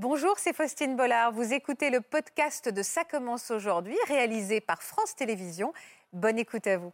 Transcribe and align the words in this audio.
Bonjour, 0.00 0.34
c'est 0.36 0.54
Faustine 0.54 0.94
Bollard. 0.94 1.32
Vous 1.32 1.52
écoutez 1.52 1.90
le 1.90 2.00
podcast 2.00 2.72
de 2.72 2.82
Ça 2.84 3.02
commence 3.02 3.50
aujourd'hui, 3.50 3.96
réalisé 4.06 4.60
par 4.60 4.80
France 4.80 5.16
Télévisions. 5.16 5.72
Bonne 6.12 6.38
écoute 6.38 6.68
à 6.68 6.76
vous. 6.78 6.92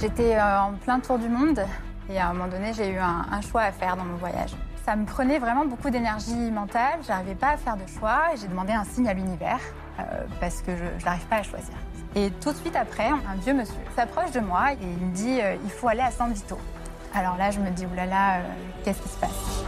J'étais 0.00 0.34
euh, 0.34 0.60
en 0.62 0.72
plein 0.72 0.98
tour 0.98 1.20
du 1.20 1.28
monde 1.28 1.64
et 2.10 2.18
à 2.18 2.30
un 2.30 2.32
moment 2.32 2.48
donné, 2.48 2.72
j'ai 2.72 2.88
eu 2.88 2.98
un, 2.98 3.40
choix 3.40 3.62
à 3.62 3.70
faire 3.70 3.96
dans 3.96 4.04
mon 4.04 4.16
voyage. 4.16 4.50
Ça 4.84 4.96
me 4.96 5.06
prenait 5.06 5.38
vraiment 5.38 5.64
beaucoup 5.64 5.90
d'énergie 5.90 6.50
mentale, 6.50 6.98
j'arrivais 7.06 7.36
pas 7.36 7.50
à 7.50 7.56
faire 7.56 7.76
de 7.76 7.86
choix 7.86 8.34
et 8.34 8.36
j'ai 8.36 8.48
demandé 8.48 8.72
un 8.72 8.82
signe 8.82 9.08
à 9.08 9.14
l'univers 9.14 9.60
euh, 10.00 10.02
parce 10.40 10.60
que 10.60 10.72
je 10.76 11.04
n'arrive 11.04 11.26
pas 11.28 11.36
à 11.36 11.42
choisir. 11.44 11.74
Et 12.16 12.32
tout 12.40 12.50
de 12.50 12.56
suite 12.56 12.74
après, 12.74 13.10
un 13.10 13.36
vieux 13.36 13.54
monsieur 13.54 13.76
s'approche 13.94 14.32
de 14.32 14.40
moi 14.40 14.72
et 14.72 14.78
il 14.82 15.06
me 15.06 15.14
dit 15.14 15.40
euh, 15.40 15.54
il 15.62 15.70
faut 15.70 15.86
aller 15.86 16.00
à 16.00 16.10
San 16.10 16.32
Vito. 16.32 16.58
Alors 17.14 17.36
là, 17.36 17.50
je 17.50 17.60
me 17.60 17.70
dis 17.70 17.86
oulala, 17.86 18.06
là 18.06 18.38
là, 18.38 18.38
euh, 18.38 18.42
qu'est-ce 18.84 19.00
qui 19.00 19.08
se 19.08 19.18
passe? 19.18 19.64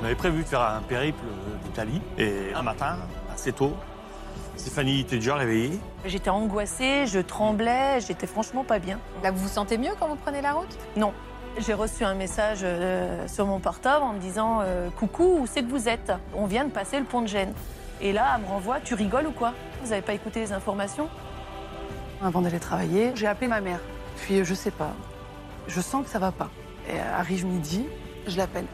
On 0.00 0.04
avait 0.04 0.14
prévu 0.14 0.42
de 0.42 0.48
faire 0.48 0.62
un 0.62 0.80
périple 0.80 1.24
d'Italie 1.64 2.00
et 2.18 2.52
un 2.54 2.62
matin, 2.62 2.96
assez 3.32 3.52
tôt, 3.52 3.74
Stéphanie 4.56 5.00
était 5.00 5.16
déjà 5.16 5.36
réveillée. 5.36 5.78
J'étais 6.04 6.30
angoissée, 6.30 7.06
je 7.06 7.18
tremblais, 7.18 8.00
j'étais 8.00 8.26
franchement 8.26 8.64
pas 8.64 8.78
bien. 8.78 8.98
Là, 9.22 9.30
vous 9.30 9.38
vous 9.38 9.48
sentez 9.48 9.78
mieux 9.78 9.92
quand 9.98 10.08
vous 10.08 10.16
prenez 10.16 10.40
la 10.40 10.52
route? 10.52 10.78
Non. 10.96 11.12
J'ai 11.58 11.74
reçu 11.74 12.04
un 12.04 12.14
message 12.14 12.60
euh, 12.62 13.26
sur 13.28 13.46
mon 13.46 13.60
portable 13.60 14.04
en 14.04 14.14
me 14.14 14.18
disant 14.18 14.60
euh, 14.62 14.88
Coucou, 14.90 15.38
où 15.40 15.46
c'est 15.46 15.62
que 15.62 15.70
vous 15.70 15.88
êtes? 15.88 16.12
On 16.34 16.46
vient 16.46 16.64
de 16.64 16.70
passer 16.70 16.98
le 16.98 17.04
pont 17.04 17.20
de 17.20 17.26
Gênes. 17.26 17.52
Et 18.00 18.12
là, 18.12 18.34
elle 18.36 18.42
me 18.42 18.48
renvoie 18.48 18.80
Tu 18.80 18.94
rigoles 18.94 19.26
ou 19.26 19.32
quoi? 19.32 19.52
Vous 19.82 19.90
n'avez 19.90 20.02
pas 20.02 20.14
écouté 20.14 20.40
les 20.40 20.52
informations? 20.52 21.08
Avant 22.22 22.40
d'aller 22.40 22.60
travailler, 22.60 23.12
j'ai 23.14 23.26
appelé 23.26 23.48
ma 23.48 23.60
mère. 23.60 23.80
Puis, 24.18 24.44
je 24.44 24.54
sais 24.54 24.70
pas, 24.70 24.92
je 25.68 25.80
sens 25.80 26.04
que 26.04 26.10
ça 26.10 26.18
va 26.18 26.32
pas. 26.32 26.50
Et 26.88 26.98
arrive 26.98 27.46
midi, 27.46 27.86
je 28.26 28.36
l'appelle. 28.36 28.66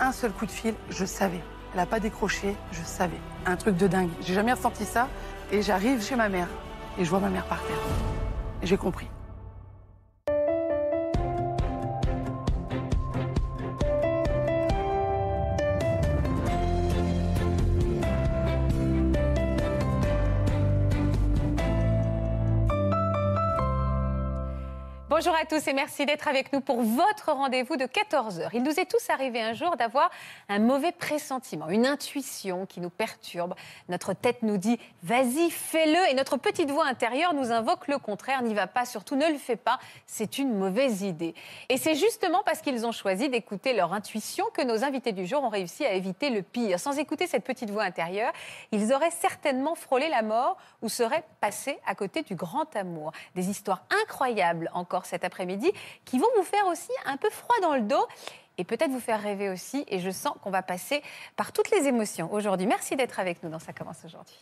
Un 0.00 0.12
seul 0.12 0.32
coup 0.32 0.46
de 0.46 0.50
fil, 0.50 0.74
je 0.88 1.04
savais. 1.04 1.40
Elle 1.72 1.80
n'a 1.80 1.86
pas 1.86 2.00
décroché, 2.00 2.56
je 2.72 2.82
savais. 2.82 3.20
Un 3.46 3.56
truc 3.56 3.76
de 3.76 3.86
dingue. 3.86 4.10
J'ai 4.22 4.34
jamais 4.34 4.52
ressenti 4.52 4.84
ça. 4.84 5.08
Et 5.52 5.62
j'arrive 5.62 6.02
chez 6.02 6.16
ma 6.16 6.28
mère. 6.28 6.48
Et 6.98 7.04
je 7.04 7.10
vois 7.10 7.20
ma 7.20 7.28
mère 7.28 7.44
par 7.46 7.60
terre. 7.62 7.78
J'ai 8.62 8.76
compris. 8.76 9.08
Bonjour 25.22 25.36
à 25.36 25.44
tous 25.44 25.68
et 25.68 25.74
merci 25.74 26.06
d'être 26.06 26.28
avec 26.28 26.50
nous 26.50 26.62
pour 26.62 26.80
votre 26.80 27.30
rendez-vous 27.32 27.76
de 27.76 27.84
14h. 27.84 28.48
Il 28.54 28.62
nous 28.62 28.80
est 28.80 28.90
tous 28.90 29.10
arrivé 29.10 29.38
un 29.42 29.52
jour 29.52 29.76
d'avoir 29.76 30.10
un 30.48 30.58
mauvais 30.58 30.92
pressentiment, 30.92 31.68
une 31.68 31.84
intuition 31.84 32.64
qui 32.64 32.80
nous 32.80 32.88
perturbe. 32.88 33.54
Notre 33.90 34.14
tête 34.14 34.38
nous 34.40 34.56
dit 34.56 34.78
vas-y, 35.02 35.50
fais-le 35.50 36.10
et 36.10 36.14
notre 36.14 36.38
petite 36.38 36.70
voix 36.70 36.86
intérieure 36.86 37.34
nous 37.34 37.52
invoque 37.52 37.86
le 37.86 37.98
contraire, 37.98 38.40
n'y 38.40 38.54
va 38.54 38.66
pas, 38.66 38.86
surtout 38.86 39.14
ne 39.14 39.26
le 39.26 39.36
fais 39.36 39.56
pas, 39.56 39.78
c'est 40.06 40.38
une 40.38 40.54
mauvaise 40.54 41.02
idée. 41.02 41.34
Et 41.68 41.76
c'est 41.76 41.96
justement 41.96 42.40
parce 42.46 42.62
qu'ils 42.62 42.86
ont 42.86 42.92
choisi 42.92 43.28
d'écouter 43.28 43.74
leur 43.74 43.92
intuition 43.92 44.46
que 44.54 44.62
nos 44.62 44.84
invités 44.84 45.12
du 45.12 45.26
jour 45.26 45.44
ont 45.44 45.50
réussi 45.50 45.84
à 45.84 45.92
éviter 45.92 46.30
le 46.30 46.40
pire. 46.40 46.80
Sans 46.80 46.98
écouter 46.98 47.26
cette 47.26 47.44
petite 47.44 47.68
voix 47.68 47.84
intérieure, 47.84 48.32
ils 48.72 48.90
auraient 48.94 49.10
certainement 49.10 49.74
frôlé 49.74 50.08
la 50.08 50.22
mort 50.22 50.56
ou 50.80 50.88
seraient 50.88 51.24
passés 51.42 51.78
à 51.84 51.94
côté 51.94 52.22
du 52.22 52.36
grand 52.36 52.74
amour. 52.74 53.12
Des 53.34 53.50
histoires 53.50 53.82
incroyables 54.02 54.70
encore 54.72 55.04
cet 55.10 55.24
après-midi 55.24 55.70
qui 56.04 56.18
vont 56.18 56.28
vous 56.36 56.44
faire 56.44 56.66
aussi 56.66 56.92
un 57.04 57.16
peu 57.16 57.28
froid 57.30 57.56
dans 57.60 57.74
le 57.74 57.82
dos 57.82 58.06
et 58.58 58.64
peut-être 58.64 58.90
vous 58.90 59.00
faire 59.00 59.20
rêver 59.20 59.48
aussi. 59.48 59.84
Et 59.88 60.00
je 60.00 60.10
sens 60.10 60.34
qu'on 60.42 60.50
va 60.50 60.62
passer 60.62 61.02
par 61.36 61.52
toutes 61.52 61.70
les 61.70 61.86
émotions 61.86 62.32
aujourd'hui. 62.32 62.66
Merci 62.66 62.96
d'être 62.96 63.20
avec 63.20 63.42
nous 63.42 63.50
dans 63.50 63.58
Ça 63.58 63.72
commence 63.72 64.04
aujourd'hui. 64.04 64.38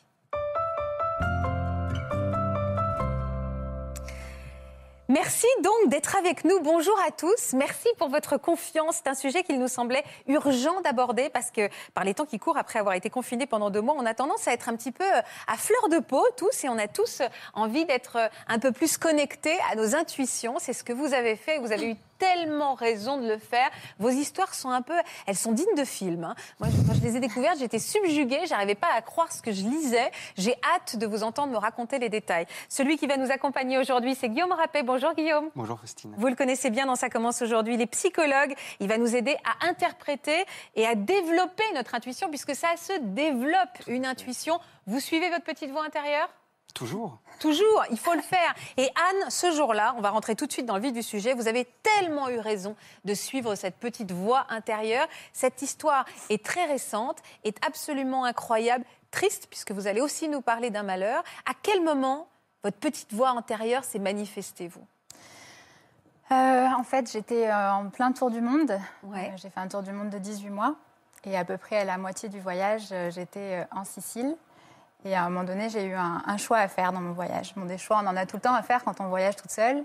Merci 5.10 5.46
donc 5.62 5.88
d'être 5.88 6.16
avec 6.16 6.44
nous. 6.44 6.60
Bonjour 6.60 6.94
à 7.06 7.10
tous. 7.10 7.54
Merci 7.54 7.88
pour 7.96 8.10
votre 8.10 8.36
confiance. 8.36 8.96
C'est 8.96 9.08
un 9.08 9.14
sujet 9.14 9.42
qu'il 9.42 9.58
nous 9.58 9.66
semblait 9.66 10.04
urgent 10.26 10.82
d'aborder 10.82 11.30
parce 11.30 11.50
que 11.50 11.70
par 11.94 12.04
les 12.04 12.12
temps 12.12 12.26
qui 12.26 12.38
courent 12.38 12.58
après 12.58 12.78
avoir 12.78 12.94
été 12.94 13.08
confinés 13.08 13.46
pendant 13.46 13.70
deux 13.70 13.80
mois, 13.80 13.94
on 13.96 14.04
a 14.04 14.12
tendance 14.12 14.46
à 14.46 14.52
être 14.52 14.68
un 14.68 14.76
petit 14.76 14.92
peu 14.92 15.04
euh, 15.04 15.22
à 15.46 15.56
fleur 15.56 15.88
de 15.88 15.98
peau 15.98 16.22
tous 16.36 16.62
et 16.64 16.68
on 16.68 16.76
a 16.76 16.88
tous 16.88 17.22
envie 17.54 17.86
d'être 17.86 18.16
euh, 18.16 18.28
un 18.48 18.58
peu 18.58 18.70
plus 18.70 18.98
connectés 18.98 19.56
à 19.72 19.76
nos 19.76 19.96
intuitions. 19.96 20.56
C'est 20.58 20.74
ce 20.74 20.84
que 20.84 20.92
vous 20.92 21.14
avez 21.14 21.36
fait. 21.36 21.56
Vous 21.58 21.72
avez 21.72 21.92
eu 21.92 21.96
tellement 22.18 22.74
raison 22.74 23.18
de 23.18 23.26
le 23.26 23.38
faire. 23.38 23.70
Vos 23.98 24.10
histoires 24.10 24.54
sont 24.54 24.70
un 24.70 24.82
peu, 24.82 24.96
elles 25.26 25.36
sont 25.36 25.52
dignes 25.52 25.74
de 25.76 25.84
films. 25.84 26.24
Hein. 26.24 26.34
Moi, 26.60 26.68
quand 26.86 26.94
je 26.94 27.02
les 27.02 27.16
ai 27.16 27.20
découvertes, 27.20 27.58
j'étais 27.58 27.78
subjuguée, 27.78 28.40
j'arrivais 28.46 28.74
pas 28.74 28.92
à 28.94 29.02
croire 29.02 29.32
ce 29.32 29.40
que 29.42 29.52
je 29.52 29.62
lisais. 29.62 30.10
J'ai 30.36 30.54
hâte 30.74 30.96
de 30.96 31.06
vous 31.06 31.22
entendre 31.22 31.52
me 31.52 31.58
raconter 31.58 31.98
les 31.98 32.08
détails. 32.08 32.46
Celui 32.68 32.98
qui 32.98 33.06
va 33.06 33.16
nous 33.16 33.30
accompagner 33.30 33.78
aujourd'hui, 33.78 34.14
c'est 34.14 34.28
Guillaume 34.28 34.52
Rappet. 34.52 34.82
Bonjour 34.82 35.14
Guillaume. 35.14 35.50
Bonjour 35.54 35.78
Christine. 35.78 36.14
Vous 36.16 36.26
le 36.26 36.34
connaissez 36.34 36.70
bien 36.70 36.86
dans 36.86 36.96
Ça 36.96 37.10
commence 37.10 37.42
aujourd'hui. 37.42 37.74
Il 37.74 37.80
est 37.80 37.86
psychologue. 37.86 38.54
Il 38.80 38.88
va 38.88 38.98
nous 38.98 39.14
aider 39.14 39.36
à 39.44 39.68
interpréter 39.68 40.44
et 40.74 40.86
à 40.86 40.94
développer 40.94 41.64
notre 41.74 41.94
intuition, 41.94 42.28
puisque 42.28 42.54
ça 42.54 42.76
se 42.76 42.92
développe 43.00 43.78
une 43.86 44.06
intuition. 44.06 44.58
Vous 44.86 45.00
suivez 45.00 45.30
votre 45.30 45.44
petite 45.44 45.70
voix 45.70 45.84
intérieure? 45.84 46.28
Toujours. 46.78 47.18
Toujours, 47.40 47.84
il 47.90 47.98
faut 47.98 48.14
le 48.14 48.22
faire. 48.22 48.54
Et 48.76 48.84
Anne, 48.84 49.30
ce 49.30 49.50
jour-là, 49.50 49.96
on 49.98 50.00
va 50.00 50.10
rentrer 50.10 50.36
tout 50.36 50.46
de 50.46 50.52
suite 50.52 50.64
dans 50.64 50.76
le 50.76 50.80
vif 50.80 50.92
du 50.92 51.02
sujet, 51.02 51.34
vous 51.34 51.48
avez 51.48 51.64
tellement 51.82 52.28
eu 52.28 52.38
raison 52.38 52.76
de 53.04 53.14
suivre 53.14 53.56
cette 53.56 53.74
petite 53.78 54.12
voix 54.12 54.46
intérieure. 54.48 55.08
Cette 55.32 55.60
histoire 55.60 56.04
est 56.30 56.44
très 56.44 56.66
récente, 56.66 57.18
est 57.42 57.56
absolument 57.66 58.24
incroyable, 58.24 58.84
triste, 59.10 59.48
puisque 59.50 59.72
vous 59.72 59.88
allez 59.88 60.00
aussi 60.00 60.28
nous 60.28 60.40
parler 60.40 60.70
d'un 60.70 60.84
malheur. 60.84 61.24
À 61.46 61.52
quel 61.60 61.82
moment 61.82 62.28
votre 62.62 62.76
petite 62.76 63.12
voix 63.12 63.30
intérieure 63.30 63.82
s'est 63.82 63.98
manifestée, 63.98 64.68
vous? 64.68 64.86
Euh, 66.30 66.68
En 66.78 66.84
fait, 66.84 67.10
j'étais 67.10 67.48
euh, 67.48 67.72
en 67.72 67.88
plein 67.90 68.12
tour 68.12 68.30
du 68.30 68.40
monde. 68.40 68.78
Ouais. 69.02 69.32
Euh, 69.32 69.36
j'ai 69.36 69.50
fait 69.50 69.58
un 69.58 69.66
tour 69.66 69.82
du 69.82 69.90
monde 69.90 70.10
de 70.10 70.18
18 70.18 70.50
mois. 70.50 70.76
Et 71.24 71.36
à 71.36 71.44
peu 71.44 71.56
près 71.56 71.78
à 71.78 71.84
la 71.84 71.98
moitié 71.98 72.28
du 72.28 72.38
voyage, 72.38 72.94
j'étais 73.10 73.66
en 73.72 73.84
Sicile. 73.84 74.36
Et 75.04 75.14
à 75.14 75.24
un 75.24 75.28
moment 75.28 75.44
donné, 75.44 75.68
j'ai 75.68 75.84
eu 75.84 75.94
un, 75.94 76.36
choix 76.38 76.58
à 76.58 76.68
faire 76.68 76.92
dans 76.92 77.00
mon 77.00 77.12
voyage. 77.12 77.54
Bon, 77.56 77.64
des 77.64 77.78
choix, 77.78 78.00
on 78.02 78.06
en 78.06 78.16
a 78.16 78.26
tout 78.26 78.36
le 78.36 78.42
temps 78.42 78.54
à 78.54 78.62
faire 78.62 78.82
quand 78.84 79.00
on 79.00 79.08
voyage 79.08 79.36
toute 79.36 79.50
seule. 79.50 79.84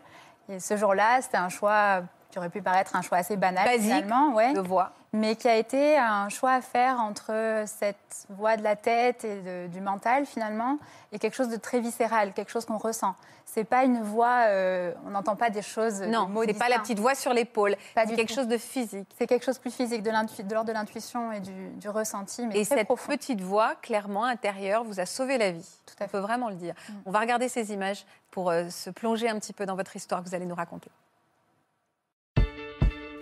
Et 0.50 0.60
ce 0.60 0.76
jour-là, 0.76 1.22
c'était 1.22 1.38
un 1.38 1.50
choix 1.50 2.02
qui 2.34 2.40
aurait 2.40 2.50
pu 2.50 2.64
paraître 2.64 2.96
un 2.96 3.04
choix 3.04 3.20
assez 3.20 3.38
banal 3.38 3.64
Basique, 3.64 3.84
finalement, 3.84 4.34
ouais, 4.34 4.54
voix. 4.56 4.92
mais 5.14 5.36
qui 5.36 5.48
a 5.48 5.56
été 5.56 5.98
un 6.00 6.30
choix 6.30 6.54
à 6.54 6.62
faire 6.62 7.00
entre 7.00 7.64
cette 7.68 8.26
voix 8.30 8.58
de 8.58 8.64
la 8.64 8.76
tête 8.76 9.24
et 9.24 9.68
du 9.68 9.82
mental 9.82 10.26
finalement 10.26 10.80
et 11.12 11.20
quelque 11.20 11.36
chose 11.36 11.50
de 11.50 11.58
très 11.58 11.80
viscéral, 11.80 12.34
quelque 12.34 12.50
chose 12.50 12.66
qu'on 12.66 12.80
ressent. 12.80 13.14
C'est 13.46 13.66
pas 13.66 13.84
une 13.84 14.02
voix, 14.02 14.46
euh, 14.48 14.94
on 15.06 15.12
n'entend 15.12 15.36
pas 15.36 15.52
des 15.52 15.62
choses. 15.62 16.02
Non, 16.02 16.28
c'est 16.48 16.58
pas 16.58 16.70
la 16.70 16.80
petite 16.80 16.98
voix 16.98 17.14
sur 17.14 17.34
l'épaule. 17.34 17.76
C'est 17.94 18.16
quelque 18.16 18.34
chose 18.34 18.48
de 18.48 18.58
physique. 18.58 19.08
C'est 19.16 19.28
quelque 19.28 19.46
chose 19.46 19.58
de 19.58 19.62
plus 19.62 19.76
physique, 19.76 20.02
de 20.02 20.10
l'ordre 20.10 20.68
de 20.68 20.74
l'intuition 20.74 21.32
et 21.32 21.40
du, 21.40 21.90
ressenti. 21.90 22.48
Mais 22.48 22.62
et 22.62 22.64
cette 22.64 22.88
petite 22.88 23.42
voix, 23.42 23.76
clairement 23.76 24.24
intérieure, 24.24 24.84
vous 24.84 25.00
a 25.00 25.06
sauvé 25.06 25.38
la 25.38 25.52
vie. 25.52 25.70
Tout 25.86 25.94
à 26.00 26.08
fait. 26.08 26.18
On 26.18 26.22
peut 26.22 26.26
vraiment 26.26 26.50
le 26.50 26.56
dire. 26.56 26.74
Mm. 26.74 26.94
On 27.06 27.12
va 27.12 27.20
regarder 27.20 27.48
ces 27.48 27.72
images 27.74 28.08
pour 28.32 28.50
euh, 28.50 28.70
se 28.72 28.90
plonger 28.90 29.30
un 29.30 29.38
petit 29.38 29.54
peu 29.54 29.68
dans 29.68 29.76
votre 29.76 29.96
histoire 29.96 30.24
que 30.24 30.30
vous 30.30 30.34
allez 30.34 30.48
nous 30.48 30.56
raconter. 30.56 30.90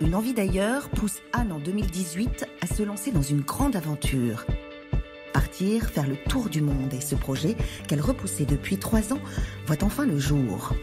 Une 0.02 0.16
envie 0.16 0.34
d'ailleurs 0.34 0.90
pousse 0.90 1.22
Anne 1.32 1.52
en 1.52 1.60
2018 1.60 2.48
à 2.62 2.66
se 2.66 2.82
lancer 2.82 3.12
dans 3.12 3.22
une 3.22 3.42
grande 3.42 3.76
aventure. 3.76 4.48
Partir 5.32 5.90
faire 5.90 6.08
le 6.08 6.16
tour 6.16 6.50
du 6.50 6.60
monde 6.60 6.92
et 6.92 7.02
ce 7.02 7.14
projet 7.14 7.56
qu'elle 7.88 8.02
repoussait 8.02 8.46
depuis 8.46 8.78
trois 8.78 9.14
ans 9.14 9.20
voit 9.68 9.84
enfin 9.84 10.08
le 10.08 10.18
jour. 10.18 10.74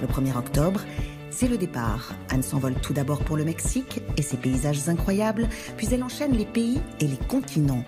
Le 0.00 0.08
1er 0.08 0.36
octobre, 0.36 0.80
c'est 1.30 1.46
le 1.46 1.56
départ. 1.56 2.12
Anne 2.30 2.42
s'envole 2.42 2.74
tout 2.74 2.94
d'abord 2.94 3.20
pour 3.20 3.36
le 3.36 3.44
Mexique 3.44 4.00
et 4.16 4.22
ses 4.22 4.38
paysages 4.38 4.88
incroyables, 4.88 5.48
puis 5.76 5.86
elle 5.92 6.02
enchaîne 6.02 6.32
les 6.32 6.46
pays 6.46 6.80
et 6.98 7.06
les 7.06 7.18
continents. 7.28 7.84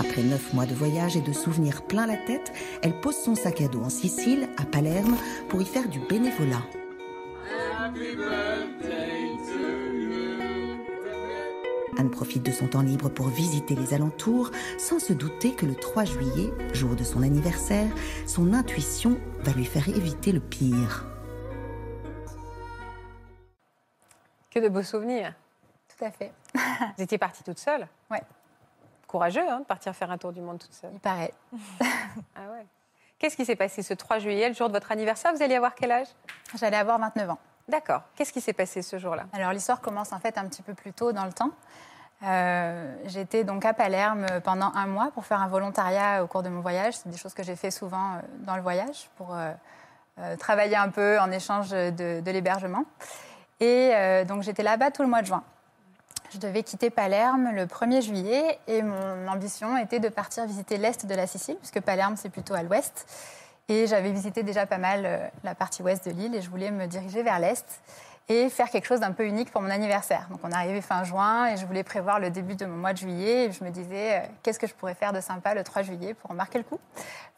Après 0.00 0.24
neuf 0.24 0.52
mois 0.52 0.66
de 0.66 0.74
voyage 0.74 1.16
et 1.16 1.22
de 1.22 1.32
souvenirs 1.32 1.82
plein 1.86 2.08
la 2.08 2.16
tête, 2.16 2.52
elle 2.82 2.98
pose 3.00 3.16
son 3.16 3.36
sac 3.36 3.60
à 3.60 3.68
dos 3.68 3.82
en 3.82 3.90
Sicile, 3.90 4.48
à 4.56 4.64
Palerme, 4.64 5.16
pour 5.48 5.62
y 5.62 5.64
faire 5.64 5.88
du 5.88 6.00
bénévolat. 6.00 6.64
Anne 11.96 12.10
profite 12.10 12.42
de 12.42 12.50
son 12.50 12.66
temps 12.66 12.82
libre 12.82 13.08
pour 13.08 13.28
visiter 13.28 13.76
les 13.76 13.94
alentours 13.94 14.50
sans 14.78 14.98
se 14.98 15.12
douter 15.12 15.54
que 15.54 15.64
le 15.64 15.76
3 15.76 16.04
juillet, 16.04 16.52
jour 16.72 16.96
de 16.96 17.04
son 17.04 17.22
anniversaire, 17.22 17.88
son 18.26 18.52
intuition 18.52 19.18
va 19.40 19.52
lui 19.52 19.64
faire 19.64 19.88
éviter 19.88 20.32
le 20.32 20.40
pire. 20.40 21.04
Que 24.50 24.58
de 24.58 24.68
beaux 24.68 24.82
souvenirs. 24.82 25.34
Tout 25.96 26.04
à 26.04 26.10
fait. 26.10 26.32
Vous 26.96 27.02
étiez 27.02 27.18
partie 27.18 27.44
toute 27.44 27.58
seule 27.58 27.86
Ouais. 28.10 28.22
Courageux 29.06 29.48
hein, 29.48 29.60
de 29.60 29.64
partir 29.64 29.94
faire 29.94 30.10
un 30.10 30.18
tour 30.18 30.32
du 30.32 30.40
monde 30.40 30.58
toute 30.58 30.72
seule. 30.72 30.90
Il 30.94 31.00
paraît. 31.00 31.32
ah 32.34 32.50
ouais. 32.50 32.66
Qu'est-ce 33.18 33.36
qui 33.36 33.44
s'est 33.44 33.56
passé 33.56 33.82
ce 33.82 33.94
3 33.94 34.18
juillet, 34.18 34.48
le 34.48 34.54
jour 34.54 34.68
de 34.68 34.72
votre 34.72 34.90
anniversaire? 34.90 35.32
Vous 35.32 35.42
alliez 35.42 35.54
avoir 35.54 35.74
quel 35.76 35.92
âge? 35.92 36.08
J'allais 36.58 36.76
avoir 36.76 36.98
29 36.98 37.30
ans. 37.30 37.38
D'accord. 37.68 38.02
Qu'est-ce 38.14 38.32
qui 38.32 38.40
s'est 38.40 38.52
passé 38.52 38.82
ce 38.82 38.98
jour-là? 38.98 39.24
Alors 39.32 39.52
l'histoire 39.52 39.80
commence 39.80 40.12
en 40.12 40.18
fait 40.18 40.36
un 40.36 40.46
petit 40.46 40.62
peu 40.62 40.74
plus 40.74 40.92
tôt 40.92 41.12
dans 41.12 41.24
le 41.24 41.32
temps. 41.32 41.50
Euh, 42.22 42.94
J'étais 43.06 43.44
donc 43.44 43.64
à 43.64 43.72
Palerme 43.72 44.26
pendant 44.44 44.70
un 44.74 44.86
mois 44.86 45.10
pour 45.12 45.24
faire 45.24 45.40
un 45.40 45.48
volontariat 45.48 46.22
au 46.22 46.26
cours 46.26 46.42
de 46.42 46.48
mon 46.48 46.60
voyage. 46.60 46.94
C'est 46.94 47.08
des 47.08 47.16
choses 47.16 47.34
que 47.34 47.42
j'ai 47.42 47.56
fait 47.56 47.70
souvent 47.70 48.14
euh, 48.14 48.18
dans 48.40 48.56
le 48.56 48.62
voyage 48.62 49.08
pour 49.16 49.34
euh, 49.34 50.36
travailler 50.36 50.76
un 50.76 50.90
peu 50.90 51.18
en 51.18 51.30
échange 51.30 51.70
de, 51.70 52.30
l'hébergement. 52.30 52.84
Et 53.60 53.92
donc 54.28 54.42
j'étais 54.42 54.62
là-bas 54.62 54.90
tout 54.90 55.02
le 55.02 55.08
mois 55.08 55.22
de 55.22 55.26
juin. 55.26 55.42
Je 56.32 56.38
devais 56.38 56.62
quitter 56.62 56.90
Palerme 56.90 57.50
le 57.52 57.66
1er 57.66 58.02
juillet 58.02 58.58
et 58.66 58.82
mon 58.82 59.28
ambition 59.28 59.76
était 59.78 60.00
de 60.00 60.08
partir 60.08 60.44
visiter 60.46 60.76
l'est 60.76 61.06
de 61.06 61.14
la 61.14 61.26
Sicile, 61.26 61.56
puisque 61.56 61.80
Palerme 61.80 62.16
c'est 62.16 62.28
plutôt 62.28 62.54
à 62.54 62.62
l'ouest. 62.62 63.06
Et 63.68 63.86
j'avais 63.86 64.10
visité 64.12 64.42
déjà 64.42 64.66
pas 64.66 64.78
mal 64.78 65.02
euh, 65.06 65.26
la 65.42 65.54
partie 65.54 65.82
ouest 65.82 66.06
de 66.06 66.10
l'île 66.12 66.34
et 66.34 66.42
je 66.42 66.50
voulais 66.50 66.70
me 66.70 66.86
diriger 66.86 67.22
vers 67.22 67.38
l'est 67.38 67.64
et 68.28 68.48
faire 68.48 68.70
quelque 68.70 68.86
chose 68.86 69.00
d'un 69.00 69.12
peu 69.12 69.26
unique 69.26 69.50
pour 69.50 69.60
mon 69.62 69.70
anniversaire. 69.70 70.26
Donc 70.30 70.40
on 70.42 70.50
arrivait 70.52 70.80
fin 70.82 71.02
juin 71.04 71.46
et 71.46 71.56
je 71.56 71.64
voulais 71.66 71.82
prévoir 71.82 72.18
le 72.20 72.30
début 72.30 72.54
de 72.56 72.66
mon 72.66 72.76
mois 72.76 72.92
de 72.92 72.98
juillet 72.98 73.44
et 73.46 73.52
je 73.52 73.64
me 73.64 73.70
disais 73.70 74.18
euh, 74.18 74.26
qu'est-ce 74.42 74.58
que 74.58 74.66
je 74.66 74.74
pourrais 74.74 74.94
faire 74.94 75.12
de 75.12 75.20
sympa 75.20 75.54
le 75.54 75.62
3 75.64 75.82
juillet 75.82 76.12
pour 76.14 76.34
marquer 76.34 76.58
le 76.58 76.64
coup? 76.64 76.78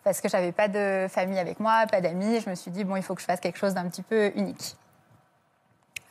Parce 0.04 0.20
que 0.20 0.28
j'avais 0.28 0.52
pas 0.52 0.68
de 0.68 1.06
famille 1.08 1.38
avec 1.38 1.60
moi, 1.60 1.84
pas 1.90 2.00
d'amis, 2.00 2.40
je 2.40 2.48
me 2.50 2.54
suis 2.54 2.70
dit 2.70 2.84
bon 2.84 2.96
il 2.96 3.02
faut 3.02 3.14
que 3.14 3.20
je 3.20 3.26
fasse 3.26 3.40
quelque 3.40 3.58
chose 3.58 3.74
d'un 3.74 3.88
petit 3.88 4.02
peu 4.02 4.32
unique. 4.36 4.76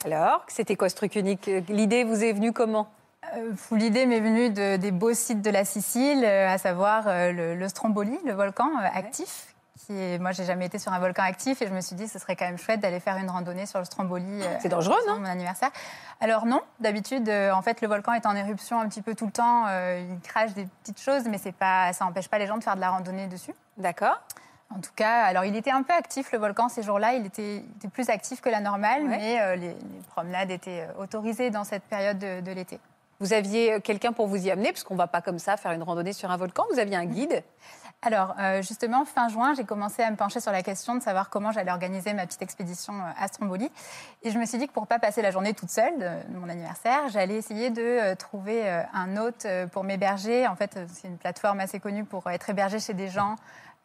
Alors, 0.05 0.43
c'était 0.47 0.75
quoi 0.75 0.89
ce 0.89 0.95
truc 0.95 1.15
unique? 1.15 1.49
L'idée 1.69 2.03
vous 2.03 2.23
est 2.23 2.31
venue 2.33 2.53
comment? 2.53 2.87
Euh, 3.35 3.51
L'idée 3.71 4.05
m'est 4.05 4.19
venue 4.19 4.49
de- 4.51 4.75
des 4.77 4.91
beaux 4.91 5.13
sites 5.13 5.41
de 5.41 5.49
la 5.49 5.65
Sicile, 5.65 6.23
euh, 6.23 6.47
à 6.47 6.57
savoir 6.59 7.05
le, 7.07 7.55
le 7.55 7.67
Stromboli, 7.69 8.17
le 8.25 8.33
volcan 8.33 8.69
actif. 8.93 9.54
Qui 9.85 9.93
est, 9.93 10.17
moi, 10.19 10.31
j'ai 10.31 10.45
jamais 10.45 10.65
été 10.65 10.79
sur 10.79 10.91
un 10.93 10.99
volcan 10.99 11.21
actif 11.23 11.61
et 11.61 11.67
je 11.67 11.73
me 11.73 11.81
suis 11.81 11.95
dit 11.95 12.07
ce 12.07 12.17
serait 12.17 12.35
quand 12.35 12.45
même 12.45 12.57
chouette 12.57 12.79
d'aller 12.79 12.99
faire 12.99 13.17
une 13.17 13.29
randonnée 13.29 13.65
sur 13.65 13.77
le 13.79 13.85
Stromboli. 13.85 14.25
euh, 14.41 14.57
C'est 14.59 14.69
dangereux, 14.69 14.97
pour 15.05 15.13
non 15.15 15.19
Mon 15.21 15.27
anniversaire. 15.27 15.69
Alors 16.21 16.45
non, 16.45 16.61
d'habitude, 16.79 17.29
euh, 17.29 17.51
en 17.51 17.61
fait, 17.61 17.81
le 17.81 17.87
volcan 17.87 18.13
est 18.13 18.25
en 18.25 18.35
éruption 18.35 18.79
un 18.79 18.87
petit 18.87 19.01
peu 19.03 19.13
tout 19.13 19.25
le 19.27 19.31
temps. 19.31 19.65
euh, 19.67 20.03
il 20.09 20.19
crache 20.21 20.53
des 20.53 20.65
petites 20.81 20.99
choses, 21.01 21.25
mais 21.29 21.37
c'est 21.37 21.51
pas, 21.51 21.93
ça 21.93 22.05
n'empêche 22.05 22.29
pas 22.29 22.39
les 22.39 22.47
gens 22.47 22.57
de 22.57 22.63
faire 22.63 22.75
de 22.75 22.81
la 22.81 22.89
randonnée 22.89 23.27
dessus. 23.27 23.53
D'accord. 23.77 24.19
En 24.75 24.79
tout 24.79 24.91
cas, 24.95 25.21
alors 25.25 25.45
il 25.45 25.55
était 25.55 25.69
un 25.69 25.83
peu 25.83 25.93
actif 25.93 26.31
le 26.31 26.39
volcan 26.39 26.67
ces 26.69 26.81
jours-là, 26.81 27.13
il 27.13 27.25
était, 27.27 27.57
il 27.57 27.71
était 27.77 27.87
plus 27.87 28.09
actif 28.09 28.41
que 28.41 28.49
la 28.49 28.61
normale, 28.61 29.03
Ouais. 29.03 29.09
mais 29.17 29.39
euh, 29.41 29.55
les, 29.55 29.67
les 29.69 30.01
promenades 30.09 30.49
étaient 30.49 30.87
autorisées 30.97 31.51
dans 31.51 31.63
cette 31.63 31.83
période 31.83 32.17
de, 32.17 32.41
de 32.41 32.51
l'été. 32.51 32.79
Vous 33.19 33.31
aviez 33.31 33.79
quelqu'un 33.81 34.11
pour 34.11 34.27
vous 34.27 34.35
y 34.37 34.49
amener, 34.51 34.71
parce 34.73 34.83
qu'on 34.83 34.95
ne 34.95 34.99
va 34.99 35.07
pas 35.07 35.21
comme 35.21 35.37
ça 35.39 35.55
faire 35.55 35.71
une 35.71 35.83
randonnée 35.83 36.11
sur 36.13 36.31
un 36.31 36.37
volcan. 36.37 36.65
Vous 36.73 36.79
aviez 36.79 36.95
un 36.97 37.05
guide? 37.05 37.43
Alors 38.05 38.35
euh, 38.39 38.61
justement, 38.61 39.03
fin 39.03 39.29
juin, 39.29 39.55
j'ai 39.55 39.63
commencé 39.63 40.03
à 40.03 40.11
me 40.11 40.15
pencher 40.15 40.39
sur 40.39 40.51
la 40.51 40.61
question 40.61 40.95
de 40.95 41.01
savoir 41.01 41.29
comment 41.31 41.51
j'allais 41.51 41.71
organiser 41.71 42.13
ma 42.13 42.25
petite 42.27 42.43
expédition 42.43 42.93
euh, 42.93 43.11
à 43.19 43.27
Stromboli. 43.27 43.69
Et 44.21 44.29
je 44.29 44.37
me 44.37 44.45
suis 44.45 44.59
dit 44.59 44.67
que 44.67 44.73
pour 44.73 44.85
pas 44.85 44.99
passer 44.99 45.23
la 45.23 45.31
journée 45.31 45.55
toute 45.55 45.71
seule 45.71 45.97
de, 45.97 46.37
mon 46.37 46.47
anniversaire, 46.47 47.09
j'allais 47.09 47.35
essayer 47.35 47.71
de 47.71 47.81
euh, 47.81 48.15
trouver 48.15 48.69
un 48.93 49.17
hôte 49.17 49.47
pour 49.71 49.83
m'héberger. 49.83 50.47
En 50.47 50.55
fait, 50.55 50.79
c'est 50.93 51.07
une 51.07 51.17
plateforme 51.17 51.59
assez 51.59 51.79
connue 51.79 52.05
pour 52.05 52.29
être 52.29 52.49
hébergé 52.49 52.79
chez 52.79 52.93
des 52.93 53.09
gens. 53.09 53.35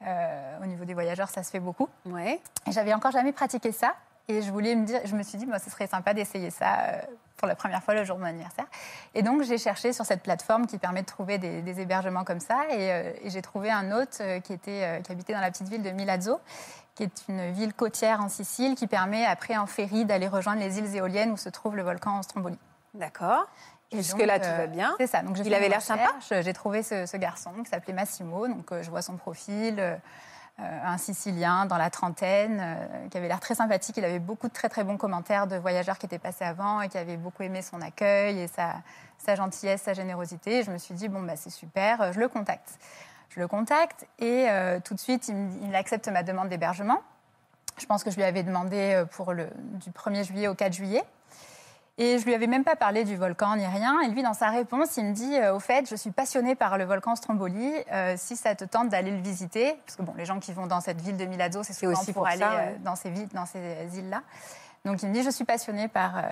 Euh, 0.06 0.58
au 0.62 0.66
niveau 0.66 0.86
des 0.86 0.94
voyageurs, 0.94 1.28
ça 1.28 1.42
se 1.42 1.50
fait 1.50 1.60
beaucoup. 1.60 1.88
Ouais. 2.06 2.40
Et 2.66 2.72
j'avais 2.72 2.94
encore 2.94 3.10
jamais 3.10 3.32
pratiqué 3.32 3.70
ça. 3.70 3.94
Et 4.30 4.42
je 4.42 4.52
voulais 4.52 4.76
me 4.76 4.86
dire, 4.86 5.00
je 5.04 5.16
me 5.16 5.24
suis 5.24 5.38
dit, 5.38 5.46
moi, 5.46 5.58
ce 5.58 5.70
serait 5.70 5.88
sympa 5.88 6.14
d'essayer 6.14 6.50
ça 6.50 6.84
euh, 6.84 7.00
pour 7.36 7.48
la 7.48 7.56
première 7.56 7.82
fois 7.82 7.94
le 7.94 8.04
jour 8.04 8.14
de 8.14 8.20
mon 8.20 8.28
anniversaire. 8.28 8.66
Et 9.12 9.22
donc, 9.22 9.42
j'ai 9.42 9.58
cherché 9.58 9.92
sur 9.92 10.06
cette 10.06 10.22
plateforme 10.22 10.68
qui 10.68 10.78
permet 10.78 11.02
de 11.02 11.06
trouver 11.06 11.38
des, 11.38 11.62
des 11.62 11.80
hébergements 11.80 12.22
comme 12.22 12.38
ça. 12.38 12.60
Et, 12.70 12.92
euh, 12.92 13.12
et 13.22 13.30
j'ai 13.30 13.42
trouvé 13.42 13.72
un 13.72 13.90
hôte 13.90 14.18
euh, 14.20 14.38
qui, 14.38 14.52
était, 14.52 15.02
qui 15.02 15.10
habitait 15.10 15.32
dans 15.32 15.40
la 15.40 15.50
petite 15.50 15.68
ville 15.68 15.82
de 15.82 15.90
Milazzo, 15.90 16.38
qui 16.94 17.02
est 17.02 17.24
une 17.28 17.50
ville 17.50 17.74
côtière 17.74 18.20
en 18.20 18.28
Sicile, 18.28 18.76
qui 18.76 18.86
permet 18.86 19.26
après 19.26 19.56
en 19.56 19.66
ferry 19.66 20.04
d'aller 20.04 20.28
rejoindre 20.28 20.60
les 20.60 20.78
îles 20.78 20.94
éoliennes 20.94 21.32
où 21.32 21.36
se 21.36 21.48
trouve 21.48 21.74
le 21.74 21.82
volcan 21.82 22.22
Stromboli. 22.22 22.58
D'accord. 22.94 23.48
Et 23.90 23.96
Jusque-là, 23.96 24.38
tout 24.38 24.46
va 24.46 24.68
bien. 24.68 24.94
C'est 24.98 25.08
ça. 25.08 25.22
Donc, 25.22 25.36
Il 25.44 25.52
avait 25.52 25.68
l'air 25.68 25.82
sympa. 25.82 26.10
J'ai 26.30 26.52
trouvé 26.52 26.84
ce, 26.84 27.06
ce 27.06 27.16
garçon 27.16 27.50
qui 27.64 27.68
s'appelait 27.68 27.94
Massimo. 27.94 28.46
Donc, 28.46 28.72
je 28.80 28.88
vois 28.90 29.02
son 29.02 29.16
profil. 29.16 29.98
Euh, 30.60 30.78
un 30.84 30.98
Sicilien 30.98 31.64
dans 31.64 31.78
la 31.78 31.88
trentaine, 31.88 32.60
euh, 32.60 33.08
qui 33.08 33.16
avait 33.16 33.28
l'air 33.28 33.40
très 33.40 33.54
sympathique. 33.54 33.96
Il 33.96 34.04
avait 34.04 34.18
beaucoup 34.18 34.48
de 34.48 34.52
très 34.52 34.68
très 34.68 34.84
bons 34.84 34.98
commentaires 34.98 35.46
de 35.46 35.56
voyageurs 35.56 35.96
qui 35.98 36.06
étaient 36.06 36.18
passés 36.18 36.44
avant 36.44 36.82
et 36.82 36.88
qui 36.88 36.98
avaient 36.98 37.16
beaucoup 37.16 37.42
aimé 37.42 37.62
son 37.62 37.80
accueil 37.80 38.40
et 38.40 38.46
sa, 38.48 39.34
gentillesse, 39.34 39.82
sa 39.82 39.94
générosité. 39.94 40.62
Je 40.62 40.70
me 40.70 40.76
suis 40.76 40.94
dit, 40.94 41.08
bon, 41.08 41.22
bah, 41.22 41.36
c'est 41.36 41.50
super, 41.50 42.02
euh, 42.02 42.12
je 42.12 42.20
le 42.20 42.28
contacte. 42.28 42.78
Je 43.30 43.40
le 43.40 43.48
contacte 43.48 44.06
et 44.18 44.48
tout 44.82 44.94
de 44.94 44.98
suite, 44.98 45.28
il, 45.28 45.36
il 45.62 45.76
accepte 45.76 46.08
ma 46.08 46.24
demande 46.24 46.48
d'hébergement. 46.48 47.00
Je 47.78 47.86
pense 47.86 48.02
que 48.02 48.10
je 48.10 48.16
lui 48.16 48.24
avais 48.24 48.42
demandé 48.42 49.04
pour 49.12 49.32
le, 49.32 49.48
du 49.74 49.90
1er 49.90 50.24
juillet 50.24 50.48
au 50.48 50.56
4 50.56 50.72
juillet. 50.72 51.04
Et 52.00 52.18
je 52.18 52.24
lui 52.24 52.32
avais 52.34 52.46
même 52.46 52.64
pas 52.64 52.76
parlé 52.76 53.04
du 53.04 53.14
volcan 53.14 53.56
ni 53.56 53.66
rien. 53.66 54.00
Et 54.00 54.08
lui, 54.08 54.22
dans 54.22 54.32
sa 54.32 54.48
réponse, 54.48 54.96
il 54.96 55.04
me 55.04 55.12
dit 55.12 55.36
euh, 55.36 55.54
Au 55.54 55.60
fait, 55.60 55.86
je 55.86 55.94
suis 55.94 56.10
passionné 56.10 56.54
par 56.54 56.78
le 56.78 56.84
volcan 56.84 57.14
Stromboli. 57.14 57.70
Euh, 57.92 58.14
si 58.16 58.36
ça 58.36 58.54
te 58.54 58.64
tente 58.64 58.88
d'aller 58.88 59.10
le 59.10 59.20
visiter, 59.20 59.74
parce 59.84 59.96
que 59.96 60.02
bon, 60.02 60.14
les 60.16 60.24
gens 60.24 60.40
qui 60.40 60.54
vont 60.54 60.66
dans 60.66 60.80
cette 60.80 60.98
ville 61.02 61.18
de 61.18 61.26
Milazzo, 61.26 61.62
c'est 61.62 61.74
souvent 61.74 61.92
aussi 61.92 62.14
pour, 62.14 62.22
pour 62.22 62.26
aller 62.26 62.40
ça, 62.40 62.52
euh, 62.52 62.66
ouais. 62.68 62.78
dans 62.82 62.96
ces 62.96 63.10
villes, 63.10 63.28
dans 63.34 63.44
ces 63.44 63.98
îles-là. 63.98 64.22
Donc 64.86 65.02
il 65.02 65.10
me 65.10 65.12
dit 65.12 65.22
Je 65.22 65.28
suis 65.28 65.44
passionné 65.44 65.88
par, 65.88 66.16
euh, 66.16 66.22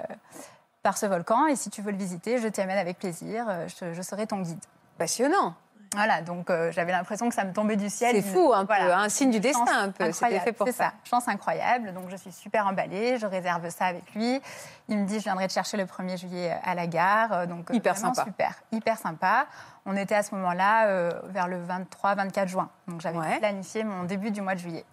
par 0.82 0.96
ce 0.96 1.04
volcan. 1.04 1.46
Et 1.48 1.54
si 1.54 1.68
tu 1.68 1.82
veux 1.82 1.90
le 1.90 1.98
visiter, 1.98 2.38
je 2.38 2.48
t'y 2.48 2.62
amène 2.62 2.78
avec 2.78 2.98
plaisir. 2.98 3.46
Je, 3.66 3.92
je 3.92 4.00
serai 4.00 4.26
ton 4.26 4.40
guide. 4.40 4.64
Passionnant. 4.96 5.54
Voilà, 5.94 6.20
donc 6.20 6.50
euh, 6.50 6.70
j'avais 6.70 6.92
l'impression 6.92 7.28
que 7.28 7.34
ça 7.34 7.44
me 7.44 7.52
tombait 7.52 7.76
du 7.76 7.88
ciel. 7.88 8.14
C'est 8.16 8.22
fou, 8.22 8.52
un 8.54 8.66
peu, 8.66 8.74
un 8.74 9.08
signe 9.08 9.30
du 9.30 9.40
destin, 9.40 9.64
Chance 9.64 9.74
un 9.74 9.90
peu. 9.90 10.12
C'était 10.12 10.40
fait 10.40 10.52
pour 10.52 10.66
ça. 10.68 10.72
ça. 10.72 10.92
Chance 11.04 11.28
incroyable. 11.28 11.94
Donc 11.94 12.10
je 12.10 12.16
suis 12.16 12.30
super 12.32 12.66
emballée. 12.66 13.18
Je 13.18 13.26
réserve 13.26 13.68
ça 13.70 13.86
avec 13.86 14.14
lui. 14.14 14.40
Il 14.88 14.98
me 14.98 15.06
dit 15.06 15.18
je 15.18 15.24
viendrai 15.24 15.48
te 15.48 15.52
chercher 15.52 15.76
le 15.78 15.84
1er 15.84 16.18
juillet 16.18 16.56
à 16.62 16.74
la 16.74 16.86
gare. 16.86 17.32
Euh, 17.32 17.46
Donc 17.46 17.70
euh, 17.70 17.74
Hyper 17.74 17.96
sympa. 17.96 18.24
Super, 18.24 18.54
hyper 18.70 18.98
sympa. 18.98 19.46
On 19.86 19.96
était 19.96 20.14
à 20.14 20.22
ce 20.22 20.34
moment-là 20.34 20.88
euh, 20.88 21.10
vers 21.30 21.48
le 21.48 21.58
23-24 21.64 22.48
juin. 22.48 22.68
Donc 22.86 23.00
j'avais 23.00 23.18
Ouais. 23.18 23.38
planifié 23.38 23.82
mon 23.84 24.04
début 24.04 24.30
du 24.30 24.42
mois 24.42 24.54
de 24.54 24.60
juillet. 24.60 24.84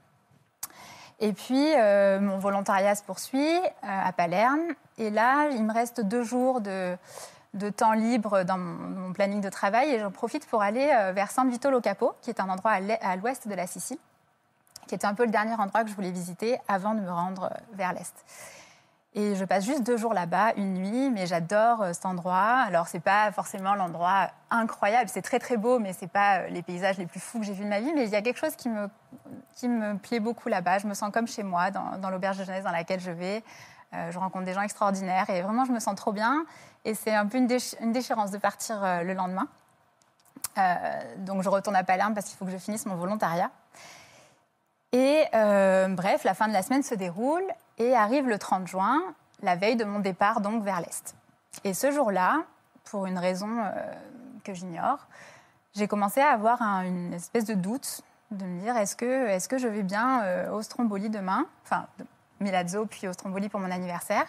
Et 1.21 1.31
puis, 1.31 1.73
euh, 1.77 2.19
mon 2.19 2.39
volontariat 2.39 2.93
se 2.93 3.01
poursuit 3.03 3.57
euh, 3.57 3.61
à 3.81 4.11
Palerme. 4.11 4.59
Et 4.97 5.09
là, 5.09 5.47
il 5.51 5.63
me 5.63 5.73
reste 5.73 6.01
deux 6.01 6.23
jours 6.23 6.59
de, 6.59 6.97
de 7.55 7.69
temps 7.69 7.93
libre 7.93 8.43
dans 8.43 8.57
mon, 8.57 9.13
planning 9.13 9.41
de 9.41 9.49
travail. 9.49 9.89
Et 9.89 9.99
j'en 9.99 10.11
profite 10.11 10.45
pour 10.47 10.61
aller 10.61 10.89
euh, 10.93 11.11
vers 11.13 11.31
San 11.31 11.49
Vito 11.49 11.69
Lo 11.71 11.81
Capo, 11.81 12.13
qui 12.21 12.29
est 12.29 12.39
un 12.39 12.49
endroit 12.49 12.73
à 12.73 13.15
l'ouest 13.15 13.47
de 13.47 13.53
la 13.53 13.65
Sicile, 13.65 13.97
qui 14.87 14.95
était 14.95 15.07
un 15.07 15.13
peu 15.13 15.25
le 15.25 15.31
dernier 15.31 15.53
endroit 15.53 15.83
que 15.83 15.89
je 15.89 15.95
voulais 15.95 16.11
visiter 16.11 16.59
avant 16.67 16.93
de 16.93 16.99
me 16.99 17.11
rendre 17.11 17.45
euh, 17.45 17.57
vers 17.73 17.93
l'est. 17.93 18.13
Et 19.17 19.33
je 19.35 19.45
passe 19.45 19.63
juste 19.63 19.83
deux 19.83 19.95
jours 19.95 20.13
là-bas, 20.13 20.51
une 20.57 20.73
nuit, 20.73 21.09
mais 21.09 21.25
j'adore 21.25 21.81
euh, 21.81 21.93
cet 21.93 22.05
endroit. 22.05 22.63
Alors, 22.67 22.89
c'est 22.89 22.99
pas 22.99 23.31
forcément 23.31 23.73
l'endroit 23.73 24.29
incroyable, 24.51 25.09
c'est 25.09 25.21
très 25.21 25.39
très 25.39 25.55
beau, 25.55 25.79
mais 25.79 25.93
c'est 25.93 26.11
pas 26.11 26.47
les 26.47 26.61
paysages 26.61 26.97
les 26.97 27.05
plus 27.05 27.21
fous 27.21 27.39
que 27.39 27.45
j'ai 27.45 27.53
vus 27.53 27.63
de 27.63 27.69
ma 27.69 27.79
vie. 27.79 27.93
Mais 27.93 28.03
il 28.03 28.09
y 28.09 28.17
a 28.17 28.21
quelque 28.21 28.39
chose 28.39 28.57
qui 28.57 28.67
me, 28.67 28.89
qui 29.53 29.69
me 29.69 29.97
plaît 29.97 30.19
beaucoup 30.19 30.49
là-bas. 30.49 30.79
Je 30.79 30.87
me 30.87 30.93
sens 30.93 31.11
comme 31.13 31.27
chez 31.27 31.43
moi, 31.43 31.71
dans, 31.71 31.97
dans 31.99 32.09
l'auberge 32.09 32.37
de 32.39 32.43
jeunesse 32.43 32.65
dans 32.65 32.71
laquelle 32.71 32.99
je 32.99 33.11
vais. 33.11 33.41
Euh, 33.95 34.11
je 34.11 34.19
rencontre 34.19 34.45
des 34.45 34.53
gens 34.53 34.61
extraordinaires 34.61 35.29
et 35.29 35.41
vraiment, 35.41 35.65
je 35.65 35.71
me 35.71 35.79
sens 35.79 35.95
trop 35.95 36.11
bien. 36.11 36.45
Et 36.83 36.93
c'est 36.93 37.13
un 37.15 37.25
peu 37.25 37.37
une, 37.37 37.47
déch- 37.47 37.75
déchirance 37.91 38.31
de 38.31 38.37
partir 38.37 38.83
euh, 38.83 39.01
le 39.03 39.13
lendemain. 39.13 39.47
Euh, 40.57 41.15
donc, 41.19 41.41
je 41.41 41.49
retourne 41.49 41.75
à 41.75 41.83
Palerme 41.83 42.13
parce 42.13 42.27
qu'il 42.27 42.37
faut 42.37 42.45
que 42.45 42.51
je 42.51 42.57
finisse 42.57 42.85
mon 42.85 42.95
volontariat. 42.95 43.49
Et 44.91 45.25
bref, 45.33 46.23
la 46.23 46.33
fin 46.33 46.47
de 46.47 46.53
la 46.53 46.61
semaine 46.61 46.83
se 46.83 46.95
déroule 46.95 47.43
et 47.77 47.93
arrive 47.95 48.27
le 48.29 48.37
30 48.39 48.65
juin, 48.67 49.01
la 49.41 49.57
veille 49.57 49.75
de 49.75 49.83
mon 49.83 49.99
départ 49.99 50.39
donc 50.39 50.63
vers 50.63 50.79
l'Est. 50.79 51.15
Et 51.65 51.73
ce 51.73 51.91
jour-là, 51.91 52.43
pour 52.85 53.05
une 53.05 53.17
raison 53.17 53.49
que 54.45 54.53
j'ignore, 54.53 54.99
j'ai 55.75 55.89
commencé 55.89 56.21
à 56.21 56.29
avoir 56.29 56.61
un- 56.61 56.83
une 56.83 57.13
espèce 57.13 57.43
de 57.43 57.55
doute, 57.55 58.01
de 58.31 58.45
me 58.45 58.61
dire 58.61 58.77
est-ce 58.77 58.95
que, 58.95 59.27
est 59.27 59.45
que 59.49 59.57
je 59.57 59.67
vais 59.67 59.83
bien 59.83 60.49
au 60.51 60.61
Stromboli 60.61 61.09
demain, 61.09 61.45
Milazzo 62.39 62.85
puis 62.85 63.07
au 63.07 63.13
Stromboli 63.13 63.49
pour 63.49 63.59
mon 63.59 63.71
anniversaire, 63.71 64.25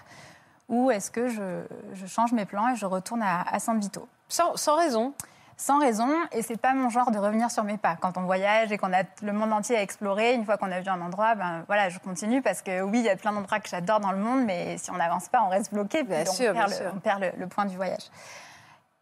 ou 0.68 0.90
est-ce 0.90 1.10
que 1.10 1.28
je, 1.28 1.64
je 1.94 2.06
change 2.06 2.32
mes 2.32 2.44
plans 2.44 2.68
et 2.72 2.76
je 2.76 2.86
retourne 2.86 3.22
à, 3.22 3.42
à 3.42 3.58
San 3.58 3.78
Vito? 3.78 4.08
Sans, 4.28 4.56
sans 4.56 4.76
raison. 4.76 5.14
sans 5.56 5.78
raison, 5.78 6.12
et 6.32 6.42
c'est 6.42 6.56
pas 6.56 6.74
mon 6.74 6.90
genre 6.90 7.10
de 7.10 7.18
revenir 7.18 7.50
sur 7.50 7.64
mes 7.64 7.78
pas. 7.78 7.96
Quand 7.96 8.16
on 8.18 8.22
voyage 8.24 8.72
et 8.72 8.76
qu'on 8.78 8.92
a 8.92 9.04
le 9.22 9.32
monde 9.32 9.52
entier 9.52 9.76
à 9.76 9.82
explorer, 9.82 10.34
une 10.34 10.44
fois 10.44 10.56
qu'on 10.58 10.70
a 10.72 10.80
vu 10.80 10.88
un 10.88 11.00
endroit, 11.00 11.34
ben 11.34 11.62
voilà, 11.66 11.88
je 11.88 11.98
continue 11.98 12.42
parce 12.42 12.60
que 12.62 12.82
oui, 12.82 12.98
il 12.98 13.04
y 13.04 13.08
a 13.08 13.16
plein 13.16 13.32
d'endroits 13.32 13.60
que 13.60 13.68
j'adore 13.68 14.00
dans 14.00 14.12
le 14.12 14.18
monde, 14.18 14.44
mais 14.44 14.76
si 14.78 14.90
on 14.90 14.96
n'avance 14.96 15.28
pas, 15.28 15.42
on 15.42 15.48
reste 15.48 15.72
bloqué, 15.72 15.98
puis 16.04 16.08
Bien 16.14 16.24
on, 16.28 16.32
sûr, 16.32 16.52
perd 16.52 16.56
bien 16.56 16.66
le, 16.66 16.72
sûr. 16.72 16.92
on 16.94 16.98
perd 16.98 17.20
le, 17.22 17.30
le 17.38 17.46
point 17.46 17.64
du 17.64 17.76
voyage. 17.76 18.10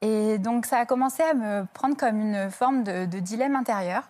Et 0.02 0.36
donc 0.38 0.66
ça 0.66 0.78
a 0.80 0.84
commencé 0.86 1.22
à 1.22 1.32
me 1.34 1.64
prendre 1.72 1.96
comme 1.96 2.20
une 2.20 2.50
forme 2.50 2.84
de, 2.84 3.06
de 3.06 3.18
dilemme 3.20 3.56
intérieur. 3.56 4.02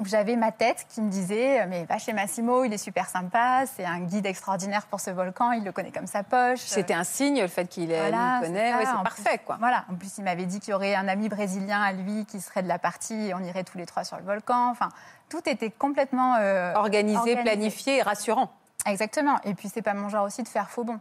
Où 0.00 0.04
J'avais 0.06 0.34
ma 0.34 0.50
tête 0.50 0.86
qui 0.88 1.00
me 1.02 1.10
disait 1.10 1.64
mais 1.66 1.84
va 1.84 1.98
chez 1.98 2.12
Massimo, 2.12 2.64
il 2.64 2.72
est 2.72 2.78
super 2.78 3.06
sympa, 3.08 3.64
c'est 3.66 3.84
un 3.84 4.00
guide 4.00 4.26
extraordinaire 4.26 4.86
pour 4.86 4.98
ce 4.98 5.10
volcan, 5.10 5.52
il 5.52 5.62
le 5.62 5.70
connaît 5.72 5.92
comme 5.92 6.06
sa 6.06 6.22
poche. 6.22 6.58
C'était 6.60 6.94
un 6.94 7.04
signe, 7.04 7.40
le 7.40 7.46
fait 7.48 7.66
qu'il 7.66 7.92
euh, 7.92 7.98
Voilà, 8.08 8.38
nous 8.40 8.46
connaît. 8.46 8.72
c'est. 8.72 8.76
Ouais, 8.78 9.02
parfait, 9.04 9.36
plus- 9.36 9.44
quoi. 9.46 9.56
Voilà. 9.60 9.84
En 9.90 9.94
plus, 9.94 10.16
il 10.18 10.24
m'avait 10.24 10.46
dit 10.46 10.58
qu'il 10.58 10.70
y 10.70 10.74
aurait 10.74 10.94
un 10.94 11.06
ami 11.06 11.28
brésilien 11.28 11.80
à 11.82 11.92
lui 11.92 12.24
qui 12.24 12.40
serait 12.40 12.62
de 12.62 12.68
la 12.68 12.78
partie 12.78 13.28
et 13.28 13.34
on 13.34 13.40
irait 13.40 13.62
tous 13.64 13.76
les 13.78 13.86
trois 13.86 14.02
sur 14.04 14.16
le 14.16 14.24
volcan. 14.24 14.70
Enfin, 14.70 14.88
tout 15.28 15.46
était 15.46 15.70
complètement 15.70 16.36
euh, 16.40 16.72
Organisé, 16.74 17.18
organisé. 17.18 17.42
planifié 17.42 17.96
et 17.98 18.02
rassurant. 18.02 18.50
Exactement. 18.86 19.36
Et 19.44 19.52
puis, 19.54 19.68
c'est 19.68 19.82
pas 19.82 19.92
mon 19.94 20.08
genre 20.08 20.24
aussi 20.24 20.42
de 20.42 20.48
faire 20.48 20.70
faux 20.70 20.84
bon. 20.84 20.98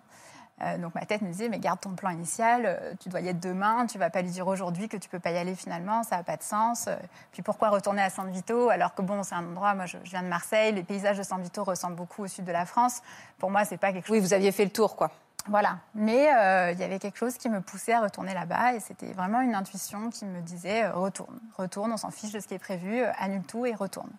Euh, 0.62 0.78
donc 0.78 0.96
ma 0.96 1.06
tête 1.06 1.22
me 1.22 1.32
disait, 1.32 1.50
mais 1.50 1.60
garde 1.60 1.80
ton 1.80 1.92
plan 1.92 2.10
initial, 2.10 2.64
euh, 2.66 2.94
tu 3.00 3.10
dois 3.10 3.22
y 3.22 3.28
être 3.28 3.40
demain, 3.40 3.86
tu 3.86 3.98
vas 3.98 4.10
pas 4.10 4.22
lui 4.22 4.30
dire 4.30 4.48
aujourd'hui 4.48 4.90
que 4.90 4.98
tu 4.98 5.10
peux 5.10 5.20
pas 5.20 5.32
y 5.32 5.38
aller 5.38 5.56
finalement, 5.56 6.04
ça 6.04 6.18
n'a 6.18 6.24
pas 6.24 6.38
de 6.38 6.44
sens. 6.44 6.88
Euh, 6.88 6.96
puis 7.32 7.42
pourquoi 7.42 7.70
retourner 7.70 8.02
à 8.02 8.10
San 8.10 8.30
Vito 8.30 8.70
alors 8.70 8.94
que 8.94 9.02
bon, 9.02 9.24
c'est 9.24 9.36
un 9.36 9.46
endroit, 9.46 9.74
moi 9.74 9.86
je, 9.86 9.98
je 10.04 10.10
viens 10.12 10.24
de 10.24 10.28
Marseille, 10.28 10.74
les 10.74 10.84
paysages 10.84 11.18
de 11.18 11.24
San 11.24 11.42
Vito 11.42 11.64
ressemblent 11.64 11.96
beaucoup 11.96 12.24
au 12.24 12.28
sud 12.28 12.46
de 12.46 12.52
la 12.52 12.66
France. 12.66 13.02
Pour 13.38 13.52
moi, 13.52 13.66
c'est 13.66 13.78
pas 13.78 13.94
quelque 13.94 14.08
chose. 14.08 14.18
Oui, 14.18 14.22
vous 14.22 14.34
aviez 14.34 14.52
fait 14.52 14.66
le 14.66 14.72
tour, 14.72 14.96
quoi. 14.96 15.12
Voilà. 15.48 15.80
Mais 15.96 16.32
euh, 16.34 16.72
il 16.72 16.80
y 16.80 16.84
avait 16.84 17.00
quelque 17.00 17.18
chose 17.18 17.38
qui 17.38 17.50
me 17.50 17.62
poussait 17.62 17.94
à 17.94 18.02
retourner 18.02 18.34
là-bas 18.34 18.74
et 18.74 18.80
c'était 18.80 19.12
vraiment 19.14 19.42
une 19.42 19.56
intuition 19.56 20.10
qui 20.10 20.26
me 20.26 20.42
disait 20.42 20.84
euh, 20.84 20.92
retourne, 20.92 21.40
retourne, 21.58 21.92
on 21.92 21.98
s'en 21.98 22.12
fiche 22.12 22.32
de 22.32 22.40
ce 22.40 22.48
qui 22.48 22.54
est 22.54 22.60
prévu, 22.60 23.04
annule 23.18 23.44
tout 23.44 23.66
et 23.66 23.74
retourne. 23.74 24.12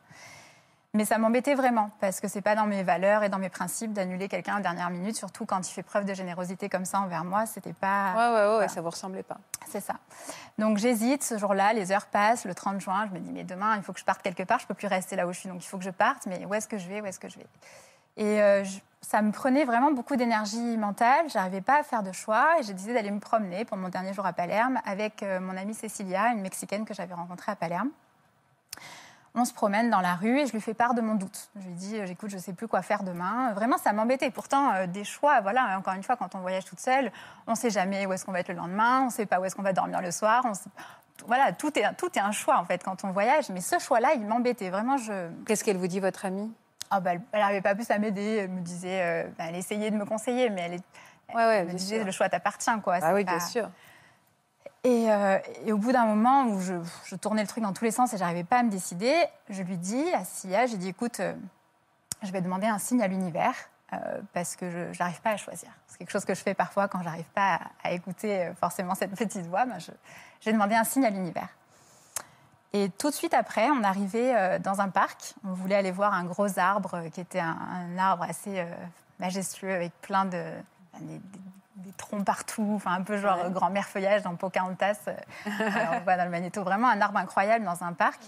Mais 0.93 1.05
ça 1.05 1.19
m'embêtait 1.19 1.55
vraiment 1.55 1.91
parce 2.01 2.19
que 2.19 2.27
c'est 2.27 2.41
pas 2.41 2.57
dans 2.57 2.67
mes 2.67 2.83
valeurs 2.83 3.23
et 3.23 3.29
dans 3.29 3.39
mes 3.39 3.49
principes 3.49 3.93
d'annuler 3.93 4.27
quelqu'un 4.29 4.57
en 4.57 4.61
dernière 4.61 4.91
minute, 4.91 5.15
surtout 5.17 5.47
quand 5.47 5.69
il 5.69 5.73
fait 5.73 5.85
preuve 5.85 6.05
de 6.05 6.15
générosité 6.15 6.69
comme 6.69 6.85
ça 6.85 6.99
envers 7.01 7.25
moi. 7.25 7.47
C'était 7.47 7.73
pas. 7.73 8.13
Ouais, 8.13 8.35
ouais, 8.35 8.41
ouais, 8.41 8.53
Voilà. 8.55 8.69
ça 8.69 8.81
vous 8.81 8.91
ressemblait 8.91 9.23
pas. 9.23 9.37
C'est 9.69 9.81
ça. 9.81 9.95
Donc 10.59 10.79
j'hésite 10.79 11.23
ce 11.23 11.39
jour-là, 11.39 11.73
les 11.75 11.93
heures 11.93 12.07
passent, 12.07 12.45
le 12.45 12.55
30 12.57 12.81
juin, 12.81 13.07
je 13.09 13.15
me 13.15 13.21
dis 13.21 13.31
mais 13.31 13.45
demain 13.45 13.77
il 13.77 13.83
faut 13.85 13.93
que 13.93 14.01
je 14.01 14.05
parte 14.05 14.21
quelque 14.21 14.43
part, 14.43 14.59
je 14.59 14.67
peux 14.67 14.75
plus 14.75 14.89
rester 14.89 15.15
là 15.15 15.29
où 15.29 15.33
je 15.33 15.39
suis, 15.39 15.49
donc 15.49 15.63
il 15.65 15.69
faut 15.69 15.79
que 15.79 15.85
je 15.85 15.91
parte, 15.91 16.27
mais 16.27 16.45
où 16.45 16.55
est-ce 16.55 16.67
que 16.67 16.77
je 16.77 16.89
vais, 16.89 17.01
où 17.01 17.07
est-ce 17.07 17.21
que 17.21 17.29
je 17.29 17.39
vais? 17.39 17.47
Et 18.17 18.43
euh, 18.43 18.65
je- 18.65 18.81
ça 19.01 19.23
me 19.23 19.31
prenait 19.31 19.65
vraiment 19.65 19.93
beaucoup 19.93 20.17
d'énergie 20.17 20.77
mentale, 20.77 21.25
j'arrivais 21.29 21.61
pas 21.61 21.79
à 21.79 21.83
faire 21.85 22.03
de 22.03 22.11
choix 22.11 22.59
et 22.59 22.65
j'ai 22.65 22.75
décidé 22.75 22.95
d'aller 22.95 23.13
me 23.13 23.21
promener 23.21 23.65
pour 23.65 23.77
mon 23.77 23.89
dernier 23.91 24.13
jour 24.13 24.27
à 24.27 24.33
Palerme 24.33 24.81
avec 24.85 25.23
euh, 25.23 25.39
mon 25.39 25.57
amie 25.57 25.73
Cecilia, 25.75 26.33
une 26.33 26.41
Mexicaine 26.41 26.85
que 26.85 26.95
j'avais 26.95 27.15
rencontrée 27.15 27.53
à 27.53 27.57
Palerme. 27.57 27.91
On 29.37 29.45
se 29.45 29.53
promène 29.53 29.91
dans 29.91 30.01
la 30.01 30.17
rue 30.17 30.41
et 30.41 30.47
je 30.47 30.53
lui 30.53 30.61
fais 30.61 30.75
part 30.75 30.93
de 30.95 31.01
mon 31.01 31.15
doute. 31.15 31.51
Je 31.57 31.67
lui 31.67 31.75
dis, 31.75 31.97
euh, 31.99 32.05
j'écoute, 32.07 32.31
je 32.31 32.39
sais 32.39 32.53
plus 32.53 32.67
quoi 32.67 32.83
faire 32.83 33.05
demain. 33.05 33.53
Vraiment, 33.53 33.79
ça 33.79 33.93
m'embêtait. 33.93 34.31
Pourtant, 34.31 34.73
euh, 34.75 34.87
des 34.89 35.05
choix, 35.05 35.41
voilà, 35.41 35.79
encore 35.79 35.95
une 35.95 36.03
fois, 36.03 36.17
quand 36.17 36.35
on 36.35 36.41
voyage 36.41 36.65
toute 36.65 36.81
seule, 36.81 37.13
on 37.47 37.53
ne 37.53 37.57
sait 37.57 37.71
jamais 37.71 38.07
où 38.07 38.13
est-ce 38.13 38.25
qu'on 38.25 38.33
va 38.33 38.41
être 38.41 38.49
le 38.49 38.55
lendemain, 38.55 39.03
on 39.03 39.05
ne 39.07 39.11
sait 39.11 39.27
pas 39.27 39.39
où 39.39 39.45
est-ce 39.45 39.55
qu'on 39.55 39.63
va 39.63 39.73
dormir 39.73 40.01
le 40.03 40.11
soir. 40.11 40.43
on 40.45 40.55
sait- 40.55 40.69
Voilà, 41.29 41.53
tout 41.53 41.79
est, 41.79 41.85
tout 41.95 42.11
est 42.17 42.21
un 42.21 42.33
choix, 42.33 42.59
en 42.59 42.65
fait, 42.65 42.83
quand 42.83 43.05
on 43.05 43.13
voyage. 43.13 43.51
Mais 43.51 43.61
ce 43.61 43.79
choix-là, 43.79 44.15
il 44.15 44.27
m'embêtait. 44.27 44.69
Vraiment, 44.71 44.97
je... 44.97 45.29
Qu'est-ce 45.47 45.63
qu'elle 45.63 45.77
vous 45.77 45.87
dit, 45.87 46.01
votre 46.01 46.25
amie? 46.25 46.53
Bah, 46.91 47.13
elle 47.31 47.41
n'avait 47.41 47.61
pas 47.61 47.77
plus 47.77 47.89
à 47.93 47.99
m'aider. 47.99 48.39
Elle 48.43 48.51
me 48.51 48.61
disait... 48.63 49.01
euh, 49.03 49.29
bah, 49.39 49.45
elle 49.49 49.55
essayait 49.57 49.93
de 49.93 49.97
me 49.97 50.05
conseiller, 50.07 50.51
mais 50.51 50.63
elle, 50.63 50.75
est- 50.75 50.85
Ouais, 51.37 51.45
ouais, 51.47 51.57
elle 51.59 51.67
me 51.69 51.73
disait, 51.75 51.99
sûr. 51.99 52.05
le 52.05 52.11
choix 52.11 52.29
t'appartient, 52.29 52.81
quoi. 52.83 52.99
Ah 53.01 53.15
oui, 53.15 53.25
pas- 53.25 53.37
bien 53.37 53.47
sûr. 53.47 53.71
Et, 54.83 55.13
euh, 55.13 55.39
et 55.67 55.73
au 55.73 55.79
bout 55.79 55.93
d'un 55.93 56.07
moment 56.07 56.45
où 56.45 56.61
je, 56.61 57.15
tournais 57.17 57.43
le 57.43 57.49
truc 57.49 57.63
dans 57.63 57.73
tous 57.73 57.85
les 57.85 57.91
sens 57.91 58.15
et 58.15 58.19
j'arrivais 58.19 58.45
pas 58.45 58.61
à 58.61 58.63
me 58.63 58.71
décider, 58.71 59.15
je 59.51 59.63
lui 59.63 59.77
dis 59.77 60.11
à 60.15 60.25
Sia, 60.25 60.67
j'ai 60.67 60.79
dit 60.79 60.89
écoute, 60.89 61.21
euh, 61.21 61.35
je 62.23 62.33
vais 62.33 62.41
demander 62.41 62.67
un 62.67 62.79
signe 62.79 63.03
à 63.03 63.07
l'univers 63.07 63.55
euh, 63.93 64.21
parce 64.33 64.57
que 64.57 64.71
je 64.71 64.99
n'arrive 64.99 65.21
pas 65.21 65.31
à 65.31 65.37
choisir. 65.37 65.69
C'est 65.87 65.99
quelque 65.99 66.11
chose 66.11 66.25
que 66.25 66.35
je 66.35 66.41
fais 66.41 66.55
parfois 66.55 66.89
quand 66.89 67.03
j'arrive 67.03 67.29
pas 67.35 67.61
à, 67.85 67.93
écouter 67.93 68.51
forcément 68.59 68.95
cette 68.95 69.15
petite 69.15 69.47
voix. 69.47 69.67
Ben, 69.67 69.77
j'ai 70.41 70.53
demandé 70.53 70.75
un 70.75 70.85
signe 70.85 71.05
à 71.05 71.11
l'univers. 71.11 71.49
Et 72.73 72.89
tout 72.89 73.11
de 73.11 73.15
suite 73.15 73.35
après, 73.35 73.69
on 73.71 73.83
arrivait 73.83 74.61
dans 74.61 74.81
un 74.81 74.89
parc. 74.91 75.35
On 75.45 75.53
voulait 75.53 75.75
aller 75.75 75.91
voir 75.91 76.15
un 76.15 76.25
gros 76.25 76.57
arbre 76.57 77.03
qui 77.13 77.21
était 77.21 77.41
un, 77.41 77.99
arbre 77.99 78.23
assez 78.23 78.65
majestueux 79.19 79.75
avec 79.75 79.93
plein 80.01 80.25
de 80.25 80.41
ben, 80.95 81.21
des 81.81 81.93
troncs 81.93 82.25
partout, 82.25 82.73
enfin 82.77 82.93
un 82.93 83.03
peu 83.03 83.17
genre 83.19 83.45
Ouais. 83.45 83.51
grand-mère 83.51 83.87
feuillage 83.89 84.23
dans 84.23 84.35
Pocahontas. 84.37 84.99
euh, 85.09 85.15
on 85.47 86.01
voit 86.01 86.17
dans 86.17 86.25
le 86.25 86.31
magnéto 86.31 86.63
vraiment 86.63 86.89
un 86.89 87.01
arbre 87.01 87.19
incroyable 87.19 87.65
dans 87.65 87.83
un 87.83 87.93
parc. 87.93 88.21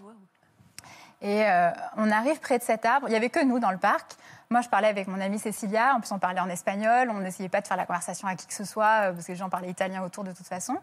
Et 1.21 1.44
euh, 1.49 1.71
on 1.97 2.11
arrive 2.11 2.40
près 2.40 2.59
de 2.59 2.64
cet 2.64 2.85
arbre. 2.85 3.06
Il 3.09 3.12
y 3.12 3.16
avait 3.16 3.30
que 3.30 3.44
nous 3.44 3.61
dans 3.61 3.71
le 3.71 3.78
parc. 3.78 4.16
Moi, 4.50 4.61
je 4.61 4.68
parlais 4.68 4.88
avec 4.88 5.06
mon 5.06 5.21
amie 5.21 5.38
Cecilia. 5.38 5.94
En 5.94 6.00
plus, 6.00 6.11
on 6.11 6.18
parlait 6.18 6.40
en 6.40 6.49
espagnol. 6.49 7.09
On 7.11 7.21
n'essayait 7.21 7.49
pas 7.49 7.61
de 7.61 7.66
faire 7.68 7.76
la 7.76 7.87
conversation 7.87 8.26
à 8.26 8.35
qui 8.35 8.47
que 8.49 8.52
ce 8.54 8.64
soit 8.64 9.04
euh, 9.09 9.12
parce 9.12 9.26
que 9.26 9.32
les 9.32 9.38
gens 9.38 9.49
parlaient 9.49 9.71
italien 9.71 10.02
autour 10.02 10.25
de 10.25 10.32
toute 10.32 10.47
façon. 10.49 10.75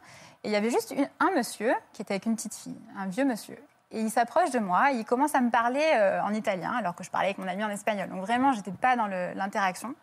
Et 0.43 0.47
il 0.47 0.51
y 0.51 0.55
avait 0.55 0.69
juste 0.69 0.91
une- 0.91 1.09
un 1.19 1.31
monsieur 1.35 1.73
qui 1.91 2.01
était 2.01 2.13
avec 2.13 2.25
une 2.25 2.35
petite 2.35 2.55
fille, 2.55 2.79
un 2.97 3.07
vieux 3.07 3.25
monsieur. 3.25 3.57
Et 3.91 3.99
il 3.99 4.09
s'approche 4.09 4.51
de 4.51 4.59
moi. 4.59 4.93
Et 4.93 4.95
il 4.95 5.05
commence 5.05 5.35
à 5.35 5.41
me 5.41 5.49
parler 5.51 5.83
euh, 5.95 6.21
en 6.23 6.33
italien 6.33 6.71
alors 6.77 6.95
que 6.95 7.03
je 7.03 7.09
parlais 7.11 7.27
avec 7.27 7.37
mon 7.37 7.47
ami 7.47 7.63
en 7.65 7.69
espagnol. 7.69 8.07
Donc 8.07 8.21
vraiment, 8.21 8.53
j'étais 8.53 8.71
pas 8.71 8.95
dans 8.95 9.07
l'interaction. 9.07 9.93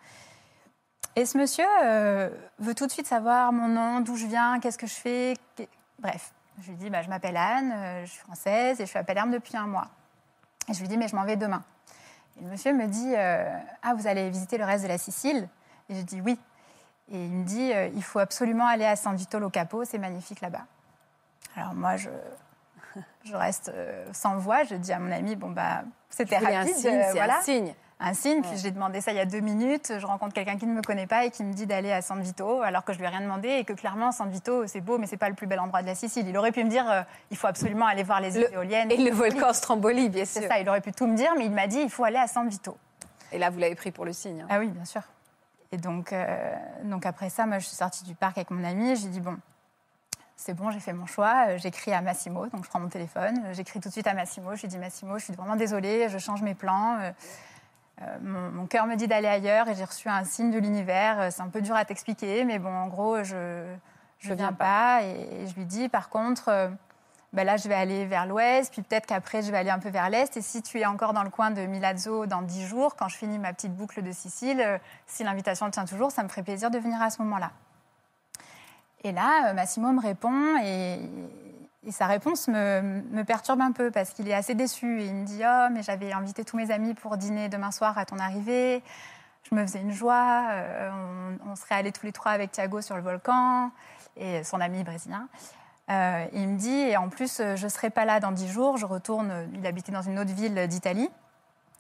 Et 1.18 1.25
ce 1.25 1.38
monsieur 1.38 1.64
euh, 1.82 2.28
veut 2.58 2.75
tout 2.75 2.87
de 2.87 2.92
suite 2.92 3.06
savoir 3.06 3.50
mon 3.50 3.68
nom, 3.68 4.00
d'où 4.00 4.16
je 4.16 4.26
viens, 4.26 4.61
qu'est-ce 4.61 4.76
que 4.76 4.87
je 4.87 4.94
fais. 4.94 5.35
Bref, 5.99 6.32
je 6.61 6.68
lui 6.68 6.76
dis 6.76 6.90
bah, 6.90 7.00
je 7.00 7.08
m'appelle 7.08 7.38
Anne, 7.38 7.73
euh, 7.75 8.04
je 8.04 8.11
suis 8.11 8.20
française 8.20 8.78
et 8.82 8.85
je 8.85 8.90
suis 8.90 8.99
à 8.99 9.04
Palerme 9.04 9.30
depuis 9.30 9.56
un 9.56 9.66
mois. 9.66 9.88
Et 10.68 10.75
je 10.75 10.80
lui 10.80 10.88
dis 10.88 10.99
mais 10.99 11.08
je 11.08 11.16
m'en 11.16 11.25
vais 11.25 11.37
demain. 11.37 11.64
Et 12.38 12.44
le 12.44 12.50
monsieur 12.50 12.75
me 12.75 12.87
dit 12.87 13.14
euh, 13.16 13.49
ah 13.82 13.94
vous 13.94 14.06
allez 14.06 14.28
visiter 14.28 14.58
le 14.58 14.64
reste 14.66 14.85
de 14.85 14.88
la 14.88 14.99
Sicile? 14.99 15.49
Et 15.88 15.94
je 15.94 16.02
dis 16.02 16.20
oui. 16.20 16.38
Et 17.11 17.25
il 17.25 17.30
me 17.30 17.44
dit 17.44 17.73
il 17.94 18.02
faut 18.02 18.18
absolument 18.18 18.66
aller 18.66 18.85
à 18.85 18.94
San 18.94 19.16
Vito 19.16 19.38
lo 19.38 19.49
Capo, 19.49 19.87
c'est 19.87 19.99
magnifique 19.99 20.42
là-bas. 20.42 20.66
Alors 21.56 21.73
moi 21.73 21.96
je 21.96 22.11
je 23.25 23.35
reste 23.35 23.73
sans 24.12 24.37
voix. 24.37 24.64
Je 24.64 24.75
dis 24.75 24.92
à 24.92 24.99
mon 24.99 25.12
ami 25.12 25.35
bon 25.35 25.50
bah 25.50 25.85
c'était 26.11 26.38
voulez 26.38 26.56
un 26.56 26.58
rapide, 26.58 26.75
signe, 26.75 27.04
voilà 27.14 27.38
un 27.38 27.42
signe. 27.42 27.75
Un 27.98 28.12
signe. 28.14 28.42
Puis 28.42 28.58
j'ai 28.58 28.70
demandé 28.70 29.00
ça 29.00 29.12
il 29.12 29.16
y 29.16 29.20
a 29.20 29.24
deux 29.24 29.40
minutes. 29.40 29.92
Je 29.98 30.06
rencontre 30.06 30.34
quelqu'un 30.34 30.56
qui 30.58 30.66
ne 30.66 30.74
me 30.74 30.82
connaît 30.82 31.06
pas 31.06 31.24
et 31.24 31.30
qui 31.30 31.42
me 31.44 31.52
dit 31.52 31.66
d'aller 31.66 31.92
à 31.92 32.02
San 32.02 32.20
Vito, 32.20 32.60
alors 32.62 32.84
que 32.84 32.92
je 32.92 32.98
lui 32.98 33.04
ai 33.04 33.08
rien 33.08 33.20
demandé 33.22 33.48
et 33.48 33.64
que 33.64 33.72
clairement 33.72 34.12
San 34.12 34.30
Vito 34.30 34.66
c'est 34.66 34.80
beau, 34.80 34.98
mais 34.98 35.06
c'est 35.06 35.16
pas 35.16 35.28
le 35.28 35.34
plus 35.34 35.46
bel 35.46 35.58
endroit 35.60 35.82
de 35.82 35.86
la 35.86 35.94
Sicile. 35.94 36.28
Il 36.28 36.36
aurait 36.36 36.52
pu 36.52 36.62
me 36.64 36.68
dire 36.70 36.88
euh, 36.90 37.02
il 37.30 37.36
faut 37.36 37.46
absolument 37.46 37.86
aller 37.86 38.02
voir 38.02 38.20
les 38.20 38.32
Le- 38.32 38.52
éoliennes. 38.52 38.90
Et 38.90 38.96
le 38.98 39.10
volcan 39.10 39.52
Stromboli, 39.52 40.08
bien 40.10 40.24
sûr. 40.24 40.42
C'est 40.42 40.48
ça. 40.48 40.58
Il 40.58 40.68
aurait 40.68 40.80
pu 40.82 40.92
tout 40.92 41.06
me 41.06 41.16
dire, 41.16 41.32
mais 41.38 41.46
il 41.46 41.52
m'a 41.52 41.66
dit 41.66 41.78
il 41.80 41.90
faut 41.90 42.04
aller 42.04 42.18
à 42.18 42.26
San 42.26 42.48
Vito. 42.48 42.76
Et 43.32 43.38
là, 43.38 43.50
vous 43.50 43.58
l'avez 43.58 43.74
pris 43.74 43.90
pour 43.90 44.04
le 44.04 44.12
signe. 44.12 44.42
hein. 44.42 44.46
Ah 44.50 44.58
oui, 44.58 44.68
bien 44.68 44.84
sûr. 44.84 45.02
Et 45.72 45.78
donc, 45.78 46.12
euh, 46.12 46.54
donc 46.84 47.06
après 47.06 47.28
ça, 47.28 47.44
moi, 47.46 47.58
je 47.58 47.66
suis 47.66 47.76
sortie 47.76 48.04
du 48.04 48.14
parc 48.14 48.38
avec 48.38 48.50
mon 48.50 48.62
ami. 48.62 48.94
J'ai 48.94 49.08
dit 49.08 49.20
bon, 49.20 49.36
c'est 50.36 50.54
bon, 50.54 50.70
j'ai 50.70 50.78
fait 50.80 50.92
mon 50.92 51.06
choix. 51.06 51.46
Euh, 51.48 51.58
J'écris 51.58 51.92
à 51.92 52.00
Massimo, 52.02 52.46
donc 52.46 52.62
je 52.64 52.68
prends 52.68 52.78
mon 52.78 52.88
téléphone. 52.88 53.42
Euh, 53.46 53.52
J'écris 53.54 53.80
tout 53.80 53.88
de 53.88 53.92
suite 53.92 54.06
à 54.06 54.14
Massimo. 54.14 54.54
Je 54.54 54.60
lui 54.62 54.68
dis 54.68 54.78
Massimo, 54.78 55.18
je 55.18 55.24
suis 55.24 55.32
vraiment 55.34 55.56
désolée, 55.56 56.08
je 56.08 56.18
change 56.18 56.42
mes 56.42 56.54
plans. 56.54 56.98
Euh, 58.02 58.18
mon, 58.22 58.50
mon 58.50 58.66
cœur 58.66 58.86
me 58.86 58.94
dit 58.96 59.08
d'aller 59.08 59.28
ailleurs 59.28 59.68
et 59.68 59.74
j'ai 59.74 59.84
reçu 59.84 60.08
un 60.08 60.24
signe 60.24 60.50
de 60.50 60.58
l'univers. 60.58 61.20
Euh, 61.20 61.28
C'est 61.30 61.42
un 61.42 61.48
peu 61.48 61.62
dur 61.62 61.74
à 61.74 61.84
t'expliquer, 61.84 62.44
mais 62.44 62.58
bon, 62.58 62.74
en 62.74 62.88
gros, 62.88 63.22
je 63.22 63.64
je 64.18 64.32
viens 64.34 64.52
pas. 64.52 65.02
Et, 65.02 65.42
et 65.42 65.46
je 65.46 65.54
lui 65.54 65.64
dis 65.64 65.88
par 65.88 66.08
contre. 66.08 66.48
euh, 66.48 66.68
ben 67.32 67.44
là, 67.44 67.58
je 67.58 67.68
vais 67.68 67.74
aller 67.74 68.06
vers 68.06 68.24
l'ouest, 68.24 68.72
puis 68.72 68.80
peut-être 68.80 69.04
qu'après, 69.04 69.42
je 69.42 69.50
vais 69.50 69.58
aller 69.58 69.68
un 69.68 69.80
peu 69.80 69.90
vers 69.90 70.08
l'est. 70.08 70.34
Et 70.38 70.40
si 70.40 70.62
tu 70.62 70.78
es 70.80 70.86
encore 70.86 71.12
dans 71.12 71.24
le 71.24 71.28
coin 71.28 71.50
de 71.50 71.60
Milazzo 71.66 72.24
dans 72.24 72.40
dix 72.40 72.64
jours, 72.66 72.96
quand 72.96 73.08
je 73.08 73.16
finis 73.18 73.38
ma 73.38 73.52
petite 73.52 73.74
boucle 73.74 74.00
de 74.02 74.10
Sicile, 74.12 74.60
euh, 74.60 74.78
si 75.06 75.22
l'invitation 75.22 75.68
tient 75.68 75.84
toujours, 75.84 76.12
ça 76.12 76.22
me 76.22 76.28
ferait 76.28 76.44
plaisir 76.44 76.70
de 76.70 76.78
venir 76.78 77.02
à 77.02 77.10
ce 77.10 77.20
moment-là. 77.22 77.50
Et 79.04 79.12
là, 79.12 79.52
Massimo 79.52 79.92
me 79.92 80.00
répond 80.00 80.56
et, 80.62 81.00
et 81.86 81.92
sa 81.92 82.06
réponse 82.06 82.48
me, 82.48 83.22
perturbe 83.22 83.60
un 83.60 83.70
peu 83.70 83.92
parce 83.92 84.10
qu'il 84.10 84.28
est 84.28 84.34
assez 84.34 84.56
déçu. 84.56 85.00
Et 85.00 85.06
il 85.06 85.14
me 85.14 85.24
dit 85.24 85.42
Oh, 85.44 85.68
mais 85.72 85.82
j'avais 85.82 86.12
invité 86.12 86.44
tous 86.44 86.56
mes 86.56 86.72
amis 86.72 86.94
pour 86.94 87.16
dîner 87.16 87.48
demain 87.48 87.70
soir 87.70 87.96
à 87.96 88.04
ton 88.04 88.18
arrivée. 88.18 88.82
Je 89.48 89.54
me 89.54 89.62
faisais 89.62 89.80
une 89.80 89.92
joie. 89.92 90.48
euh, 90.50 90.90
on, 91.48 91.54
serait 91.54 91.76
allés 91.76 91.92
tous 91.92 92.04
les 92.04 92.12
trois 92.12 92.32
avec 92.32 92.50
Thiago 92.50 92.80
sur 92.80 92.96
le 92.96 93.02
volcan 93.02 93.70
et 94.16 94.42
son 94.42 94.60
ami 94.60 94.82
brésilien. 94.82 95.28
Euh, 95.88 96.26
il 96.32 96.48
me 96.48 96.58
dit, 96.58 96.74
et 96.74 96.96
en 96.96 97.08
plus, 97.08 97.36
je 97.38 97.62
ne 97.62 97.68
serai 97.68 97.90
pas 97.90 98.04
là 98.04 98.18
dans 98.18 98.32
dix 98.32 98.48
jours. 98.48 98.76
Je 98.78 98.86
retourne. 98.86 99.48
Il 99.54 99.64
habitait 99.64 99.92
dans 99.92 100.02
une 100.02 100.18
autre 100.18 100.34
ville 100.34 100.66
d'Italie. 100.66 101.08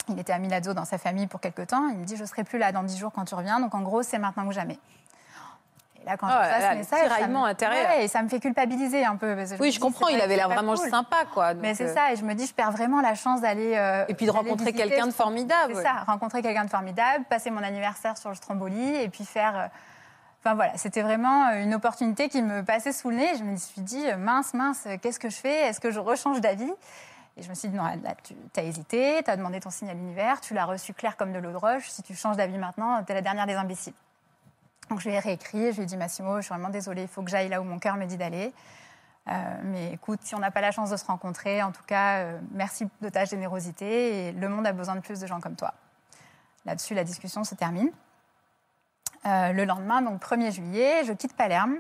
Il 0.08 0.20
était 0.20 0.32
à 0.32 0.38
Milazzo 0.38 0.72
dans 0.72 0.84
sa 0.84 0.98
famille 0.98 1.26
pour 1.26 1.40
quelque 1.40 1.62
temps. 1.62 1.88
Il 1.88 1.98
me 1.98 2.04
dit, 2.04 2.14
je 2.14 2.22
ne 2.22 2.28
serai 2.28 2.44
plus 2.44 2.60
là 2.60 2.70
dans 2.70 2.84
dix 2.84 2.96
jours 2.96 3.10
quand 3.12 3.24
tu 3.24 3.34
reviens. 3.34 3.58
Donc, 3.58 3.74
en 3.74 3.82
gros, 3.82 4.04
c'est 4.04 4.18
maintenant 4.18 4.46
ou 4.46 4.52
jamais. 4.52 4.78
Là, 6.06 6.16
quand 6.16 6.28
Oh 6.28 6.34
je 6.44 6.48
là, 6.60 6.70
ce 6.72 6.76
message, 6.76 7.02
tiraillement 7.02 7.42
me- 7.42 7.48
intérieur. 7.48 7.88
Ouais, 7.88 8.04
et 8.04 8.08
ça 8.08 8.22
me 8.22 8.28
fait 8.28 8.38
culpabiliser 8.40 9.04
un 9.04 9.16
peu. 9.16 9.34
parce 9.34 9.50
que 9.52 9.60
Oui, 9.60 9.70
je 9.72 9.76
dis, 9.76 9.80
comprends. 9.80 10.06
Il 10.08 10.20
avait 10.20 10.36
l'air 10.36 10.48
vraiment 10.48 10.74
cool. 10.76 10.88
sympa, 10.88 11.24
quoi. 11.34 11.52
Mais 11.54 11.74
c'est 11.74 11.88
euh, 11.90 11.94
ça, 11.94 12.12
et 12.12 12.16
je 12.16 12.24
me 12.24 12.32
dis, 12.34 12.46
je 12.46 12.54
perds 12.54 12.70
vraiment 12.70 13.00
la 13.00 13.14
chance 13.16 13.40
d'aller. 13.40 13.74
euh, 13.76 14.04
Et 14.08 14.14
puis 14.14 14.24
de 14.26 14.30
rencontrer 14.30 14.72
quelqu'un 14.72 15.06
de 15.08 15.12
formidable. 15.12 15.72
C'est 15.72 15.78
ouais. 15.78 15.82
ça, 15.82 16.04
rencontrer 16.06 16.42
quelqu'un 16.42 16.64
de 16.64 16.70
formidable, 16.70 17.24
passer 17.28 17.50
mon 17.50 17.62
anniversaire 17.62 18.16
sur 18.16 18.28
le 18.30 18.36
Stromboli 18.36 18.94
et 18.96 19.08
puis 19.08 19.24
faire. 19.24 19.58
euh, 19.58 19.66
Enfin 20.44 20.54
voilà, 20.54 20.76
c'était 20.76 21.02
vraiment 21.02 21.50
une 21.54 21.74
opportunité 21.74 22.28
qui 22.28 22.40
me 22.40 22.62
passait 22.62 22.92
sous 22.92 23.10
le 23.10 23.16
nez. 23.16 23.36
Je 23.36 23.42
me 23.42 23.56
suis 23.56 23.80
dit, 23.80 24.04
mince, 24.16 24.54
mince, 24.54 24.86
qu'est-ce 25.02 25.18
que 25.18 25.28
je 25.28 25.34
fais? 25.36 25.62
Est-ce 25.68 25.80
que 25.80 25.90
je 25.90 25.98
rechange 25.98 26.40
d'avis? 26.40 26.72
Et 27.36 27.42
je 27.42 27.48
me 27.48 27.54
suis 27.54 27.68
dit, 27.68 27.74
non, 27.76 27.82
là, 27.82 28.14
tu 28.22 28.34
as 28.56 28.62
hésité, 28.62 29.20
tu 29.24 29.30
as 29.30 29.36
demandé 29.36 29.58
ton 29.58 29.70
signe 29.70 29.90
à 29.90 29.94
l'univers, 29.94 30.40
tu 30.40 30.54
l'as 30.54 30.64
reçu 30.66 30.94
clair 30.94 31.16
comme 31.16 31.32
de 31.32 31.40
l'eau 31.40 31.50
de 31.50 31.56
roche. 31.56 31.88
Si 31.88 32.00
tu 32.04 32.14
changes 32.14 32.36
d'avis 32.36 32.58
maintenant, 32.58 33.02
tu 33.04 33.10
es 33.10 33.14
la 33.16 33.22
dernière 33.22 33.46
des 33.46 33.54
imbéciles. 33.56 33.92
Donc 34.88 35.00
je 35.00 35.08
lui 35.08 35.16
ai 35.16 35.18
réécrit, 35.18 35.72
je 35.72 35.76
lui 35.76 35.82
ai 35.82 35.86
dit, 35.86 35.96
Massimo, 35.96 36.36
je 36.36 36.42
suis 36.42 36.54
vraiment 36.54 36.68
désolée, 36.68 37.02
il 37.02 37.08
faut 37.08 37.22
que 37.22 37.30
j'aille 37.30 37.48
là 37.48 37.60
où 37.60 37.64
mon 37.64 37.78
cœur 37.78 37.96
me 37.96 38.04
dit 38.06 38.16
d'aller. 38.16 38.52
Euh, 39.28 39.32
mais 39.64 39.92
écoute, 39.92 40.20
si 40.22 40.34
on 40.34 40.38
n'a 40.38 40.52
pas 40.52 40.60
la 40.60 40.70
chance 40.70 40.90
de 40.90 40.96
se 40.96 41.04
rencontrer, 41.04 41.62
en 41.62 41.72
tout 41.72 41.82
cas, 41.86 42.18
euh, 42.18 42.38
merci 42.52 42.86
de 43.00 43.08
ta 43.08 43.24
générosité 43.24 44.28
et 44.28 44.32
le 44.32 44.48
monde 44.48 44.66
a 44.66 44.72
besoin 44.72 44.94
de 44.94 45.00
plus 45.00 45.18
de 45.18 45.26
gens 45.26 45.40
comme 45.40 45.56
toi. 45.56 45.74
Là-dessus, 46.64 46.94
la 46.94 47.02
discussion 47.02 47.42
se 47.42 47.54
termine. 47.54 47.90
Euh, 49.24 49.52
le 49.52 49.64
lendemain, 49.64 50.02
donc 50.02 50.22
1er 50.22 50.52
juillet, 50.52 51.04
je 51.04 51.12
quitte 51.12 51.34
Palerme. 51.34 51.78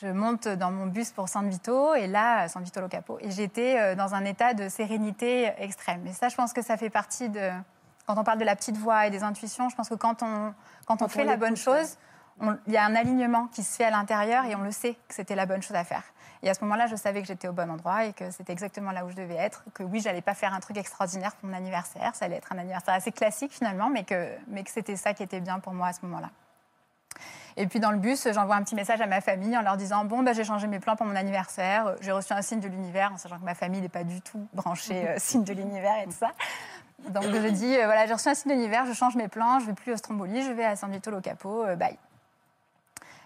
Je 0.00 0.06
monte 0.06 0.46
dans 0.48 0.70
mon 0.70 0.86
bus 0.86 1.10
pour 1.10 1.28
San 1.28 1.48
Vito 1.48 1.94
et 1.94 2.06
là, 2.06 2.48
San 2.48 2.62
Vito 2.62 2.80
lo 2.80 2.88
Capo. 2.88 3.18
Et 3.20 3.30
j'étais 3.30 3.94
dans 3.94 4.14
un 4.14 4.24
état 4.24 4.54
de 4.54 4.70
sérénité 4.70 5.52
extrême. 5.58 6.06
Et 6.06 6.14
ça, 6.14 6.30
je 6.30 6.36
pense 6.36 6.54
que 6.54 6.62
ça 6.62 6.78
fait 6.78 6.88
partie 6.88 7.28
de. 7.28 7.50
quand 8.06 8.16
on 8.16 8.24
parle 8.24 8.38
de 8.38 8.44
la 8.44 8.56
petite 8.56 8.78
voix 8.78 9.06
et 9.06 9.10
des 9.10 9.22
intuitions, 9.22 9.68
je 9.68 9.76
pense 9.76 9.90
que 9.90 9.94
quand 9.94 10.22
on, 10.22 10.54
quand 10.86 10.94
on 10.94 10.96
Quand 10.96 11.08
fait 11.08 11.24
on 11.24 11.26
la 11.26 11.36
bonne 11.36 11.58
chose, 11.58 11.98
il 12.40 12.72
y 12.72 12.76
a 12.76 12.84
un 12.84 12.94
alignement 12.94 13.46
qui 13.48 13.62
se 13.62 13.76
fait 13.76 13.84
à 13.84 13.90
l'intérieur 13.90 14.44
et 14.44 14.54
on 14.56 14.62
le 14.62 14.72
sait 14.72 14.94
que 15.08 15.14
c'était 15.14 15.34
la 15.34 15.46
bonne 15.46 15.62
chose 15.62 15.76
à 15.76 15.84
faire. 15.84 16.02
Et 16.44 16.50
à 16.50 16.54
ce 16.54 16.60
moment-là, 16.62 16.88
je 16.88 16.96
savais 16.96 17.22
que 17.22 17.28
j'étais 17.28 17.46
au 17.46 17.52
bon 17.52 17.70
endroit 17.70 18.04
et 18.04 18.12
que 18.12 18.30
c'était 18.32 18.52
exactement 18.52 18.90
là 18.90 19.04
où 19.04 19.10
je 19.10 19.14
devais 19.14 19.36
être. 19.36 19.62
Que 19.74 19.84
oui, 19.84 20.00
j'allais 20.00 20.22
pas 20.22 20.34
faire 20.34 20.52
un 20.52 20.60
truc 20.60 20.76
extraordinaire 20.76 21.36
pour 21.36 21.48
mon 21.48 21.56
anniversaire. 21.56 22.16
Ça 22.16 22.24
allait 22.24 22.36
être 22.36 22.52
un 22.52 22.58
anniversaire 22.58 22.94
assez 22.94 23.12
classique 23.12 23.52
finalement, 23.52 23.88
mais 23.88 24.02
que, 24.02 24.28
mais 24.48 24.64
que 24.64 24.70
c'était 24.70 24.96
ça 24.96 25.14
qui 25.14 25.22
était 25.22 25.40
bien 25.40 25.60
pour 25.60 25.72
moi 25.72 25.88
à 25.88 25.92
ce 25.92 26.00
moment-là. 26.02 26.30
Et 27.56 27.66
puis 27.66 27.80
dans 27.80 27.90
le 27.90 27.98
bus, 27.98 28.26
j'envoie 28.32 28.56
un 28.56 28.62
petit 28.62 28.74
message 28.74 29.00
à 29.00 29.06
ma 29.06 29.20
famille 29.20 29.56
en 29.56 29.62
leur 29.62 29.76
disant 29.76 30.04
Bon, 30.04 30.22
bah, 30.22 30.32
j'ai 30.32 30.42
changé 30.42 30.66
mes 30.66 30.80
plans 30.80 30.96
pour 30.96 31.06
mon 31.06 31.14
anniversaire. 31.14 31.94
J'ai 32.00 32.12
reçu 32.12 32.32
un 32.32 32.42
signe 32.42 32.60
de 32.60 32.68
l'univers, 32.68 33.12
en 33.12 33.18
sachant 33.18 33.38
que 33.38 33.44
ma 33.44 33.54
famille 33.54 33.80
n'est 33.80 33.88
pas 33.88 34.04
du 34.04 34.20
tout 34.20 34.48
branchée 34.52 35.08
euh, 35.08 35.14
signe 35.18 35.44
de 35.44 35.52
l'univers 35.52 35.94
et 36.02 36.06
tout 36.06 36.16
ça. 36.18 36.32
Donc 37.10 37.24
je 37.24 37.48
dis 37.48 37.76
euh, 37.76 37.84
Voilà, 37.84 38.06
j'ai 38.06 38.14
reçu 38.14 38.28
un 38.28 38.34
signe 38.34 38.52
de 38.52 38.56
l'univers, 38.56 38.86
je 38.86 38.94
change 38.94 39.16
mes 39.16 39.28
plans, 39.28 39.60
je 39.60 39.66
vais 39.66 39.74
plus 39.74 39.92
au 39.92 39.96
Stromboli, 39.96 40.42
je 40.42 40.50
vais 40.50 40.64
à 40.64 40.76
San 40.76 40.90
Vito 40.90 41.10
Lo 41.10 41.20
Capo, 41.20 41.64
euh, 41.64 41.76
bye. 41.76 41.98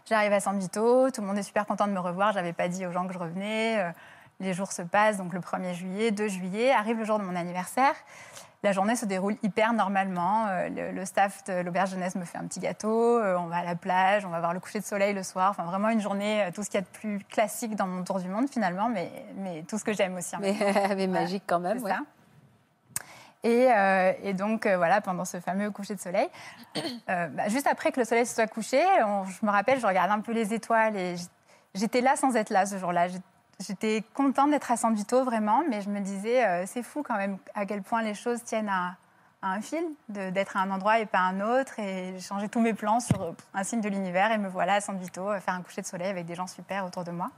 J'arrive 0.09 0.33
à 0.33 0.41
San 0.41 0.57
Vito, 0.59 1.11
tout 1.11 1.21
le 1.21 1.27
monde 1.27 1.39
est 1.39 1.43
super 1.43 1.67
content 1.67 1.87
de 1.89 1.93
me 1.93 1.99
revoir. 1.99 2.33
J'avais 2.33 2.53
pas 2.53 2.69
dit 2.69 2.87
aux 2.87 2.93
gens 2.93 3.07
que 3.07 3.13
je 3.13 3.19
revenais. 3.19 3.79
euh, 3.81 3.91
Les 4.39 4.53
jours 4.55 4.71
se 4.71 4.83
passent, 4.83 5.17
donc 5.17 5.33
le 5.33 5.41
1er 5.41 5.73
juillet, 5.75 6.11
2 6.13 6.29
juillet, 6.29 6.71
arrive 6.71 6.99
le 6.99 7.05
jour 7.05 7.19
de 7.19 7.25
mon 7.25 7.35
anniversaire. 7.35 7.95
La 8.63 8.71
journée 8.73 8.95
se 8.97 9.05
déroule 9.05 9.37
hyper 9.43 9.73
normalement. 9.73 10.47
Euh, 10.49 10.69
Le, 10.69 10.93
le 10.93 11.05
staff 11.05 11.43
de 11.45 11.61
l'auberge 11.61 11.91
jeunesse 11.91 12.15
me 12.15 12.25
fait 12.25 12.39
un 12.39 12.45
petit 12.47 12.61
gâteau. 12.61 13.19
euh, 13.19 13.37
On 13.37 13.47
va 13.47 13.57
à 13.59 13.65
la 13.65 13.75
plage, 13.75 14.25
on 14.25 14.29
va 14.31 14.39
voir 14.39 14.55
le 14.55 14.61
coucher 14.61 14.79
de 14.79 14.85
soleil 14.85 15.13
le 15.13 15.23
soir. 15.25 15.51
Enfin, 15.51 15.65
vraiment 15.65 15.89
une 15.89 16.01
journée, 16.01 16.49
tout 16.55 16.63
ce 16.63 16.71
qu'il 16.71 16.79
y 16.79 16.83
a 16.83 16.87
de 16.87 16.99
plus 16.99 17.19
classique 17.29 17.75
dans 17.75 17.87
mon 17.89 18.05
tour 18.05 18.21
du 18.21 18.29
monde 18.29 18.49
finalement, 18.49 18.89
mais, 18.89 19.11
mais 19.37 19.65
tout 19.69 19.77
ce 19.79 19.85
que 19.85 19.93
j'aime 19.93 20.15
aussi. 20.17 20.37
Mais, 20.41 20.55
mais 20.97 21.07
magique 21.09 21.45
quand 21.49 21.61
même. 21.61 21.83
Ouais. 21.83 21.91
ça. 21.91 21.99
Et, 23.43 23.71
euh, 23.71 24.13
et 24.23 24.35
donc, 24.35 24.67
euh, 24.67 24.77
voilà, 24.77 25.01
pendant 25.01 25.25
ce 25.25 25.41
fameux 25.41 25.71
coucher 25.71 25.95
de 25.95 26.01
soleil, 26.01 26.29
euh, 27.09 27.29
bah, 27.29 27.49
juste 27.49 27.67
après 27.67 27.93
que 27.93 28.01
le 28.01 28.07
soleil 28.07 28.27
se 28.27 28.35
soit 28.35 28.47
couché, 28.47 28.83
je 28.99 29.47
me 29.47 29.51
rappelle, 29.51 29.79
je 29.81 29.87
regardais 29.87 30.15
un 30.15 30.21
peu 30.21 30.33
les 30.33 30.55
étoiles 30.55 30.97
et 30.97 31.17
j'étais 31.75 32.01
là 32.01 32.17
sans 32.17 32.35
être 32.37 32.51
là 32.51 32.67
ce 32.67 32.79
jour-là. 32.79 33.07
J'étais 33.61 34.05
contente 34.15 34.51
d'être 34.51 34.71
à 34.71 34.77
San 34.77 34.95
vraiment, 34.95 35.63
mais 35.69 35.81
je 35.81 35.89
me 35.89 36.01
disais, 36.01 36.67
c'est 36.67 36.83
fou 36.83 37.03
quand 37.03 37.17
même 37.17 37.39
à 37.55 37.65
quel 37.65 37.83
point 37.83 38.03
les 38.03 38.15
choses 38.15 38.43
tiennent 38.43 38.69
à, 38.69 38.97
un 39.43 39.61
fil, 39.61 39.85
d'être 40.09 40.57
à 40.57 40.61
un 40.61 40.71
endroit 40.71 40.99
et 40.99 41.07
pas 41.07 41.21
à 41.21 41.23
un 41.23 41.41
autre. 41.41 41.79
Et 41.79 42.13
j'ai 42.15 42.21
changé 42.21 42.49
tous 42.49 42.61
mes 42.61 42.75
plans 42.75 43.01
sur 43.01 43.35
un 43.55 43.65
signe 43.65 43.81
de 43.81 43.89
l'univers 43.89 44.31
et 44.31 44.39
me 44.39 44.49
voilà 44.49 44.75
à 44.75 44.81
San 44.83 45.01
faire 45.01 45.41
un 45.55 45.63
coucher 45.63 45.81
de 45.81 45.87
soleil 45.87 46.09
avec 46.09 46.27
des 46.27 46.35
gens 46.35 46.47
super 46.47 46.85
autour 46.85 47.05
de 47.05 47.13
moi. 47.13 47.31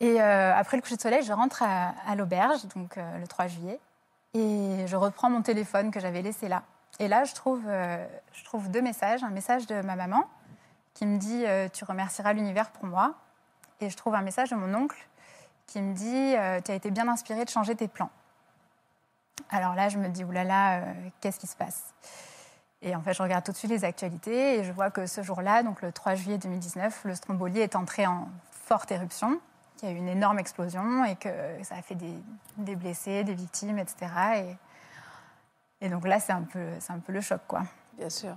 Et 0.00 0.20
après 0.20 0.76
le 0.76 0.82
coucher 0.82 0.96
de 0.96 1.00
soleil, 1.00 1.22
je 1.22 1.32
rentre 1.32 1.62
à, 1.62 2.14
l'auberge, 2.14 2.66
donc 2.74 2.96
le 2.96 3.26
3 3.26 3.46
juillet, 3.46 3.80
et 4.34 4.86
je 4.86 4.96
reprends 4.96 5.30
mon 5.30 5.42
téléphone 5.42 5.90
que 5.90 6.00
j'avais 6.00 6.22
laissé 6.22 6.48
là. 6.48 6.64
Et 6.98 7.08
là, 7.08 7.24
je 7.24 7.34
trouve, 7.34 7.62
euh, 7.66 8.04
deux 8.68 8.82
messages. 8.82 9.24
Un 9.24 9.30
message 9.30 9.66
de 9.66 9.80
ma 9.82 9.96
maman 9.96 10.28
qui 10.94 11.06
me 11.06 11.18
dit 11.18 11.44
euh, 11.46 11.68
Tu 11.68 11.84
remercieras 11.84 12.32
l'univers 12.32 12.70
pour 12.70 12.86
moi. 12.86 13.14
Et 13.80 13.90
je 13.90 13.96
trouve 13.96 14.14
un 14.14 14.22
message 14.22 14.50
de 14.50 14.56
mon 14.56 14.72
oncle 14.74 15.08
qui 15.66 15.80
me 15.80 15.94
dit 15.94 16.36
euh, 16.36 16.60
Tu 16.60 16.70
as 16.70 16.74
été 16.74 16.90
bien 16.90 17.08
inspiré 17.08 17.44
de 17.44 17.50
changer 17.50 17.74
tes 17.74 17.88
plans. 17.88 18.10
Alors 19.50 19.74
là, 19.74 19.88
je 19.88 19.98
me 19.98 20.08
dis 20.08 20.24
Oulala, 20.24 20.78
euh, 20.78 20.94
qu'est-ce 21.20 21.38
qui 21.38 21.46
se 21.46 21.56
passe? 21.56 21.92
Et 22.82 22.94
en 22.94 23.02
fait, 23.02 23.14
je 23.14 23.22
regarde 23.22 23.44
tout 23.44 23.52
de 23.52 23.56
suite 23.56 23.70
les 23.70 23.84
actualités 23.84 24.58
et 24.58 24.64
je 24.64 24.72
vois 24.72 24.90
que 24.90 25.06
ce 25.06 25.22
jour-là, 25.22 25.62
donc 25.62 25.80
le 25.82 25.90
3 25.90 26.14
juillet 26.14 26.38
2019, 26.38 27.04
le 27.04 27.14
Stromboli 27.14 27.60
est 27.60 27.76
entré 27.76 28.06
en 28.06 28.28
forte 28.50 28.92
éruption, 28.92 29.40
qu'il 29.84 29.92
y 29.92 29.96
a 29.96 29.98
eu 29.98 29.98
une 29.98 30.08
énorme 30.08 30.38
explosion 30.38 31.04
et 31.04 31.16
que 31.16 31.28
ça 31.62 31.76
a 31.76 31.82
fait 31.82 31.94
des, 31.94 32.14
des 32.56 32.74
blessés, 32.74 33.22
des 33.24 33.34
victimes, 33.34 33.78
etc. 33.78 34.06
Et, 35.80 35.86
et 35.86 35.88
donc 35.90 36.06
là, 36.06 36.20
c'est 36.20 36.32
un, 36.32 36.42
peu, 36.42 36.66
c'est 36.80 36.92
un 36.92 36.98
peu 36.98 37.12
le 37.12 37.20
choc, 37.20 37.40
quoi. 37.46 37.64
Bien 37.98 38.08
sûr. 38.08 38.34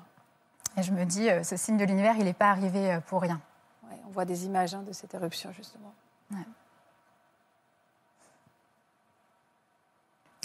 Et 0.75 0.84
je 0.84 0.92
me 0.92 1.06
dis, 1.06 1.30
euh, 1.30 1.44
ce 1.44 1.56
signe 1.56 1.77
de 1.77 1.86
l'univers, 1.86 2.16
il 2.18 2.25
n'est 2.25 2.34
pas 2.34 2.50
arrivé 2.50 2.92
euh, 2.92 3.00
pour 3.00 3.22
rien. 3.22 3.39
Ouais, 3.89 3.98
on 4.06 4.12
voit 4.12 4.26
des 4.26 4.45
images 4.45 4.76
hein, 4.76 4.84
de 4.84 4.91
cette 4.91 5.13
éruption, 5.13 5.52
justement. 5.54 5.93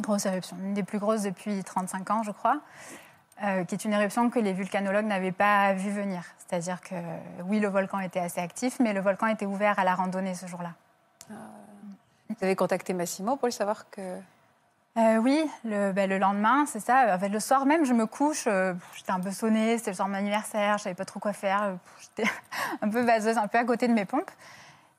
Grosse 0.00 0.26
éruption, 0.26 0.56
une 0.58 0.74
des 0.74 0.82
plus 0.82 0.98
grosses 0.98 1.22
depuis 1.22 1.62
35 1.62 2.10
ans, 2.10 2.22
je 2.22 2.30
crois, 2.32 2.60
euh, 3.44 3.64
qui 3.64 3.74
est 3.74 3.84
une 3.84 3.92
éruption 3.92 4.30
que 4.30 4.38
les 4.38 4.52
volcanologues 4.52 5.04
n'avaient 5.04 5.32
pas 5.32 5.74
vu 5.74 5.90
venir. 5.90 6.24
C'est-à-dire 6.38 6.80
que 6.80 6.94
oui, 7.44 7.60
le 7.60 7.68
volcan 7.68 8.00
était 8.00 8.20
assez 8.20 8.40
actif, 8.40 8.80
mais 8.80 8.92
le 8.92 9.00
volcan 9.00 9.26
était 9.26 9.46
ouvert 9.46 9.78
à 9.78 9.84
la 9.84 9.94
randonnée 9.94 10.34
ce 10.34 10.46
jour-là. 10.46 10.72
Vous 11.28 12.36
avez 12.44 12.56
contacté 12.56 12.94
Massimo 12.94 13.36
pour 13.36 13.46
le 13.48 13.52
savoir 13.52 13.88
que. 13.90 14.00
Euh, 14.98 15.16
oui, 15.16 15.42
le, 15.64 15.92
ben, 15.92 16.08
le 16.08 16.18
lendemain, 16.18 16.66
c'est 16.66 16.80
ça. 16.80 17.16
Le 17.16 17.40
soir 17.40 17.64
même, 17.64 17.84
je 17.86 17.94
me 17.94 18.04
couche. 18.06 18.44
euh, 18.46 18.74
j'étais 18.94 19.12
un 19.12 19.20
peu 19.20 19.30
sonnée, 19.30 19.78
c'était 19.78 19.90
le 19.92 19.96
soir 19.96 20.06
de 20.08 20.12
mon 20.12 20.18
anniversaire, 20.18 20.76
je 20.76 20.82
savais 20.84 20.94
pas 20.94 21.06
trop 21.06 21.18
quoi 21.18 21.32
faire. 21.32 21.62
euh, 21.62 21.74
J'étais 22.00 22.30
un 22.82 22.88
peu 22.90 23.00
vaseuse, 23.00 23.38
un 23.38 23.46
peu 23.48 23.56
à 23.58 23.64
côté 23.64 23.88
de 23.88 23.94
mes 23.94 24.04
pompes. 24.04 24.30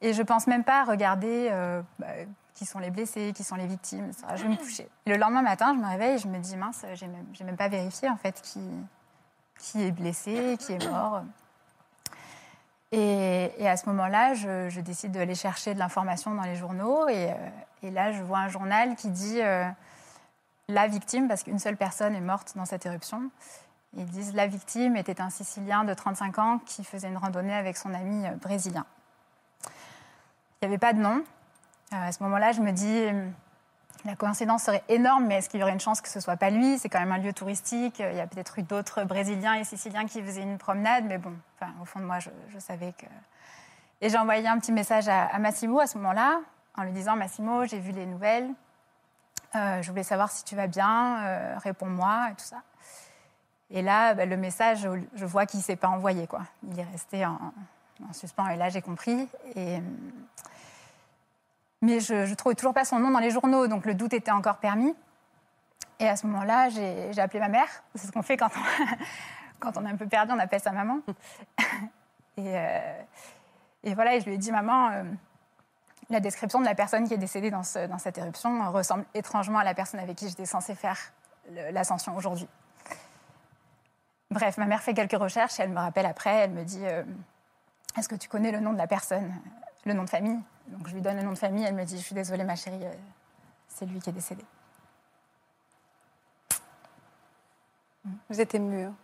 Et 0.01 0.13
je 0.13 0.21
pense 0.23 0.47
même 0.47 0.63
pas 0.63 0.81
à 0.81 0.83
regarder 0.83 1.47
euh, 1.51 1.81
bah, 1.99 2.07
qui 2.55 2.65
sont 2.65 2.79
les 2.79 2.89
blessés, 2.89 3.33
qui 3.35 3.43
sont 3.43 3.55
les 3.55 3.67
victimes. 3.67 4.09
Je 4.35 4.43
vais 4.43 4.49
me 4.49 4.55
coucher. 4.57 4.87
Le 5.05 5.15
lendemain 5.15 5.43
matin, 5.43 5.73
je 5.75 5.79
me 5.79 5.87
réveille 5.87 6.15
et 6.15 6.17
je 6.17 6.27
me 6.27 6.39
dis 6.39 6.57
mince, 6.57 6.83
j'ai 6.95 7.07
même, 7.07 7.25
même 7.45 7.55
pas 7.57 7.67
vérifié 7.67 8.09
en 8.09 8.17
fait 8.17 8.41
qui, 8.41 8.61
qui 9.59 9.83
est 9.83 9.91
blessé, 9.91 10.57
qui 10.59 10.73
est 10.73 10.89
mort. 10.89 11.21
Et, 12.95 13.67
à 13.67 13.75
ce 13.75 13.87
moment-là, 13.87 14.35
je, 14.35 14.79
décide 14.79 15.13
d'aller 15.13 15.33
chercher 15.33 15.73
de 15.73 15.79
l'information 15.79 16.35
dans 16.35 16.43
les 16.43 16.55
journaux. 16.55 17.07
Et, 17.09 17.31
euh, 17.31 17.91
là, 17.91 18.11
je 18.11 18.21
vois 18.21 18.37
un 18.37 18.49
journal 18.49 18.95
qui 18.95 19.09
dit 19.09 19.41
euh, 19.41 19.67
la 20.67 20.87
victime, 20.87 21.27
parce 21.27 21.41
qu'une 21.41 21.57
seule 21.57 21.75
personne 21.75 22.15
est 22.15 22.21
morte 22.21 22.53
dans 22.55 22.65
cette 22.65 22.85
éruption. 22.85 23.31
Ils 23.97 24.05
disent 24.05 24.35
la 24.35 24.45
victime 24.45 24.95
était 24.95 25.21
un 25.21 25.31
Sicilien 25.31 25.85
de 25.85 25.93
35 25.95 26.37
ans 26.37 26.59
qui 26.67 26.83
faisait 26.83 27.07
une 27.07 27.17
randonnée 27.17 27.55
avec 27.55 27.77
son 27.77 27.95
ami 27.95 28.27
euh, 28.27 28.35
brésilien. 28.35 28.85
Il 30.61 30.67
n'y 30.67 30.67
avait 30.67 30.77
pas 30.77 30.93
de 30.93 30.99
nom. 30.99 31.23
À 31.91 32.11
ce 32.11 32.21
moment-là, 32.23 32.51
je 32.51 32.61
me 32.61 32.71
dis 32.71 33.07
la 34.05 34.15
coïncidence 34.15 34.63
serait 34.63 34.83
énorme, 34.89 35.25
mais 35.27 35.35
est-ce 35.35 35.49
qu'il 35.49 35.59
y 35.59 35.63
aurait 35.63 35.71
une 35.71 35.79
chance 35.79 36.01
que 36.01 36.09
ce 36.09 36.19
soit 36.19 36.35
pas 36.35 36.49
lui? 36.49 36.77
C'est 36.77 36.89
quand 36.89 36.99
même 36.99 37.11
un 37.11 37.19
lieu 37.19 37.31
touristique. 37.31 37.99
Il 37.99 38.17
y 38.17 38.19
a 38.19 38.27
peut-être 38.27 38.59
eu 38.59 38.63
d'autres 38.63 39.05
Brésiliens 39.05 39.53
et 39.53 39.63
Siciliens 39.63 40.05
qui 40.05 40.21
faisaient 40.21 40.41
une 40.41 40.57
promenade, 40.57 41.05
mais 41.07 41.17
bon, 41.17 41.33
enfin, 41.55 41.71
au 41.81 41.85
fond 41.85 41.99
de 41.99 42.05
moi, 42.05 42.19
je, 42.19 42.59
savais 42.59 42.93
que. 42.97 43.05
Et 44.01 44.09
j'ai 44.09 44.17
envoyé 44.17 44.45
un 44.45 44.59
petit 44.59 44.73
message 44.73 45.07
à, 45.07 45.27
à 45.27 45.39
Massimo 45.39 45.79
à 45.79 45.87
ce 45.87 45.97
moment-là, 45.99 46.41
en 46.75 46.83
lui 46.83 46.91
disant 46.91 47.15
Massimo, 47.15 47.65
j'ai 47.65 47.79
vu 47.79 47.91
les 47.91 48.05
nouvelles. 48.05 48.49
Euh, 49.55 49.81
je 49.81 49.89
voulais 49.89 50.03
savoir 50.03 50.31
si 50.31 50.43
tu 50.43 50.55
vas 50.55 50.67
bien, 50.67 51.23
euh, 51.23 51.55
réponds-moi 51.59 52.29
et 52.31 52.35
tout 52.35 52.45
ça. 52.45 52.61
Et 53.69 53.81
là, 53.81 54.13
bah, 54.13 54.25
le 54.25 54.35
message, 54.35 54.87
je 55.15 55.25
vois 55.25 55.45
qu'il 55.45 55.59
ne 55.59 55.63
s'est 55.63 55.75
pas 55.75 55.87
envoyé. 55.87 56.27
Quoi. 56.27 56.41
Il 56.69 56.79
est 56.79 56.83
resté 56.91 57.25
en, 57.25 57.39
en 58.09 58.13
suspens. 58.13 58.49
Et 58.49 58.57
là, 58.57 58.69
j'ai 58.69 58.81
compris. 58.81 59.27
Et, 59.55 59.79
mais 61.83 61.99
je 61.99 62.13
ne 62.29 62.33
trouvais 62.33 62.55
toujours 62.55 62.73
pas 62.73 62.85
son 62.85 62.97
nom 62.97 63.11
dans 63.11 63.19
les 63.19 63.29
journaux, 63.29 63.67
donc 63.67 63.85
le 63.85 63.93
doute 63.93 64.13
était 64.13 64.31
encore 64.31 64.57
permis. 64.57 64.95
Et 65.99 66.07
à 66.07 66.15
ce 66.15 66.25
moment-là, 66.27 66.69
j'ai 66.69 67.19
appelé 67.19 67.41
ma 67.41 67.49
mère. 67.49 67.67
C'est 67.93 68.07
ce 68.07 68.11
qu'on 68.13 68.21
fait 68.21 68.37
quand 69.59 69.77
on, 69.77 69.85
est 69.85 69.89
un 69.89 69.97
peu 69.97 70.07
perdu, 70.07 70.31
on 70.33 70.39
appelle 70.39 70.61
sa 70.61 70.71
maman. 70.71 70.99
et, 72.37 72.57
euh, 72.57 73.01
et 73.83 73.93
voilà, 73.95 74.15
et 74.15 74.21
je 74.21 74.25
lui 74.25 74.35
ai 74.35 74.37
dit, 74.37 74.51
maman, 74.53 74.91
euh, 74.91 75.03
la 76.09 76.21
description 76.21 76.61
de 76.61 76.65
la 76.65 76.73
personne 76.73 77.05
qui 77.05 77.15
est 77.15 77.17
décédée 77.17 77.51
dans, 77.51 77.63
ce- 77.63 77.85
dans 77.87 77.97
cette 77.97 78.17
éruption 78.17 78.71
ressemble 78.71 79.03
étrangement 79.13 79.59
à 79.59 79.65
la 79.65 79.73
personne 79.73 79.99
avec 79.99 80.15
qui 80.15 80.29
j'étais 80.29 80.45
censée 80.45 80.75
faire 80.75 80.97
l'ascension 81.71 82.15
aujourd'hui. 82.15 82.47
Bref, 84.31 84.57
ma 84.57 84.67
mère 84.67 84.81
fait 84.81 84.93
quelques 84.93 85.19
recherches 85.19 85.59
et 85.59 85.63
elle 85.63 85.69
me 85.69 85.79
rappelle 85.79 86.05
après, 86.05 86.33
elle 86.33 86.51
me 86.51 86.63
dit 86.63 86.85
euh, 86.85 87.03
Est-ce 87.97 88.07
que 88.07 88.15
tu 88.15 88.29
connais 88.29 88.53
le 88.53 88.61
nom 88.61 88.71
de 88.71 88.77
la 88.77 88.87
personne, 88.87 89.33
le 89.85 89.93
nom 89.93 90.03
de 90.03 90.09
famille 90.09 90.39
Donc 90.67 90.87
je 90.87 90.93
lui 90.93 91.01
donne 91.01 91.17
le 91.17 91.23
nom 91.23 91.33
de 91.33 91.37
famille, 91.37 91.63
elle 91.65 91.75
me 91.75 91.83
dit 91.85 91.97
Je 91.97 92.03
suis 92.03 92.15
désolée, 92.15 92.43
ma 92.43 92.55
chérie, 92.55 92.85
euh, 92.85 92.93
c'est 93.67 93.85
lui 93.85 93.99
qui 93.99 94.09
est 94.09 94.13
décédé. 94.13 94.43
Vous 98.29 98.41
êtes 98.41 98.53
ému. 98.55 98.83
hein. 98.83 98.95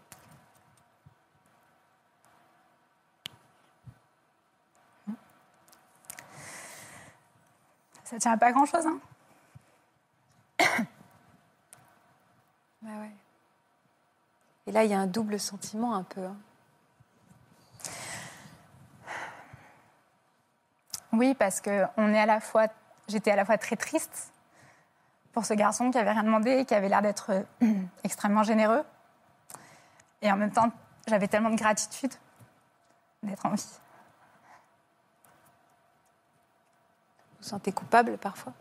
Ça 8.03 8.17
tient 8.17 8.31
à 8.33 8.37
pas 8.37 8.51
grand-chose, 8.51 8.85
hein 8.87 8.99
ouais. 12.83 13.11
Et 14.67 14.71
là, 14.71 14.83
il 14.83 14.91
y 14.91 14.93
a 14.93 14.99
un 14.99 15.07
double 15.07 15.39
sentiment 15.39 15.95
un 15.95 16.03
peu. 16.03 16.25
hein. 16.25 16.37
Oui, 21.11 21.33
parce 21.33 21.59
que 21.61 21.85
on 21.97 22.13
est 22.13 22.19
à 22.19 22.25
la 22.25 22.39
fois, 22.39 22.67
j'étais 23.07 23.31
à 23.31 23.35
la 23.35 23.45
fois 23.45 23.57
très 23.57 23.75
triste 23.75 24.31
pour 25.31 25.45
ce 25.45 25.53
garçon 25.53 25.91
qui 25.91 25.97
avait 25.97 26.11
rien 26.11 26.23
demandé, 26.23 26.65
qui 26.65 26.75
avait 26.75 26.89
l'air 26.89 27.01
d'être 27.01 27.31
euh, 27.31 27.43
extrêmement 28.03 28.43
généreux, 28.43 28.83
et 30.21 30.31
en 30.31 30.37
même 30.37 30.51
temps, 30.51 30.71
j'avais 31.07 31.27
tellement 31.27 31.49
de 31.49 31.55
gratitude 31.55 32.13
d'être 33.23 33.45
en 33.45 33.53
vie. 33.53 33.79
Vous 37.31 37.43
vous 37.43 37.49
sentez 37.49 37.71
coupable 37.71 38.17
parfois? 38.17 38.53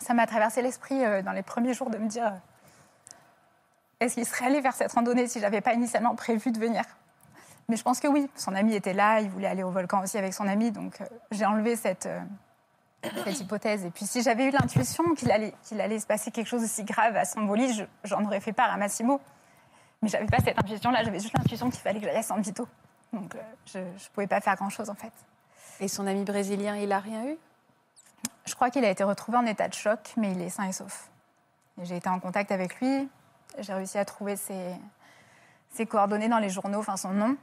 Ça 0.00 0.12
m'a 0.12 0.26
traversé 0.26 0.60
l'esprit 0.60 1.04
euh, 1.04 1.22
dans 1.22 1.32
les 1.32 1.42
premiers 1.42 1.74
jours 1.74 1.90
de 1.90 1.98
me 1.98 2.08
dire 2.08 2.26
euh, 2.26 2.38
est-ce 4.00 4.14
qu'il 4.14 4.26
serait 4.26 4.46
allé 4.46 4.60
vers 4.60 4.74
cette 4.74 4.92
randonnée 4.92 5.26
si 5.28 5.40
j'avais 5.40 5.60
pas 5.60 5.72
initialement 5.72 6.14
prévu 6.14 6.50
de 6.50 6.58
venir? 6.58 6.84
Mais 7.68 7.76
je 7.76 7.82
pense 7.82 8.00
que 8.00 8.08
oui. 8.08 8.28
Son 8.36 8.54
ami 8.54 8.74
était 8.74 8.92
là, 8.92 9.20
il 9.20 9.30
voulait 9.30 9.46
aller 9.46 9.62
au 9.62 9.70
volcan 9.70 10.02
aussi 10.02 10.18
avec 10.18 10.34
son 10.34 10.46
ami, 10.46 10.70
donc 10.70 11.00
euh, 11.00 11.04
j'ai 11.30 11.46
enlevé 11.46 11.76
cette, 11.76 12.06
euh, 12.06 12.20
cette 13.24 13.40
hypothèse. 13.40 13.84
Et 13.84 13.90
puis 13.90 14.06
si 14.06 14.22
j'avais 14.22 14.46
eu 14.46 14.50
l'intuition 14.50 15.14
qu'il 15.14 15.30
allait, 15.30 15.54
qu'il 15.62 15.80
allait 15.80 15.98
se 15.98 16.06
passer 16.06 16.30
quelque 16.30 16.46
chose 16.48 16.62
aussi 16.62 16.84
grave 16.84 17.16
à 17.16 17.24
Stromboli, 17.24 17.72
je- 17.74 17.84
j'en 18.04 18.22
aurais 18.24 18.40
fait 18.40 18.52
part 18.52 18.70
à 18.70 18.76
Massimo. 18.76 19.20
Mais 20.02 20.08
j'avais 20.10 20.26
pas 20.26 20.38
cette 20.44 20.58
intuition-là, 20.58 21.02
j'avais 21.02 21.20
juste 21.20 21.34
l'intuition 21.36 21.70
qu'il 21.70 21.80
fallait 21.80 21.98
que 22.00 22.04
j'aille 22.04 22.16
à 22.16 22.22
San 22.22 22.40
Vito. 22.42 22.68
Donc 23.14 23.34
euh, 23.34 23.38
je 23.66 23.78
ne 23.78 23.84
pouvais 24.12 24.26
pas 24.26 24.40
faire 24.42 24.56
grand-chose 24.56 24.90
en 24.90 24.94
fait. 24.94 25.12
Et 25.80 25.88
son 25.88 26.06
ami 26.06 26.24
brésilien, 26.24 26.76
il 26.76 26.92
a 26.92 26.98
rien 26.98 27.24
eu? 27.26 27.36
Je 28.44 28.54
crois 28.54 28.68
qu'il 28.68 28.84
a 28.84 28.90
été 28.90 29.02
retrouvé 29.04 29.38
en 29.38 29.46
état 29.46 29.68
de 29.68 29.74
choc, 29.74 30.12
mais 30.18 30.32
il 30.32 30.40
est 30.42 30.50
sain 30.50 30.64
et 30.64 30.72
sauf. 30.72 31.08
Et 31.80 31.86
J'ai 31.86 31.96
été 31.96 32.08
en 32.10 32.20
contact 32.20 32.52
avec 32.52 32.78
lui, 32.80 33.08
j'ai 33.58 33.72
réussi 33.72 33.96
à 33.96 34.04
trouver 34.04 34.36
ses, 34.36 34.74
ses 35.70 35.86
coordonnées 35.86 36.28
dans 36.28 36.38
les 36.38 36.50
journaux, 36.50 36.80
enfin 36.80 36.96
son 36.98 37.10
nom. 37.10 37.36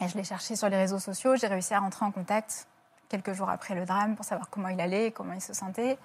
Et 0.00 0.08
je 0.08 0.16
l'ai 0.16 0.24
cherché 0.24 0.56
sur 0.56 0.68
les 0.68 0.76
réseaux 0.76 0.98
sociaux, 0.98 1.36
j'ai 1.36 1.46
réussi 1.46 1.72
à 1.74 1.80
rentrer 1.80 2.04
en 2.04 2.10
contact 2.10 2.66
quelques 3.08 3.32
jours 3.32 3.48
après 3.48 3.74
le 3.74 3.86
drame 3.86 4.14
pour 4.16 4.24
savoir 4.24 4.50
comment 4.50 4.68
il 4.68 4.80
allait, 4.80 5.10
comment 5.10 5.32
il 5.32 5.40
se 5.40 5.54
sentait. 5.54 5.98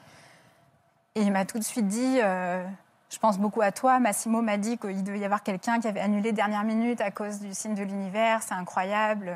Et 1.15 1.21
il 1.21 1.32
m'a 1.32 1.45
tout 1.45 1.60
de 1.60 1.63
suite 1.63 1.88
dit, 1.88 2.19
euh, 2.21 2.65
je 3.10 3.19
pense 3.19 3.38
beaucoup 3.38 3.62
à 3.62 3.71
toi, 3.73 3.99
Massimo 3.99 4.41
m'a 4.41 4.58
dit 4.58 4.77
qu'il 4.77 5.04
devait 5.04 5.19
y 5.19 5.25
avoir 5.25 5.43
quelqu'un 5.43 5.80
qui 5.82 5.88
avait 5.88 5.99
annulé 5.99 6.32
dernière 6.32 6.63
minute 6.63 7.01
à 7.01 7.12
cause 7.12 7.39
du 7.39 7.54
signe 7.54 7.75
de 7.75 7.84
l'univers, 7.84 8.41
c'est 8.43 8.54
incroyable. 8.54 9.36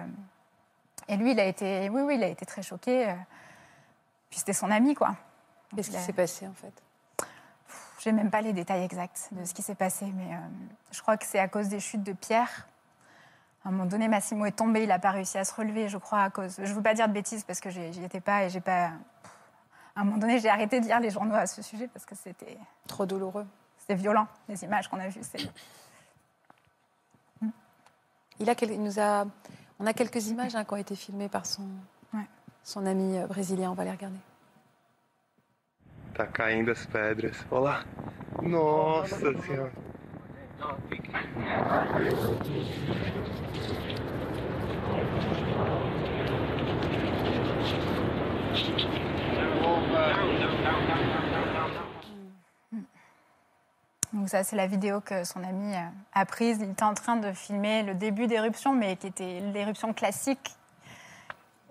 Et 1.10 1.18
lui, 1.18 1.32
il 1.32 1.40
a 1.40 1.46
été, 1.46 1.90
oui, 1.90 2.02
oui, 2.02 2.16
il 2.16 2.24
a 2.24 2.28
été 2.28 2.46
très 2.46 2.62
choqué. 2.62 3.14
Puis 4.30 4.40
c'était 4.40 4.54
son 4.54 4.72
ami, 4.72 4.96
quoi. 4.96 5.16
Qu'est-ce 5.76 5.90
qui 5.90 5.98
a- 5.98 6.00
s'est 6.00 6.14
passé 6.14 6.48
en 6.48 6.54
fait? 6.54 6.74
Je 8.00 8.10
n'ai 8.10 8.16
même 8.16 8.30
pas 8.30 8.42
les 8.42 8.54
détails 8.54 8.84
exacts 8.84 9.30
de 9.32 9.44
ce 9.46 9.54
qui 9.54 9.62
s'est 9.64 9.76
passé, 9.76 10.06
mais 10.16 10.34
euh, 10.34 10.38
je 10.92 11.02
crois 11.02 11.18
que 11.18 11.26
c'est 11.26 11.40
à 11.40 11.48
cause 11.48 11.68
des 11.68 11.80
chutes 11.80 12.04
de 12.04 12.14
pierre. 12.14 12.68
À 13.66 13.70
un 13.70 13.72
moment 13.72 13.86
donné, 13.88 14.08
Massimo 14.08 14.46
est 14.46 14.52
tombé, 14.52 14.84
il 14.84 14.88
n'a 14.90 15.00
pas 15.00 15.10
réussi 15.10 15.40
à 15.40 15.44
se 15.44 15.52
relever, 15.54 15.90
je 15.90 15.98
crois, 15.98 16.22
à 16.22 16.30
cause. 16.30 16.56
Je 16.58 16.70
ne 16.70 16.76
veux 16.76 16.84
pas 16.84 16.94
dire 16.94 17.08
de 17.08 17.14
bêtises 17.14 17.44
parce 17.44 17.60
que 17.60 17.72
j'y 17.72 18.04
étais 18.04 18.22
pas 18.22 18.44
et 18.44 18.50
j'ai 18.50 18.62
pas. 18.62 18.92
À 19.96 20.02
un 20.02 20.04
moment 20.04 20.18
donné, 20.18 20.38
j'ai 20.40 20.50
arrêté 20.50 20.80
de 20.80 20.86
lire 20.86 21.00
les 21.00 21.10
journaux 21.10 21.34
à 21.34 21.48
ce 21.48 21.62
sujet 21.64 21.88
parce 21.88 22.06
que 22.06 22.14
c'était 22.16 22.58
Trop 22.88 23.06
douloureux. 23.08 23.48
c'était 23.80 23.96
violent, 23.96 24.28
les 24.48 24.64
images 24.64 24.88
qu'on 24.88 25.00
a 25.00 25.08
vues. 25.08 25.22
c'est- 25.24 25.50
Il 28.40 28.50
a, 28.50 28.56
quel- 28.56 28.72
il 28.72 28.84
nous 28.84 29.00
a, 29.00 29.26
on 29.80 29.86
a 29.88 29.94
quelques 29.94 30.28
images 30.28 30.56
hein, 30.56 30.64
qui 30.66 30.74
ont 30.74 30.78
été 30.78 30.96
filmées 30.96 31.30
par 31.30 31.46
son, 31.46 31.64
Ouais. 32.14 32.28
son 32.64 32.86
ami 32.86 33.18
euh, 33.18 33.26
brésilien. 33.28 33.72
On 33.72 33.74
va 33.76 33.86
les 33.86 33.92
regarder. 33.92 34.20
Tá 36.14 36.28
caindo 36.28 36.72
as 36.72 36.86
pedras. 36.86 37.46
Olha. 37.50 37.84
Nossa 38.42 39.16
senhora. 39.18 39.70
Donc 54.14 54.30
ça, 54.30 54.44
c'est 54.44 54.56
la 54.56 54.66
vidéo 54.66 55.02
que 55.02 55.24
son 55.24 55.44
ami 55.44 55.76
euh, 55.76 55.80
a 56.14 56.26
prise. 56.26 56.60
Il 56.62 56.72
était 56.72 56.84
en 56.84 56.94
train 56.94 57.18
de 57.18 57.34
filmer 57.34 57.84
le 57.84 57.94
début 57.94 58.28
d'éruption, 58.28 58.74
mais 58.74 58.96
qui 58.96 59.08
était 59.08 59.42
l'éruption 59.54 59.94
classique. 59.94 60.56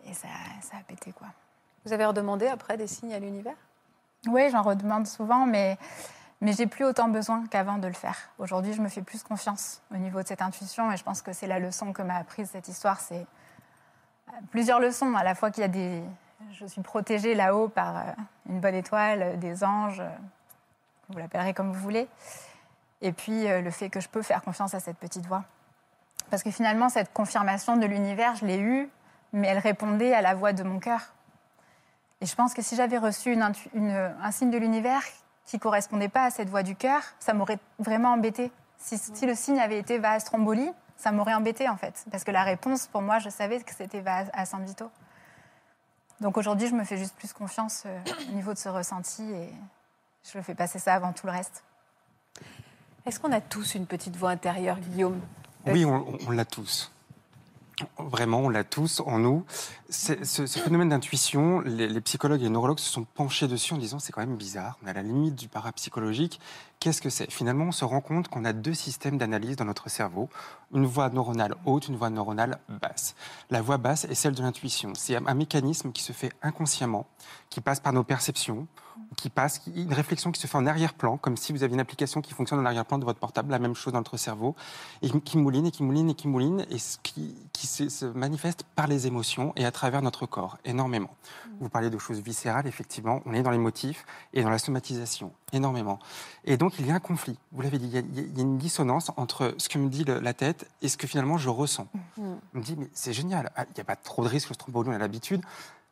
Et 0.07 0.13
ça, 0.13 0.29
ça 0.61 0.77
a 0.77 0.83
pété, 0.87 1.13
quoi. 1.13 1.29
Vous 1.85 1.93
avez 1.93 2.05
redemandé 2.05 2.47
après 2.47 2.77
des 2.77 2.87
signes 2.87 3.15
à 3.15 3.19
l'univers? 3.19 3.57
Oui, 4.27 4.51
j'en 4.51 4.63
redemande 4.63 5.07
souvent, 5.07 5.47
mais, 5.47 5.79
mais 6.45 6.53
j'ai 6.53 6.67
plus 6.67 6.85
autant 6.85 7.09
besoin 7.09 7.47
qu'avant 7.47 7.79
de 7.79 7.89
le 7.89 7.95
faire. 7.95 8.19
Aujourd'hui, 8.39 8.75
je 8.75 8.83
me 8.83 8.91
fais 8.91 9.01
plus 9.01 9.23
confiance 9.23 9.81
au 9.91 9.97
niveau 9.97 10.23
de 10.23 10.29
cette 10.29 10.43
intuition 10.43 10.93
et 10.93 10.99
je 10.99 11.03
pense 11.03 11.23
que 11.23 11.33
c'est 11.33 11.47
la 11.47 11.59
leçon 11.59 11.95
que 11.95 12.03
m'a 12.03 12.17
apprise 12.17 12.51
cette 12.51 12.69
histoire. 12.69 13.01
C'est 13.01 13.27
euh, 14.29 14.33
plusieurs 14.51 14.79
leçons, 14.79 15.15
à 15.15 15.25
la 15.25 15.35
fois 15.35 15.51
qu'il 15.51 15.63
y 15.63 15.65
a 15.65 15.69
des... 15.69 16.03
Je 16.53 16.67
suis 16.67 16.83
protégée 16.83 17.35
là-haut 17.35 17.69
par 17.69 17.97
euh, 17.97 18.03
une 18.51 18.61
bonne 18.61 18.75
étoile, 18.75 19.23
euh, 19.23 19.37
des 19.37 19.65
anges, 19.65 20.03
vous 21.09 21.19
l'appellerez 21.19 21.55
comme 21.55 21.73
vous 21.73 21.81
voulez, 21.81 22.09
et 23.01 23.13
puis 23.13 23.47
le 23.47 23.71
fait 23.71 23.89
que 23.89 24.01
je 24.01 24.09
peux 24.09 24.23
faire 24.23 24.43
confiance 24.43 24.75
à 24.75 24.81
cette 24.81 24.97
petite 24.99 25.27
voix. 25.27 25.45
Parce 26.31 26.43
que 26.43 26.51
finalement, 26.51 26.91
cette 26.91 27.13
confirmation 27.13 27.79
de 27.79 27.87
l'univers, 27.87 28.37
je 28.37 28.47
l'ai 28.47 28.59
eue, 28.59 28.91
mais 29.33 29.49
elle 29.49 29.59
répondait 29.59 30.13
à 30.15 30.23
la 30.23 30.35
voix 30.35 30.53
de 30.53 30.63
mon 30.63 30.79
cœur. 30.79 31.01
Et 32.23 32.27
je 32.27 32.35
pense 32.35 32.55
que 32.55 32.63
si 32.63 32.75
j'avais 32.77 32.97
reçu 32.97 33.39
un 33.39 34.31
signe 34.31 34.51
de 34.51 34.57
l'univers 34.57 35.03
qui 35.45 35.59
correspondait 35.59 36.09
pas 36.09 36.25
à 36.25 36.31
cette 36.31 36.49
voix 36.49 36.63
du 36.63 36.75
cœur, 36.77 37.03
ça 37.19 37.35
m'aurait 37.35 37.59
vraiment 37.79 38.13
embêté. 38.13 38.51
Si, 38.79 38.99
si 38.99 39.27
le 39.27 39.35
signe 39.35 39.59
avait 39.61 39.79
été 39.79 39.99
va 39.99 40.13
à 40.13 40.21
Stromboli, 40.21 40.71
ça 40.97 41.13
m'aurait 41.13 41.35
embêté 41.35 41.69
en 41.69 41.77
fait. 41.77 42.05
Parce 42.11 42.25
que 42.25 42.31
la 42.31 42.43
réponse, 42.43 42.87
pour 42.87 43.03
moi, 43.03 43.19
je 43.19 43.29
savais 43.29 43.61
que 43.61 43.75
c'était 43.75 44.01
va 44.01 44.19
à, 44.19 44.41
à 44.41 44.47
San 44.47 44.65
Vito. 44.65 44.91
Donc 46.21 46.37
aujourd'hui, 46.37 46.69
je 46.69 46.75
me 46.75 46.85
fais 46.85 46.97
juste 46.97 47.15
plus 47.17 47.33
confiance 47.33 47.83
euh, 47.87 48.01
au 48.29 48.33
niveau 48.33 48.53
de 48.53 48.59
ce 48.59 48.69
ressenti 48.69 49.23
et 49.23 49.53
je 50.23 50.39
le 50.39 50.43
fais 50.43 50.55
passer 50.55 50.79
ça 50.79 50.95
avant 50.95 51.13
tout 51.13 51.27
le 51.27 51.33
reste. 51.33 51.65
Est-ce 53.05 53.21
qu'on 53.21 53.33
a 53.33 53.41
tous 53.41 53.75
une 53.75 53.87
petite 53.87 54.17
voix 54.17 54.31
intérieure, 54.31 54.79
Guillaume? 54.79 55.21
Oui, 55.67 55.85
on, 55.85 56.07
on 56.27 56.31
l'a 56.31 56.45
tous. 56.45 56.91
Vraiment, 57.99 58.39
on 58.39 58.49
l'a 58.49 58.63
tous 58.63 59.01
en 59.05 59.19
nous. 59.19 59.45
Ce, 59.91 60.15
phénomène 60.47 60.91
d'intuition, 60.91 61.61
les, 61.61 62.01
psychologues 62.01 62.41
et 62.41 62.45
les 62.45 62.51
neurologues 62.51 62.79
se 62.79 62.91
sont 62.91 63.05
penchés 63.05 63.49
dessus 63.49 63.75
en 63.75 63.79
disant 63.79 63.99
c'est 63.99 64.13
quand 64.13 64.21
même 64.21 64.37
bizarre, 64.37 64.79
on 64.83 64.87
est 64.87 64.91
à 64.91 64.95
la 64.95 65.03
limite 65.03 65.35
du 65.35 65.49
parapsychologique. 65.49 66.41
Qu'est-ce 66.79 67.03
que 67.03 67.11
c'est? 67.11 67.31
Finalement, 67.33 67.67
on 67.67 67.73
se 67.73 67.85
rend 67.85 68.01
compte 68.01 68.29
qu'on 68.29 68.45
a 68.45 68.53
deux 68.53 68.75
systèmes 68.75 69.19
d'analyse 69.19 69.57
dans 69.57 69.65
notre 69.65 69.89
cerveau 69.89 70.29
une 70.73 70.87
voix 70.87 71.11
neuronale 71.11 71.55
haute, 71.65 71.89
une 71.89 71.97
voix 71.97 72.11
neuronale 72.11 72.59
basse. 72.69 73.15
La 73.51 73.61
voix 73.61 73.79
basse 73.79 74.05
est 74.05 74.15
celle 74.15 74.35
de 74.35 74.43
l'intuition. 74.43 74.93
C'est 74.95 75.17
un 75.17 75.35
mécanisme 75.35 75.93
qui 75.93 76.03
se 76.03 76.13
fait 76.13 76.33
inconsciemment, 76.43 77.07
qui 77.51 77.61
passe 77.61 77.81
par 77.81 77.93
nos 77.93 78.05
perceptions, 78.05 78.69
qui 79.17 79.31
passe, 79.31 79.61
une 79.75 79.93
réflexion 79.93 80.33
qui 80.33 80.41
se 80.41 80.47
fait 80.47 80.57
en 80.59 80.67
arrière-plan, 80.67 81.17
comme 81.17 81.37
si 81.37 81.53
vous 81.53 81.63
aviez 81.63 81.75
une 81.75 81.81
application 81.81 82.21
qui 82.21 82.33
fonctionne 82.35 82.59
en 82.61 82.65
arrière-plan 82.65 82.99
de 82.99 83.05
votre 83.05 83.19
portable, 83.19 83.51
la 83.51 83.59
même 83.59 83.75
chose 83.75 83.93
dans 83.93 84.01
notre 84.01 84.17
cerveau, 84.17 84.55
et 85.03 85.11
qui 85.21 85.39
mouline 85.39 85.67
et 85.67 85.71
qui 85.71 85.83
mouline 85.83 86.11
et 86.11 86.15
qui 86.15 86.29
mouline, 86.29 86.67
et 86.71 86.79
ce 86.79 86.99
qui, 87.03 87.35
qui 87.53 87.67
se, 87.67 87.89
se 87.89 88.05
manifeste 88.07 88.65
par 88.75 88.87
les 88.87 89.07
émotions 89.07 89.53
et 89.57 89.65
à 89.65 89.71
travers 89.73 90.03
notre 90.03 90.27
corps, 90.27 90.59
énormément. 90.65 91.11
Vous 91.61 91.69
parlez 91.69 91.91
de 91.91 91.99
choses 91.99 92.21
viscérales, 92.21 92.67
effectivement, 92.67 93.21
on 93.27 93.33
est 93.35 93.43
dans 93.43 93.51
les 93.51 93.59
motifs 93.59 94.05
et 94.33 94.43
dans 94.43 94.51
la 94.51 94.59
somatisation, 94.59 95.33
énormément. 95.53 95.99
Et 96.45 96.57
donc, 96.57 96.79
il 96.79 96.87
y 96.87 96.91
a 96.91 96.95
un 96.95 97.01
conflit, 97.01 97.39
vous 97.53 97.63
l'avez 97.63 97.79
dit, 97.79 97.87
il 97.87 97.93
y, 97.95 97.99
a, 97.99 98.01
il 98.01 98.37
y 98.37 98.41
a 98.41 98.43
une 98.43 98.59
dissonance 98.59 99.11
entre 99.17 99.55
ce 99.59 99.69
que 99.69 99.79
me 99.79 99.89
dit 99.89 100.05
le- 100.05 100.21
la 100.21 100.35
tête 100.35 100.69
et 100.83 100.89
ce 100.89 100.97
que 100.97 101.07
finalement 101.07 101.39
je 101.39 101.49
ressens. 101.49 101.87
On 102.19 102.39
me 102.55 102.63
dit, 102.63 102.75
mais 102.79 102.89
c'est 102.93 103.13
génial, 103.13 103.51
Ah, 103.57 103.65
il 103.69 103.75
n'y 103.75 103.81
a 103.81 103.85
pas 103.85 103.97
trop 103.97 104.23
de 104.25 104.29
risques, 104.29 104.49
le 104.49 104.55
stromboli, 104.55 104.89
on 104.91 104.93
a 104.93 104.99
l'habitude. 104.99 105.43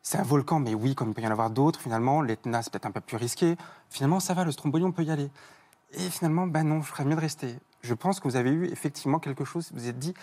C'est 0.03 0.19
un 0.19 0.23
volcan, 0.23 0.59
mais 0.59 0.75
oui, 0.75 0.95
comme 0.95 1.09
il 1.11 1.15
peut 1.15 1.23
y 1.23 1.27
en 1.27 1.31
avoir 1.31 1.51
d'autres, 1.51 1.81
finalement, 1.81 2.23
l'Etna, 2.23 2.63
c'est 2.63 2.71
peut-être 2.73 2.87
un 2.87 2.91
peu 2.91 3.01
plus 3.01 3.17
risqué. 3.17 3.57
Finalement, 3.89 4.19
ça 4.21 4.35
va, 4.35 4.45
le 4.45 4.51
stromboli, 4.53 4.85
on 4.85 4.91
peut 4.93 5.05
y 5.05 5.11
aller. 5.11 5.31
Et 5.93 6.11
finalement, 6.11 6.47
ben 6.47 6.65
non, 6.65 6.83
je 6.83 6.89
ferais 6.89 7.05
mieux 7.05 7.15
de 7.15 7.21
rester. 7.21 7.57
Je 7.83 7.95
pense 7.95 8.19
que 8.19 8.25
vous 8.29 8.37
avez 8.37 8.51
eu 8.51 8.67
effectivement 8.67 9.19
quelque 9.21 9.45
chose, 9.45 9.71
vous 9.73 9.81
vous 9.81 9.89
êtes 9.89 9.99
dit, 9.99 10.15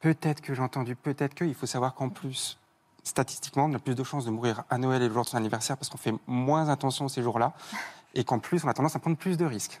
peut-être 0.00 0.40
que 0.40 0.54
j'ai 0.54 0.62
entendu, 0.62 0.96
peut-être 0.96 1.34
que, 1.34 1.44
il 1.44 1.54
faut 1.54 1.66
savoir 1.66 1.94
qu'en 1.94 2.08
plus, 2.08 2.58
statistiquement, 3.04 3.66
on 3.66 3.74
a 3.74 3.78
plus 3.78 3.94
de 3.94 4.02
chances 4.02 4.24
de 4.24 4.30
mourir 4.30 4.64
à 4.70 4.78
Noël 4.78 5.00
et 5.02 5.08
le 5.08 5.14
jour 5.14 5.22
de 5.24 5.28
son 5.28 5.36
anniversaire 5.36 5.76
parce 5.76 5.88
qu'on 5.90 5.98
fait 5.98 6.14
moins 6.26 6.68
attention 6.68 7.06
ces 7.08 7.22
jours-là, 7.22 7.52
et 8.14 8.24
qu'en 8.24 8.38
plus, 8.40 8.64
on 8.64 8.68
a 8.68 8.74
tendance 8.74 8.96
à 8.96 8.98
prendre 8.98 9.16
plus 9.16 9.36
de 9.36 9.44
risques. 9.44 9.80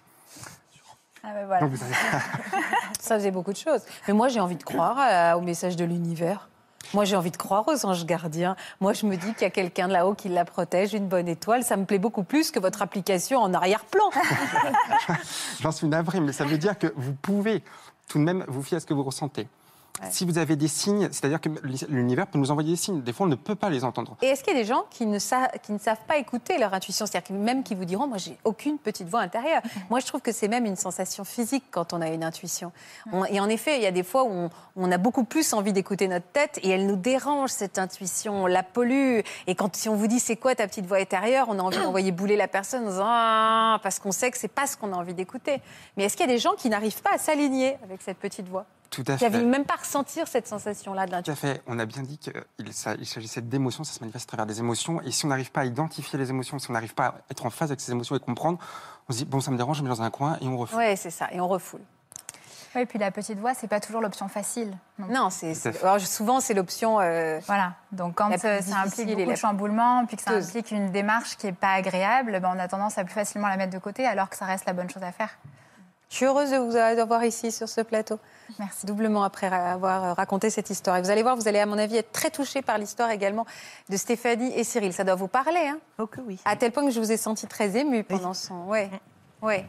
Ah 1.24 1.32
ben 1.34 1.46
voilà. 1.46 1.60
Donc, 1.62 1.72
vous 1.72 1.82
avez- 1.82 1.94
Ça 3.00 3.16
faisait 3.16 3.30
beaucoup 3.30 3.52
de 3.52 3.56
choses. 3.58 3.82
Mais 4.06 4.14
moi, 4.14 4.28
j'ai 4.28 4.40
envie 4.40 4.56
de 4.56 4.62
croire 4.62 4.96
à- 4.98 5.36
au 5.36 5.40
message 5.40 5.74
de 5.76 5.84
l'univers. 5.84 6.48
Moi, 6.92 7.04
j'ai 7.04 7.14
envie 7.14 7.30
de 7.30 7.36
croire 7.36 7.66
aux 7.68 7.86
anges 7.86 8.04
gardiens. 8.04 8.56
Moi, 8.80 8.92
je 8.92 9.06
me 9.06 9.16
dis 9.16 9.32
qu'il 9.34 9.42
y 9.42 9.44
a 9.44 9.50
quelqu'un 9.50 9.86
de 9.86 9.92
là-haut 9.92 10.14
qui 10.14 10.28
la 10.28 10.44
protège, 10.44 10.92
une 10.92 11.06
bonne 11.06 11.28
étoile. 11.28 11.62
Ça 11.62 11.76
me 11.76 11.84
plaît 11.84 11.98
beaucoup 11.98 12.24
plus 12.24 12.50
que 12.50 12.58
votre 12.58 12.82
application 12.82 13.40
en 13.40 13.54
arrière-plan. 13.54 14.10
J'en 15.60 15.70
suis 15.70 15.86
navré, 15.86 16.20
mais 16.20 16.32
ça 16.32 16.44
veut 16.44 16.58
dire 16.58 16.78
que 16.78 16.92
vous 16.96 17.12
pouvez 17.12 17.62
tout 18.08 18.18
de 18.18 18.24
même 18.24 18.44
vous 18.48 18.62
fier 18.62 18.76
à 18.76 18.80
ce 18.80 18.86
que 18.86 18.94
vous 18.94 19.04
ressentez. 19.04 19.46
Si 20.10 20.24
vous 20.24 20.38
avez 20.38 20.56
des 20.56 20.68
signes, 20.68 21.08
c'est-à-dire 21.12 21.40
que 21.40 21.48
l'univers 21.88 22.26
peut 22.26 22.38
nous 22.38 22.50
envoyer 22.50 22.70
des 22.70 22.76
signes. 22.76 23.02
Des 23.02 23.12
fois, 23.12 23.26
on 23.26 23.28
ne 23.28 23.34
peut 23.34 23.54
pas 23.54 23.68
les 23.70 23.84
entendre. 23.84 24.16
Et 24.22 24.26
est-ce 24.28 24.42
qu'il 24.42 24.54
y 24.54 24.56
a 24.56 24.60
des 24.60 24.66
gens 24.66 24.84
qui 24.90 25.04
ne, 25.06 25.18
sa- 25.18 25.48
qui 25.48 25.72
ne 25.72 25.78
savent 25.78 26.04
pas 26.08 26.16
écouter 26.16 26.56
leur 26.58 26.72
intuition? 26.72 27.06
C'est-à-dire 27.06 27.36
même 27.36 27.62
qui 27.62 27.74
vous 27.74 27.84
diront, 27.84 28.06
moi, 28.06 28.18
j'ai 28.18 28.38
aucune 28.44 28.78
petite 28.78 29.08
voix 29.08 29.20
intérieure. 29.20 29.60
Moi, 29.90 30.00
je 30.00 30.06
trouve 30.06 30.20
que 30.20 30.32
c'est 30.32 30.48
même 30.48 30.64
une 30.64 30.76
sensation 30.76 31.24
physique 31.24 31.64
quand 31.70 31.92
on 31.92 32.00
a 32.00 32.08
une 32.08 32.24
intuition. 32.24 32.72
On- 33.12 33.24
et 33.24 33.40
en 33.40 33.48
effet, 33.48 33.76
il 33.76 33.82
y 33.82 33.86
a 33.86 33.90
des 33.92 34.02
fois 34.02 34.24
où 34.24 34.30
on, 34.30 34.50
on 34.76 34.90
a 34.92 34.98
beaucoup 34.98 35.24
plus 35.24 35.52
envie 35.52 35.72
d'écouter 35.72 36.08
notre 36.08 36.26
tête 36.32 36.58
et 36.62 36.70
elle 36.70 36.86
nous 36.86 36.96
dérange, 36.96 37.50
cette 37.50 37.78
intuition, 37.78 38.44
on 38.44 38.46
la 38.46 38.62
pollue. 38.62 39.20
Et 39.46 39.54
quand 39.54 39.74
si 39.76 39.88
on 39.88 39.94
vous 39.96 40.06
dit, 40.06 40.20
c'est 40.20 40.36
quoi 40.36 40.54
ta 40.54 40.66
petite 40.66 40.86
voix 40.86 40.98
intérieure? 40.98 41.46
On 41.50 41.58
a 41.58 41.62
envie 41.62 41.76
d'envoyer 41.82 42.12
bouler 42.12 42.36
la 42.36 42.48
personne 42.48 42.84
en 42.86 42.90
disant, 42.90 43.04
Ah 43.06 43.80
parce 43.82 43.98
qu'on 43.98 44.12
sait 44.12 44.30
que 44.30 44.38
c'est 44.38 44.48
pas 44.48 44.66
ce 44.66 44.76
qu'on 44.76 44.92
a 44.92 44.96
envie 44.96 45.14
d'écouter. 45.14 45.60
Mais 45.96 46.04
est-ce 46.04 46.16
qu'il 46.16 46.26
y 46.26 46.30
a 46.30 46.32
des 46.32 46.38
gens 46.38 46.54
qui 46.56 46.68
n'arrivent 46.70 47.02
pas 47.02 47.14
à 47.14 47.18
s'aligner 47.18 47.76
avec 47.84 48.02
cette 48.02 48.18
petite 48.18 48.48
voix? 48.48 48.64
Tout 48.90 49.04
à 49.06 49.16
Qui 49.16 49.24
n'avaient 49.24 49.38
fait. 49.38 49.44
même 49.44 49.64
pas 49.64 49.76
ressentir 49.76 50.26
cette 50.26 50.48
sensation-là 50.48 51.06
de 51.06 51.20
Tout 51.20 51.30
à 51.30 51.34
fait. 51.36 51.62
On 51.68 51.78
a 51.78 51.86
bien 51.86 52.02
dit 52.02 52.18
qu'il 52.18 52.72
s'agissait 52.72 53.40
d'émotions, 53.40 53.84
ça 53.84 53.92
se 53.92 54.00
manifeste 54.00 54.28
à 54.28 54.30
travers 54.36 54.46
des 54.46 54.58
émotions. 54.58 55.00
Et 55.02 55.12
si 55.12 55.24
on 55.24 55.28
n'arrive 55.28 55.52
pas 55.52 55.60
à 55.60 55.64
identifier 55.64 56.18
les 56.18 56.30
émotions, 56.30 56.58
si 56.58 56.68
on 56.70 56.72
n'arrive 56.72 56.94
pas 56.94 57.06
à 57.06 57.14
être 57.30 57.46
en 57.46 57.50
phase 57.50 57.70
avec 57.70 57.80
ces 57.80 57.92
émotions 57.92 58.16
et 58.16 58.20
comprendre, 58.20 58.58
on 59.08 59.12
se 59.12 59.18
dit, 59.18 59.24
bon, 59.24 59.40
ça 59.40 59.50
me 59.52 59.56
dérange, 59.56 59.78
je 59.78 59.82
me 59.82 59.88
mets 59.88 59.94
dans 59.94 60.02
un 60.02 60.10
coin 60.10 60.38
et 60.40 60.46
on 60.48 60.56
refait. 60.58 60.76
Oui, 60.76 60.96
c'est 60.96 61.10
ça. 61.10 61.28
Et 61.32 61.40
on 61.40 61.46
refoule. 61.48 61.80
Oui, 62.74 62.82
et 62.82 62.86
puis 62.86 62.98
la 63.00 63.10
petite 63.10 63.38
voix, 63.38 63.52
c'est 63.54 63.66
pas 63.66 63.80
toujours 63.80 64.00
l'option 64.00 64.28
facile. 64.28 64.72
non? 64.98 65.28
C'est 65.30 65.54
souvent, 65.98 66.38
c'est 66.40 66.54
l'option. 66.54 67.00
euh, 67.00 67.40
Voilà. 67.46 67.74
Donc 67.90 68.14
quand 68.16 68.30
euh, 68.32 68.60
ça 68.60 68.76
implique 68.84 69.08
beaucoup 69.08 69.20
la 69.20 69.26
de 69.26 69.34
chamboulements, 69.36 70.06
puis 70.06 70.16
que 70.16 70.22
ça 70.22 70.32
implique 70.32 70.70
une 70.70 70.90
démarche 70.92 71.36
qui 71.36 71.48
est 71.48 71.52
pas 71.52 71.72
agréable, 71.74 72.38
ben, 72.40 72.52
on 72.54 72.58
a 72.60 72.68
tendance 72.68 72.96
à 72.98 73.04
plus 73.04 73.12
facilement 73.14 73.48
la 73.48 73.56
mettre 73.56 73.72
de 73.72 73.78
côté, 73.78 74.06
alors 74.06 74.30
que 74.30 74.36
ça 74.36 74.44
reste 74.46 74.66
la 74.66 74.72
bonne 74.72 74.88
chose 74.90 75.02
à 75.02 75.10
faire. 75.10 75.30
Je 76.10 76.16
suis 76.16 76.26
heureuse 76.26 76.50
de 76.50 76.56
vous 76.56 76.74
avoir 76.74 77.24
ici 77.24 77.52
sur 77.52 77.68
ce 77.68 77.80
plateau. 77.82 78.18
Merci. 78.58 78.84
Doublement 78.84 79.22
après 79.22 79.46
avoir 79.46 80.04
euh, 80.04 80.12
raconté 80.12 80.50
cette 80.50 80.68
histoire. 80.68 80.96
Et 80.96 81.02
vous 81.02 81.10
allez 81.10 81.22
voir, 81.22 81.36
vous 81.36 81.46
allez, 81.46 81.60
à 81.60 81.66
mon 81.66 81.78
avis, 81.78 81.96
être 81.98 82.10
très 82.10 82.30
touchés 82.30 82.62
par 82.62 82.78
l'histoire 82.78 83.10
également 83.10 83.46
de 83.88 83.96
Stéphanie 83.96 84.52
et 84.54 84.64
Cyril. 84.64 84.92
Ça 84.92 85.04
doit 85.04 85.14
vous 85.14 85.28
parler, 85.28 85.68
hein 85.68 85.78
Oh 85.98 86.08
que 86.08 86.20
oui. 86.20 86.40
À 86.44 86.56
tel 86.56 86.72
point 86.72 86.84
que 86.84 86.90
je 86.90 86.98
vous 86.98 87.12
ai 87.12 87.16
senti 87.16 87.46
très 87.46 87.76
émue 87.76 88.02
pendant 88.02 88.34
son. 88.34 88.64
Ouais, 88.64 88.90
ouais. 89.40 89.64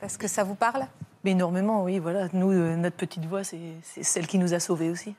Parce 0.00 0.16
que 0.16 0.28
ça 0.28 0.44
vous 0.44 0.54
parle 0.54 0.86
Mais 1.24 1.32
énormément, 1.32 1.82
oui, 1.82 1.98
voilà. 1.98 2.28
Nous, 2.32 2.52
euh, 2.52 2.76
notre 2.76 2.96
petite 2.96 3.26
voix, 3.26 3.42
c'est 3.42 3.58
celle 3.82 4.28
qui 4.28 4.38
nous 4.38 4.54
a 4.54 4.60
sauvés 4.60 4.90
aussi. 4.90 5.16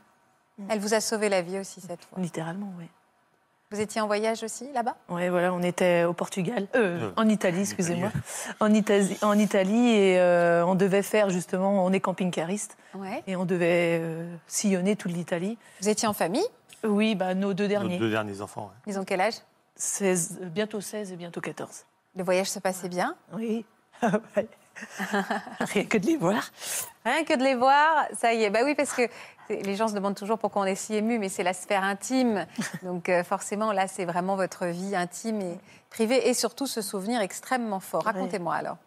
Elle 0.70 0.80
vous 0.80 0.94
a 0.94 1.02
sauvé 1.02 1.28
la 1.28 1.42
vie 1.42 1.60
aussi 1.60 1.82
cette 1.82 2.06
fois. 2.06 2.18
Littéralement, 2.18 2.72
oui. 2.80 2.86
Vous 3.72 3.82
étiez 3.82 4.00
en 4.00 4.06
voyage 4.08 4.44
aussi 4.44 4.72
là-bas? 4.74 4.96
Ouais, 5.10 5.30
voilà, 5.30 5.52
on 5.52 5.64
était 5.64 6.04
au 6.04 6.14
Portugal, 6.14 6.68
euh, 6.76 7.00
Euh, 7.08 7.12
en 7.16 7.28
Italie, 7.28 7.62
excusez-moi, 7.62 8.12
en, 8.60 8.72
Italie- 8.72 9.18
en 9.24 9.38
Italie 9.40 9.90
et 9.90 10.20
euh, 10.20 10.64
on 10.66 10.76
devait 10.76 11.02
faire 11.02 11.32
justement, 11.32 11.84
on 11.84 11.92
est 11.92 12.00
camping-cariste 12.00 12.78
Ouais. 12.94 13.24
et 13.26 13.36
on 13.36 13.46
devait 13.46 14.00
euh, 14.02 14.32
sillonner 14.48 14.96
toute 14.96 15.12
l'Italie. 15.14 15.58
Vous 15.82 15.90
étiez 15.90 16.08
en 16.08 16.14
famille? 16.14 16.46
Oui, 16.84 17.16
bah 17.16 17.34
nos 17.34 17.54
deux 17.56 17.64
Nos 17.64 17.70
derniers, 17.70 17.98
deux 17.98 18.12
derniers 18.12 18.40
enfants. 18.42 18.66
ouais. 18.68 18.92
Ils 18.94 19.00
ont 19.00 19.04
quel 19.04 19.20
âge? 19.20 19.34
16, 19.78 20.40
euh, 20.44 20.46
bientôt 20.46 20.80
16 20.80 21.12
et 21.12 21.16
bientôt 21.16 21.42
14. 21.42 21.86
Le 22.16 22.24
voyage 22.24 22.50
se 22.52 22.60
passait 22.60 22.88
bien? 22.88 23.16
Oui, 23.34 23.66
Ouais. 24.04 24.48
rien 25.60 25.86
que 25.86 25.98
de 25.98 26.06
les 26.06 26.18
voir. 26.18 26.44
Rien 27.06 27.24
que 27.24 27.34
de 27.38 27.44
les 27.44 27.56
voir, 27.56 28.06
ça 28.14 28.34
y 28.34 28.44
est. 28.44 28.50
Bah 28.50 28.60
oui, 28.64 28.76
parce 28.76 28.94
que 28.94 29.04
les 29.50 29.76
gens 29.76 29.88
se 29.88 29.94
demandent 29.94 30.16
toujours 30.16 30.40
pourquoi 30.40 30.64
on 30.64 30.66
est 30.66 30.76
si 30.76 30.96
ému, 30.96 31.20
mais 31.20 31.30
c'est 31.30 31.44
la 31.44 31.54
sphère 31.54 31.84
intime. 31.84 32.46
Donc 32.84 33.10
euh, 33.10 33.24
forcément, 33.24 33.72
là, 33.72 33.88
c'est 33.88 34.06
vraiment 34.06 34.36
votre 34.36 34.66
vie 34.66 34.96
intime 34.96 35.42
et 35.42 35.58
privée, 35.90 36.28
et 36.30 36.34
surtout 36.34 36.68
ce 36.68 36.82
souvenir 36.82 37.22
extrêmement 37.22 37.80
fort. 37.80 38.04
Racontez-moi 38.04 38.56
alors. 38.56 38.78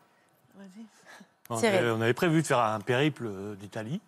On 1.51 1.57
avait, 1.57 1.91
on 1.91 2.01
avait 2.01 2.15
prévu 2.15 2.43
de 2.43 2.47
faire 2.47 2.59
un 2.59 2.81
périple 2.81 3.27
euh, 3.27 3.55
d'Italie. 3.55 4.03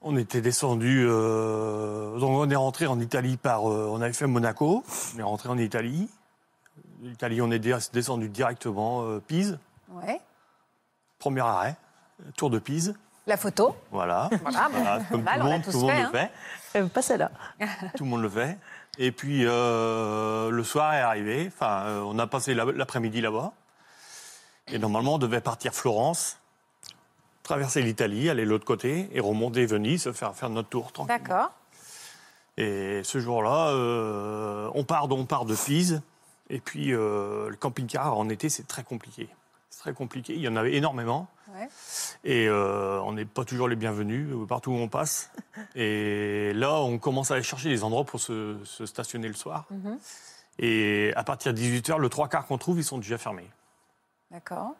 On 0.00 0.16
était 0.16 0.40
descendu, 0.40 1.04
euh, 1.08 2.18
donc 2.18 2.30
on 2.30 2.48
est 2.48 2.56
rentré 2.56 2.86
en 2.86 3.00
Italie 3.00 3.36
par, 3.36 3.68
euh, 3.68 3.88
on 3.90 4.00
avait 4.00 4.12
fait 4.12 4.28
Monaco, 4.28 4.84
on 5.14 5.18
est 5.18 5.22
rentré 5.22 5.48
en 5.48 5.58
Italie. 5.58 6.08
L'Italie, 7.02 7.42
on 7.42 7.50
est 7.50 7.58
descendu 7.58 8.28
directement 8.28 9.02
euh, 9.02 9.20
Pise, 9.20 9.58
Ouais. 9.90 10.20
Premier 11.28 11.40
arrêt, 11.42 11.76
Tour 12.36 12.48
de 12.50 12.58
Pise, 12.58 12.94
La 13.26 13.36
photo. 13.36 13.76
voilà. 13.90 14.30
Voilà, 14.42 15.00
comme 15.10 15.22
mal, 15.22 15.40
tout 15.40 15.46
on 15.46 15.48
le 15.48 15.50
monde, 15.52 15.62
tout 15.62 15.70
le 15.72 15.78
monde 15.78 15.90
fait, 15.90 16.00
le 16.00 16.06
hein. 16.06 16.10
fait. 16.72 16.78
Euh, 16.80 16.86
pas 16.88 17.02
celle-là. 17.02 17.30
Tout 17.96 18.04
le 18.04 18.10
monde 18.10 18.22
le 18.22 18.28
fait. 18.30 18.58
Et 18.98 19.12
puis 19.12 19.44
euh, 19.46 20.50
le 20.50 20.64
soir 20.64 20.94
est 20.94 21.00
arrivé. 21.00 21.46
Enfin, 21.54 21.84
euh, 21.86 22.00
on 22.02 22.18
a 22.18 22.26
passé 22.26 22.54
la- 22.54 22.64
l'après-midi 22.66 23.20
là-bas. 23.20 23.52
Et 24.68 24.78
normalement, 24.78 25.14
on 25.14 25.18
devait 25.18 25.40
partir 25.40 25.72
Florence, 25.74 26.38
traverser 27.42 27.80
l'Italie, 27.82 28.28
aller 28.28 28.44
de 28.44 28.50
l'autre 28.50 28.66
côté 28.66 29.08
et 29.12 29.20
remonter 29.20 29.64
Venise, 29.66 30.10
faire 30.12 30.34
faire 30.34 30.50
notre 30.50 30.68
tour 30.68 30.92
tranquille. 30.92 31.16
D'accord. 31.16 31.50
Et 32.58 33.02
ce 33.04 33.18
jour-là, 33.20 33.68
euh, 33.68 34.70
on 34.74 34.84
part, 34.84 35.10
on 35.10 35.24
part 35.26 35.44
de 35.46 35.54
Pise. 35.54 36.02
Et 36.50 36.60
puis 36.60 36.92
euh, 36.92 37.48
le 37.50 37.56
camping-car 37.56 38.16
en 38.18 38.28
été, 38.28 38.48
c'est 38.48 38.66
très 38.66 38.82
compliqué. 38.82 39.28
C'est 39.70 39.80
très 39.80 39.92
compliqué. 39.92 40.34
Il 40.34 40.40
y 40.40 40.48
en 40.48 40.56
avait 40.56 40.74
énormément. 40.74 41.28
Ouais. 41.54 41.68
Et 42.24 42.48
euh, 42.48 43.00
on 43.02 43.12
n'est 43.12 43.24
pas 43.24 43.44
toujours 43.44 43.68
les 43.68 43.76
bienvenus 43.76 44.28
euh, 44.32 44.46
partout 44.46 44.70
où 44.70 44.76
on 44.76 44.88
passe. 44.88 45.30
Et 45.74 46.52
là, 46.54 46.74
on 46.80 46.98
commence 46.98 47.30
à 47.30 47.34
aller 47.34 47.42
chercher 47.42 47.68
des 47.68 47.84
endroits 47.84 48.04
pour 48.04 48.20
se, 48.20 48.58
se 48.64 48.86
stationner 48.86 49.28
le 49.28 49.34
soir. 49.34 49.66
Mhm. 49.70 49.98
Et 50.58 51.12
à 51.14 51.24
partir 51.24 51.54
de 51.54 51.58
18h, 51.58 51.98
le 51.98 52.08
trois 52.08 52.28
quarts 52.28 52.46
qu'on 52.46 52.58
trouve, 52.58 52.78
ils 52.78 52.84
sont 52.84 52.98
déjà 52.98 53.18
fermés. 53.18 53.48
D'accord. 54.30 54.72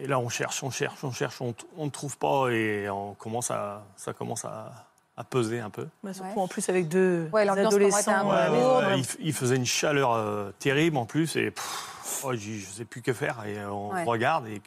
Et 0.00 0.06
là, 0.06 0.18
on 0.18 0.28
cherche, 0.28 0.62
on 0.62 0.70
cherche, 0.70 1.02
on 1.02 1.12
cherche, 1.12 1.40
on 1.40 1.54
ne 1.84 1.90
trouve 1.90 2.16
pas 2.18 2.48
et 2.50 2.88
on 2.88 3.14
commence 3.14 3.50
à, 3.50 3.84
ça 3.96 4.12
commence 4.12 4.44
à, 4.44 4.87
à 5.18 5.24
peser 5.24 5.58
un 5.58 5.68
peu. 5.68 5.88
Bah, 6.04 6.14
surtout 6.14 6.30
Ouais. 6.36 6.42
en 6.42 6.46
plus 6.48 6.68
avec 6.68 6.88
deux 6.88 7.28
Ouais, 7.32 7.46
adolescents. 7.48 8.30
un 8.30 8.30
euh, 8.52 8.96
il, 8.96 9.26
il 9.26 9.32
faisait 9.32 9.56
une 9.56 9.66
chaleur 9.66 10.12
euh, 10.12 10.50
terrible 10.60 10.96
en 10.96 11.06
plus 11.06 11.34
et 11.34 11.50
pff, 11.50 12.22
oh, 12.24 12.34
je 12.34 12.50
ne 12.52 12.60
sais 12.60 12.84
plus 12.84 13.02
que 13.02 13.12
faire. 13.12 13.44
Et 13.44 13.64
on 13.66 13.90
Ouais. 13.92 14.04
regarde 14.04 14.46
et, 14.46 14.62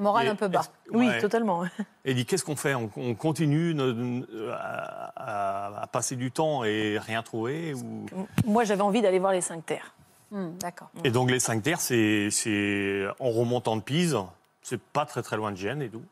Morale 0.00 0.26
et- 0.26 0.30
un 0.30 0.36
peu 0.36 0.48
bas. 0.48 0.62
Oui, 0.90 1.08
totalement. 1.20 1.66
Et 1.66 2.12
il 2.12 2.14
dit 2.16 2.24
qu'est-ce 2.24 2.44
qu'on 2.44 2.56
fait? 2.56 2.74
On, 2.74 2.90
on 2.96 3.14
continue 3.14 3.74
ne- 3.74 4.50
à, 4.52 5.12
à- 5.16 5.82
à 5.82 5.86
passer 5.86 6.16
du 6.16 6.30
temps 6.32 6.64
et 6.64 6.98
rien 6.98 7.22
trouver 7.22 7.74
ou... 7.74 8.06
Moi, 8.46 8.64
j'avais 8.64 8.80
envie 8.82 9.02
d'aller 9.02 9.18
voir 9.18 9.32
les 9.32 9.42
cinq 9.42 9.66
terres. 9.66 9.92
Hmm, 10.30 10.52
D'accord. 10.58 10.88
Et 11.04 11.10
donc 11.10 11.30
les 11.30 11.38
cinq 11.40 11.62
terres, 11.62 11.80
c'est 11.80 12.28
c'est 12.30 13.04
en 13.20 13.30
remontant 13.30 13.76
de 13.76 13.82
Pise, 13.82 14.16
c'est 14.62 14.80
pas 14.80 15.04
très 15.04 15.22
très 15.22 15.36
loin 15.36 15.52
de 15.52 15.56
Gênes 15.58 15.82
et 15.82 15.90
tout. 15.90 16.02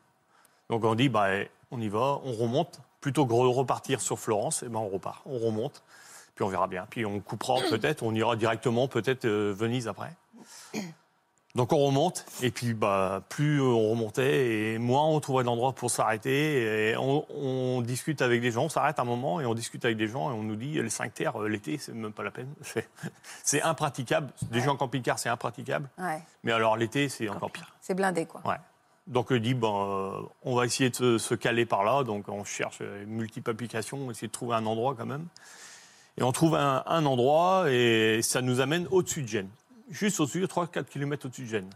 Donc 0.69 0.85
on 0.85 0.93
dit 0.93 1.09
bah 1.09 1.25
on 1.71 1.81
y 1.81 1.89
va, 1.89 2.19
on 2.23 2.33
remonte. 2.33 2.79
Plutôt 3.03 3.25
que 3.25 3.33
repartir 3.33 3.99
sur 3.99 4.17
Florence, 4.17 4.63
et 4.63 4.69
ben 4.69 4.79
on 4.79 4.87
repart, 4.87 5.23
on 5.25 5.37
remonte, 5.37 5.83
puis 6.35 6.45
on 6.45 6.47
verra 6.47 6.67
bien. 6.67 6.87
Puis 6.89 7.05
on 7.05 7.19
coupera 7.19 7.55
peut-être, 7.69 8.01
on 8.01 8.15
ira 8.15 8.37
directement 8.37 8.87
peut-être 8.87 9.25
euh, 9.25 9.53
Venise 9.53 9.89
après. 9.89 10.13
Donc 11.53 11.73
on 11.73 11.79
remonte, 11.79 12.25
et 12.41 12.49
puis 12.49 12.73
bah, 12.73 13.21
plus 13.27 13.59
on 13.61 13.89
remontait, 13.89 14.73
et 14.73 14.77
moins 14.77 15.05
on 15.05 15.19
trouvait 15.19 15.43
d'endroits 15.43 15.73
pour 15.73 15.91
s'arrêter. 15.91 16.91
Et 16.91 16.95
on, 16.95 17.25
on 17.29 17.81
discute 17.81 18.21
avec 18.21 18.39
des 18.39 18.51
gens, 18.51 18.63
on 18.63 18.69
s'arrête 18.69 18.99
un 18.99 19.03
moment, 19.03 19.41
et 19.41 19.45
on 19.45 19.53
discute 19.53 19.83
avec 19.83 19.97
des 19.97 20.07
gens, 20.07 20.31
et 20.31 20.33
on 20.33 20.43
nous 20.43 20.55
dit 20.55 20.81
les 20.81 20.89
cinq 20.89 21.13
terres, 21.13 21.41
euh, 21.43 21.49
l'été, 21.49 21.77
c'est 21.79 21.91
même 21.93 22.13
pas 22.13 22.23
la 22.23 22.31
peine. 22.31 22.53
C'est- 23.43 23.61
impraticable. 23.63 24.31
Déjà 24.49 24.71
en 24.71 24.77
camping-car, 24.77 25.19
c'est 25.19 25.27
impraticable. 25.27 25.89
Ouais. 25.97 26.23
Mais 26.45 26.53
alors 26.53 26.77
l'été, 26.77 27.09
c'est 27.09 27.27
encore 27.27 27.51
pire. 27.51 27.75
C'est 27.81 27.95
blindé, 27.95 28.25
quoi. 28.25 28.41
Ouais. 28.45 28.55
Donc 29.07 29.31
on 29.31 29.37
dit, 29.37 29.53
ben, 29.53 29.67
euh, 29.67 30.21
on 30.43 30.55
va 30.55 30.65
essayer 30.65 30.89
de 30.89 30.95
se, 30.95 31.17
se 31.17 31.35
caler 31.35 31.65
par 31.65 31.83
là. 31.83 32.03
Donc 32.03 32.29
on 32.29 32.43
cherche 32.43 32.79
euh, 32.81 33.05
multiples 33.05 33.49
applications, 33.51 33.97
on 33.97 34.11
essaie 34.11 34.27
de 34.27 34.31
trouver 34.31 34.55
un 34.55 34.65
endroit 34.65 34.95
quand 34.97 35.05
même. 35.05 35.25
Et 36.17 36.23
on 36.23 36.31
trouve 36.31 36.55
un, 36.55 36.83
un 36.85 37.05
endroit 37.05 37.65
et 37.69 38.21
ça 38.21 38.41
nous 38.41 38.61
amène 38.61 38.87
au-dessus 38.91 39.23
de 39.23 39.27
Gênes. 39.27 39.49
Juste 39.89 40.19
au-dessus, 40.19 40.45
3-4 40.45 40.85
km 40.85 41.25
au-dessus 41.25 41.43
de 41.43 41.47
Gênes. 41.47 41.69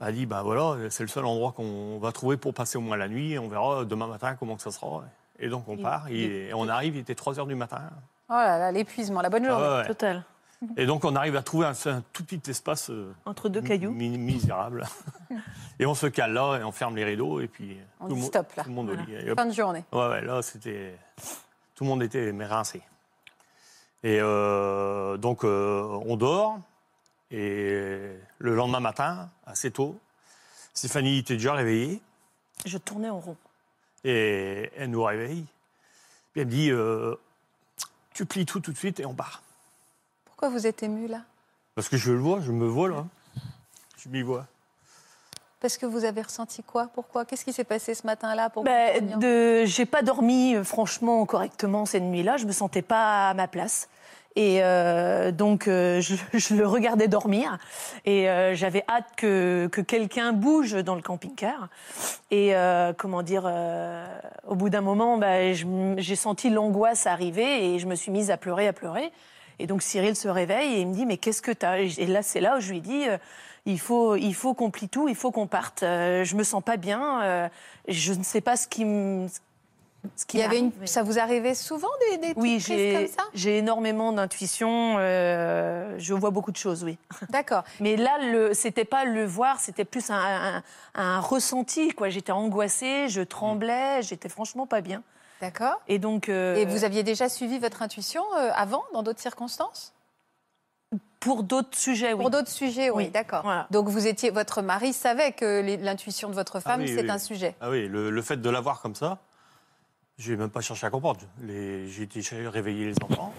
On 0.00 0.06
a 0.06 0.12
dit, 0.12 0.26
ben 0.26 0.42
voilà, 0.42 0.76
c'est 0.90 1.02
le 1.02 1.08
seul 1.08 1.24
endroit 1.26 1.50
qu'on 1.52 1.98
va 1.98 2.12
trouver 2.12 2.36
pour 2.36 2.54
passer 2.54 2.78
au 2.78 2.80
moins 2.80 2.96
la 2.96 3.08
nuit. 3.08 3.32
Et 3.32 3.38
on 3.38 3.48
verra 3.48 3.84
demain 3.84 4.06
matin 4.06 4.36
comment 4.36 4.54
que 4.56 4.62
ça 4.62 4.70
sera. 4.70 5.02
Et 5.40 5.48
donc 5.48 5.68
on 5.68 5.76
Il- 5.76 5.82
part. 5.82 6.06
Et, 6.08 6.50
on 6.54 6.68
arrive, 6.68 6.94
il 6.96 7.00
était 7.00 7.16
3 7.16 7.38
heures 7.40 7.46
du 7.46 7.56
matin. 7.56 7.82
Oh 8.30 8.34
là 8.34 8.58
là, 8.58 8.72
l'épuisement, 8.72 9.20
la 9.20 9.30
bonne 9.30 9.44
journée. 9.44 9.64
Ah 9.66 9.78
ouais. 9.80 9.86
Total. 9.86 10.24
Et 10.76 10.86
donc 10.86 11.04
on 11.04 11.14
arrive 11.14 11.36
à 11.36 11.42
trouver 11.42 11.66
un, 11.66 11.72
un 11.86 12.02
tout 12.12 12.24
petit 12.24 12.50
espace. 12.50 12.90
euh, 12.90 13.12
Entre 13.26 13.48
deux 13.48 13.62
cailloux. 13.62 13.92
mi- 13.92 14.18
misérable. 14.18 14.84
et 15.78 15.86
on 15.86 15.94
se 15.94 16.06
cale 16.08 16.32
là 16.32 16.58
et 16.58 16.64
on 16.64 16.72
ferme 16.72 16.96
les 16.96 17.04
rideaux 17.04 17.40
et 17.40 17.46
puis 17.48 17.76
On 18.00 18.08
tout, 18.08 18.14
dit 18.16 18.22
stop, 18.22 18.52
là. 18.56 18.64
tout 18.64 18.68
le 18.70 18.74
monde. 18.74 18.96
Fin 19.36 19.46
de 19.46 19.52
journée. 19.52 19.84
Ouais, 19.92 20.08
ouais, 20.08 20.20
là 20.22 20.42
c'était 20.42 20.98
tout 21.76 21.84
le 21.84 21.90
monde 21.90 22.02
était 22.02 22.32
rincé. 22.44 22.82
Et 24.02 24.18
euh, 24.20 25.16
donc 25.16 25.44
euh, 25.44 25.82
on 26.06 26.16
dort 26.16 26.58
et 27.30 28.10
le 28.38 28.54
lendemain 28.54 28.80
matin 28.80 29.28
assez 29.46 29.70
tôt, 29.70 29.98
Stéphanie 30.74 31.18
était 31.18 31.34
déjà 31.34 31.54
réveillée 31.54 32.00
Je 32.64 32.78
tournais 32.78 33.10
en 33.10 33.20
rond. 33.20 33.36
et 34.04 34.70
elle 34.76 34.90
nous 34.90 35.02
réveille. 35.04 35.44
Puis 36.32 36.40
elle 36.40 36.46
me 36.46 36.50
dit 36.52 36.70
euh, 36.70 37.14
tu 38.14 38.26
plies 38.26 38.46
tout 38.46 38.58
tout 38.60 38.72
de 38.72 38.76
suite 38.78 38.98
et 38.98 39.06
on 39.06 39.14
part. 39.14 39.42
Pourquoi 40.38 40.56
vous 40.56 40.68
êtes 40.68 40.84
ému, 40.84 41.08
là? 41.08 41.22
Parce 41.74 41.88
que 41.88 41.96
je 41.96 42.12
le 42.12 42.18
vois, 42.20 42.38
je 42.40 42.52
me 42.52 42.64
vois 42.64 42.88
là. 42.88 43.04
Je 43.96 44.08
m'y 44.08 44.22
vois. 44.22 44.46
Parce 45.58 45.76
que 45.76 45.84
vous 45.84 46.04
avez 46.04 46.22
ressenti 46.22 46.62
quoi? 46.62 46.88
Pourquoi? 46.94 47.24
Qu'est-ce 47.24 47.44
qui 47.44 47.52
s'est 47.52 47.64
passé 47.64 47.92
ce 47.92 48.06
matin-là 48.06 48.48
pour 48.48 48.62
Bah, 48.62 49.00
de, 49.00 49.64
j'ai 49.64 49.84
pas 49.84 50.02
dormi 50.02 50.54
euh, 50.54 50.62
franchement 50.62 51.26
correctement 51.26 51.86
cette 51.86 52.04
nuit-là. 52.04 52.36
Je 52.36 52.44
me 52.46 52.52
sentais 52.52 52.82
pas 52.82 53.30
à 53.30 53.34
ma 53.34 53.48
place. 53.48 53.88
Et 54.36 54.62
euh, 54.62 55.32
donc, 55.32 55.66
euh, 55.66 56.00
je, 56.02 56.14
je 56.34 56.54
le 56.54 56.64
regardais 56.68 57.08
dormir. 57.08 57.58
Et 58.04 58.30
euh, 58.30 58.54
j'avais 58.54 58.84
hâte 58.88 59.08
que, 59.16 59.68
que 59.72 59.80
quelqu'un 59.80 60.32
bouge 60.32 60.74
dans 60.84 60.94
le 60.94 61.02
camping-car. 61.02 61.68
Et 62.30 62.54
euh, 62.54 62.92
comment 62.96 63.22
dire, 63.24 63.42
euh, 63.44 64.06
au 64.46 64.54
bout 64.54 64.70
d'un 64.70 64.82
moment, 64.82 65.18
bah, 65.18 65.40
m- 65.40 65.96
j'ai 65.98 66.14
senti 66.14 66.48
l'angoisse 66.48 67.08
arriver 67.08 67.74
et 67.74 67.80
je 67.80 67.88
me 67.88 67.96
suis 67.96 68.12
mise 68.12 68.30
à 68.30 68.36
pleurer, 68.36 68.68
à 68.68 68.72
pleurer. 68.72 69.10
Et 69.58 69.66
donc 69.66 69.82
Cyril 69.82 70.14
se 70.16 70.28
réveille 70.28 70.74
et 70.74 70.80
il 70.80 70.86
me 70.88 70.94
dit 70.94 71.06
mais 71.06 71.16
qu'est-ce 71.16 71.42
que 71.42 71.50
t'as? 71.52 71.78
Et 71.78 72.06
là 72.06 72.22
c'est 72.22 72.40
là 72.40 72.56
où 72.56 72.60
je 72.60 72.70
lui 72.70 72.80
dis 72.80 73.08
euh, 73.08 73.18
il 73.66 73.78
faut, 73.80 74.16
il 74.16 74.34
faut 74.34 74.54
qu'on 74.54 74.70
plie 74.70 74.88
tout, 74.88 75.08
il 75.08 75.14
faut 75.16 75.30
qu'on 75.30 75.46
parte. 75.46 75.82
Euh, 75.82 76.24
je 76.24 76.36
me 76.36 76.42
sens 76.44 76.62
pas 76.62 76.76
bien. 76.76 77.22
euh, 77.22 77.48
je 77.88 78.12
ne 78.14 78.22
sais 78.22 78.40
pas 78.40 78.56
ce 78.56 78.66
qui 78.68 78.84
me. 78.84 79.26
Ce 80.16 80.24
qui 80.24 80.36
Il 80.36 80.40
y 80.40 80.42
avait 80.44 80.60
une... 80.60 80.70
Ça 80.86 81.02
vous 81.02 81.18
arrivait 81.18 81.54
souvent 81.56 81.88
des, 82.12 82.18
des 82.18 82.32
Oui, 82.36 82.52
comme 82.52 82.76
j'ai 82.76 83.08
ça? 83.08 83.24
j'ai 83.34 83.58
énormément 83.58 84.12
d'intuition. 84.12 84.94
euh, 84.98 85.96
je 85.98 86.14
vois 86.14 86.30
beaucoup 86.30 86.52
de 86.52 86.56
choses, 86.56 86.84
oui. 86.84 86.96
D'accord. 87.30 87.64
Mais 87.80 87.96
là, 87.96 88.16
le, 88.22 88.54
c'était 88.54 88.84
pas 88.84 89.04
le 89.04 89.26
voir, 89.26 89.58
c'était 89.58 89.84
plus 89.84 90.08
un, 90.10 90.14
un- 90.14 90.62
un 90.94 91.20
ressenti. 91.20 91.88
Quoi. 91.90 92.10
J'étais 92.10 92.30
angoissée, 92.32 93.08
je 93.08 93.20
tremblais, 93.22 94.00
j'étais 94.02 94.28
franchement 94.28 94.66
pas 94.68 94.80
bien. 94.80 95.02
D'accord. 95.40 95.80
Et 95.88 95.98
donc, 95.98 96.28
euh, 96.28 96.56
Et 96.56 96.64
vous 96.64 96.84
aviez 96.84 97.02
déjà 97.02 97.28
suivi 97.28 97.58
votre 97.58 97.82
intuition 97.82 98.22
euh, 98.36 98.50
avant, 98.54 98.82
dans 98.92 99.02
d'autres 99.02 99.20
circonstances? 99.20 99.94
Pour 101.20 101.42
d'autres 101.42 101.76
sujets, 101.76 102.12
oui. 102.12 102.20
Pour 102.20 102.30
d'autres 102.30 102.48
sujets, 102.50 102.90
oui, 102.90 103.04
Oui, 103.04 103.10
d'accord. 103.10 103.42
voilà. 103.42 103.66
Donc 103.70 103.88
vous 103.88 104.06
étiez, 104.06 104.30
votre 104.30 104.62
mari 104.62 104.92
savait 104.92 105.32
que 105.32 105.76
l'intuition 105.82 106.28
de 106.28 106.34
votre 106.34 106.60
femme, 106.60 106.80
oui, 106.80 106.88
c'est 106.88 107.02
oui. 107.02 107.10
un 107.10 107.18
sujet. 107.18 107.56
Ah 107.60 107.70
oui, 107.70 107.88
le, 107.88 108.10
le 108.10 108.22
fait 108.22 108.36
de 108.36 108.50
l'avoir 108.50 108.80
comme 108.80 108.94
ça, 108.94 109.18
j'ai 110.16 110.36
même 110.36 110.50
pas 110.50 110.60
cherché 110.60 110.86
à 110.86 110.90
comprendre. 110.90 111.20
J'ai 111.46 112.02
été 112.02 112.20
réveiller 112.48 112.86
les 112.86 112.94
enfants. 113.02 113.32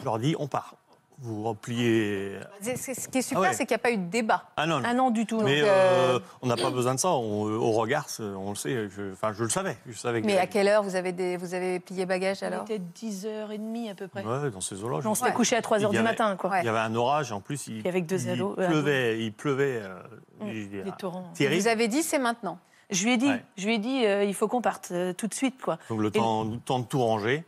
Je 0.00 0.04
leur 0.04 0.18
dis, 0.18 0.34
on 0.38 0.48
part. 0.48 0.74
Vous 1.22 1.44
repliez. 1.44 2.36
Ce 2.60 3.08
qui 3.08 3.18
est 3.18 3.22
super, 3.22 3.38
Ah 3.44 3.48
ouais. 3.48 3.52
c'est 3.54 3.64
qu'il 3.64 3.74
n'y 3.74 3.80
a 3.80 3.82
pas 3.82 3.92
eu 3.92 3.96
de 3.96 4.10
débat. 4.10 4.42
Ah 4.56 4.66
non, 4.66 4.80
non. 4.80 4.88
Ah 4.88 4.92
non, 4.92 5.10
du 5.10 5.24
tout. 5.24 5.40
Mais 5.40 5.60
Donc, 5.60 5.68
euh, 5.68 6.16
euh, 6.16 6.20
on 6.42 6.48
n'a 6.48 6.56
pas 6.56 6.70
besoin 6.70 6.94
de 6.94 6.98
ça. 7.00 7.10
On- 7.10 7.44
au 7.44 7.70
regard, 7.72 8.06
on 8.18 8.50
le 8.50 8.56
sait. 8.56 8.88
Je, 8.90 9.12
enfin, 9.12 9.32
je 9.32 9.44
le 9.44 9.48
savais. 9.50 9.76
Je 9.86 9.96
savais 9.96 10.20
que 10.20 10.26
Mais 10.26 10.38
à 10.38 10.46
quelle 10.48 10.66
heure 10.66 10.82
vous 10.82 10.96
avez, 10.96 11.12
des, 11.12 11.36
vous 11.36 11.54
avez 11.54 11.78
plié 11.78 12.06
bagage 12.06 12.42
alors? 12.42 12.64
Il 12.68 12.74
était 12.74 12.84
10h30 13.06 13.90
à 13.90 13.94
peu 13.94 14.08
près. 14.08 14.24
Ouais, 14.24 14.50
dans 14.50 14.60
ces 14.60 14.82
eaux-là. 14.82 14.98
On 15.04 15.14
s'était 15.14 15.28
Ouais. 15.28 15.34
couché 15.34 15.54
à 15.56 15.60
3h 15.62 15.80
Il 15.80 15.86
y 15.86 15.90
du 15.90 15.96
avait- 15.98 16.02
matin, 16.08 16.36
quoi. 16.36 16.50
Ouais. 16.50 16.60
Il 16.62 16.66
y 16.66 16.68
avait 16.68 16.78
un 16.80 16.94
orage. 16.96 17.30
En 17.30 17.40
plus, 17.40 17.68
il, 17.68 17.86
Et 17.86 17.88
avec 17.88 18.06
deux 18.06 18.22
il 18.24 18.30
ados, 18.30 18.56
euh, 18.58 18.66
pleuvait. 18.66 19.20
Il 19.20 19.32
pleuvait. 19.32 19.80
euh, 19.82 19.94
Mm, 20.40 20.48
il- 20.48 20.82
Des 20.82 20.92
torrents. 20.98 21.30
terrible. 21.34 21.60
Vous 21.62 21.68
avez 21.68 21.86
dit 21.86 22.02
c'est 22.02 22.18
maintenant. 22.18 22.58
Je 22.90 23.04
lui 23.04 23.12
ai 23.12 23.16
dit, 23.16 23.28
Ouais. 23.28 23.44
je 23.56 23.66
lui 23.66 23.74
ai 23.76 23.78
dit 23.78 24.04
euh, 24.04 24.24
il 24.24 24.34
faut 24.34 24.48
qu'on 24.48 24.60
parte 24.60 24.88
euh, 24.90 25.12
tout 25.12 25.28
de 25.28 25.34
suite, 25.34 25.62
quoi. 25.62 25.78
Donc 25.88 26.00
le 26.00 26.10
temps, 26.10 26.42
le 26.44 26.58
temps 26.58 26.80
de 26.80 26.84
tout 26.84 27.00
ranger. 27.00 27.44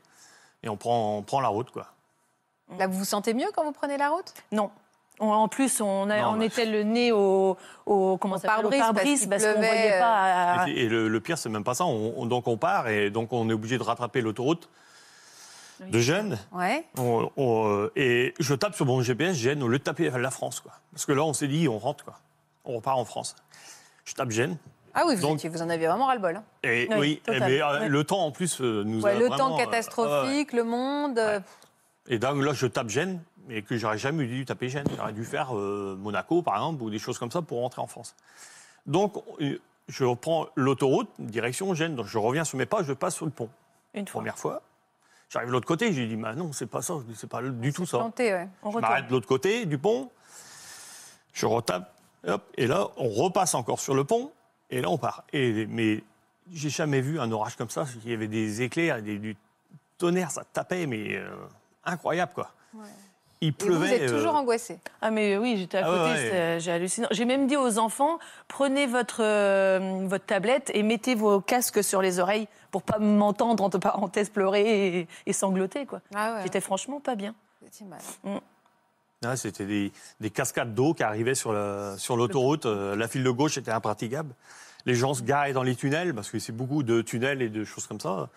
Et 0.63 0.69
on 0.69 0.77
prend, 0.77 1.19
on 1.19 1.23
prend 1.23 1.41
la 1.41 1.49
route, 1.49 1.71
quoi. 1.71 1.89
Là, 2.79 2.87
vous 2.87 2.99
vous 2.99 3.05
sentez 3.05 3.35
mieux 3.35 3.47
quand 3.55 3.65
vous 3.65 3.73
prenez 3.73 3.97
la 3.99 4.11
route? 4.11 4.33
Non. 4.53 4.71
On- 5.21 5.29
en 5.31 5.47
plus, 5.49 5.81
on, 5.81 6.11
a- 6.11 6.23
Non, 6.23 6.29
on 6.31 6.37
bah. 6.39 6.45
était 6.47 6.65
le 6.67 6.83
nez 6.83 7.13
au, 7.13 7.57
au 7.87 8.17
comment 8.19 8.37
ça 8.37 8.49
s'appelle, 8.49 8.67
au 8.67 8.71
pare-brise, 8.71 8.81
parce 8.81 8.95
pare-brise 8.95 9.21
qu'il 9.21 9.29
parce 9.31 9.45
qu'on 9.45 9.59
voyait 9.61 9.93
euh, 9.95 10.01
pas. 10.01 10.63
à- 10.63 10.69
Et, 10.69 10.73
et 10.85 10.89
le, 10.89 11.09
le 11.09 11.21
pire, 11.21 11.39
c'est 11.39 11.49
même 11.49 11.63
pas 11.63 11.75
ça. 11.75 11.85
On- 11.85 12.15
on- 12.17 12.27
donc 12.27 12.49
on 12.49 12.57
part 12.57 12.89
et 12.89 13.11
donc 13.11 13.33
on 13.33 13.49
est 13.49 13.53
obligé 13.53 13.79
de 13.79 13.83
rattraper 13.85 14.23
l'autoroute 14.23 14.69
de 15.81 15.99
Gênes. 16.01 16.39
Ouais. 16.53 16.85
On- 16.99 17.31
on, 17.37 17.69
euh, 17.69 17.93
et 17.95 18.35
je 18.41 18.55
tape 18.55 18.75
sur 18.75 18.87
mon 18.87 19.03
GPS 19.03 19.37
Gênes 19.37 19.63
au 19.63 19.69
lieu 19.69 19.79
de 19.79 19.85
taper 19.85 20.11
la 20.11 20.31
France, 20.33 20.59
quoi. 20.61 20.73
Parce 20.93 21.07
que 21.07 21.13
là, 21.13 21.23
on 21.23 21.33
s'est 21.33 21.49
dit, 21.49 21.69
on 21.69 21.79
rentre, 21.79 22.05
quoi. 22.05 22.15
On 22.65 22.77
repart 22.77 22.99
en 22.99 23.05
France. 23.05 23.37
Je 24.05 24.15
tape 24.15 24.31
Gênes. 24.31 24.57
Ah 24.95 25.03
oui, 25.07 25.15
vous, 25.17 25.23
Donc- 25.23 25.37
étiez- 25.39 25.49
vous 25.51 25.63
en 25.63 25.71
aviez 25.71 25.87
vraiment 25.87 26.07
ras-le-bol. 26.07 26.37
hein. 26.37 26.45
Et 26.65 26.89
Oui, 26.97 27.21
mais, 27.29 27.61
euh, 27.61 27.81
ouais. 27.81 27.89
le 27.89 28.05
temps 28.05 28.21
en 28.25 28.31
plus 28.33 28.61
euh, 28.61 28.83
nous 28.85 29.05
a 29.05 29.11
Ouais, 29.11 29.19
le 29.19 29.27
vraiment, 29.27 29.51
temps 29.51 29.55
euh, 29.61 29.65
catastrophique, 29.65 30.53
le 30.53 30.65
monde. 30.65 31.21
Et 32.09 32.19
donc 32.19 32.43
là, 32.43 32.53
je 32.53 32.67
tape 32.67 32.89
Gênes, 32.89 33.23
mais 33.49 33.63
que 33.63 33.77
j'aurais 33.77 33.99
jamais 33.99 34.27
dû 34.27 34.45
taper 34.45 34.69
Gênes. 34.69 34.87
J'aurais 34.97 35.13
dû 35.13 35.25
faire 35.25 35.57
euh, 35.57 35.97
Monaco, 35.99 36.43
par 36.43 36.55
exemple, 36.55 36.83
ou 36.83 36.91
des 36.91 36.99
choses 36.99 37.19
comme 37.19 37.31
ça 37.31 37.43
pour 37.43 37.61
rentrer 37.61 37.81
en 37.81 37.87
France. 37.87 38.15
Donc, 38.87 39.17
euh, 39.41 39.59
je 39.89 40.05
reprends 40.05 40.47
l'autoroute, 40.55 41.09
direction 41.19 41.75
Gênes. 41.75 41.95
Donc, 41.95 42.07
je 42.07 42.19
reviens 42.19 42.45
sur 42.45 42.59
mes 42.59 42.67
pas, 42.67 42.83
je 42.83 42.93
passe 42.93 43.15
sur 43.15 43.25
le 43.25 43.33
pont. 43.33 43.49
Une 43.95 44.07
fois. 44.07 44.21
Première 44.21 44.39
fois. 44.39 44.63
J'arrive 45.31 45.49
de 45.49 45.53
l'autre 45.53 45.67
côté, 45.67 45.93
j'ai 45.93 46.07
dit, 46.07 46.17
bah 46.17 46.35
non, 46.35 46.53
c'est 46.53 46.67
pas 46.67 46.83
ça, 46.83 46.95
c'est 47.15 47.29
pas 47.29 47.43
du 47.43 47.73
tout 47.73 47.87
ça. 47.87 47.99
planté, 47.99 48.33
ouais. 48.33 48.49
On 48.63 48.71
Je 48.71 48.79
m'arrête 48.79 49.07
de 49.07 49.11
l'autre 49.11 49.27
côté 49.27 49.67
du 49.67 49.79
pont, 49.79 50.11
je 51.33 51.47
retape, 51.47 51.93
hop, 52.27 52.43
et 52.57 52.67
là, 52.67 52.89
on 52.97 53.09
repasse 53.09 53.55
encore 53.55 53.81
sur 53.81 53.95
le 53.95 54.05
pont, 54.05 54.31
et 54.71 54.81
là, 54.81 54.91
on 54.91 54.99
part. 54.99 55.25
Et, 55.33 55.67
mais 55.67 56.05
j'ai 56.53 56.69
jamais 56.69 57.01
vu 57.01 57.19
un 57.19 57.33
orage 57.33 57.57
comme 57.57 57.71
ça. 57.71 57.85
Il 58.05 58.11
y 58.11 58.15
avait 58.15 58.29
des 58.29 58.63
éclairs, 58.63 59.03
des, 59.03 59.19
du 59.19 59.37
tonnerre, 59.99 60.31
ça 60.31 60.45
tapait, 60.53 60.87
mais 60.87 61.17
euh, 61.17 61.29
incroyable, 61.87 62.33
quoi. 62.35 62.51
Il 63.41 63.49
Et 63.49 63.51
vous, 63.51 63.57
pleuvait. 63.57 63.87
vous 63.89 63.93
êtes 63.93 64.11
euh, 64.11 64.17
toujours 64.17 64.35
angoissé. 64.37 64.79
Ah 65.03 65.11
mais 65.11 65.37
oui, 65.37 65.57
j'étais 65.59 65.79
à 65.79 65.83
Ah 65.85 65.91
côté, 65.91 66.01
ouais, 66.03 66.11
ouais. 66.13 66.17
c'était- 66.25 66.61
j'ai 66.61 66.73
halluciné. 66.73 67.07
J'ai 67.11 67.25
même 67.27 67.47
dit 67.47 67.57
aux 67.57 67.79
enfants, 67.79 68.19
prenez 68.49 68.87
votre, 68.87 69.23
euh, 69.23 70.07
votre 70.07 70.25
tablette 70.25 70.71
et 70.73 70.83
mettez 70.83 71.15
vos 71.15 71.41
casques 71.41 71.85
sur 71.85 72.01
les 72.01 72.21
oreilles 72.21 72.49
pour 72.71 72.83
pas 72.83 72.99
m'entendre, 72.99 73.63
entre 73.63 73.79
parenthèses, 73.79 74.31
pleurer 74.31 74.99
et, 75.01 75.09
et 75.27 75.33
sangloter. 75.33 75.85
quoi. 75.85 76.01
Ah 76.15 76.35
ouais. 76.35 76.41
J'étais 76.45 76.61
franchement 76.63 77.01
pas 77.01 77.17
bien. 77.17 77.35
Étiez 77.67 77.87
mal. 77.87 78.01
ouais, 79.23 79.37
C'était 79.37 79.67
des, 79.67 79.93
des 80.21 80.31
cascades 80.31 80.75
d'eau 80.75 80.95
qui 80.95 81.03
arrivaient 81.03 81.35
sur 81.35 81.53
la- 81.53 81.97
sur 81.99 82.17
l'autoroute. 82.17 82.67
Euh, 82.67 82.97
la 82.97 83.09
file 83.09 83.25
de 83.25 83.31
gauche 83.31 83.59
était 83.59 83.71
impraticable. 83.73 84.35
Les 84.87 84.95
gens 84.95 85.13
se 85.15 85.23
garaient 85.23 85.53
dans 85.55 85.63
les 85.63 85.77
tunnels, 85.77 86.15
parce 86.15 86.31
que 86.31 86.39
c'est 86.39 86.53
beaucoup 86.53 86.83
de 86.83 87.03
tunnels 87.03 87.43
et 87.43 87.49
de 87.49 87.65
choses 87.65 87.87
comme 87.87 88.01
ça. 88.01 88.29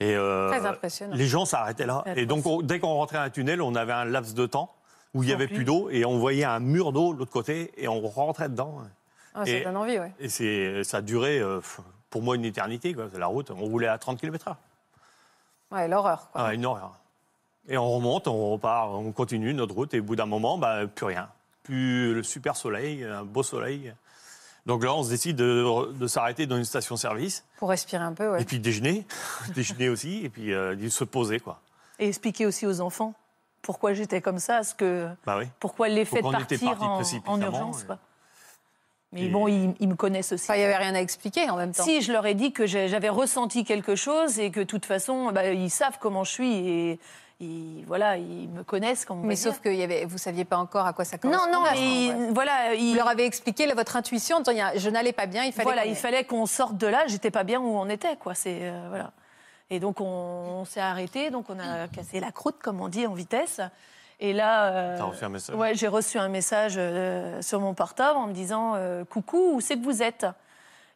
Et, 0.00 0.14
euh, 0.16 0.48
Très 0.48 0.66
impressionnant. 0.66 1.14
Les 1.14 1.26
gens 1.26 1.44
s'arrêtaient 1.44 1.86
là. 1.86 2.04
Et 2.16 2.26
donc, 2.26 2.44
on- 2.46 2.62
dès 2.62 2.78
qu'on 2.80 2.94
rentrait 2.94 3.18
dans 3.18 3.22
un 3.24 3.30
tunnel, 3.30 3.62
on 3.62 3.74
avait 3.74 3.92
un 3.92 4.04
laps 4.04 4.34
de 4.34 4.46
temps 4.46 4.74
où 5.14 5.22
il 5.22 5.28
y 5.28 5.32
avait 5.32 5.46
plus 5.46 5.64
d'eau 5.64 5.88
et 5.90 6.04
on 6.04 6.18
voyait 6.18 6.44
un 6.44 6.58
mur 6.60 6.92
d'eau 6.92 7.14
de 7.14 7.18
l'autre 7.20 7.30
côté 7.32 7.72
et 7.76 7.86
on 7.88 8.00
rentrait 8.00 8.48
dedans. 8.48 8.82
Ah, 9.34 9.44
ça 9.46 9.50
Et- 9.52 9.64
donne 9.64 9.76
envie, 9.76 9.98
ouais. 9.98 10.12
Et 10.18 10.28
c'est, 10.28 10.82
ça 10.84 10.96
a 10.98 11.00
duré, 11.02 11.38
euh, 11.38 11.60
pour 12.10 12.22
moi, 12.22 12.34
une 12.36 12.44
éternité. 12.44 12.92
Quoi. 12.94 13.06
C'est 13.12 13.18
la 13.18 13.26
route, 13.26 13.50
on 13.50 13.64
roulait 13.64 13.86
à 13.88 13.98
30 13.98 14.18
km/h. 14.20 14.56
Ouais, 15.70 15.88
l'horreur. 15.88 16.28
quoi. 16.32 16.42
Ah, 16.46 16.54
une 16.54 16.66
horreur. 16.66 16.98
Et 17.68 17.78
on 17.78 17.90
remonte, 17.90 18.28
on 18.28 18.52
repart, 18.52 18.90
on 18.92 19.10
continue 19.12 19.54
notre 19.54 19.74
route 19.74 19.94
et 19.94 20.00
au 20.00 20.02
bout 20.02 20.16
d'un 20.16 20.26
moment, 20.26 20.58
bah, 20.58 20.86
plus 20.86 21.06
rien. 21.06 21.28
Plus 21.62 22.12
le 22.14 22.22
super 22.22 22.56
soleil, 22.56 23.04
un 23.04 23.24
beau 23.24 23.42
soleil. 23.42 23.94
Donc 24.66 24.82
là, 24.84 24.94
on 24.94 25.02
se 25.02 25.10
décide 25.10 25.36
de, 25.36 25.92
de 25.92 26.06
s'arrêter 26.06 26.46
dans 26.46 26.56
une 26.56 26.64
station-service 26.64 27.44
Pour 27.58 27.68
respirer 27.68 28.02
un 28.02 28.12
peu, 28.14 28.30
ouais. 28.32 28.42
et 28.42 28.44
puis 28.44 28.58
déjeuner, 28.58 29.06
déjeuner 29.54 29.88
aussi, 29.90 30.24
et 30.24 30.28
puis 30.30 30.52
euh, 30.54 30.88
se 30.90 31.04
poser, 31.04 31.38
quoi. 31.40 31.60
Et 31.98 32.08
expliquer 32.08 32.46
aussi 32.46 32.66
aux 32.66 32.80
enfants 32.80 33.14
pourquoi 33.62 33.94
j'étais 33.94 34.20
comme 34.20 34.38
ça, 34.38 34.62
ce 34.62 34.74
que, 34.74 35.08
Bah 35.26 35.36
oui. 35.38 35.46
pourquoi 35.60 35.88
l'effet 35.88 36.20
de 36.22 36.30
partir 36.30 36.60
parti 36.76 37.20
en, 37.26 37.32
en 37.34 37.40
urgence. 37.40 37.82
et- 37.82 37.86
quoi. 37.86 37.98
Mais 39.12 39.28
bon, 39.28 39.46
ils, 39.46 39.74
ils 39.78 39.88
me 39.88 39.94
connaissent 39.94 40.32
aussi. 40.32 40.42
Enfin, 40.44 40.54
il 40.56 40.58
n'y 40.58 40.64
avait 40.64 40.76
rien 40.76 40.94
à 40.96 40.98
expliquer 41.00 41.48
en 41.48 41.56
même 41.56 41.72
temps. 41.72 41.84
Si, 41.84 42.02
je 42.02 42.10
leur 42.12 42.26
ai 42.26 42.34
dit 42.34 42.52
que 42.52 42.66
j'avais 42.66 43.08
ressenti 43.08 43.62
quelque 43.64 43.94
chose 43.94 44.40
et 44.40 44.50
que 44.50 44.58
de 44.60 44.64
toute 44.64 44.84
façon, 44.86 45.30
bah, 45.30 45.52
ils 45.52 45.70
savent 45.70 45.98
comment 46.00 46.24
je 46.24 46.32
suis 46.32 46.52
et 46.68 47.00
ils, 47.40 47.84
voilà, 47.86 48.16
ils 48.16 48.48
me 48.48 48.62
connaissent. 48.62 49.04
Comme 49.04 49.20
on 49.20 49.24
Mais 49.26 49.36
sauf 49.36 49.54
dire. 49.54 49.62
que 49.62 49.68
y 49.68 49.82
avait, 49.82 50.04
vous 50.04 50.14
ne 50.14 50.18
saviez 50.18 50.44
pas 50.44 50.56
encore 50.56 50.86
à 50.86 50.92
quoi 50.92 51.04
ça 51.04 51.16
Non, 51.24 51.30
correspondait. 51.32 51.52
non, 51.52 51.64
à 51.64 51.74
ce 51.74 51.80
mais 51.80 52.08
ouais. 52.26 52.32
voilà, 52.32 52.74
ils- 52.74 52.90
Vous 52.90 52.96
leur 52.96 53.08
avez 53.08 53.24
expliqué 53.24 53.66
là, 53.66 53.74
votre 53.74 53.96
intuition 53.96 54.36
en 54.36 54.40
disant 54.40 54.70
il 54.74 54.80
je 54.80 54.90
n'allais 54.90 55.12
pas 55.12 55.26
bien, 55.26 55.44
il 55.44 55.52
fallait. 55.52 55.64
voilà, 55.64 55.82
qu'on- 55.82 55.88
il 55.88 55.96
fallait 55.96 56.24
qu'on 56.24 56.46
sorte 56.46 56.76
de 56.76 56.86
là. 56.86 57.04
J'étais 57.06 57.30
pas 57.30 57.44
bien 57.44 57.60
où 57.60 57.76
on 57.76 57.88
était, 57.88 58.16
quoi. 58.16 58.34
C'est 58.34 58.60
euh, 58.62 58.86
voilà. 58.88 59.12
Et 59.70 59.80
donc 59.80 60.00
on, 60.00 60.04
on 60.04 60.64
s'est 60.64 60.80
arrêté, 60.80 61.30
donc 61.30 61.46
on 61.48 61.58
a 61.58 61.88
cassé 61.88 62.20
la 62.20 62.30
croûte, 62.32 62.56
comme 62.62 62.80
on 62.80 62.88
dit, 62.88 63.06
en 63.06 63.14
vitesse. 63.14 63.60
Et 64.20 64.32
là, 64.32 64.66
euh, 64.72 64.96
T'as 64.98 65.04
reçu 65.04 65.24
un 65.24 65.28
message 65.28 65.56
ouais, 65.56 65.74
j'ai 65.74 65.88
reçu 65.88 66.18
un 66.18 66.28
message 66.28 66.74
euh, 66.76 67.42
sur 67.42 67.60
mon 67.60 67.74
portable 67.74 68.16
en 68.16 68.28
me 68.28 68.32
disant 68.32 68.74
euh, 68.76 69.04
coucou, 69.04 69.54
où 69.54 69.60
c'est 69.60 69.76
que 69.76 69.82
vous 69.84 70.02
êtes? 70.02 70.26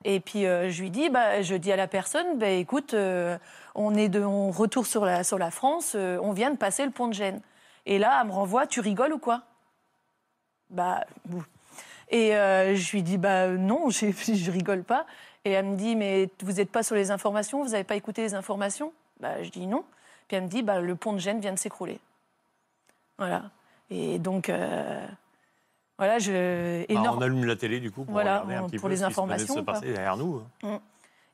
Et 0.04 0.20
puis 0.20 0.46
euh, 0.46 0.70
je 0.70 0.80
lui 0.82 0.90
dis, 0.90 1.08
bah, 1.10 1.42
je 1.42 1.56
dis 1.56 1.72
à 1.72 1.76
la 1.76 1.88
personne, 1.88 2.38
bah, 2.38 2.48
écoute, 2.48 2.94
euh, 2.94 3.36
on 3.78 3.94
est 3.94 4.08
de, 4.08 4.20
on 4.22 4.50
retourne 4.50 4.84
sur 4.86 5.04
la 5.04 5.24
sur 5.24 5.38
la 5.38 5.50
France, 5.50 5.92
euh, 5.94 6.18
on 6.22 6.32
vient 6.32 6.50
de 6.50 6.56
passer 6.56 6.84
le 6.84 6.90
pont 6.90 7.08
de 7.08 7.14
Gênes. 7.14 7.40
Et 7.86 7.98
là, 7.98 8.18
elle 8.20 8.28
me 8.28 8.32
renvoie, 8.32 8.66
tu 8.66 8.80
rigoles 8.80 9.12
ou 9.14 9.18
quoi? 9.18 9.42
Bah. 10.70 11.04
Et 12.10 12.34
euh, 12.36 12.74
je 12.74 12.92
lui 12.92 13.02
dis, 13.02 13.18
bah 13.18 13.48
non, 13.48 13.88
je 13.90 14.50
rigole 14.50 14.82
pas. 14.84 15.06
Et 15.44 15.52
elle 15.52 15.64
me 15.66 15.76
dit, 15.76 15.96
mais 15.96 16.28
vous 16.42 16.52
n'êtes 16.54 16.70
pas 16.70 16.82
sur 16.82 16.94
les 16.96 17.10
informations, 17.10 17.62
vous 17.62 17.70
n'avez 17.70 17.84
pas 17.84 17.96
écouté 17.96 18.22
les 18.22 18.34
informations? 18.34 18.92
Bah, 19.20 19.42
Je 19.42 19.50
dis 19.50 19.66
non. 19.66 19.84
Puis 20.26 20.36
elle 20.36 20.42
me 20.44 20.48
dit, 20.48 20.62
bah, 20.62 20.80
le 20.80 20.94
pont 20.96 21.12
de 21.14 21.18
Gênes 21.18 21.40
vient 21.40 21.52
de 21.54 21.58
s'écrouler. 21.58 22.00
Voilà. 23.18 23.44
Et 23.90 24.18
donc, 24.18 24.48
euh, 24.50 25.06
voilà, 25.96 26.18
je. 26.18 26.84
et 26.88 26.94
Bah, 26.94 27.12
on 27.16 27.20
allume 27.22 27.44
la 27.46 27.56
télé, 27.56 27.80
du 27.80 27.90
coup, 27.90 28.04
pour 28.04 28.12
Voilà, 28.12 28.40
regarder 28.40 28.54
un 28.54 28.62
on- 28.64 28.66
petit 28.66 28.76
pour 28.78 28.88
peu 28.88 28.94
les 28.94 28.96
ce 29.00 29.06
qui 29.06 29.12
se 29.14 29.20
informations, 29.20 29.54
se 29.54 29.60
passer 29.60 29.92
derrière 29.92 30.16
nous. 30.18 30.42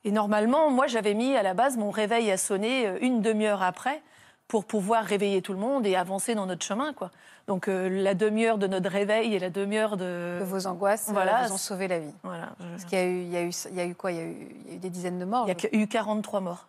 Et 0.05 0.13
normalement, 0.13 0.71
moi, 0.71 0.87
j'avais 0.87 1.15
mis 1.15 1.35
à 1.35 1.43
la 1.43 1.55
base 1.55 1.77
mon 1.77 1.91
réveil 1.91 2.31
à 2.31 2.37
sonner 2.37 2.87
euh, 2.87 2.99
une 3.01 3.23
demi-heure 3.23 3.63
après 3.63 4.03
pour 4.49 4.65
pouvoir 4.65 5.05
réveiller 5.05 5.41
tout 5.41 5.53
le 5.53 5.59
monde 5.59 5.87
et 5.87 5.97
avancer 5.97 6.35
dans 6.35 6.47
notre 6.47 6.65
chemin, 6.65 6.93
quoi. 6.93 7.11
Donc 7.47 7.69
euh, 7.69 7.89
la 7.89 8.15
demi-heure 8.15 8.57
de 8.57 8.67
notre 8.67 8.91
réveil 8.91 9.35
et 9.35 9.39
la 9.39 9.51
demi-heure 9.51 9.97
de. 9.97 10.41
Vos 10.43 10.67
angoisses 10.67 11.09
euh, 11.09 11.13
Voilà. 11.13 11.47
vous 11.47 11.55
ont 11.55 11.59
sauvé 11.59 11.89
la 11.89 11.99
vie. 11.99 12.15
Voilà. 12.23 12.51
Parce 12.59 12.85
qu'il 12.85 12.99
y 12.99 13.03
a 13.03 13.07
eu, 13.07 13.21
il 13.21 13.33
y 13.33 13.37
a 13.37 13.43
eu, 13.43 13.51
il 13.71 13.77
y 13.77 13.81
a 13.81 13.87
eu 13.87 13.95
quoi? 13.95 14.13
Il 14.13 14.17
y, 14.17 14.21
a 14.21 14.25
eu, 14.25 14.37
il 14.65 14.71
y 14.71 14.73
a 14.73 14.77
eu 14.77 14.79
des 14.79 14.91
dizaines 14.91 15.19
de 15.19 15.25
morts. 15.25 15.47
Il 15.49 15.55
y 15.63 15.77
a 15.77 15.83
eu 15.83 15.87
43 15.87 16.41
morts. 16.41 16.67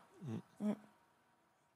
Mm. 0.60 0.72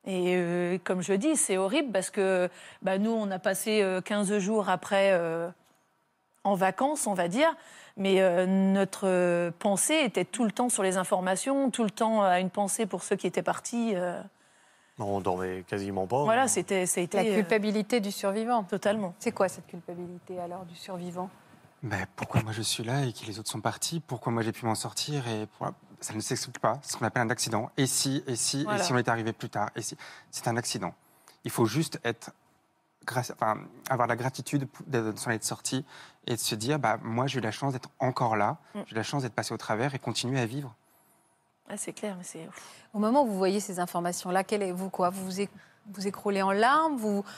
Et 0.06 0.36
euh, 0.36 0.78
comme 0.84 1.02
je 1.02 1.14
dis, 1.14 1.36
c'est 1.36 1.58
horrible 1.58 1.92
parce 1.92 2.10
que 2.10 2.50
bah, 2.82 2.98
nous, 2.98 3.12
on 3.12 3.30
a 3.32 3.40
passé 3.40 3.82
euh, 3.82 4.02
15 4.02 4.38
jours 4.40 4.70
après 4.70 5.12
euh, 5.12 5.50
en 6.44 6.56
vacances, 6.56 7.06
on 7.08 7.14
va 7.14 7.28
dire. 7.28 7.56
Mais 7.98 8.22
euh, 8.22 8.46
notre 8.46 9.08
euh, 9.08 9.52
pensée 9.60 9.96
était 10.04 10.26
tout 10.26 10.44
le 10.46 10.52
temps 10.52 10.70
sur 10.70 10.84
les 10.84 10.98
informations, 10.98 11.70
tout 11.72 11.84
le 11.84 11.90
temps 11.92 12.22
à 12.24 12.40
une 12.40 12.50
pensée 12.50 12.86
pour 12.86 13.04
ceux 13.04 13.16
qui 13.16 13.28
étaient 13.28 13.44
partis. 13.44 13.94
euh. 13.96 14.22
On 15.02 15.22
dormait 15.22 15.64
quasiment 15.68 16.06
pas. 16.08 16.24
Voilà, 16.24 16.48
c'était, 16.50 16.84
La 17.14 17.22
euh, 17.22 17.36
culpabilité 17.36 18.02
du 18.02 18.12
survivant. 18.12 18.64
totalement. 18.64 19.14
C'est 19.20 19.32
quoi 19.32 19.48
cette 19.48 19.68
culpabilité 19.68 20.38
alors 20.40 20.66
du 20.66 20.76
survivant? 20.76 21.30
Ben, 21.84 22.06
pourquoi 22.18 22.42
moi 22.44 22.52
je 22.52 22.62
suis 22.62 22.84
là 22.84 23.06
et 23.06 23.14
que 23.14 23.26
les 23.26 23.40
autres 23.40 23.50
sont 23.50 23.62
partis? 23.62 24.02
Pourquoi 24.02 24.34
moi 24.34 24.42
j'ai 24.44 24.52
pu 24.52 24.66
m'en 24.66 24.76
sortir 24.76 25.26
et 25.30 25.48
Ça 26.02 26.14
ne 26.14 26.20
s'explique 26.20 26.60
pas. 26.60 26.80
C'est 26.82 26.92
ce 26.94 26.98
qu'on 26.98 27.06
appelle 27.06 27.22
un 27.24 27.30
accident. 27.30 27.72
Et 27.78 27.86
si, 27.88 28.22
et 28.28 28.36
si, 28.36 28.64
Voilà. 28.66 28.80
et 28.82 28.84
si 28.84 28.92
on 28.92 28.98
est 28.98 29.08
arrivé 29.08 29.32
plus 29.32 29.50
tard? 29.50 29.70
Et 29.78 29.82
si 29.82 29.96
C'est 30.32 30.50
un 30.50 30.58
accident. 30.58 30.94
Il 31.46 31.52
faut 31.52 31.66
juste 31.66 31.98
être, 32.04 32.32
grâce- 33.06 33.32
enfin, 33.32 33.58
avoir 33.90 34.08
la 34.08 34.16
gratitude 34.16 34.68
de 34.88 35.14
s'en 35.16 35.32
être 35.32 35.44
sorti 35.44 35.86
et 36.28 36.34
de 36.36 36.40
se 36.40 36.56
dire, 36.56 36.80
bah, 36.80 36.98
moi 37.02 37.28
j'ai 37.28 37.40
eu 37.40 37.42
la 37.42 37.52
chance 37.52 37.74
d'être 37.74 37.90
encore 38.00 38.36
là, 38.36 38.58
Mm. 38.76 38.80
j'ai 38.86 38.92
eu 38.94 38.96
la 38.96 39.04
chance 39.04 39.24
d'être 39.24 39.34
passé 39.34 39.54
au 39.54 39.58
travers 39.58 39.96
et 39.96 40.00
continuer 40.00 40.40
à 40.40 40.46
vivre. 40.46 40.76
Ah, 41.70 41.78
c'est 41.78 41.94
clair, 41.94 42.16
mais 42.18 42.24
c'est. 42.24 42.50
Au 42.94 43.00
moment 43.00 43.24
où 43.24 43.28
vous 43.28 43.38
voyez 43.38 43.60
ces 43.60 43.80
informations-là, 43.80 44.44
quel 44.44 44.64
est 44.64 44.72
vous 44.72 44.90
quoi 44.90 45.10
Vous 45.12 45.24
vous, 45.26 45.40
éc- 45.42 45.50
vous 45.88 46.08
écroulez 46.08 46.42
en 46.42 46.52
larmes 46.52 46.98
vous... 46.98 47.24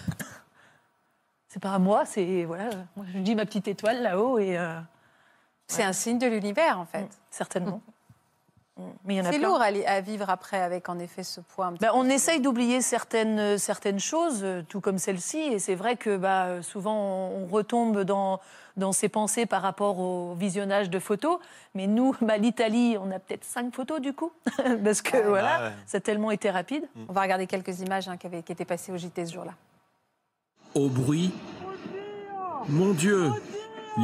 C'est 1.49 1.59
pas 1.59 1.74
à 1.74 1.80
moi, 1.80 2.05
c'est. 2.05 2.45
Voilà. 2.45 2.70
Moi, 2.95 3.05
je 3.14 3.20
dis 3.20 3.36
ma 3.36 3.45
petite 3.45 3.68
étoile 3.68 4.01
là-haut 4.01 4.39
et. 4.39 4.57
euh, 4.57 4.80
C'est 5.68 5.84
un 5.84 5.91
signe 5.91 6.18
de 6.18 6.28
l'univers, 6.28 6.80
en 6.80 6.86
fait. 6.86 7.03
mm, 7.03 7.09
certainement. 7.30 7.82
C'est 8.78 9.38
plein. 9.38 9.47
lourd 9.47 9.61
à, 9.61 10.01
vivre 10.01 10.30
après 10.30 10.59
avec, 10.61 10.88
en 10.89 10.97
effet, 10.97 11.24
ce 11.24 11.41
poids. 11.41 11.72
Ben, 11.72 11.78
peu 11.80 11.88
on 11.93 12.05
essaye 12.05 12.39
d'oublier 12.39 12.82
certaines, 12.82 13.38
euh, 13.39 13.57
certaines 13.57 13.99
choses, 13.99 14.39
euh, 14.43 14.61
tout 14.67 14.80
comme 14.82 14.97
celle-ci. 14.97 15.38
Et 15.39 15.59
c'est 15.59 15.76
vrai 15.76 15.97
que 15.97 16.15
bah, 16.17 16.45
euh, 16.45 16.61
souvent, 16.61 16.95
on 17.30 17.45
retombe 17.47 18.01
dans, 18.03 18.39
dans 18.78 18.91
ses 18.93 19.09
pensées 19.09 19.45
par 19.45 19.61
rapport 19.61 19.99
au 19.99 20.34
visionnage 20.36 20.89
de 20.89 20.99
photos. 20.99 21.39
Mais 21.76 21.86
nous, 21.88 22.15
bah, 22.22 22.38
l'Italie, 22.38 22.97
on 22.99 23.11
a 23.11 23.19
peut-être 23.19 23.43
cinq 23.43 23.74
photos 23.76 23.99
du 23.99 24.13
coup. 24.13 24.32
Parce 24.84 25.01
que 25.01 25.17
voilà, 25.28 25.55
Ah 25.59 25.63
ouais. 25.67 25.72
ça 25.86 25.97
a 25.97 26.01
tellement 26.01 26.32
été 26.32 26.49
rapide. 26.49 26.88
On 27.09 27.13
va 27.13 27.22
regarder 27.22 27.47
quelques 27.47 27.82
images 27.82 28.07
hein, 28.07 28.17
qui, 28.17 28.28
avaient- 28.28 28.41
qui 28.43 28.51
étaient 28.53 28.65
passées 28.65 28.91
au 28.91 28.97
JT 28.97 29.26
ce 29.26 29.34
jour-là. 29.34 29.53
Au 30.76 30.88
bruit. 30.88 31.32
Mon 32.69 32.93
Dieu 32.93 33.32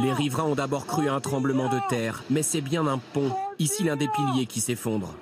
Les 0.02 0.12
riverains 0.12 0.44
ont 0.44 0.54
d'abord 0.54 0.86
cru 0.86 1.08
à 1.08 1.14
un 1.14 1.20
tremblement 1.20 1.68
de 1.68 1.78
terre, 1.88 2.22
mais 2.28 2.42
c'est 2.42 2.60
bien 2.60 2.86
un 2.86 2.98
pont, 2.98 3.32
ici 3.58 3.84
l'un 3.84 3.96
des 3.96 4.08
piliers 4.08 4.46
qui 4.46 4.60
s'effondre. 4.60 5.14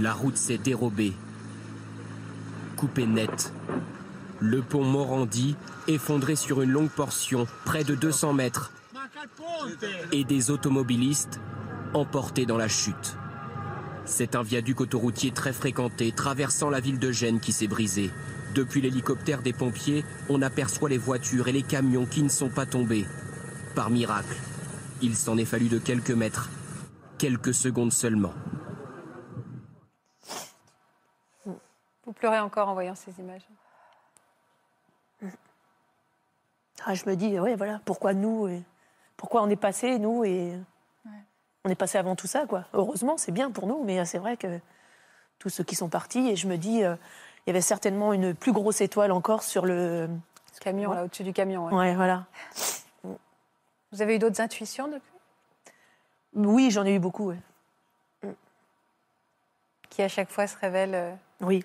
La 0.00 0.12
route 0.12 0.36
s'est 0.36 0.58
dérobée. 0.58 1.12
Coupée 2.76 3.06
nette. 3.06 3.52
Le 4.40 4.62
pont 4.62 4.84
Morandi, 4.84 5.56
effondré 5.88 6.36
sur 6.36 6.62
une 6.62 6.70
longue 6.70 6.90
portion, 6.90 7.46
près 7.64 7.82
de 7.82 7.94
200 7.94 8.34
mètres. 8.34 8.72
Et 10.12 10.24
des 10.24 10.50
automobilistes 10.50 11.40
emportés 11.94 12.46
dans 12.46 12.56
la 12.56 12.68
chute. 12.68 13.16
C'est 14.04 14.36
un 14.36 14.42
viaduc 14.42 14.80
autoroutier 14.80 15.32
très 15.32 15.52
fréquenté, 15.52 16.12
traversant 16.12 16.70
la 16.70 16.80
ville 16.80 16.98
de 16.98 17.10
Gênes 17.10 17.40
qui 17.40 17.52
s'est 17.52 17.66
brisé. 17.66 18.10
Depuis 18.54 18.80
l'hélicoptère 18.80 19.42
des 19.42 19.52
pompiers, 19.52 20.04
on 20.28 20.40
aperçoit 20.40 20.88
les 20.88 20.98
voitures 20.98 21.48
et 21.48 21.52
les 21.52 21.62
camions 21.62 22.06
qui 22.06 22.22
ne 22.22 22.28
sont 22.28 22.48
pas 22.48 22.64
tombés. 22.64 23.06
Par 23.74 23.90
miracle, 23.90 24.36
il 25.02 25.16
s'en 25.16 25.36
est 25.36 25.44
fallu 25.44 25.68
de 25.68 25.78
quelques 25.78 26.10
mètres, 26.10 26.48
quelques 27.18 27.54
secondes 27.54 27.92
seulement. 27.92 28.32
Vous 31.44 32.12
pleurez 32.14 32.38
encore 32.38 32.68
en 32.68 32.74
voyant 32.74 32.94
ces 32.94 33.12
images. 33.20 33.46
Ah, 36.86 36.94
je 36.94 37.04
me 37.06 37.16
dis, 37.16 37.38
ouais, 37.38 37.54
voilà, 37.54 37.80
pourquoi 37.84 38.14
nous 38.14 38.48
et 38.48 38.62
Pourquoi 39.16 39.42
on 39.42 39.50
est 39.50 39.56
passé, 39.56 39.98
nous, 39.98 40.24
et 40.24 40.58
on 41.64 41.68
est 41.68 41.74
passé 41.74 41.98
avant 41.98 42.16
tout 42.16 42.26
ça, 42.26 42.46
quoi. 42.46 42.64
Heureusement, 42.72 43.18
c'est 43.18 43.32
bien 43.32 43.50
pour 43.50 43.66
nous, 43.66 43.82
mais 43.84 44.02
c'est 44.06 44.18
vrai 44.18 44.36
que 44.36 44.58
tous 45.38 45.50
ceux 45.50 45.64
qui 45.64 45.74
sont 45.74 45.88
partis, 45.88 46.30
et 46.30 46.36
je 46.36 46.46
me 46.46 46.56
dis, 46.56 46.82
euh, 46.82 46.94
il 47.46 47.50
y 47.50 47.50
avait 47.50 47.60
certainement 47.60 48.12
une 48.12 48.34
plus 48.34 48.52
grosse 48.52 48.80
étoile 48.80 49.12
encore 49.12 49.42
sur 49.42 49.66
le. 49.66 50.08
Ce 50.52 50.60
camion, 50.60 50.92
là, 50.92 51.04
au-dessus 51.04 51.24
du 51.24 51.32
camion. 51.32 51.66
ouais. 51.66 51.74
Ouais, 51.74 51.94
voilà. 51.94 52.26
Vous 53.92 54.02
avez 54.02 54.16
eu 54.16 54.18
d'autres 54.18 54.40
intuitions 54.40 54.86
depuis? 54.88 55.17
Oui, 56.34 56.70
j'en 56.70 56.84
ai 56.84 56.94
eu 56.94 56.98
beaucoup, 56.98 57.28
ouais. 57.30 57.40
Qui, 59.90 60.02
à 60.02 60.08
chaque 60.08 60.30
fois, 60.30 60.46
se 60.46 60.56
révèlent. 60.58 60.94
euh, 60.94 61.14
Oui. 61.40 61.64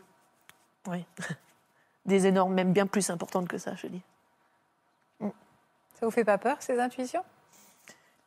Oui. 0.87 1.05
Des 2.05 2.25
énormes, 2.27 2.53
même 2.53 2.73
bien 2.73 2.87
plus 2.87 3.09
importantes 3.09 3.47
que 3.47 3.57
ça, 3.57 3.75
je 3.75 3.87
dis. 3.87 4.01
Ça 5.21 6.05
vous 6.07 6.11
fait 6.11 6.25
pas 6.25 6.37
peur, 6.37 6.61
ces 6.61 6.79
intuitions? 6.79 7.23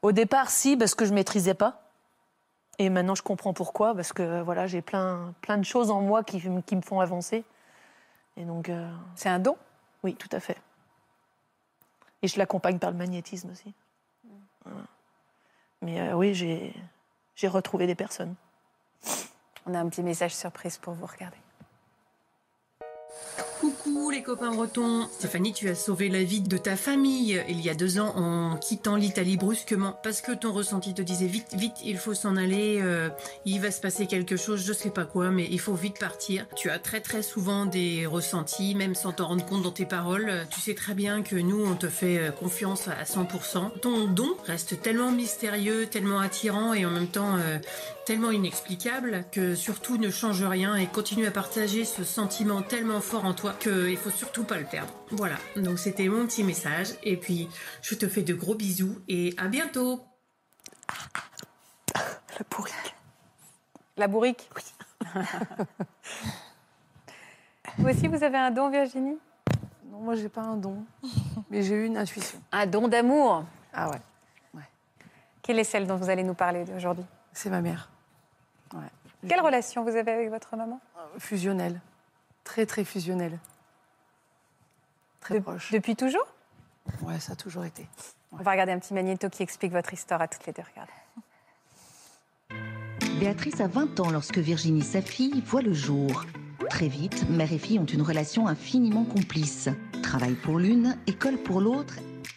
Au 0.00 0.12
départ, 0.12 0.48
si, 0.50 0.76
parce 0.76 0.94
que 0.94 1.04
je 1.04 1.12
maîtrisais 1.12 1.52
pas. 1.54 1.82
Et 2.78 2.88
maintenant, 2.88 3.14
je 3.14 3.22
comprends 3.22 3.52
pourquoi, 3.52 3.94
parce 3.94 4.12
que 4.12 4.40
voilà, 4.42 4.66
j'ai 4.66 4.80
plein, 4.80 5.34
plein 5.42 5.58
de 5.58 5.64
choses 5.64 5.90
en 5.90 6.00
moi 6.00 6.22
qui, 6.24 6.40
qui 6.64 6.76
me 6.76 6.80
font 6.82 7.00
avancer. 7.00 7.44
Et 8.36 8.44
donc, 8.44 8.68
euh, 8.68 8.90
C'est 9.14 9.28
un 9.28 9.38
don? 9.38 9.56
oui, 10.04 10.14
tout 10.14 10.28
à 10.32 10.40
fait. 10.40 10.56
Et 12.22 12.28
je 12.28 12.38
l'accompagne 12.38 12.78
par 12.78 12.90
le 12.92 12.96
magnétisme 12.96 13.50
aussi. 13.50 13.74
Voilà. 14.64 14.86
Mais 15.86 16.00
euh, 16.00 16.14
oui, 16.14 16.34
j'ai 16.34 17.48
retrouvé 17.48 17.86
des 17.86 17.94
personnes. 17.94 18.34
On 19.66 19.74
a 19.74 19.78
un 19.78 19.88
petit 19.88 20.02
message 20.02 20.34
surprise 20.34 20.78
pour 20.78 20.94
vous, 20.94 21.06
regardez. 21.06 21.36
Coucou 23.86 24.10
les 24.10 24.22
copains 24.22 24.50
bretons. 24.50 25.06
Stéphanie, 25.12 25.52
tu 25.52 25.68
as 25.68 25.76
sauvé 25.76 26.08
la 26.08 26.24
vie 26.24 26.40
de 26.40 26.56
ta 26.58 26.74
famille 26.74 27.40
il 27.48 27.60
y 27.60 27.70
a 27.70 27.74
deux 27.74 28.00
ans 28.00 28.12
en 28.16 28.56
quittant 28.56 28.96
l'Italie 28.96 29.36
brusquement 29.36 29.96
parce 30.02 30.22
que 30.22 30.32
ton 30.32 30.52
ressenti 30.52 30.92
te 30.92 31.02
disait 31.02 31.28
vite, 31.28 31.54
vite, 31.54 31.76
il 31.84 31.96
faut 31.96 32.12
s'en 32.14 32.36
aller, 32.36 32.80
euh, 32.82 33.08
il 33.44 33.60
va 33.60 33.70
se 33.70 33.80
passer 33.80 34.06
quelque 34.06 34.36
chose, 34.36 34.66
je 34.66 34.72
sais 34.72 34.90
pas 34.90 35.04
quoi, 35.04 35.30
mais 35.30 35.46
il 35.48 35.60
faut 35.60 35.74
vite 35.74 36.00
partir. 36.00 36.46
Tu 36.56 36.68
as 36.68 36.80
très 36.80 37.00
très 37.00 37.22
souvent 37.22 37.64
des 37.64 38.06
ressentis, 38.06 38.74
même 38.74 38.96
sans 38.96 39.12
t'en 39.12 39.28
rendre 39.28 39.46
compte 39.46 39.62
dans 39.62 39.70
tes 39.70 39.86
paroles. 39.86 40.32
Tu 40.50 40.60
sais 40.60 40.74
très 40.74 40.94
bien 40.94 41.22
que 41.22 41.36
nous, 41.36 41.64
on 41.64 41.76
te 41.76 41.88
fait 41.88 42.18
euh, 42.18 42.30
confiance 42.32 42.88
à 42.88 43.04
100%. 43.04 43.78
Ton 43.80 44.06
don 44.06 44.36
reste 44.46 44.82
tellement 44.82 45.12
mystérieux, 45.12 45.86
tellement 45.86 46.18
attirant 46.18 46.74
et 46.74 46.84
en 46.84 46.90
même 46.90 47.06
temps 47.08 47.36
euh, 47.36 47.58
tellement 48.06 48.30
inexplicable 48.30 49.24
que 49.32 49.56
surtout 49.56 49.98
ne 49.98 50.10
change 50.10 50.42
rien 50.44 50.76
et 50.76 50.86
continue 50.86 51.26
à 51.26 51.32
partager 51.32 51.84
ce 51.84 52.04
sentiment 52.04 52.62
tellement 52.62 53.00
fort 53.00 53.24
en 53.24 53.34
toi 53.34 53.52
qu'il 53.52 53.96
faut 53.96 54.10
surtout 54.10 54.44
pas 54.44 54.58
le 54.58 54.64
perdre. 54.64 54.92
Voilà, 55.10 55.34
donc 55.56 55.80
c'était 55.80 56.08
mon 56.08 56.24
petit 56.24 56.44
message 56.44 56.90
et 57.02 57.16
puis 57.16 57.48
je 57.82 57.96
te 57.96 58.08
fais 58.08 58.22
de 58.22 58.32
gros 58.32 58.54
bisous 58.54 58.96
et 59.08 59.34
à 59.38 59.48
bientôt. 59.48 60.04
La 62.38 62.44
pourrique. 62.48 62.94
La 63.96 64.06
bourrique? 64.06 64.48
Oui. 64.54 64.62
vous 67.78 67.88
aussi, 67.88 68.06
vous 68.06 68.22
avez 68.22 68.38
un 68.38 68.52
don, 68.52 68.70
Virginie? 68.70 69.18
Non, 69.90 69.98
moi, 69.98 70.14
j'ai 70.14 70.28
pas 70.28 70.42
un 70.42 70.56
don, 70.56 70.84
mais 71.50 71.62
j'ai 71.62 71.74
eu 71.74 71.86
une 71.86 71.96
intuition. 71.96 72.38
Un 72.52 72.66
don 72.66 72.86
d'amour? 72.86 73.44
Ah 73.72 73.90
ouais, 73.90 74.62
Quelle 75.42 75.58
est 75.58 75.64
celle 75.64 75.88
dont 75.88 75.96
vous 75.96 76.08
allez 76.08 76.22
nous 76.22 76.34
parler 76.34 76.64
aujourd'hui? 76.76 77.04
C'est 77.32 77.50
ma 77.50 77.60
mère. 77.60 77.90
Ouais. 78.74 79.28
Quelle 79.28 79.40
relation 79.40 79.82
vous 79.84 79.96
avez 79.96 80.12
avec 80.12 80.30
votre 80.30 80.56
maman? 80.56 80.80
Fusionnelle. 81.18 81.80
Très, 82.44 82.66
très 82.66 82.84
fusionnelle. 82.84 83.38
Très 85.20 85.34
De- 85.34 85.40
proche. 85.40 85.72
Depuis 85.72 85.96
toujours? 85.96 86.26
Ouais, 87.02 87.18
ça 87.18 87.32
a 87.32 87.36
toujours 87.36 87.64
été. 87.64 87.86
On 88.32 88.36
va 88.36 88.52
regarder 88.52 88.72
un 88.72 88.78
petit 88.78 88.94
magnéto 88.94 89.28
qui 89.28 89.42
explique 89.42 89.72
votre 89.72 89.92
histoire 89.92 90.20
à 90.22 90.28
toutes 90.28 90.46
les 90.46 90.52
deux. 90.52 90.62
Regardez. 90.70 90.92
Béatrice 93.18 93.60
a 93.60 93.66
20 93.66 93.98
ans 94.00 94.10
lorsque 94.10 94.38
Virginie, 94.38 94.82
sa 94.82 95.00
fille, 95.02 95.40
voit 95.46 95.62
le 95.62 95.72
jour. 95.72 96.24
Très 96.70 96.88
vite, 96.88 97.28
mère 97.30 97.52
et 97.52 97.58
fille 97.58 97.78
ont 97.78 97.84
une 97.86 98.02
relation 98.02 98.46
infiniment 98.46 99.04
complice. 99.04 99.68
Travail 100.02 100.34
pour 100.34 100.58
l'une, 100.58 100.96
école 101.06 101.38
pour 101.38 101.60
l'autre, 101.60 101.94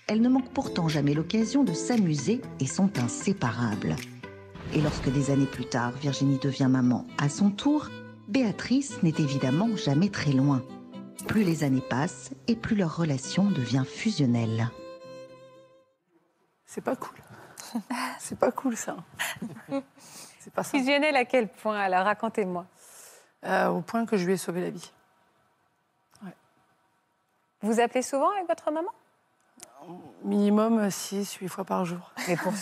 elles 0.07 0.21
ne 0.21 0.29
manquent 0.29 0.53
pourtant 0.53 0.87
jamais 0.87 1.13
l'occasion 1.13 1.63
de 1.63 1.73
s'amuser 1.73 2.41
et 2.59 2.65
sont 2.65 2.97
inséparables. 2.97 3.95
Et 4.73 4.81
lorsque 4.81 5.09
des 5.09 5.31
années 5.31 5.47
plus 5.47 5.65
tard, 5.65 5.91
Virginie 5.93 6.37
devient 6.37 6.67
maman 6.69 7.05
à 7.17 7.27
son 7.27 7.49
tour, 7.49 7.87
Béatrice 8.27 9.01
n'est 9.01 9.15
évidemment 9.17 9.75
jamais 9.75 10.09
très 10.09 10.31
loin. 10.31 10.61
Plus 11.27 11.43
les 11.43 11.63
années 11.63 11.81
passent 11.81 12.31
et 12.47 12.55
plus 12.55 12.75
leur 12.75 12.95
relation 12.95 13.49
devient 13.49 13.83
fusionnelle. 13.87 14.69
C'est 16.65 16.83
pas 16.83 16.95
cool. 16.95 17.17
C'est 18.19 18.37
pas 18.37 18.51
cool, 18.51 18.75
ça. 18.75 18.97
C'est 20.39 20.53
pas 20.53 20.63
ça. 20.63 20.77
Fusionnel 20.77 21.15
à 21.15 21.25
quel 21.25 21.47
point 21.47 21.79
Alors? 21.79 22.05
Racontez-moi. 22.05 22.65
Euh, 23.45 23.69
au 23.69 23.81
point 23.81 24.05
que 24.05 24.17
je 24.17 24.25
lui 24.25 24.33
ai 24.33 24.37
sauvé 24.37 24.61
la 24.61 24.69
vie. 24.69 24.91
Vous 27.61 27.79
appelez 27.79 28.03
souvent 28.03 28.29
avec 28.31 28.47
votre 28.47 28.71
maman? 28.71 28.91
Minimum 30.23 30.89
6, 30.91 31.33
8 31.35 31.47
fois 31.47 31.63
par 31.65 31.85
jour. 31.85 32.11
Pour 32.43 32.53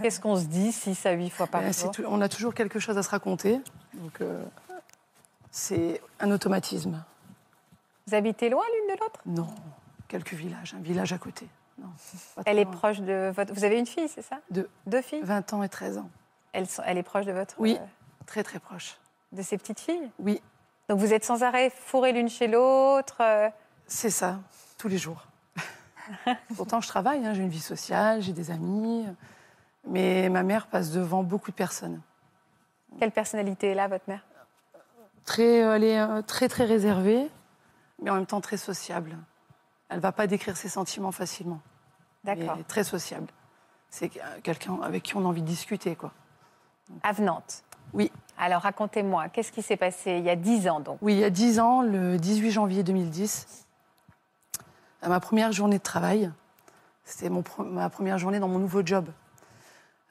Qu'est-ce 0.00 0.20
qu'on 0.20 0.36
se 0.36 0.44
dit 0.46 0.72
6 0.72 1.04
à 1.06 1.12
8 1.12 1.30
fois 1.30 1.46
par 1.46 1.60
Euh, 1.62 1.68
c'est 1.72 1.82
jour 1.84 1.90
tout- 1.90 2.04
on 2.06 2.20
a 2.20 2.28
toujours 2.28 2.54
quelque 2.54 2.78
chose 2.78 2.96
à 2.96 3.02
se 3.02 3.10
raconter. 3.10 3.60
Donc, 3.94 4.20
euh, 4.20 4.42
c'est 5.50 6.00
un 6.20 6.30
automatisme. 6.30 7.02
Vous 8.06 8.14
habitez 8.14 8.48
loin 8.48 8.62
l'une 8.74 8.94
de 8.96 9.00
l'autre? 9.00 9.20
Non, 9.26 9.48
quelques 10.08 10.32
villages, 10.34 10.74
un 10.74 10.80
village 10.82 11.12
à 11.12 11.18
côté. 11.18 11.46
Non, 11.78 11.88
Elle 12.46 12.58
est 12.58 12.64
loin. 12.64 12.72
proche 12.72 13.00
de 13.00 13.32
votre. 13.34 13.52
Vous 13.54 13.64
avez 13.64 13.78
une 13.78 13.86
fille, 13.86 14.08
c'est 14.08 14.22
ça? 14.22 14.38
Deux. 14.50 14.68
Deux 14.86 15.02
filles? 15.02 15.22
20 15.22 15.52
ans 15.52 15.62
et 15.62 15.68
13 15.68 15.98
ans. 15.98 16.10
elle 16.52 16.98
est 16.98 17.02
proche 17.02 17.26
de 17.26 17.32
votre. 17.32 17.54
Oui. 17.58 17.76
euh, 17.80 17.84
Très, 18.26 18.42
très 18.42 18.58
proche. 18.58 18.96
de 19.32 19.42
ses 19.42 19.56
petites 19.58 19.80
filles? 19.80 20.10
Oui, 20.18 20.40
Donc 20.88 20.98
vous 20.98 21.12
êtes 21.12 21.24
sans 21.24 21.42
arrêt 21.42 21.70
fourrés 21.70 22.12
l'une 22.12 22.28
chez 22.28 22.46
l'autre. 22.48 23.16
euh, 23.20 23.48
c'est 23.86 24.10
ça, 24.10 24.38
tous 24.78 24.88
les 24.88 24.98
jours. 24.98 25.24
Pourtant, 26.56 26.80
je 26.80 26.88
travaille, 26.88 27.24
hein, 27.26 27.34
j'ai 27.34 27.42
une 27.42 27.48
vie 27.48 27.60
sociale, 27.60 28.22
j'ai 28.22 28.32
des 28.32 28.50
amis. 28.50 29.06
Mais 29.86 30.28
ma 30.28 30.42
mère 30.42 30.66
passe 30.66 30.90
devant 30.90 31.22
beaucoup 31.22 31.50
de 31.50 31.56
personnes. 31.56 32.00
Quelle 32.98 33.12
personnalité 33.12 33.68
est 33.68 33.74
là, 33.74 33.88
votre 33.88 34.04
mère? 34.08 34.24
Très, 35.24 35.62
euh, 35.62 35.76
elle 35.76 35.84
est 35.84 35.98
euh, 35.98 36.22
très, 36.22 36.48
très 36.48 36.64
réservée, 36.64 37.28
mais 38.02 38.10
en 38.10 38.14
même 38.16 38.26
temps 38.26 38.40
très 38.40 38.56
sociable. 38.56 39.16
Elle 39.88 39.96
ne 39.96 40.02
va 40.02 40.12
pas 40.12 40.26
décrire 40.26 40.56
ses 40.56 40.68
sentiments 40.68 41.12
facilement. 41.12 41.60
D'accord. 42.24 42.56
mais 42.56 42.64
Très 42.64 42.84
sociable. 42.84 43.28
C'est 43.88 44.10
quelqu'un 44.42 44.78
avec 44.82 45.02
qui 45.02 45.16
on 45.16 45.20
a 45.20 45.24
envie 45.24 45.42
de 45.42 45.46
discuter, 45.46 45.96
quoi. 45.96 46.12
Avenante. 47.02 47.64
Oui. 47.92 48.12
Alors 48.38 48.62
racontez-moi, 48.62 49.28
qu'est-ce 49.28 49.50
qui 49.52 49.62
s'est 49.62 49.76
passé 49.76 50.18
il 50.18 50.24
y 50.24 50.30
a 50.30 50.36
10 50.36 50.68
ans 50.68 50.80
donc? 50.80 50.98
Oui, 51.02 51.14
il 51.14 51.18
y 51.18 51.24
a 51.24 51.30
10 51.30 51.60
ans, 51.60 51.82
le 51.82 52.18
18 52.18 52.50
janvier 52.52 52.82
2010, 52.82 53.66
à 55.02 55.08
ma 55.08 55.20
première 55.20 55.52
journée 55.52 55.78
de 55.78 55.82
travail, 55.82 56.30
c'était 57.04 57.30
ma 57.30 57.88
première 57.90 58.18
journée 58.18 58.38
dans 58.38 58.48
mon 58.48 58.58
nouveau 58.58 58.84
job. 58.84 59.06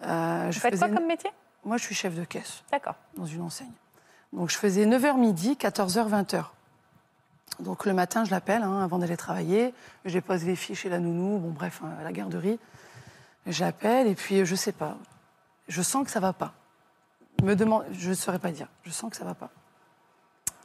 Euh, 0.02 0.44
Vous 0.48 0.52
je 0.54 0.60
faites 0.60 0.78
quoi 0.78 0.88
faisais- 0.88 0.96
comme 0.98 1.08
métier? 1.08 1.30
Moi, 1.66 1.78
je 1.78 1.84
suis 1.84 1.96
chef 1.96 2.16
de 2.16 2.24
caisse 2.24 2.64
D'accord. 2.72 2.96
dans 3.18 3.26
une 3.26 3.42
enseigne. 3.42 3.72
Donc, 4.34 4.50
je 4.50 4.58
faisais 4.58 4.86
9h 4.86 5.18
midi, 5.18 5.56
14h, 5.58 6.08
20h. 6.08 6.46
Donc, 7.60 7.86
le 7.86 7.94
matin, 7.94 8.24
je 8.24 8.32
l'appelle 8.32 8.64
hein, 8.64 8.82
avant 8.82 8.98
d'aller 9.00 9.18
travailler. 9.18 9.74
Je 10.06 10.14
dépose 10.14 10.46
les 10.46 10.56
filles 10.56 10.76
chez 10.76 10.88
la 10.90 11.00
nounou, 11.00 11.38
bon, 11.40 11.50
bref, 11.50 11.82
hein, 11.84 11.90
à 12.00 12.04
la 12.04 12.12
garderie. 12.14 12.60
Je 13.46 13.64
l'appelle 13.64 14.08
et 14.08 14.16
puis, 14.16 14.46
je 14.46 14.56
sais 14.56 14.72
pas. 14.72 14.98
Je 15.68 15.82
sens 15.82 16.06
que 16.06 16.12
ça 16.12 16.20
va 16.20 16.32
pas. 16.34 16.54
Me 17.44 17.56
demande, 17.56 17.84
je 17.92 18.10
ne 18.10 18.14
saurais 18.16 18.40
pas 18.40 18.52
dire. 18.52 18.68
Je 18.84 18.92
sens 18.92 19.10
que 19.12 19.18
ça 19.18 19.26
va 19.26 19.34
pas. 19.34 19.50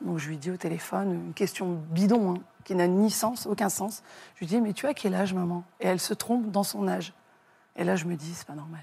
Donc, 0.01 0.19
je 0.19 0.29
lui 0.29 0.37
dis 0.37 0.51
au 0.51 0.57
téléphone 0.57 1.13
une 1.13 1.35
question 1.35 1.73
bidon, 1.91 2.35
hein, 2.35 2.39
qui 2.65 2.75
n'a 2.75 2.87
ni 2.87 3.11
sens, 3.11 3.47
aucun 3.47 3.69
sens. 3.69 4.03
Je 4.35 4.41
lui 4.41 4.47
dis, 4.47 4.61
mais 4.61 4.73
tu 4.73 4.87
as 4.87 4.95
quel 4.95 5.15
âge, 5.15 5.35
maman? 5.35 5.63
Et 5.81 5.87
elle 5.87 6.01
se 6.01 6.15
trompe 6.15 6.51
dans 6.51 6.63
son 6.63 6.89
âge. 6.89 7.13
Et 7.77 7.85
là, 7.85 7.97
je 7.97 8.05
me 8.07 8.15
dis, 8.17 8.33
c'est 8.35 8.47
pas 8.47 8.55
normal. 8.55 8.81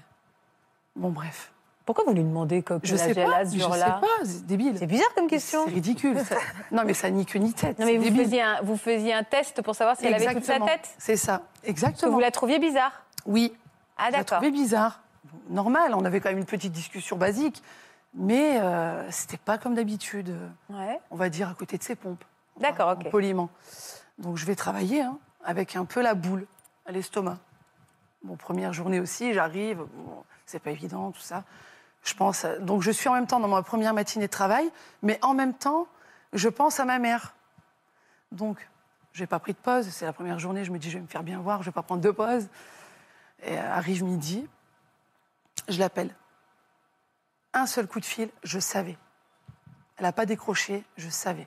Bon, 0.96 1.10
bref. 1.10 1.52
Pourquoi 1.84 2.04
vous 2.04 2.12
lui 2.12 2.22
demandez 2.22 2.62
que 2.62 2.74
Je 2.84 2.94
sais 2.94 3.12
pas, 3.14 3.42
je 3.44 3.58
sais 3.58 3.66
pas, 3.68 4.00
c'est 4.24 4.46
débile. 4.46 4.76
C'est 4.78 4.86
bizarre 4.86 5.12
comme 5.16 5.26
question. 5.26 5.64
C'est 5.66 5.72
ridicule. 5.74 6.16
ça. 6.24 6.36
Non, 6.70 6.82
mais 6.86 6.94
ça 6.94 7.10
ni 7.10 7.26
queue 7.26 7.40
ni 7.40 7.52
tête. 7.52 7.78
Non, 7.80 7.86
mais 7.86 7.96
vous 7.96 8.04
débile. 8.04 8.22
faisiez, 8.24 8.42
un, 8.42 8.60
vous 8.62 8.76
faisiez 8.76 9.12
un 9.12 9.24
test 9.24 9.62
pour 9.62 9.74
savoir 9.74 9.96
si 9.96 10.06
elle 10.06 10.14
avait 10.14 10.26
toute 10.26 10.44
sa 10.44 10.54
Exactement. 10.54 10.66
tête? 10.66 10.88
C'est 10.98 11.16
ça, 11.16 11.38
Parce 11.38 11.62
que 11.64 11.68
exactement. 11.70 12.12
vous 12.12 12.20
la 12.20 12.30
trouviez 12.30 12.60
bizarre? 12.60 13.02
Oui, 13.26 13.52
Ah 13.96 14.06
je 14.06 14.12
la 14.12 14.18
d'accord. 14.18 14.38
trouvais 14.38 14.52
bizarre. 14.52 15.00
Normal, 15.50 15.94
on 15.96 16.04
avait 16.04 16.20
quand 16.20 16.28
même 16.28 16.38
une 16.38 16.44
petite 16.44 16.72
discussion 16.72 17.16
basique, 17.16 17.62
mais 18.14 18.60
euh, 18.60 19.10
c'était 19.10 19.36
pas 19.36 19.58
comme 19.58 19.74
d'habitude, 19.74 20.32
Ouais. 20.70 21.00
on 21.10 21.16
va 21.16 21.28
dire 21.30 21.48
à 21.48 21.54
côté 21.54 21.78
de 21.78 21.82
ses 21.82 21.96
pompes. 21.96 22.24
D'accord, 22.62 22.96
ok. 22.98 23.10
Poliment. 23.10 23.50
Donc 24.18 24.36
je 24.36 24.46
vais 24.46 24.54
travailler 24.56 25.02
hein, 25.02 25.18
avec 25.44 25.76
un 25.76 25.84
peu 25.84 26.00
la 26.02 26.14
boule 26.14 26.46
à 26.86 26.92
l'estomac. 26.92 27.38
Bon, 28.22 28.36
première 28.36 28.72
journée 28.72 29.00
aussi, 29.00 29.34
j'arrive, 29.34 29.78
bon, 29.78 30.24
c'est 30.46 30.60
pas 30.60 30.70
évident, 30.70 31.10
tout 31.10 31.20
ça. 31.20 31.44
Je 32.04 32.14
pense, 32.14 32.44
à- 32.44 32.58
donc 32.58 32.82
je 32.82 32.90
suis 32.90 33.08
en 33.08 33.14
même 33.14 33.26
temps 33.26 33.40
dans 33.40 33.48
ma 33.48 33.62
première 33.62 33.94
matinée 33.94 34.26
de 34.26 34.30
travail, 34.30 34.70
mais 35.02 35.18
en 35.22 35.34
même 35.34 35.54
temps, 35.54 35.86
je 36.32 36.48
pense 36.48 36.80
à 36.80 36.84
ma 36.84 36.98
mère. 36.98 37.34
Donc, 38.30 38.68
j'ai 39.12 39.26
pas 39.26 39.38
pris 39.38 39.52
de 39.52 39.58
pause. 39.58 39.88
C'est 39.90 40.06
la 40.06 40.12
première 40.12 40.38
journée, 40.38 40.64
je 40.64 40.72
me 40.72 40.78
dis, 40.78 40.88
je 40.90 40.96
vais 40.98 41.02
me 41.02 41.06
faire 41.08 41.22
bien 41.22 41.38
voir, 41.40 41.62
je 41.62 41.66
vais 41.68 41.72
pas 41.72 41.82
prendre 41.82 42.00
de 42.00 42.10
pause. 42.10 42.48
Et 43.44 43.58
euh, 43.58 43.72
arrive 43.74 44.04
midi, 44.04 44.48
je 45.68 45.78
l'appelle. 45.78 46.14
Un 47.52 47.66
seul 47.66 47.86
coup 47.86 48.00
de 48.00 48.04
fil, 48.06 48.30
je 48.44 48.58
savais. 48.58 48.96
Elle 49.98 50.04
n'a 50.04 50.12
pas 50.12 50.24
décroché, 50.26 50.84
je 50.96 51.08
savais. 51.10 51.46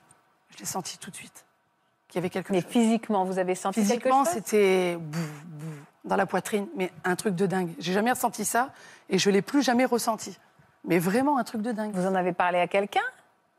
Je 0.56 0.60
l'ai 0.62 0.66
senti 0.66 0.98
tout 0.98 1.12
de 1.12 1.16
suite. 1.16 1.46
Qu'il 2.08 2.16
y 2.18 2.20
avait 2.20 2.30
quelque 2.30 2.52
Mais 2.52 2.62
chose. 2.62 2.72
physiquement, 2.72 3.26
vous 3.26 3.40
avez 3.40 3.56
senti 3.56 3.82
Physiquement, 3.82 4.24
quelque 4.24 4.34
chose? 4.34 4.44
c'était 4.46 4.98
dans 6.06 6.16
la 6.16 6.26
poitrine, 6.26 6.68
mais 6.76 6.92
un 7.04 7.16
truc 7.16 7.36
de 7.36 7.46
dingue. 7.46 7.72
J'ai 7.80 7.94
jamais 7.94 8.12
ressenti 8.12 8.46
ça 8.46 8.72
et 9.10 9.18
je 9.18 9.30
l'ai 9.30 9.42
plus 9.42 9.64
jamais 9.64 9.86
ressenti. 9.86 10.38
Mais 10.86 11.00
vraiment 11.00 11.38
un 11.38 11.44
truc 11.44 11.62
de 11.62 11.72
dingue. 11.72 11.92
Vous 11.94 12.06
en 12.06 12.16
avez 12.16 12.32
parlé 12.32 12.60
à 12.60 12.68
quelqu'un? 12.68 13.02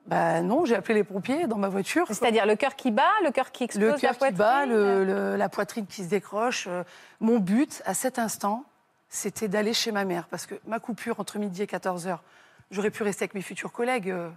Bah 0.06 0.40
non, 0.42 0.64
j'ai 0.64 0.76
appelé 0.76 0.94
les 0.94 1.04
pompiers 1.04 1.48
dans 1.48 1.56
ma 1.58 1.68
voiture. 1.68 2.06
C'est-à-dire 2.06 2.46
le 2.46 2.54
cœur 2.54 2.76
qui 2.76 2.92
bat, 2.92 3.10
le 3.24 3.32
cœur 3.32 3.50
qui 3.50 3.64
explose, 3.64 3.84
Le 3.86 3.92
la 3.94 3.98
cœur 4.14 4.16
qui 4.16 4.32
bat, 4.34 4.64
le- 4.64 5.04
le- 5.04 5.36
la 5.36 5.48
poitrine 5.48 5.86
qui 5.86 6.04
se 6.04 6.08
décroche. 6.08 6.66
Euh, 6.68 6.84
Mon 7.18 7.40
but, 7.40 7.82
à 7.84 7.92
cet 7.94 8.20
instant, 8.20 8.64
c'était 9.08 9.48
d'aller 9.48 9.74
chez 9.74 9.90
ma 9.90 10.04
mère. 10.04 10.28
Parce 10.28 10.46
que 10.46 10.54
ma 10.68 10.78
coupure 10.78 11.18
entre 11.18 11.38
midi 11.40 11.62
et 11.62 11.66
14 11.66 12.06
heures, 12.06 12.22
j'aurais 12.70 12.90
pu 12.90 13.02
rester 13.02 13.24
avec 13.24 13.34
mes 13.34 13.42
futurs 13.42 13.72
collègues, 13.72 14.10
euh, 14.10 14.30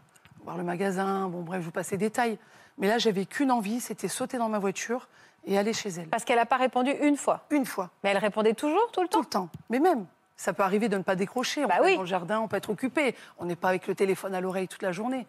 voir 0.44 0.58
le 0.58 0.64
magasin, 0.64 1.28
bon 1.28 1.42
bref, 1.42 1.62
je 1.62 1.66
vous 1.66 1.72
passe 1.72 1.92
les 1.92 1.98
détails. 1.98 2.38
Mais 2.78 2.88
là, 2.88 2.98
j'avais 2.98 3.26
qu'une 3.26 3.52
envie, 3.52 3.80
c'était 3.80 4.08
sauter 4.08 4.38
dans 4.38 4.50
ma 4.50 4.60
voiture 4.60 5.08
et 5.46 5.58
aller 5.58 5.74
chez 5.74 5.90
elle. 5.90 6.08
Parce 6.08 6.24
qu'elle 6.24 6.38
n'a 6.38 6.46
pas 6.46 6.58
répondu 6.58 6.92
une 7.02 7.18
fois. 7.18 7.46
Une 7.50 7.66
fois. 7.66 7.90
Mais 8.04 8.10
elle 8.12 8.18
répondait 8.18 8.54
toujours, 8.54 8.90
tout 8.92 9.02
le 9.02 9.08
Tout 9.08 9.20
temps 9.20 9.20
le 9.20 9.26
temps. 9.26 9.50
Mais 9.70 9.80
même, 9.80 10.06
ça 10.38 10.54
peut 10.54 10.64
arriver 10.64 10.88
de 10.90 10.98
ne 10.98 11.04
pas 11.04 11.16
décrocher. 11.16 11.66
On 11.66 11.68
Bah 11.68 11.76
peut 11.80 11.84
oui. 11.86 11.90
être 11.92 11.96
dans 11.98 12.02
le 12.04 12.08
jardin, 12.08 12.40
on 12.40 12.48
peut 12.48 12.58
être 12.58 12.70
occupé. 12.70 13.16
On 13.38 13.46
n'est 13.46 13.56
pas 13.58 13.70
avec 13.70 13.88
le 13.88 13.96
téléphone 13.96 14.34
à 14.34 14.42
l'oreille 14.42 14.68
toute 14.68 14.82
la 14.82 14.92
journée. 14.92 15.28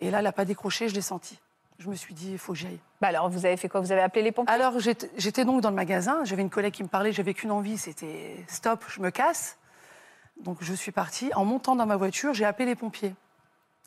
Et 0.00 0.10
là, 0.10 0.18
elle 0.18 0.24
n'a 0.24 0.32
pas 0.32 0.44
décroché, 0.44 0.88
je 0.88 0.94
l'ai 0.94 1.00
senti. 1.02 1.38
Je 1.80 1.88
me 1.88 1.96
suis 1.96 2.14
dit, 2.14 2.32
il 2.32 2.38
faut 2.38 2.52
que 2.52 2.58
j'y 2.58 2.66
aille. 2.68 2.78
Bah 3.00 3.08
alors, 3.08 3.28
vous 3.28 3.46
avez 3.46 3.56
fait 3.56 3.68
quoi? 3.68 3.80
Vous 3.80 3.90
avez 3.90 4.00
appelé 4.00 4.22
les 4.22 4.30
pompiers? 4.30 4.54
Alors, 4.54 4.78
j'étais 4.78 5.44
donc 5.44 5.60
dans 5.60 5.70
le 5.70 5.74
magasin. 5.76 6.22
J'avais 6.22 6.42
une 6.42 6.50
collègue 6.50 6.72
qui 6.72 6.84
me 6.84 6.88
parlait. 6.88 7.10
J'avais 7.12 7.34
qu'une 7.34 7.50
envie, 7.50 7.78
c'était 7.78 8.36
stop, 8.46 8.84
je 8.88 9.00
me 9.00 9.10
casse. 9.10 9.58
Donc, 10.40 10.58
je 10.60 10.72
suis 10.72 10.92
partie. 10.92 11.32
En 11.34 11.44
montant 11.44 11.74
dans 11.74 11.86
ma 11.86 11.96
voiture, 11.96 12.32
j'ai 12.32 12.44
appelé 12.44 12.66
les 12.66 12.76
pompiers. 12.76 13.14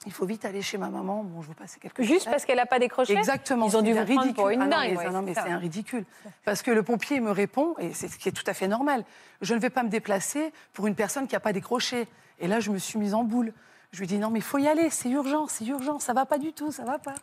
Il 0.05 0.11
faut 0.13 0.25
vite 0.25 0.45
aller 0.45 0.61
chez 0.61 0.77
ma 0.77 0.89
maman. 0.89 1.23
Bon, 1.23 1.41
je 1.41 1.47
veux 1.49 1.53
passer 1.53 1.79
quelques 1.79 2.01
Juste 2.01 2.11
minutes. 2.11 2.29
parce 2.29 2.45
qu'elle 2.45 2.57
n'a 2.57 2.65
pas 2.65 2.79
décroché 2.79 3.13
Exactement. 3.17 3.65
Ils 3.67 3.75
ont 3.75 3.81
dû 3.81 3.93
vous 3.93 4.33
pour 4.33 4.49
une 4.49 4.61
Ah 4.61 4.65
non, 4.65 4.69
dingue. 4.71 4.91
mais, 4.91 4.97
ouais, 4.97 5.09
non, 5.09 5.21
mais 5.21 5.33
c'est 5.33 5.39
un 5.49 5.57
ridicule. 5.57 6.05
Parce 6.45 6.61
que 6.61 6.71
le 6.71 6.83
pompier 6.83 7.19
me 7.19 7.31
répond, 7.31 7.75
et 7.79 7.93
c'est 7.93 8.07
ce 8.07 8.17
qui 8.17 8.29
est 8.29 8.31
tout 8.31 8.43
à 8.47 8.53
fait 8.53 8.67
normal, 8.67 9.03
je 9.41 9.53
ne 9.53 9.59
vais 9.59 9.69
pas 9.71 9.83
me 9.83 9.89
déplacer 9.89 10.53
pour 10.73 10.87
une 10.87 10.95
personne 10.95 11.27
qui 11.27 11.35
n'a 11.35 11.39
pas 11.39 11.51
décroché. 11.51 12.07
Et 12.39 12.47
là, 12.47 12.59
je 12.59 12.71
me 12.71 12.77
suis 12.77 12.99
mise 12.99 13.13
en 13.15 13.23
boule. 13.23 13.51
Je 13.91 13.99
lui 13.99 14.07
dis, 14.07 14.17
non, 14.19 14.29
mais 14.29 14.39
il 14.39 14.43
faut 14.43 14.59
y 14.59 14.67
aller, 14.67 14.89
c'est 14.89 15.09
urgent, 15.09 15.47
c'est 15.47 15.65
urgent, 15.65 15.99
ça 15.99 16.13
va 16.13 16.25
pas 16.25 16.37
du 16.37 16.53
tout, 16.53 16.71
ça 16.71 16.83
va 16.83 16.99
pas. 16.99 17.15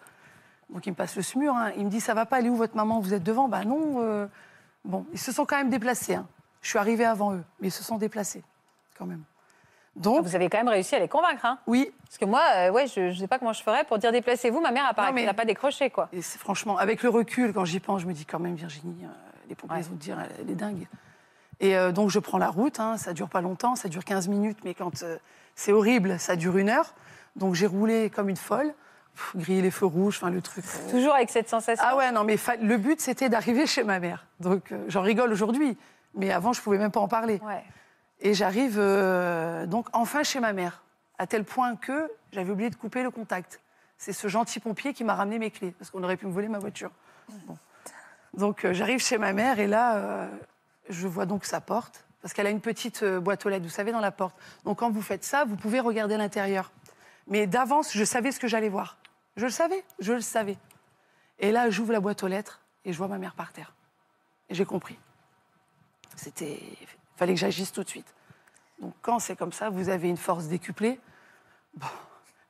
Donc 0.70 0.87
il 0.87 0.91
me 0.91 0.97
passe 0.97 1.14
le 1.14 1.22
SMUR, 1.22 1.55
hein. 1.55 1.72
il 1.77 1.85
me 1.85 1.91
dit, 1.91 2.01
ça 2.01 2.14
va 2.14 2.27
pas, 2.27 2.41
elle 2.41 2.47
est 2.47 2.51
où 2.51 2.57
votre 2.57 2.75
maman 2.75 2.99
Vous 3.01 3.14
êtes 3.14 3.22
devant? 3.22 3.49
Bah 3.49 3.64
non. 3.64 4.01
euh. 4.03 4.27
Bon, 4.85 5.07
ils 5.12 5.18
se 5.18 5.31
sont 5.31 5.45
quand 5.47 5.57
même 5.57 5.70
déplacés. 5.70 6.14
hein. 6.14 6.27
Je 6.62 6.68
suis 6.70 6.79
arrivée 6.79 7.05
avant 7.05 7.35
eux, 7.35 7.45
mais 7.61 7.68
ils 7.68 7.70
se 7.72 7.85
sont 7.85 7.99
déplacés, 7.99 8.43
quand 8.99 9.07
même. 9.07 9.22
Donc, 9.97 10.24
Vous 10.24 10.34
avez 10.34 10.49
quand 10.49 10.59
même 10.59 10.68
réussi 10.68 10.95
à 10.97 10.99
les 10.99 11.07
convaincre. 11.09 11.45
Hein 11.45 11.59
oui, 11.68 11.92
Parce 12.05 12.18
que 12.18 12.24
moi, 12.24 12.42
euh, 12.57 12.70
ouais, 12.72 12.86
je 12.88 13.01
ne 13.01 13.14
sais 13.14 13.28
pas 13.28 13.38
comment 13.38 13.53
je 13.53 13.62
ferais 13.62 13.84
pour 13.84 13.99
dire 13.99 14.11
déplacez-vous. 14.11 14.61
Ma 14.61 14.72
mère 14.72 14.84
n'a 14.84 15.07
Non, 15.07 15.12
mais- 15.12 15.32
pas 15.32 15.45
décroché, 15.45 15.90
quoi. 15.90 16.09
Et 16.12 16.20
franchement, 16.20 16.76
avec 16.78 17.03
le 17.05 17.11
recul, 17.11 17.53
quand 17.53 17.64
j'y 17.64 17.78
pense, 17.80 18.03
je 18.03 18.07
me 18.07 18.12
dis 18.12 18.24
quand 18.24 18.40
même, 18.40 18.55
Virginie, 18.57 19.05
euh, 19.05 19.09
les 19.49 19.55
pompiers 19.55 19.76
Ouais. 19.76 19.82
vont 19.82 19.95
te 19.95 20.01
dire, 20.01 20.18
elle 20.40 20.51
est 20.51 20.55
dingue. 20.57 20.88
Et 21.61 21.76
euh, 21.76 21.92
donc, 21.92 22.11
je 22.11 22.18
prends 22.18 22.38
la 22.38 22.49
route, 22.51 22.80
hein, 22.80 22.97
ça 22.97 23.12
dure 23.12 23.28
pas 23.28 23.40
longtemps, 23.40 23.76
ça 23.76 23.88
dure 23.88 24.05
15 24.05 24.26
minutes, 24.26 24.59
mais 24.64 24.74
quand 24.74 25.03
euh, 25.05 25.16
c'est 25.55 25.70
horrible, 25.72 26.18
ça 26.18 26.34
dure 26.34 26.57
une 26.59 26.68
heure. 26.70 26.92
Donc, 27.36 27.55
j'ai 27.55 27.66
roulé 27.68 28.11
comme 28.11 28.28
une 28.28 28.36
folle, 28.36 28.74
pff, 29.14 29.36
grillé 29.36 29.62
les 29.62 29.70
feux 29.70 29.86
rouges, 29.86 30.16
enfin, 30.16 30.30
le 30.30 30.42
truc. 30.42 30.64
euh. 30.64 30.90
Toujours 30.90 31.14
avec 31.14 31.30
cette 31.30 31.49
sensation. 31.49 31.84
Ah 31.86 31.97
ouais, 31.97 32.11
non, 32.11 32.24
mais 32.24 32.36
fa- 32.36 32.57
le 32.57 32.76
but, 32.78 33.01
c'était 33.01 33.28
d'arriver 33.28 33.66
chez 33.68 33.84
ma 33.84 34.01
mère. 34.01 34.26
Donc, 34.40 34.72
euh, 34.72 34.84
j'en 34.88 35.03
rigole 35.03 35.30
aujourd'hui, 35.32 35.78
mais 36.16 36.32
avant, 36.32 36.53
je 36.53 36.61
pouvais 36.61 36.78
même 36.78 36.90
pas 36.90 37.01
en 37.01 37.09
parler. 37.09 37.40
Ouais. 37.47 37.62
Et 38.25 38.33
j'arrive 38.33 38.79
euh, 38.79 39.66
donc 39.66 39.87
enfin 39.93 40.22
chez 40.22 40.41
ma 40.41 40.55
mère, 40.55 40.83
à 41.18 41.27
tel 41.27 41.45
point 41.45 41.77
que 41.77 42.11
j'avais 42.33 42.51
oublié 42.51 42.70
de 42.70 42.75
couper 42.75 43.03
le 43.03 43.11
contact. 43.11 43.61
C'est 43.99 44.14
ce 44.14 44.29
gentil 44.29 44.61
pompier 44.61 44.95
qui 44.95 45.05
m'a 45.05 45.14
ramené 45.14 45.39
mes 45.39 45.51
clés, 45.51 45.72
parce 45.72 45.91
qu'on 45.91 46.03
aurait 46.03 46.16
pu 46.16 46.27
me 46.27 46.33
voler 46.33 46.49
ma 46.49 46.59
voiture. 46.59 46.91
Donc 48.33 48.64
euh, 48.64 48.72
j'arrive 48.72 49.01
chez 49.01 49.18
ma 49.18 49.35
mère 49.35 49.61
et 49.61 49.66
là, 49.66 49.97
euh, 49.97 50.29
je 50.89 51.07
vois 51.07 51.27
donc 51.27 51.45
sa 51.45 51.61
porte, 51.61 52.07
parce 52.22 52.33
qu'elle 52.33 52.47
a 52.47 52.51
une 52.51 52.62
petite 52.62 53.05
boîte 53.05 53.45
aux 53.45 53.51
lettres, 53.51 53.64
vous 53.64 53.70
savez, 53.70 53.93
dans 53.93 54.01
la 54.01 54.11
porte. 54.11 54.35
Donc 54.64 54.79
quand 54.79 54.91
vous 54.91 55.03
faites 55.03 55.22
ça, 55.22 55.45
vous 55.45 55.57
pouvez 55.57 55.81
regarder 55.81 56.16
l'intérieur. 56.16 56.72
Mais 57.27 57.47
d'avance, 57.47 57.93
je 57.93 58.05
savais 58.05 58.33
ce 58.33 58.41
que 58.41 58.49
j'allais 58.49 58.70
voir. 58.70 58.97
Je 59.37 59.45
le 59.45 59.51
savais, 59.51 59.85
je 59.99 60.14
le 60.14 60.22
savais. 60.22 60.57
Et 61.41 61.53
là, 61.53 61.68
j'ouvre 61.68 61.93
la 61.93 62.01
boîte 62.01 62.22
aux 62.22 62.29
lettres 62.29 62.61
et 62.87 62.93
je 62.93 62.99
vois 62.99 63.09
ma 63.09 63.18
mère 63.18 63.35
par 63.35 63.53
terre. 63.53 63.75
Et 64.49 64.55
j'ai 64.55 64.64
compris. 64.64 64.99
C'était, 66.16 66.61
fallait 67.16 67.34
que 67.34 67.40
j'agisse 67.40 67.72
tout 67.72 67.82
de 67.82 67.88
suite. 67.88 68.14
Donc 68.80 68.94
quand 69.02 69.18
c'est 69.18 69.36
comme 69.36 69.52
ça, 69.52 69.70
vous 69.70 69.88
avez 69.88 70.08
une 70.08 70.16
force 70.16 70.46
décuplée. 70.46 71.00
Bon, 71.76 71.86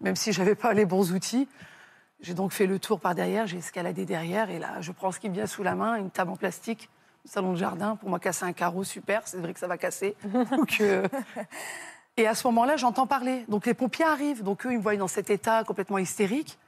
même 0.01 0.17
si 0.17 0.33
j'avais 0.33 0.55
pas 0.55 0.73
les 0.73 0.85
bons 0.85 1.13
outils, 1.13 1.49
j'ai 2.21 2.35
donc 2.35 2.53
fait 2.53 2.67
le 2.67 2.79
tour 2.79 3.01
par 3.01 3.15
derrière, 3.15 3.47
j'ai 3.47 3.59
escaladé 3.59 4.07
derrière 4.07 4.51
et 4.51 4.59
là, 4.59 4.81
je 4.81 4.93
prends 4.93 5.13
ce 5.13 5.21
qui 5.21 5.29
me 5.29 5.35
vient 5.35 5.47
sous 5.47 5.63
la 5.63 5.75
main, 5.75 5.97
une 5.97 6.11
table 6.11 6.31
en 6.31 6.37
plastique, 6.37 6.89
un 7.27 7.31
salon 7.31 7.53
de 7.53 7.59
jardin 7.59 7.97
pour 7.97 8.09
moi 8.09 8.19
casser 8.19 8.45
un 8.45 8.53
carreau, 8.53 8.85
super. 8.85 9.27
C'est 9.27 9.39
vrai 9.39 9.53
que 9.53 9.61
ça 9.61 9.67
va 9.67 9.79
casser. 9.79 10.17
Donc, 10.51 10.79
euh, 10.81 11.07
Et 12.17 12.27
à 12.29 12.35
ce 12.35 12.47
moment-là, 12.47 12.77
j'entends 12.77 13.07
parler. 13.07 13.45
Donc 13.49 13.67
les 13.67 13.75
pompiers 13.75 14.05
arrivent. 14.05 14.43
Donc 14.43 14.65
eux, 14.67 14.73
ils 14.73 14.79
me 14.79 14.83
voient 14.83 14.97
dans 14.97 15.09
cet 15.09 15.31
état 15.31 15.65
complètement 15.65 15.99
hystérique. 15.99 16.59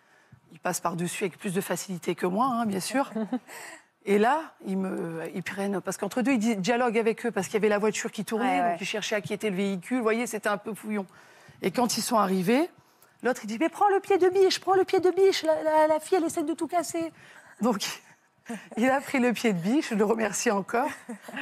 Ils 0.52 0.58
passent 0.58 0.80
par-dessus 0.80 1.24
avec 1.24 1.38
plus 1.38 1.54
de 1.54 1.60
facilité 1.60 2.14
que 2.14 2.26
moi, 2.26 2.46
hein, 2.46 2.66
bien 2.66 2.80
sûr. 2.80 3.10
Et 4.08 4.18
là, 4.18 4.40
ils 4.66 4.78
me, 4.78 5.22
ils 5.34 5.42
prennent, 5.42 5.80
parce 5.80 5.96
qu'entre 5.96 6.22
deux, 6.22 6.32
ils 6.32 6.38
di- 6.38 6.56
dialoguent 6.56 6.98
avec 6.98 7.26
eux, 7.26 7.30
parce 7.32 7.46
qu'il 7.48 7.54
y 7.54 7.56
avait 7.58 7.68
la 7.68 7.78
voiture 7.78 8.10
qui 8.12 8.24
tournait, 8.24 8.60
Ouais, 8.62 8.70
donc 8.70 8.80
ils 8.80 8.86
cherchaient 8.86 9.16
à 9.16 9.20
qui 9.20 9.34
était 9.34 9.50
le 9.50 9.56
véhicule. 9.56 9.96
Vous 9.98 10.02
voyez, 10.04 10.26
c'était 10.28 10.48
un 10.48 10.58
peu 10.58 10.72
fouillon. 10.74 11.06
Et 11.60 11.70
quand 11.72 11.96
ils 11.98 12.02
sont 12.02 12.16
arrivés, 12.16 12.70
l'autre, 13.24 13.40
il 13.44 13.48
dit, 13.48 13.58
mais 13.58 13.68
prends 13.68 13.88
le 13.88 13.98
pied 14.00 14.16
de 14.18 14.28
biche, 14.28 14.60
prends 14.60 14.74
le 14.76 14.84
pied 14.84 15.00
de 15.00 15.10
biche, 15.10 15.42
la, 15.42 15.60
la- 15.62 15.86
la 15.88 15.98
fille, 16.00 16.18
elle 16.18 16.24
essaie 16.24 16.44
de 16.44 16.54
tout 16.54 16.68
casser. 16.68 17.12
Donc, 17.60 17.84
Il 18.76 18.88
a 18.88 19.00
pris 19.00 19.18
le 19.18 19.32
pied 19.32 19.52
de 19.52 19.58
biche, 19.58 19.88
je 19.90 19.96
le 19.96 20.04
remercie 20.04 20.52
encore. 20.52 20.88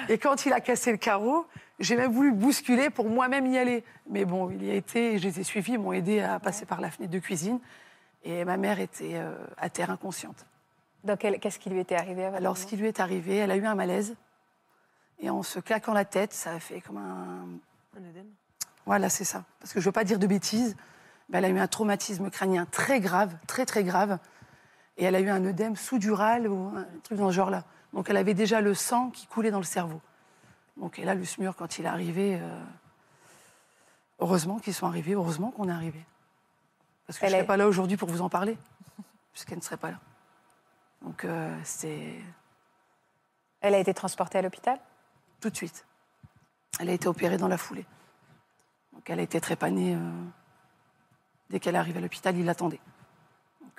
Et 0.09 0.17
quand 0.17 0.47
il 0.47 0.55
a 0.55 0.61
cassé 0.61 0.91
le 0.91 0.97
carreau, 0.97 1.47
j'ai 1.79 1.97
même 1.97 2.11
voulu 2.11 2.31
le 2.31 2.35
bousculer 2.37 2.89
pour 2.89 3.11
moi-même 3.11 3.47
y 3.47 3.59
aller. 3.59 3.85
Mais 4.09 4.25
bon, 4.25 4.49
il 4.51 4.65
y 4.65 4.71
a 4.71 4.75
été, 4.75 5.19
je 5.19 5.25
les 5.25 5.39
ai 5.39 5.43
suivis, 5.45 5.73
ils 5.73 5.79
m'ont 5.79 5.93
aidé 5.93 6.21
à 6.21 6.39
passer 6.41 6.65
par 6.65 6.81
la 6.81 6.91
fenêtre 6.91 7.13
de 7.13 7.19
cuisine. 7.19 7.61
Et 8.25 8.47
ma 8.47 8.57
mère 8.57 8.81
était 8.81 9.17
euh, 9.17 9.35
à 9.59 9.69
terre 9.69 9.91
inconsciente. 9.91 10.47
Qu'est-ce 11.19 11.59
qui 11.59 11.69
lui 11.71 11.81
était 11.81 11.97
arrivé 11.97 12.25
à 12.25 12.31
votre 12.31 12.37
Alors, 12.41 12.57
ce 12.57 12.67
qui 12.67 12.77
lui 12.77 12.87
est 12.89 12.99
arrivé, 13.01 13.37
elle 13.37 13.51
a 13.51 13.57
eu 13.57 13.67
un 13.67 13.75
malaise. 13.75 14.15
Et 15.21 15.31
en 15.31 15.43
se 15.43 15.59
claquant 15.61 15.93
la 15.93 16.05
tête, 16.05 16.33
ça 16.33 16.53
a 16.53 16.61
fait 16.61 16.81
comme 16.81 16.97
un. 16.97 17.47
Voilà, 18.87 19.09
c'est 19.09 19.25
ça. 19.25 19.45
Parce 19.61 19.73
que 19.73 19.81
je 19.81 19.85
ne 19.85 19.89
veux 19.89 19.93
pas 19.93 20.05
dire 20.05 20.19
de 20.19 20.27
bêtises. 20.27 20.77
mais 21.29 21.39
elle 21.39 21.45
a 21.47 21.49
eu 21.49 21.59
un 21.59 21.67
traumatisme 21.69 22.31
crânien 22.31 22.67
très 22.67 23.01
grave, 23.01 23.35
très 23.47 23.65
très 23.67 23.85
grave. 23.85 24.19
Et 24.97 25.05
elle 25.05 25.15
a 25.15 25.21
eu 25.21 25.29
un 25.31 25.45
œdème 25.45 25.77
sous-dural 25.77 26.49
ou 26.49 26.73
un 26.77 26.87
truc 27.03 27.19
dans 27.19 27.31
ce 27.31 27.35
genre-là. 27.35 27.65
Donc 27.93 28.11
elle 28.11 28.17
avait 28.17 28.35
déjà 28.35 28.61
le 28.61 28.75
sang 28.75 29.11
qui 29.11 29.27
coulait 29.27 29.51
dans 29.51 29.59
le 29.59 29.65
cerveau. 29.65 30.01
Donc 30.77 30.99
et 30.99 31.05
là, 31.05 31.15
le 31.15 31.25
SMUR, 31.25 31.55
quand 31.57 31.79
il 31.79 31.85
est 31.85 31.89
arrivé, 31.89 32.39
euh, 32.41 32.61
heureusement 34.21 34.59
qu'ils 34.59 34.75
sont 34.75 34.87
arrivés, 34.87 35.13
heureusement 35.15 35.51
qu'on 35.51 35.69
est 35.69 35.73
arrivé. 35.73 36.05
Parce 37.07 37.19
que 37.19 37.25
Elle 37.27 37.31
je 37.33 37.37
ne 37.37 37.41
est- 37.41 37.43
serais 37.43 37.47
pas 37.47 37.57
là 37.57 37.69
aujourd'hui 37.69 37.97
pour 37.97 38.09
vous 38.09 38.21
en 38.23 38.29
parler, 38.29 38.57
puisqu'elle 39.33 39.59
ne 39.59 39.63
serait 39.63 39.77
pas 39.77 39.91
là. 39.93 39.99
Donc 41.05 41.25
euh, 41.25 41.57
c'est 41.65 42.15
Elle 43.61 43.75
a 43.75 43.79
été 43.79 43.95
transportée 43.95 44.39
à 44.39 44.43
l'hôpital? 44.43 44.79
Tout 45.41 45.51
de 45.51 45.57
suite. 45.57 45.87
Elle 46.81 46.89
a 46.91 46.93
été 46.93 47.07
opérée 47.09 47.37
dans 47.37 47.49
la 47.49 47.59
foulée. 47.59 47.87
Donc 48.93 49.09
elle 49.11 49.21
a 49.21 49.23
été 49.23 49.41
trépanée. 49.41 49.95
euh, 49.95 49.99
Dès 51.51 51.61
qu'elle 51.61 51.77
arrive 51.77 51.97
à 51.97 52.01
l'hôpital, 52.01 52.37
il 52.37 52.45
l'attendait. 52.47 52.81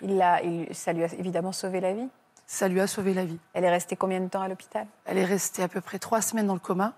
il 0.01 0.17
l'a, 0.17 0.41
il- 0.43 0.73
Ça 0.73 0.93
lui 0.93 1.03
a 1.03 1.13
évidemment 1.15 1.51
sauvé 1.51 1.79
la 1.81 1.93
vie? 1.93 2.07
Ça 2.45 2.67
lui 2.67 2.79
a 2.79 2.85
sauvé 2.87 3.13
la 3.15 3.25
vie. 3.25 3.39
Elle 3.53 3.63
est 3.63 3.69
restée 3.71 3.95
combien 3.95 4.19
de 4.21 4.27
temps 4.27 4.41
à 4.41 4.47
l'hôpital? 4.47 4.85
Elle 5.05 5.17
est 5.17 5.25
restée 5.25 5.63
à 5.63 5.67
peu 5.67 5.81
près 5.81 5.97
trois 5.97 6.21
semaines 6.21 6.45
dans 6.45 6.53
le 6.53 6.59
coma. 6.59 6.93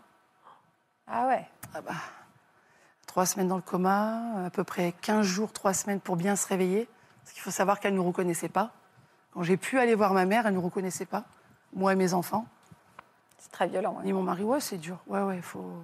Ah 1.07 1.25
ouais. 1.27 1.47
Ah 1.73 1.79
bah, 1.81 1.93
trois 3.05 3.25
semaines 3.25 3.47
dans 3.47 3.55
le 3.55 3.61
coma, 3.61 4.45
à 4.45 4.49
peu 4.49 4.65
près 4.65 4.91
15 5.01 5.25
jours, 5.25 5.53
trois 5.53 5.73
semaines 5.73 6.01
pour 6.01 6.17
bien 6.17 6.35
se 6.35 6.45
réveiller. 6.47 6.89
Parce 7.23 7.31
qu'il 7.33 7.41
faut 7.41 7.51
savoir 7.51 7.79
qu'elle 7.79 7.93
ne 7.93 7.97
nous 7.97 8.03
reconnaissait 8.03 8.49
pas. 8.49 8.71
Quand 9.37 9.43
j'ai 9.43 9.55
pu 9.57 9.77
aller 9.77 9.93
voir 9.93 10.15
ma 10.15 10.25
mère, 10.25 10.47
elle 10.47 10.53
ne 10.53 10.57
nous 10.57 10.65
reconnaissait 10.65 11.05
pas. 11.05 11.23
Moi 11.71 11.93
et 11.93 11.95
mes 11.95 12.15
enfants. 12.15 12.47
C'est 13.37 13.51
très 13.51 13.67
violent. 13.67 13.93
ouais. 13.99 14.03
Ni 14.03 14.11
mon 14.11 14.23
mari, 14.23 14.41
ouais, 14.41 14.59
c'est 14.59 14.79
dur. 14.79 14.97
Ouais, 15.05 15.21
ouais, 15.21 15.43
faut. 15.43 15.75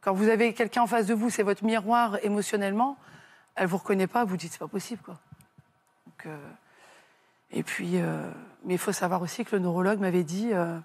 Quand 0.00 0.12
vous 0.12 0.28
avez 0.28 0.52
quelqu'un 0.52 0.82
en 0.82 0.88
face 0.88 1.06
de 1.06 1.14
vous, 1.14 1.30
c'est 1.30 1.44
votre 1.44 1.62
miroir 1.64 2.18
émotionnellement, 2.24 2.96
elle 3.54 3.68
vous 3.68 3.76
reconnaît 3.76 4.08
pas, 4.08 4.24
vous 4.24 4.36
dites 4.36 4.50
c'est 4.50 4.58
pas 4.58 4.66
possible, 4.66 5.00
quoi. 5.00 5.16
Donc, 6.06 6.26
euh, 6.26 6.36
Et 7.52 7.62
puis, 7.62 8.00
euh, 8.00 8.28
mais 8.64 8.74
il 8.74 8.78
faut 8.78 8.90
savoir 8.90 9.22
aussi 9.22 9.44
que 9.44 9.54
le 9.54 9.62
neurologue 9.62 10.00
m'avait 10.00 10.24
dit, 10.24 10.48
euh, 10.52 10.76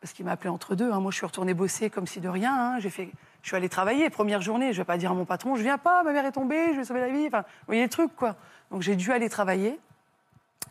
parce 0.00 0.14
qu'il 0.14 0.24
m'a 0.24 0.32
appelé 0.32 0.48
entre 0.48 0.76
deux. 0.76 0.90
hein, 0.90 1.00
moi, 1.00 1.10
je 1.10 1.18
suis 1.18 1.26
retournée 1.26 1.52
bosser 1.52 1.90
comme 1.90 2.06
si 2.06 2.20
de 2.20 2.28
rien. 2.30 2.54
hein, 2.58 2.78
j'ai 2.78 2.88
fait, 2.88 3.10
je 3.42 3.48
suis 3.48 3.56
allée 3.56 3.68
travailler 3.68 4.08
première 4.08 4.40
journée. 4.40 4.72
Je 4.72 4.78
vais 4.78 4.86
pas 4.86 4.96
dire 4.96 5.10
à 5.10 5.14
mon 5.14 5.26
patron, 5.26 5.56
je 5.56 5.62
viens 5.62 5.76
pas, 5.76 6.02
ma 6.04 6.12
mère 6.14 6.24
est 6.24 6.32
tombée, 6.32 6.72
je 6.72 6.78
vais 6.78 6.84
sauver 6.86 7.00
la 7.00 7.10
vie. 7.10 7.26
Enfin, 7.26 7.42
vous 7.42 7.66
voyez 7.66 7.82
le 7.82 7.90
truc, 7.90 8.16
quoi. 8.16 8.36
Donc 8.70 8.80
j'ai 8.80 8.96
dû 8.96 9.12
aller 9.12 9.28
travailler 9.28 9.78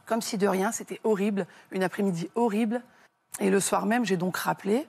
comme 0.06 0.22
si 0.22 0.38
de 0.38 0.48
rien. 0.48 0.72
C'était 0.72 1.00
horrible, 1.04 1.48
une 1.72 1.84
après-midi 1.84 2.30
horrible. 2.36 2.82
Et 3.40 3.50
le 3.50 3.60
soir 3.60 3.86
même, 3.86 4.06
j'ai 4.06 4.18
donc 4.18 4.38
rappelé. 4.38 4.88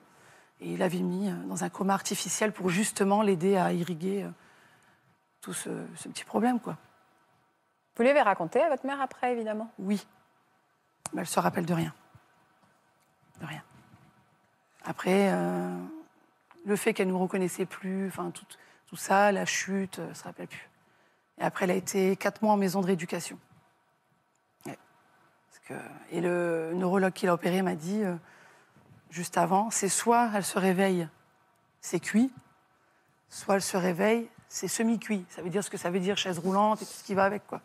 Et 0.61 0.73
il 0.73 0.83
avait 0.83 1.01
mis 1.01 1.29
euh, 1.29 1.35
dans 1.47 1.65
un 1.65 1.69
coma 1.69 1.95
artificiel 1.95 2.53
pour 2.53 2.69
justement 2.71 3.23
l'aider 3.23 3.57
à 3.57 3.73
irriguer 3.73 4.25
euh, 4.25 4.31
tout 5.41 5.53
ce, 5.53 5.71
ce 5.97 6.09
petit 6.09 6.25
problème, 6.25 6.59
quoi. 6.61 6.77
Vous 7.97 8.03
lui 8.03 8.11
avez 8.11 8.23
raconté 8.23 8.63
à 8.63 8.69
votre 8.69 8.87
mère 8.87 9.01
après, 9.01 9.33
évidemment? 9.33 9.71
Oui. 9.79 10.07
Mais 11.13 11.23
elle 11.23 11.27
se 11.27 11.41
rappelle 11.41 11.67
de 11.67 11.75
rien. 11.75 11.93
De 13.41 13.47
rien. 13.47 13.63
Après, 14.85 15.31
euh, 15.33 15.77
le 16.65 16.77
fait 16.77 16.95
qu'elle 16.95 17.09
ne 17.09 17.13
nous 17.13 17.19
reconnaissait 17.19 17.67
plus, 17.67 18.09
enfin, 18.09 18.31
tout, 18.31 18.47
tout 18.87 18.97
ça, 18.97 19.33
la 19.33 19.45
chute, 19.47 19.99
elle 19.99 20.11
ne 20.11 20.15
se 20.15 20.25
rappelle 20.25 20.47
plus. 20.47 20.69
Et 21.39 21.43
après, 21.43 21.65
elle 21.65 21.73
a 21.73 21.75
été 21.75 22.17
quatre 22.17 22.43
mois 22.43 22.55
en 22.55 22.57
maison 22.57 22.81
de 22.81 22.87
rééducation. 22.87 23.39
Et 26.11 26.21
le 26.21 26.73
neurologue 26.75 27.13
qui 27.13 27.27
l'a 27.27 27.35
opérée 27.35 27.63
m'a 27.63 27.75
dit, 27.75 28.03
euh, 28.03 28.15
juste 29.11 29.37
avant, 29.37 29.71
c'est 29.71 29.89
soit 29.89 30.31
elle 30.35 30.45
se 30.45 30.59
réveille, 30.59 31.09
c'est 31.81 32.01
cuit, 32.01 32.33
soit 33.29 33.57
elle 33.57 33.63
se 33.63 33.77
réveille, 33.77 34.29
c'est 34.49 34.69
semi-cuit. 34.69 35.25
Ça 35.29 35.43
veut 35.43 35.51
dire 35.51 35.63
ce 35.63 35.71
que 35.71 35.77
ça 35.77 35.91
veut 35.91 36.01
dire, 36.01 36.17
chaise 36.17 36.39
roulante 36.39 36.83
et 36.83 36.87
tout 36.87 36.93
ce 36.93 37.05
qui 37.05 37.15
va 37.15 37.25
avec, 37.25 37.47
quoi. 37.47 37.61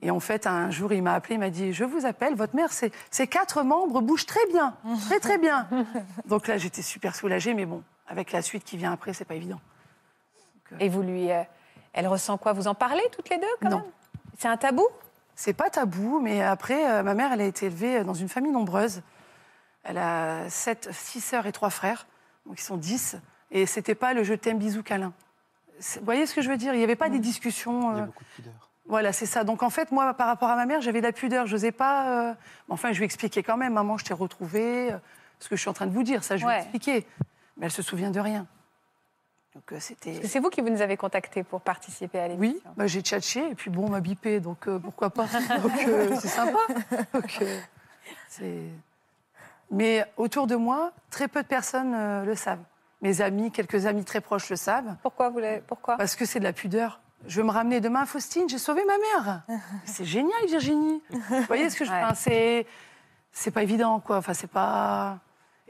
Et 0.00 0.10
en 0.10 0.20
fait, 0.20 0.46
un 0.46 0.70
jour, 0.70 0.92
il 0.92 1.02
m'a 1.02 1.14
appelé, 1.14 1.34
il 1.34 1.38
m'a 1.38 1.50
dit 1.50 1.72
Je 1.72 1.82
vous 1.84 2.06
appelle, 2.06 2.36
votre 2.36 2.54
mère, 2.54 2.72
ses, 2.72 2.92
quatre 3.26 3.64
membres 3.64 4.00
bougent 4.00 4.26
très 4.26 4.46
bien, 4.46 4.76
très 5.06 5.18
très 5.18 5.38
bien. 5.38 5.68
Donc 6.26 6.46
là, 6.46 6.56
j'étais 6.56 6.82
super 6.82 7.16
soulagée, 7.16 7.52
mais 7.52 7.66
bon, 7.66 7.82
avec 8.06 8.30
la 8.30 8.42
suite 8.42 8.62
qui 8.62 8.76
vient 8.76 8.92
après, 8.92 9.12
c'est 9.12 9.24
pas 9.24 9.34
évident. 9.34 9.60
Et 10.78 10.88
vous 10.88 11.02
lui. 11.02 11.30
euh, 11.32 11.42
elle 11.92 12.06
ressent 12.06 12.38
quoi? 12.38 12.52
Vous 12.52 12.68
en 12.68 12.74
parlez 12.74 13.02
toutes 13.12 13.28
les 13.28 13.38
deux, 13.38 13.46
quand 13.60 13.70
Non. 13.70 13.92
C'est 14.38 14.48
un 14.48 14.56
tabou? 14.56 14.86
C'est 15.34 15.52
pas 15.54 15.70
tabou, 15.70 16.20
mais 16.20 16.42
après, 16.42 16.90
euh, 16.90 17.02
ma 17.02 17.14
mère, 17.14 17.32
elle 17.32 17.40
a 17.40 17.44
été 17.46 17.66
élevée 17.66 18.04
dans 18.04 18.14
une 18.14 18.28
famille 18.28 18.52
nombreuse. 18.52 19.02
Elle 19.84 19.98
a 19.98 20.48
sept, 20.48 20.88
six 20.92 21.20
sœurs 21.20 21.46
et 21.46 21.52
trois 21.52 21.70
frères, 21.70 22.06
donc 22.46 22.60
ils 22.60 22.64
sont 22.64 22.76
dix. 22.76 23.16
Et 23.50 23.66
c'était 23.66 23.94
pas 23.94 24.14
le 24.14 24.24
je 24.24 24.34
t'aime, 24.34 24.58
bisous, 24.58 24.82
câlin. 24.82 25.12
Vous 25.78 26.04
voyez 26.04 26.26
ce 26.26 26.34
que 26.34 26.42
je 26.42 26.48
veux 26.48 26.56
dire? 26.56 26.74
Il 26.74 26.78
n'y 26.78 26.84
avait 26.84 26.96
pas 26.96 27.08
des 27.08 27.18
discussions. 27.18 27.92
Il 27.92 27.96
y 27.96 28.00
euh, 28.00 28.02
a 28.04 28.06
beaucoup 28.06 28.24
de 28.24 28.28
pudeur. 28.36 28.70
Voilà, 28.86 29.12
c'est 29.12 29.26
ça. 29.26 29.42
Donc 29.42 29.62
en 29.62 29.70
fait, 29.70 29.90
moi, 29.90 30.14
par 30.14 30.26
rapport 30.28 30.50
à 30.50 30.56
ma 30.56 30.66
mère, 30.66 30.80
j'avais 30.80 31.00
de 31.00 31.06
la 31.06 31.12
pudeur. 31.12 31.46
Je 31.46 31.54
n'osais 31.54 31.72
pas. 31.72 32.28
euh, 32.30 32.34
Enfin, 32.68 32.92
je 32.92 32.98
lui 32.98 33.04
expliquais 33.04 33.42
quand 33.42 33.56
même, 33.56 33.72
maman, 33.72 33.98
je 33.98 34.04
t'ai 34.04 34.14
retrouvée. 34.14 34.92
euh, 34.92 34.98
Ce 35.40 35.48
que 35.48 35.56
je 35.56 35.60
suis 35.60 35.68
en 35.70 35.72
train 35.72 35.86
de 35.86 35.92
vous 35.92 36.02
dire, 36.04 36.22
ça, 36.22 36.36
je 36.36 36.46
lui 36.46 36.52
expliqué. 36.52 37.06
Mais 37.56 37.66
elle 37.66 37.72
se 37.72 37.82
souvient 37.82 38.10
de 38.10 38.20
rien. 38.20 38.46
Donc 39.54 39.70
euh, 39.72 39.76
c'était. 39.80 40.26
C'est 40.26 40.38
vous 40.40 40.48
qui 40.48 40.60
vous 40.62 40.70
nous 40.70 40.80
avez 40.80 40.96
contactés 40.96 41.42
pour 41.42 41.60
participer 41.60 42.18
à 42.18 42.28
l'émission. 42.28 42.60
Oui, 42.66 42.72
bah, 42.76 42.86
j'ai 42.86 43.02
tchatché 43.02 43.50
et 43.50 43.54
puis 43.54 43.70
bon, 43.70 43.86
on 43.86 43.90
m'a 43.90 44.00
bipé, 44.00 44.40
donc 44.40 44.66
euh, 44.68 44.78
pourquoi 44.78 45.10
pas. 45.10 45.26
Euh, 45.88 46.16
c'est 46.20 46.28
sympa. 46.28 46.58
Donc, 47.12 47.38
euh, 47.42 48.68
Mais 49.70 50.04
autour 50.16 50.46
de 50.46 50.56
moi, 50.56 50.92
très 51.10 51.28
peu 51.28 51.42
de 51.42 51.48
personnes 51.48 52.24
le 52.24 52.34
savent. 52.34 52.62
Mes 53.02 53.20
amis, 53.20 53.50
quelques 53.50 53.86
amis 53.86 54.04
très 54.04 54.20
proches 54.20 54.48
le 54.50 54.56
savent. 54.56 54.94
Pourquoi 55.02 55.28
vous 55.30 55.38
l'avez- 55.40 55.60
Pourquoi? 55.60 55.96
Parce 55.96 56.14
que 56.16 56.24
c'est 56.24 56.38
de 56.38 56.44
la 56.44 56.52
pudeur. 56.52 57.00
Je 57.26 57.40
veux 57.40 57.46
me 57.46 57.52
ramener 57.52 57.80
demain, 57.80 58.04
Faustine, 58.06 58.48
j'ai 58.48 58.58
sauvé 58.58 58.82
ma 58.84 58.98
mère. 58.98 59.42
C'est 59.84 60.04
génial, 60.04 60.44
Virginie. 60.48 61.00
Vous 61.10 61.42
voyez 61.42 61.70
ce 61.70 61.76
que 61.76 61.84
je 61.84 61.90
Ouais. 61.92 62.66
c'est 63.32 63.50
pas 63.52 63.62
évident, 63.62 64.00
quoi. 64.00 64.16
Enfin, 64.18 64.34
c'est 64.34 64.50
pas. 64.50 65.18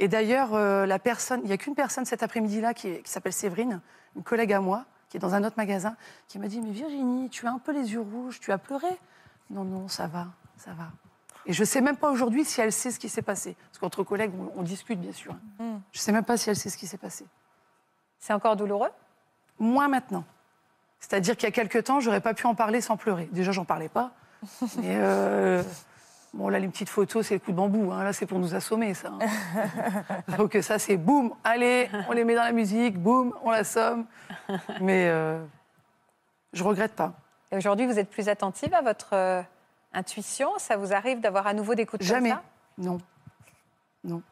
Et 0.03 0.09
d'ailleurs, 0.09 0.53
euh, 0.55 0.85
la 0.85 0.99
personne, 0.99 1.43
il 1.45 1.47
n'y 1.47 1.53
a 1.53 1.57
qu'une 1.57 1.77
personne 1.77 2.05
cet 2.05 2.25
après-midi-là 2.25 2.75
qui, 2.75 3.01
s'appelle 3.05 3.33
Séverine, 3.33 3.81
une 4.17 4.25
collègue 4.25 4.53
à 4.53 4.61
moi, 4.61 4.85
qui 5.09 5.17
est 5.17 5.21
dans 5.21 5.37
un 5.37 5.45
autre 5.45 5.55
magasin, 5.57 5.95
qui 6.27 6.41
m'a 6.41 6.49
dit 6.49 6.61
Mais 6.61 6.73
Virginie, 6.73 7.31
tu 7.31 7.47
as 7.47 7.53
un 7.53 7.61
peu 7.61 7.71
les 7.71 7.93
yeux 7.93 8.01
rouges, 8.01 8.41
tu 8.41 8.51
as 8.51 8.59
pleuré 8.59 8.89
Non, 9.49 9.63
non, 9.63 9.87
ça 9.87 10.09
va, 10.09 10.27
ça 10.57 10.73
va. 10.73 10.89
Et 11.47 11.53
je 11.53 11.61
ne 11.61 11.65
sais 11.65 11.81
même 11.81 11.97
pas 11.97 12.11
aujourd'hui 12.11 12.45
si 12.45 12.61
elle 12.61 12.73
sait 12.73 12.91
ce 12.91 12.99
qui 12.99 13.09
s'est 13.09 13.23
passé. 13.23 13.55
Parce 13.71 13.79
qu'entre 13.79 14.03
collègues, 14.03 14.33
on, 14.37 14.61
on 14.61 14.63
discute, 14.65 15.01
bien 15.01 15.13
sûr. 15.13 15.37
Je 15.61 15.65
ne 15.65 15.79
sais 15.93 16.11
même 16.11 16.25
pas 16.25 16.37
si 16.37 16.51
elle 16.51 16.57
sait 16.57 16.69
ce 16.69 16.77
qui 16.77 16.89
s'est 16.89 16.99
passé. 16.99 17.25
C'est 18.19 18.33
encore 18.33 18.57
douloureux? 18.57 18.91
Moins 19.61 19.87
maintenant. 19.87 20.25
C'est-à-dire 20.99 21.37
qu'il 21.37 21.47
y 21.47 21.49
a 21.49 21.53
quelques 21.53 21.85
temps, 21.85 22.01
j'aurais 22.01 22.21
pas 22.21 22.35
pu 22.35 22.49
en 22.49 22.57
parler 22.57 22.81
sans 22.81 22.97
pleurer. 22.97 23.29
Déjà, 23.31 23.53
j'en 23.53 23.65
parlais 23.65 23.89
pas. 23.89 24.11
Mais 24.79 24.97
euh, 24.97 25.63
bon, 26.35 26.49
là, 26.49 26.59
les 26.59 26.69
petites 26.69 26.89
photos, 26.89 27.27
c'est 27.27 27.35
le 27.35 27.41
coup 27.41 27.51
de 27.53 27.57
bambou. 27.57 27.93
hein. 27.93 28.05
Là, 28.05 28.13
c'est 28.13 28.27
pour 28.27 28.39
nous 28.39 28.55
assommer, 28.55 28.95
ça. 28.95 29.13
hein. 29.21 30.05
Donc 30.39 30.57
ça, 30.63 30.79
c'est 30.79 30.97
boum, 30.97 31.33
allez, 31.45 31.89
on 32.09 32.13
les 32.13 32.25
met 32.25 32.35
dans 32.35 32.43
la 32.45 32.53
musique, 32.53 32.99
boum, 32.99 33.35
on 33.43 33.51
l'assomme. 33.51 34.07
Mais 34.81 35.09
euh, 35.09 35.43
je 36.53 36.63
regrette 36.65 36.93
pas. 36.95 37.13
Et 37.51 37.57
aujourd'hui, 37.57 37.87
vous 37.87 37.99
êtes 37.99 38.09
plus 38.11 38.29
attentive 38.29 38.73
à 38.75 38.81
votre 38.83 39.11
euh, 39.15 39.43
intuition? 39.93 40.51
Ça 40.59 40.77
vous 40.77 40.93
arrive 40.93 41.21
d'avoir 41.21 41.47
à 41.47 41.55
nouveau 41.55 41.75
des 41.75 41.85
coups 41.87 42.03
de 42.03 42.09
comme 42.09 42.17
Jamais. 42.17 42.31
ça? 42.31 42.43
Non. 42.79 42.99
Non. 44.05 44.23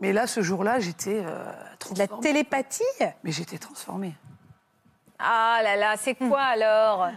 Mais 0.00 0.12
là, 0.12 0.26
ce 0.26 0.40
jour-là, 0.42 0.80
j'étais 0.80 1.22
euh, 1.24 1.44
De 1.44 1.98
la 1.98 2.06
transformée. 2.06 2.22
télépathie? 2.22 2.82
Mais 3.24 3.32
j'étais 3.32 3.58
transformée. 3.58 4.14
Ah 5.22 5.60
là 5.62 5.76
là, 5.76 5.94
c'est 5.98 6.14
quoi 6.14 6.40
alors? 6.40 7.08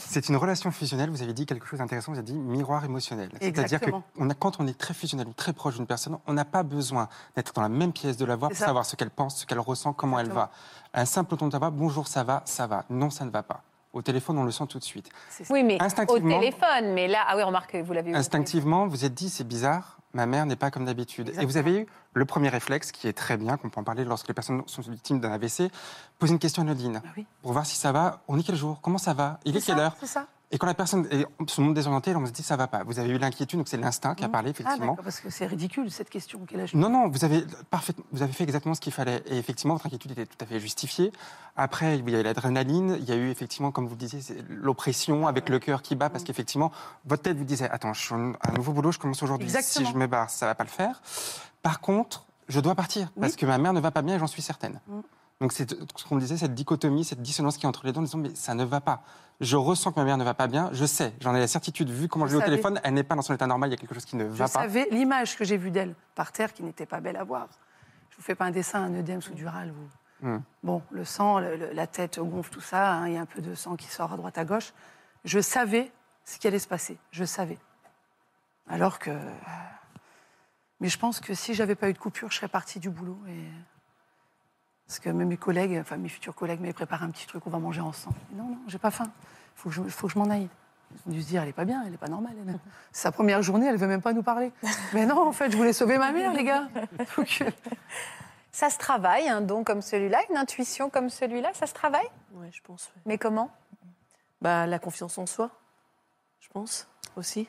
C'est 0.00 0.28
une 0.28 0.36
relation 0.36 0.70
fusionnelle. 0.70 1.08
Vous 1.10 1.22
avez 1.22 1.32
dit 1.32 1.46
quelque 1.46 1.66
chose 1.66 1.78
d'intéressant. 1.78 2.12
Vous 2.12 2.18
avez 2.18 2.26
dit 2.26 2.34
miroir 2.38 2.84
émotionnel. 2.84 3.30
C'est-à-dire 3.40 3.52
que 3.54 3.60
Exactement. 3.60 4.02
on 4.18 4.28
a, 4.28 4.34
quand 4.34 4.60
on 4.60 4.66
est 4.66 4.76
très 4.76 4.92
fusionnel 4.94 5.28
ou 5.28 5.32
très 5.32 5.52
proche 5.52 5.76
d'une 5.76 5.86
personne, 5.86 6.18
on 6.26 6.32
n'a 6.32 6.44
pas 6.44 6.62
besoin 6.62 7.08
d'être 7.36 7.52
dans 7.54 7.62
la 7.62 7.68
même 7.68 7.92
pièce 7.92 8.16
de 8.16 8.24
la 8.24 8.36
voir 8.36 8.50
C'est 8.50 8.56
pour 8.56 8.60
ça. 8.60 8.66
savoir 8.66 8.84
ce 8.86 8.96
qu'elle 8.96 9.10
pense, 9.10 9.40
ce 9.40 9.46
qu'elle 9.46 9.60
ressent, 9.60 9.92
comment 9.92 10.18
elle 10.18 10.30
va. 10.30 10.50
Un 10.94 11.04
simple 11.04 11.36
ton 11.36 11.48
de 11.48 11.56
voix, 11.56 11.70
bonjour, 11.70 12.06
ça 12.08 12.24
va, 12.24 12.42
ça 12.44 12.66
va. 12.66 12.84
Non, 12.90 13.10
ça 13.10 13.24
ne 13.24 13.30
va 13.30 13.42
pas. 13.42 13.62
Au 13.92 14.02
téléphone, 14.02 14.38
on 14.38 14.44
le 14.44 14.50
sent 14.50 14.66
tout 14.68 14.78
de 14.78 14.84
suite. 14.84 15.08
Oui, 15.48 15.62
mais 15.62 15.78
au 15.80 15.82
Instinctivement- 15.84 16.38
téléphone. 16.40 16.92
Mais 16.92 17.08
là, 17.08 17.24
ah 17.26 17.36
oui, 17.36 17.42
remarquez, 17.42 17.80
vous 17.82 17.92
l'avez 17.94 18.12
au 18.12 18.16
Instinctivement, 18.16 18.86
vous 18.86 19.04
êtes 19.04 19.14
dit, 19.14 19.30
c'est 19.30 19.46
bizarre, 19.48 19.97
ma 20.12 20.26
mère 20.26 20.46
n'est 20.46 20.56
pas 20.56 20.70
comme 20.70 20.84
d'habitude. 20.84 21.32
Et 21.40 21.44
vous 21.44 21.56
avez 21.56 21.80
eu 21.80 21.86
le 22.14 22.24
premier 22.24 22.48
réflexe, 22.48 22.92
qui 22.92 23.08
est 23.08 23.12
très 23.12 23.36
bien, 23.36 23.56
qu'on 23.56 23.70
peut 23.70 23.80
en 23.80 23.84
parler 23.84 24.04
lorsque 24.04 24.28
les 24.28 24.34
personnes 24.34 24.62
sont 24.66 24.82
victimes 24.82 25.20
d'un 25.20 25.32
AVC, 25.32 25.70
poser 26.18 26.32
une 26.32 26.38
question 26.38 26.62
anodine. 26.62 27.00
Bah 27.04 27.10
oui. 27.16 27.26
Pour 27.42 27.52
voir 27.52 27.66
si 27.66 27.76
ça 27.76 27.92
va. 27.92 28.22
On 28.28 28.38
est 28.38 28.42
quel 28.42 28.56
jour? 28.56 28.80
Comment 28.82 28.98
ça 28.98 29.14
va? 29.14 29.40
Il 29.44 29.56
est 29.56 29.60
quelle 29.60 29.76
ça, 29.76 29.82
heure? 29.82 29.96
C'est 30.00 30.06
ça. 30.06 30.26
Et 30.50 30.56
quand 30.56 30.66
la 30.66 30.74
personne 30.74 31.06
est 31.10 31.26
se 31.46 31.60
montre 31.60 31.74
désorientée, 31.74 32.16
on 32.16 32.24
se 32.24 32.32
dit 32.32 32.42
ça 32.42 32.56
va 32.56 32.68
pas. 32.68 32.82
Vous 32.84 32.98
avez 32.98 33.10
eu 33.10 33.18
l'inquiétude, 33.18 33.58
donc 33.58 33.68
c'est 33.68 33.76
l'instinct 33.76 34.14
qui 34.14 34.24
a 34.24 34.30
parlé, 34.30 34.48
Ah, 34.48 34.50
effectivement. 34.50 34.92
d'accord, 34.92 35.04
parce 35.04 35.20
que 35.20 35.28
c'est 35.28 35.46
ridicule 35.46 35.90
cette 35.90 36.08
question. 36.08 36.40
Quel 36.48 36.60
âge 36.60 36.74
Non, 36.74 36.88
non, 36.88 37.08
vous 37.08 37.24
avez, 37.24 37.44
parfait, 37.68 37.92
vous 38.12 38.22
avez 38.22 38.32
fait 38.32 38.44
exactement 38.44 38.74
ce 38.74 38.80
qu'il 38.80 38.92
fallait. 38.92 39.22
Et 39.26 39.36
effectivement, 39.36 39.74
votre 39.74 39.86
inquiétude 39.86 40.12
était 40.12 40.24
tout 40.24 40.38
à 40.40 40.46
fait 40.46 40.58
justifiée. 40.58 41.12
Après, 41.56 41.98
il 41.98 42.08
y 42.08 42.16
a 42.16 42.20
eu 42.20 42.22
l'adrénaline, 42.22 42.96
il 42.98 43.04
y 43.04 43.12
a 43.12 43.16
eu 43.16 43.28
effectivement, 43.28 43.72
comme 43.72 43.86
vous 43.86 43.94
le 43.94 43.98
disiez, 43.98 44.20
l'oppression 44.48 45.26
avec 45.26 45.50
le 45.50 45.58
cœur 45.58 45.82
qui 45.82 45.96
bat, 45.96 46.08
parce 46.08 46.24
qu'effectivement, 46.24 46.72
votre 47.04 47.22
tête 47.22 47.36
vous 47.36 47.44
disait 47.44 47.68
Attends, 47.70 47.92
je 47.92 48.00
suis 48.00 48.14
un 48.14 48.52
nouveau 48.56 48.72
boulot, 48.72 48.90
je 48.90 48.98
commence 48.98 49.22
aujourd'hui. 49.22 49.50
Si 49.60 49.84
je 49.84 49.94
me 49.94 50.06
barre, 50.06 50.30
ça 50.30 50.46
va 50.46 50.54
pas 50.54 50.64
le 50.64 50.70
faire. 50.70 51.02
Par 51.62 51.80
contre, 51.80 52.24
je 52.48 52.60
dois 52.60 52.74
partir, 52.74 53.12
parce 53.20 53.36
que 53.36 53.44
ma 53.44 53.58
mère 53.58 53.74
ne 53.74 53.80
va 53.80 53.90
pas 53.90 54.00
bien 54.00 54.16
et 54.16 54.18
j'en 54.18 54.26
suis 54.26 54.40
certaine. 54.40 54.80
Mm. 54.86 55.00
Donc, 55.40 55.52
c'est 55.52 55.70
ce 55.70 56.04
qu'on 56.04 56.16
disait, 56.16 56.36
cette 56.36 56.54
dichotomie, 56.54 57.04
cette 57.04 57.22
dissonance 57.22 57.58
qui 57.58 57.66
est 57.66 57.68
entre 57.68 57.86
les 57.86 57.92
deux, 57.92 58.00
en 58.00 58.02
disant 58.02 58.18
Mais 58.18 58.34
ça 58.34 58.54
ne 58.54 58.64
va 58.64 58.80
pas. 58.80 59.02
Je 59.40 59.56
ressens 59.56 59.92
que 59.92 60.00
ma 60.00 60.04
mère 60.04 60.16
ne 60.16 60.24
va 60.24 60.34
pas 60.34 60.48
bien, 60.48 60.68
je 60.72 60.84
sais, 60.84 61.14
j'en 61.20 61.32
ai 61.34 61.38
la 61.38 61.46
certitude, 61.46 61.88
vu 61.90 62.08
comment 62.08 62.24
Vous 62.24 62.30
je 62.32 62.34
l'ai 62.34 62.38
au 62.38 62.40
savez. 62.40 62.50
téléphone, 62.52 62.80
elle 62.82 62.94
n'est 62.94 63.04
pas 63.04 63.14
dans 63.14 63.22
son 63.22 63.34
état 63.34 63.46
normal, 63.46 63.68
il 63.70 63.72
y 63.72 63.74
a 63.74 63.78
quelque 63.78 63.94
chose 63.94 64.04
qui 64.04 64.16
ne 64.16 64.24
Je 64.24 64.30
va 64.30 64.46
pas. 64.46 64.62
savais 64.62 64.88
l'image 64.90 65.36
que 65.36 65.44
j'ai 65.44 65.56
vue 65.56 65.70
d'elle 65.70 65.94
par 66.16 66.32
terre 66.32 66.52
qui 66.52 66.64
n'était 66.64 66.86
pas 66.86 67.00
belle 67.00 67.16
à 67.16 67.22
voir. 67.22 67.46
Je 68.10 68.16
vous 68.16 68.22
fais 68.22 68.34
pas 68.34 68.46
un 68.46 68.50
dessin, 68.50 68.82
un 68.82 68.94
œdème 68.94 69.22
sous-dural. 69.22 69.70
Vous... 69.72 70.28
Mm. 70.28 70.42
Bon, 70.64 70.82
le 70.90 71.04
sang, 71.04 71.38
le- 71.38 71.56
le- 71.56 71.72
la 71.72 71.86
tête 71.86 72.18
gonfle, 72.18 72.50
tout 72.50 72.60
ça. 72.60 72.94
hein, 72.94 73.06
Il 73.08 73.14
y 73.14 73.16
a 73.16 73.20
un 73.20 73.26
peu 73.26 73.40
de 73.40 73.54
sang 73.54 73.76
qui 73.76 73.86
sort 73.86 74.12
à 74.12 74.16
droite 74.16 74.36
à 74.38 74.44
gauche. 74.44 74.72
Je 75.24 75.38
savais 75.38 75.92
ce 76.24 76.38
qui 76.38 76.48
allait 76.48 76.58
se 76.58 76.66
passer. 76.66 76.98
Je 77.12 77.24
savais. 77.24 77.58
Alors 78.68 78.98
que. 78.98 79.16
Mais 80.80 80.88
je 80.88 80.98
pense 80.98 81.20
que 81.20 81.34
si 81.34 81.54
j'avais 81.54 81.76
pas 81.76 81.88
eu 81.88 81.92
de 81.92 81.98
coupure, 81.98 82.30
je 82.32 82.36
serais 82.36 82.48
partie 82.48 82.80
du 82.80 82.90
boulot. 82.90 83.18
Et... 83.28 83.44
Parce 84.88 84.98
que 85.00 85.10
même 85.10 85.28
mes 85.28 85.36
collègues, 85.36 85.78
enfin 85.80 85.98
mes 85.98 86.08
futurs 86.08 86.34
collègues, 86.34 86.60
m'avaient 86.60 86.72
préparé 86.72 87.04
un 87.04 87.10
petit 87.10 87.26
truc, 87.26 87.46
on 87.46 87.50
va 87.50 87.58
manger 87.58 87.82
ensemble. 87.82 88.16
Non, 88.32 88.44
non, 88.44 88.58
j'ai 88.66 88.78
pas 88.78 88.90
faim. 88.90 89.04
Il 89.04 89.60
faut 89.60 89.68
que 89.68 89.74
je, 89.74 89.82
faut 89.82 90.06
que 90.08 90.12
je 90.14 90.18
m'en 90.18 90.30
aille. 90.30 90.48
Ils 90.90 91.10
ont 91.10 91.14
dû 91.14 91.22
se 91.22 91.26
dire, 91.28 91.42
elle 91.42 91.50
est 91.50 91.52
pas 91.52 91.66
bien, 91.66 91.84
elle 91.86 91.92
est 91.92 91.98
pas 91.98 92.08
normale. 92.08 92.32
elle. 92.48 92.58
C'est 92.90 93.02
sa 93.02 93.12
première 93.12 93.42
journée, 93.42 93.66
elle 93.66 93.76
veut 93.76 93.86
même 93.86 94.00
pas 94.00 94.14
nous 94.14 94.22
parler. 94.22 94.50
Mais 94.94 95.04
non, 95.04 95.20
en 95.28 95.32
fait, 95.32 95.50
je 95.50 95.56
voulais 95.58 95.74
sauver 95.74 95.98
ma 95.98 96.10
mère, 96.12 96.32
les 96.32 96.44
gars. 96.44 96.68
Donc, 97.18 97.38
euh, 97.42 97.50
Ça 98.50 98.70
se 98.70 98.78
travaille, 98.78 99.28
un 99.28 99.42
don 99.42 99.62
comme 99.62 99.82
celui-là, 99.82 100.18
une 100.30 100.38
intuition 100.38 100.88
comme 100.88 101.10
celui-là, 101.10 101.50
ça 101.52 101.66
se 101.66 101.74
travaille? 101.74 102.08
Ouais, 102.32 102.48
je 102.50 102.62
pense. 102.62 102.86
ouais. 102.96 103.02
Mais 103.04 103.18
comment? 103.18 103.50
Bah, 104.40 104.66
la 104.66 104.78
confiance 104.78 105.18
en 105.18 105.26
soi, 105.26 105.50
je 106.40 106.48
pense 106.48 106.88
aussi. 107.16 107.46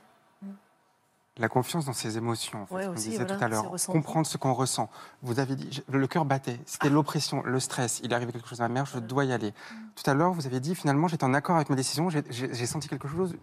La 1.40 1.48
confiance 1.50 1.86
dans 1.86 1.94
ses 1.94 2.18
émotions, 2.18 2.64
en 2.64 2.66
fait, 2.66 2.76
Ouais, 2.76 2.88
aussi, 2.88 3.10
disait 3.12 3.24
voilà, 3.24 3.38
tout 3.38 3.44
à 3.44 3.48
l'heure. 3.48 3.64
Comprendre 3.94 4.28
ce 4.28 4.38
qu'on 4.38 4.54
ressent. 4.54 4.90
Vous 5.22 5.40
avez 5.40 5.56
dit, 5.56 5.70
je- 5.72 5.98
le 5.98 6.06
cœur 6.08 6.26
battait, 6.26 6.60
c'était 6.66 6.90
l'oppression, 6.90 7.42
le 7.44 7.60
stress. 7.62 8.02
Il 8.04 8.14
arrivé 8.14 8.32
quelque 8.34 8.48
chose 8.50 8.60
à 8.62 8.68
ma 8.68 8.74
mère, 8.74 8.86
je 8.86 9.00
dois 9.00 9.24
y 9.26 9.32
aller. 9.32 9.54
Tout 9.96 10.10
à 10.10 10.14
l'heure, 10.14 10.34
vous 10.34 10.46
avez 10.46 10.60
dit, 10.60 10.76
finalement, 10.76 11.08
j'étais 11.08 11.24
en 11.24 11.34
accord 11.34 11.56
avec 11.56 11.70
ma 11.70 11.76
décision, 11.78 12.10
j'ai- 12.10 12.66
senti 12.66 12.88
quelque 12.90 13.08
chose. 13.08 13.36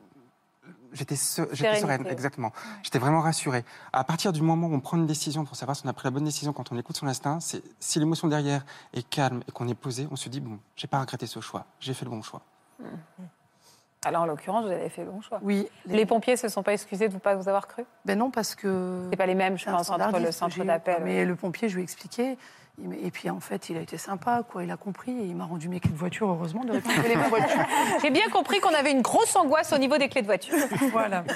J'étais 0.92 1.16
sereine, 1.80 2.07
exactement. 2.12 2.53
J'étais 2.82 2.99
vraiment 2.99 3.20
rassurée. 3.20 3.64
À 3.92 4.05
partir 4.05 4.32
du 4.32 4.40
moment 4.40 4.66
où 4.68 4.74
on 4.74 4.80
prend 4.80 4.97
une 4.97 5.07
décision 5.07 5.44
pour 5.44 5.57
savoir 5.57 5.76
si 5.76 5.84
on 5.84 5.88
a 5.88 5.92
pris 5.92 6.05
la 6.07 6.11
bonne 6.11 6.24
décision, 6.24 6.53
quand 6.53 6.70
on 6.72 6.78
écoute 6.78 6.97
son 6.97 7.07
instinct, 7.07 7.40
c'est 7.40 7.62
si 7.80 7.99
l'émotion 7.99 8.28
derrière 8.28 8.64
est 8.94 9.03
calme 9.09 9.42
et 9.49 9.53
qu'on 9.53 9.68
est 9.68 9.74
posé, 9.74 10.07
on 10.11 10.16
se 10.16 10.28
dit 10.28 10.40
bon, 10.40 10.59
j'ai 10.76 10.86
pas 10.86 11.01
regretté 11.01 11.26
ce 11.26 11.40
choix, 11.40 11.66
j'ai 11.80 11.92
fait 11.92 12.05
le 12.05 12.11
bon 12.11 12.22
choix. 12.22 12.40
Alors, 14.07 14.22
en 14.22 14.26
l'occurrence, 14.26 14.64
vous 14.64 14.70
avez 14.70 14.88
fait 14.88 15.04
le 15.04 15.11
bon 15.11 15.20
choix. 15.20 15.40
oui. 15.42 15.68
Les 15.86 16.07
pompiers 16.07 16.34
ne 16.34 16.38
se 16.38 16.48
sont 16.48 16.62
pas 16.62 16.72
excusés 16.72 17.09
de 17.09 17.14
ne 17.14 17.18
pas 17.18 17.34
vous 17.34 17.48
avoir 17.48 17.66
cru? 17.66 17.84
Ben 18.04 18.16
non, 18.16 18.30
parce 18.30 18.54
que. 18.54 19.09
C'est 19.11 19.16
pas 19.16 19.26
les 19.26 19.34
mêmes, 19.34 19.59
je 19.59 19.64
pense, 19.64 19.90
entre 19.90 20.20
le 20.20 20.30
centre 20.30 20.62
d'appel. 20.64 21.02
Mais 21.02 21.24
le 21.24 21.34
pompier, 21.34 21.68
je 21.68 21.74
lui 21.74 21.80
ai 21.80 21.84
expliqué. 21.84 22.38
Et 23.02 23.11
puis 23.11 23.30
en 23.30 23.40
fait, 23.40 23.70
il 23.70 23.76
a 23.78 23.80
été 23.80 23.96
sympa, 23.96 24.42
quoi. 24.48 24.62
Il 24.62 24.70
a 24.70 24.76
compris 24.76 25.11
et 25.11 25.24
il 25.24 25.34
m'a 25.34 25.46
rendu 25.46 25.68
mes 25.68 25.80
clés 25.80 25.90
de 25.90 25.96
voiture, 25.96 26.28
heureusement, 26.28 26.62
de 26.62 26.72
récupérer 26.72 27.09
les 27.09 27.16
voitures. 27.16 27.66
J'ai 28.02 28.11
bien 28.11 28.28
compris 28.28 28.61
qu'on 28.61 28.74
avait 28.74 28.92
une 28.92 29.00
grosse 29.02 29.34
angoisse 29.34 29.72
au 29.72 29.78
niveau 29.78 29.96
des 29.96 30.09
clés 30.09 30.20
de 30.20 30.26
voiture. 30.26 30.54
voilà. 30.92 31.24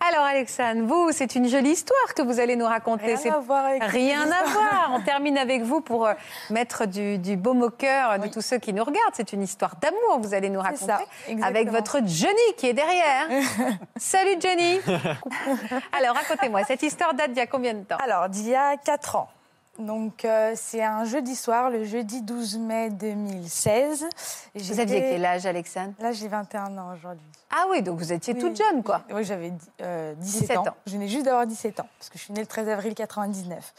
Alors, 0.00 0.24
Alexandre, 0.24 0.82
vous, 0.84 1.10
c'est 1.12 1.34
une 1.34 1.48
jolie 1.48 1.70
histoire 1.70 2.14
que 2.14 2.22
vous 2.22 2.38
allez 2.38 2.54
nous 2.54 2.66
raconter. 2.66 3.16
Rien 3.16 3.34
à 3.34 3.38
voir 3.38 3.64
avec 3.64 3.82
Rien 3.82 4.30
à 4.30 4.44
voir. 4.44 4.92
On 4.94 5.00
termine 5.00 5.36
avec 5.36 5.62
vous 5.62 5.80
pour 5.80 6.06
euh, 6.06 6.14
mettre 6.50 6.86
du, 6.86 7.18
du 7.18 7.36
baume 7.36 7.62
au 7.62 7.70
cœur 7.70 8.18
de 8.18 8.28
tous 8.28 8.40
ceux 8.40 8.58
qui 8.58 8.72
nous 8.72 8.84
regardent. 8.84 9.14
C'est 9.14 9.32
une 9.32 9.42
histoire 9.42 9.74
d'amour, 9.76 10.20
vous 10.20 10.34
allez 10.34 10.50
nous 10.50 10.60
raconter. 10.60 10.86
ça, 10.86 11.00
avec 11.42 11.68
votre 11.70 11.98
Johnny 12.06 12.54
qui 12.56 12.68
est 12.68 12.74
derrière. 12.74 13.28
Salut 13.96 14.36
Johnny. 14.40 14.80
Alors, 15.92 16.14
racontez-moi, 16.14 16.62
cette 16.64 16.82
histoire 16.82 17.14
date 17.14 17.32
d'il 17.32 17.38
y 17.38 17.42
a 17.42 17.46
combien 17.46 17.74
de 17.74 17.82
temps? 17.82 17.98
Alors, 18.02 18.28
d'il 18.28 18.48
y 18.48 18.54
a 18.54 18.76
4 18.76 19.16
ans. 19.16 19.28
Donc, 19.78 20.24
euh, 20.24 20.52
c'est 20.56 20.82
un 20.82 21.04
jeudi 21.04 21.36
soir, 21.36 21.70
le 21.70 21.84
jeudi 21.84 22.20
12 22.22 22.58
mai 22.58 22.90
2016. 22.90 24.06
Vous 24.56 24.80
aviez 24.80 25.00
quel 25.00 25.24
âge, 25.24 25.46
Alexandre? 25.46 25.92
Là, 26.00 26.10
j'ai 26.10 26.26
21 26.26 26.76
ans 26.78 26.92
aujourd'hui. 26.96 27.24
Ah 27.50 27.64
oui, 27.70 27.80
donc 27.82 27.98
vous 27.98 28.12
étiez 28.12 28.34
Oui. 28.34 28.40
toute 28.40 28.56
jeune, 28.56 28.82
quoi. 28.82 29.02
Oui, 29.12 29.22
j'avais 29.24 29.52
euh, 29.80 30.14
17, 30.16 30.40
17 30.40 30.56
ans. 30.58 30.62
ans. 30.68 30.74
Je 30.86 30.92
venais 30.92 31.06
juste 31.08 31.24
d'avoir 31.26 31.46
17 31.46 31.78
ans, 31.80 31.86
parce 31.98 32.10
que 32.10 32.18
je 32.18 32.24
suis 32.24 32.32
née 32.32 32.40
le 32.40 32.46
13 32.46 32.68
avril 32.68 32.94
99. 32.94 33.72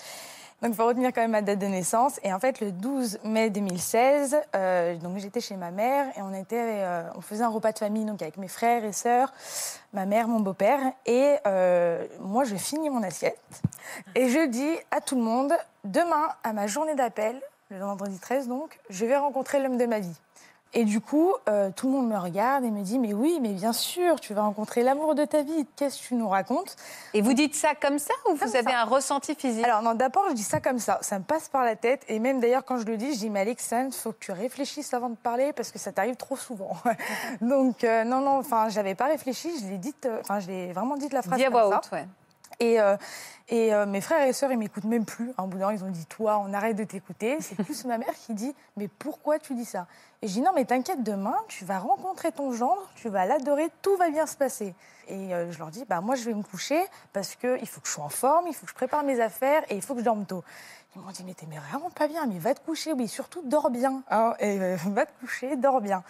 Donc, 0.62 0.72
il 0.72 0.76
faut 0.76 0.86
retenir 0.86 1.14
quand 1.14 1.22
même 1.22 1.32
ma 1.32 1.42
date 1.42 1.60
de 1.60 1.66
naissance. 1.68 2.20
Et 2.24 2.34
en 2.34 2.40
fait, 2.40 2.60
le 2.60 2.72
12 2.72 3.20
mai 3.24 3.50
2016, 3.50 4.36
euh, 4.56 4.96
j'étais 5.18 5.40
chez 5.40 5.56
ma 5.56 5.72
mère 5.72 6.08
et 6.18 6.22
on, 6.22 6.34
était, 6.34 6.58
euh, 6.60 7.04
on 7.16 7.22
faisait 7.22 7.44
un 7.44 7.50
repas 7.50 7.72
de 7.72 7.80
famille 7.80 8.04
donc 8.04 8.22
avec 8.22 8.36
mes 8.36 8.50
frères 8.50 8.84
et 8.84 8.92
sœurs, 8.92 9.32
ma 9.94 10.06
mère, 10.06 10.28
mon 10.28 10.42
beau-père. 10.42 10.80
Et 11.06 11.36
euh, 11.48 12.06
moi, 12.20 12.44
je 12.44 12.56
finis 12.56 12.90
mon 12.90 13.04
assiette 13.04 13.40
et 14.16 14.28
je 14.28 14.48
dis 14.48 14.76
à 14.92 15.00
tout 15.00 15.16
le 15.16 15.22
monde, 15.22 15.54
demain, 15.86 16.28
à 16.44 16.52
ma 16.52 16.68
journée 16.68 16.96
d'appel, 16.96 17.42
le 17.70 17.80
vendredi 17.80 18.20
13 18.20 18.48
donc, 18.48 18.80
je 18.90 19.06
vais 19.06 19.18
rencontrer 19.18 19.62
l'homme 19.62 19.78
de 19.78 19.86
ma 19.86 20.00
vie. 20.00 20.20
Et 20.74 20.86
du 20.86 21.02
coup, 21.02 21.34
euh, 21.48 21.72
tout 21.76 21.88
le 21.88 21.94
monde 21.94 22.10
me 22.10 22.18
regarde 22.18 22.64
et 22.64 22.70
me 22.70 22.84
dit 22.84 23.00
Mais 23.00 23.14
oui, 23.14 23.40
mais 23.42 23.50
bien 23.50 23.74
sûr, 23.74 24.20
tu 24.20 24.36
vas 24.36 24.44
rencontrer 24.44 24.84
l'amour 24.84 25.16
de 25.16 25.26
ta 25.26 25.42
vie. 25.42 25.66
Qu'est-ce 25.76 26.00
que 26.00 26.08
tu 26.10 26.16
nous 26.16 26.30
racontes? 26.30 26.76
Et 27.16 27.22
vous 27.22 27.34
dites 27.34 27.56
ça 27.56 27.70
comme 27.74 27.98
ça 27.98 28.14
ou 28.30 28.36
vous 28.36 28.56
avez 28.56 28.72
ça. 28.72 28.82
un 28.82 28.84
ressenti 28.84 29.34
physique? 29.34 29.66
Alors, 29.66 29.82
non, 29.82 29.96
d'abord, 29.96 30.26
je 30.30 30.36
dis 30.36 30.44
ça 30.44 30.60
comme 30.60 30.78
ça. 30.78 31.00
Ça 31.02 31.18
me 31.18 31.24
passe 31.24 31.50
par 31.50 31.64
la 31.64 31.76
tête. 31.76 32.04
Et 32.08 32.20
même 32.20 32.40
d'ailleurs, 32.40 32.66
quand 32.66 32.78
je 32.78 32.86
le 32.86 32.98
dis, 32.98 33.14
je 33.14 33.20
dis 33.20 33.30
Mais 33.32 33.40
Alexandre, 33.40 33.90
il 33.92 34.00
faut 34.00 34.12
que 34.12 34.20
tu 34.20 34.32
réfléchisses 34.32 34.94
avant 34.94 35.10
de 35.10 35.16
parler 35.16 35.54
parce 35.54 35.72
que 35.72 35.80
ça 35.80 35.92
t'arrive 35.92 36.18
trop 36.18 36.38
souvent. 36.38 36.78
Donc, 37.42 37.84
euh, 37.84 38.04
non, 38.04 38.22
non, 38.22 38.38
enfin, 38.38 38.70
j'avais 38.70 38.94
pas 38.96 39.06
réfléchi. 39.06 39.50
Je 39.60 39.66
l'ai 39.70 39.80
dit, 39.80 39.96
euh, 40.06 40.20
enfin, 40.22 40.40
je 40.40 40.48
l'ai 40.48 40.72
vraiment 40.72 40.98
dit 40.98 41.10
la 41.10 41.24
phrase. 41.24 41.40
Dit 41.40 41.46
à 41.46 41.50
voix 41.50 41.68
haute, 41.68 41.90
ouais. 41.92 42.06
Et, 42.60 42.80
euh, 42.80 42.98
et 43.48 43.74
euh, 43.74 43.86
mes 43.86 44.02
frères 44.02 44.28
et 44.28 44.34
sœurs, 44.34 44.52
ils 44.52 44.58
m'écoutent 44.58 44.84
même 44.84 45.06
plus. 45.06 45.32
À 45.38 45.44
un 45.44 45.48
bout 45.48 45.58
d'un 45.58 45.68
moment, 45.68 45.78
ils 45.78 45.84
ont 45.84 45.90
dit 45.90 46.06
Toi, 46.06 46.42
on 46.46 46.54
arrête 46.54 46.76
de 46.76 46.84
t'écouter. 46.84 47.38
C'est 47.40 47.56
plus 47.64 47.86
ma 47.86 47.98
mère 47.98 48.14
qui 48.14 48.34
dit 48.34 48.54
Mais 48.78 48.88
pourquoi 48.88 49.40
tu 49.40 49.56
dis 49.56 49.66
ça? 49.66 49.88
Et 50.22 50.28
je 50.28 50.34
dis 50.34 50.42
Non, 50.42 50.52
mais 50.54 50.66
t'inquiète, 50.66 51.02
demain, 51.04 51.36
tu 51.48 51.64
vas 51.66 51.80
rencontrer 51.80 52.32
ton 52.32 52.52
gendre, 52.52 52.82
tu 52.96 53.10
vas 53.10 53.26
l'adorer, 53.26 53.70
tout 53.82 53.96
va 53.98 54.10
bien 54.10 54.26
se 54.26 54.36
passer. 54.36 54.76
Et 55.08 55.34
euh, 55.34 55.52
je 55.52 55.58
leur 55.58 55.70
dis 55.70 55.86
Bah, 55.88 56.02
moi, 56.02 56.16
je 56.16 56.24
vais 56.26 56.34
me 56.34 56.44
coucher 56.44 56.84
parce 57.14 57.36
qu'il 57.36 57.68
faut 57.68 57.82
que 57.82 57.88
je 57.88 57.94
sois 57.94 58.04
en 58.04 58.10
forme, 58.10 58.48
il 58.48 58.54
faut 58.54 58.66
que 58.66 58.72
je 58.72 58.76
prépare 58.76 59.04
mes 59.04 59.22
affaires 59.22 59.64
et 59.70 59.76
il 59.76 59.82
faut 59.82 59.94
que 59.94 60.02
je 60.02 60.06
dorme 60.06 60.26
tôt. 60.26 60.44
Ils 60.96 61.02
m'ont 61.02 61.12
dit 61.12 61.24
Mais 61.24 61.34
t'es 61.34 61.46
vraiment 61.46 61.90
pas 61.92 62.08
bien, 62.08 62.26
mais 62.28 62.40
va 62.40 62.54
te 62.54 62.60
coucher, 62.60 62.92
oui, 62.94 63.08
surtout 63.08 63.42
dors 63.46 63.70
bien. 63.70 64.04
hein, 64.12 64.34
et, 64.40 64.60
euh, 64.60 64.76
va 64.88 65.06
te 65.06 65.12
coucher, 65.22 65.56
dors 65.56 65.80
bien. 65.82 66.04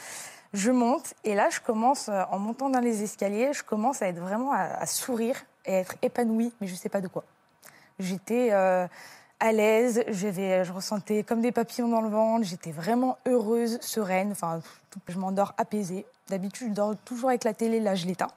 Je 0.52 0.72
monte 0.72 1.14
et 1.24 1.36
là, 1.36 1.50
je 1.52 1.60
commence, 1.60 2.10
euh, 2.10 2.24
en 2.32 2.40
montant 2.40 2.72
dans 2.72 2.80
les 2.80 3.04
escaliers, 3.04 3.54
je 3.54 3.64
commence 3.64 4.02
à 4.02 4.08
être 4.08 4.18
vraiment 4.20 4.52
à, 4.52 4.62
à 4.64 4.86
sourire 4.88 5.36
et 5.66 5.74
être 5.74 5.96
épanouie, 6.02 6.52
mais 6.62 6.68
je 6.68 6.74
ne 6.74 6.78
sais 6.78 6.90
pas 6.90 7.02
de 7.02 7.08
quoi. 7.08 7.24
J'étais 8.00 8.50
euh, 8.52 8.88
à 9.40 9.52
l'aise, 9.52 10.04
j'avais- 10.08 10.64
je 10.66 10.72
ressentais 10.72 11.24
comme 11.24 11.42
des 11.42 11.52
papillons 11.52 11.88
dans 11.90 12.02
le 12.02 12.10
ventre, 12.10 12.46
j'étais 12.46 12.72
vraiment 12.72 13.18
heureuse, 13.28 13.80
sereine, 13.82 14.32
enfin, 14.32 14.62
je 15.08 15.18
m'endors 15.18 15.54
apaisée. 15.58 16.06
D'habitude, 16.30 16.70
je 16.70 16.74
dors 16.74 16.96
toujours 17.06 17.30
avec 17.30 17.44
la 17.44 17.54
télé, 17.54 17.80
là, 17.80 17.96
je 17.96 18.06
l'éteins. 18.06 18.28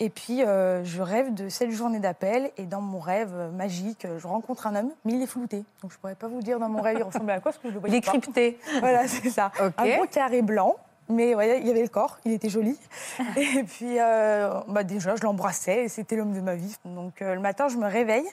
Et 0.00 0.10
puis, 0.10 0.42
euh, 0.42 0.82
je 0.84 1.00
rêve 1.02 1.34
de 1.34 1.48
cette 1.48 1.70
journée 1.70 2.00
d'appel. 2.00 2.50
Et 2.56 2.64
dans 2.64 2.80
mon 2.80 2.98
rêve 2.98 3.30
euh, 3.32 3.50
magique, 3.52 4.04
euh, 4.04 4.18
je 4.18 4.26
rencontre 4.26 4.66
un 4.66 4.74
homme, 4.74 4.90
mais 5.04 5.12
il 5.12 5.22
est 5.22 5.26
flouté. 5.26 5.58
Donc, 5.82 5.92
je 5.92 5.96
ne 5.96 6.00
pourrais 6.00 6.14
pas 6.16 6.26
vous 6.26 6.42
dire 6.42 6.58
dans 6.58 6.68
mon 6.68 6.82
rêve, 6.82 6.96
il 6.98 7.04
ressemblait 7.04 7.34
à 7.34 7.40
quoi, 7.40 7.52
parce 7.52 7.58
que 7.62 7.68
je 7.68 7.74
le 7.74 7.78
voyais 7.80 7.94
Il 7.94 7.98
est 7.98 8.00
pas. 8.04 8.10
crypté. 8.10 8.58
Voilà, 8.80 9.06
c'est 9.06 9.30
ça. 9.30 9.52
Un 9.78 9.96
gros 9.96 10.06
carré 10.06 10.42
blanc. 10.42 10.74
Mais 11.08 11.34
ouais, 11.34 11.60
il 11.60 11.66
y 11.66 11.70
avait 11.70 11.82
le 11.82 11.88
corps, 11.88 12.18
il 12.24 12.32
était 12.32 12.48
joli. 12.48 12.78
Et 13.36 13.62
puis, 13.64 13.98
euh, 14.00 14.60
bah 14.68 14.84
déjà, 14.84 15.16
je 15.16 15.22
l'embrassais 15.22 15.84
et 15.84 15.88
c'était 15.88 16.16
l'homme 16.16 16.32
de 16.32 16.40
ma 16.40 16.54
vie. 16.54 16.74
Donc, 16.84 17.20
euh, 17.20 17.34
le 17.34 17.40
matin, 17.40 17.68
je 17.68 17.76
me 17.76 17.86
réveille 17.86 18.26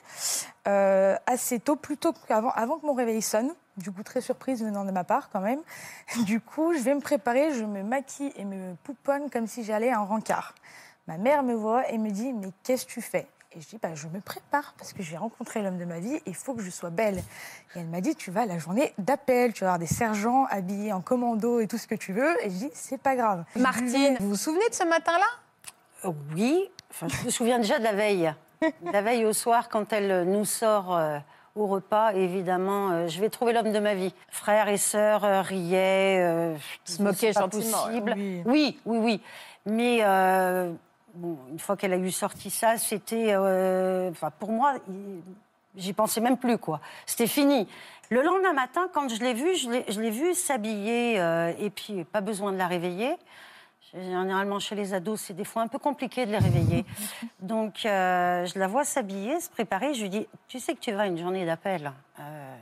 euh, 0.66 1.16
assez 1.26 1.60
tôt, 1.60 1.76
plutôt 1.76 2.12
qu'avant 2.26 2.50
avant 2.50 2.78
que 2.78 2.86
mon 2.86 2.94
réveil 2.94 3.20
sonne. 3.20 3.52
Du 3.76 3.90
coup, 3.90 4.02
très 4.02 4.20
surprise 4.20 4.62
venant 4.62 4.84
de 4.84 4.90
ma 4.90 5.04
part 5.04 5.28
quand 5.30 5.40
même. 5.40 5.60
Du 6.26 6.40
coup, 6.40 6.72
je 6.74 6.80
vais 6.80 6.94
me 6.94 7.00
préparer, 7.00 7.52
je 7.52 7.64
me 7.64 7.82
maquille 7.82 8.32
et 8.36 8.44
me 8.44 8.74
pouponne 8.84 9.28
comme 9.30 9.46
si 9.46 9.64
j'allais 9.64 9.90
à 9.90 9.98
un 9.98 10.04
rencard. 10.04 10.54
Ma 11.06 11.18
mère 11.18 11.42
me 11.42 11.54
voit 11.54 11.90
et 11.90 11.98
me 11.98 12.10
dit 12.10 12.32
Mais 12.32 12.48
qu'est-ce 12.62 12.86
que 12.86 12.92
tu 12.92 13.02
fais? 13.02 13.26
Et 13.54 13.60
je 13.60 13.68
dis 13.68 13.78
bah, 13.82 13.94
Je 13.94 14.08
me 14.08 14.20
prépare 14.20 14.74
parce 14.78 14.92
que 14.92 15.02
je 15.02 15.10
vais 15.10 15.16
rencontrer 15.16 15.62
l'homme 15.62 15.78
de 15.78 15.84
ma 15.84 15.98
vie 16.00 16.14
et 16.14 16.22
il 16.26 16.34
faut 16.34 16.54
que 16.54 16.62
je 16.62 16.70
sois 16.70 16.90
belle. 16.90 17.18
Et 17.74 17.80
elle 17.80 17.86
m'a 17.88 18.00
dit 18.00 18.14
Tu 18.16 18.30
vas 18.30 18.42
à 18.42 18.46
la 18.46 18.58
journée 18.58 18.92
d'appel, 18.98 19.52
tu 19.52 19.60
vas 19.64 19.68
avoir 19.74 19.78
des 19.78 19.86
sergents 19.86 20.46
habillés 20.50 20.92
en 20.92 21.00
commando 21.00 21.60
et 21.60 21.66
tout 21.66 21.78
ce 21.78 21.86
que 21.86 21.94
tu 21.94 22.12
veux. 22.12 22.34
Et 22.44 22.50
je 22.50 22.56
dis 22.56 22.70
C'est 22.72 23.00
pas 23.00 23.16
grave. 23.16 23.44
Martine, 23.56 24.16
vous 24.20 24.30
vous 24.30 24.36
souvenez 24.36 24.68
de 24.68 24.74
ce 24.74 24.84
matin-là? 24.84 25.26
Euh, 26.08 26.12
Oui, 26.34 26.70
enfin, 26.90 27.08
je 27.08 27.26
me 27.26 27.30
souviens 27.30 27.58
déjà 27.58 27.78
de 27.78 27.84
la 27.84 27.92
veille. 27.92 28.32
La 28.92 29.02
veille 29.02 29.24
au 29.26 29.32
soir, 29.32 29.68
quand 29.68 29.92
elle 29.92 30.24
nous 30.30 30.44
sort 30.44 30.96
euh, 30.96 31.18
au 31.56 31.66
repas, 31.66 32.12
évidemment, 32.14 32.90
euh, 32.90 33.08
je 33.08 33.20
vais 33.20 33.28
trouver 33.28 33.52
l'homme 33.52 33.72
de 33.72 33.78
ma 33.80 33.94
vie. 33.94 34.14
Frères 34.30 34.68
et 34.68 34.76
sœurs 34.78 35.24
euh, 35.24 35.42
riaient, 35.42 36.20
euh, 36.22 36.54
Se 36.84 37.02
moquaient 37.02 37.32
gentiment, 37.32 37.84
possible. 37.86 38.14
oui. 38.16 38.42
oui, 38.46 38.80
oui, 38.86 38.98
oui. 38.98 39.20
Mais 39.66 39.98
euh, 40.02 40.72
bon, 41.14 41.38
une 41.50 41.58
fois 41.58 41.76
qu'elle 41.76 41.92
a 41.92 41.96
eu 41.96 42.10
sorti 42.10 42.50
ça, 42.50 42.76
c'était, 42.78 43.28
euh, 43.34 44.10
enfin, 44.10 44.30
pour 44.38 44.50
moi, 44.52 44.74
j'y 45.76 45.92
pensais 45.92 46.20
même 46.20 46.36
plus, 46.36 46.58
quoi. 46.58 46.80
C'était 47.06 47.26
fini. 47.26 47.68
Le 48.10 48.22
lendemain 48.22 48.52
matin, 48.52 48.88
quand 48.92 49.08
je 49.08 49.20
l'ai 49.20 49.32
vue, 49.34 49.54
je 49.56 50.00
l'ai- 50.00 50.10
vue 50.10 50.34
s'habiller, 50.34 51.18
euh, 51.20 51.52
et 51.58 51.70
puis 51.70 52.04
pas 52.04 52.20
besoin 52.20 52.52
de 52.52 52.58
la 52.58 52.66
réveiller. 52.66 53.16
Généralement, 53.94 54.58
chez 54.58 54.74
les 54.74 54.94
ados, 54.94 55.20
c'est 55.20 55.34
des 55.34 55.44
fois 55.44 55.62
un 55.62 55.68
peu 55.68 55.78
compliqué 55.78 56.24
de 56.24 56.30
les 56.30 56.38
réveiller. 56.38 56.84
Donc, 57.40 57.84
euh, 57.84 58.46
je 58.46 58.58
la 58.58 58.66
vois 58.66 58.84
s'habiller, 58.84 59.38
se 59.40 59.50
préparer. 59.50 59.92
Je 59.92 60.02
lui 60.02 60.08
dis 60.08 60.26
Tu 60.48 60.60
sais 60.60 60.74
que 60.74 60.80
tu 60.80 60.92
vas 60.92 61.02
à 61.02 61.06
une 61.06 61.18
journée 61.18 61.44
d'appel. 61.44 61.92
Euh, 62.18 62.56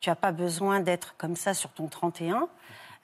tu 0.00 0.08
n'as 0.08 0.14
pas 0.14 0.30
besoin 0.30 0.78
d'être 0.78 1.16
comme 1.16 1.34
ça 1.34 1.52
sur 1.52 1.70
ton 1.70 1.88
31. 1.88 2.48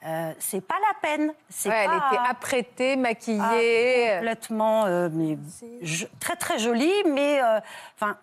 Euh, 0.05 0.33
c'est 0.39 0.61
pas 0.61 0.75
la 0.81 1.09
peine. 1.09 1.33
C'est 1.49 1.69
Ouais, 1.69 1.85
elle 1.85 1.91
était 1.97 2.29
apprêtée, 2.29 2.93
ah, 2.93 2.97
maquillée. 2.97 4.11
complètement, 4.17 4.85
euh, 4.85 5.09
mais 5.11 5.37
je- 5.81 6.05
très 6.19 6.35
très 6.35 6.59
jolie, 6.59 6.93
mais 7.11 7.41
euh, 7.41 7.59
enfin. 7.99 8.15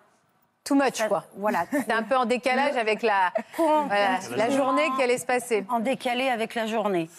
Too 0.63 0.75
much, 0.75 0.93
ça- 0.95 1.09
quoi. 1.09 1.25
Voilà. 1.35 1.65
C'est 1.71 1.91
un 1.91 2.03
peu 2.03 2.15
en 2.15 2.23
décalage 2.23 2.77
avec 2.77 3.01
la, 3.01 3.33
voilà, 3.57 4.19
la 4.37 4.49
journée 4.49 4.87
qui 4.95 5.03
allait 5.03 5.17
se 5.17 5.25
passer. 5.25 5.65
En 5.69 5.79
décalé 5.81 6.29
avec 6.29 6.55
la 6.55 6.67
journée. 6.67 7.09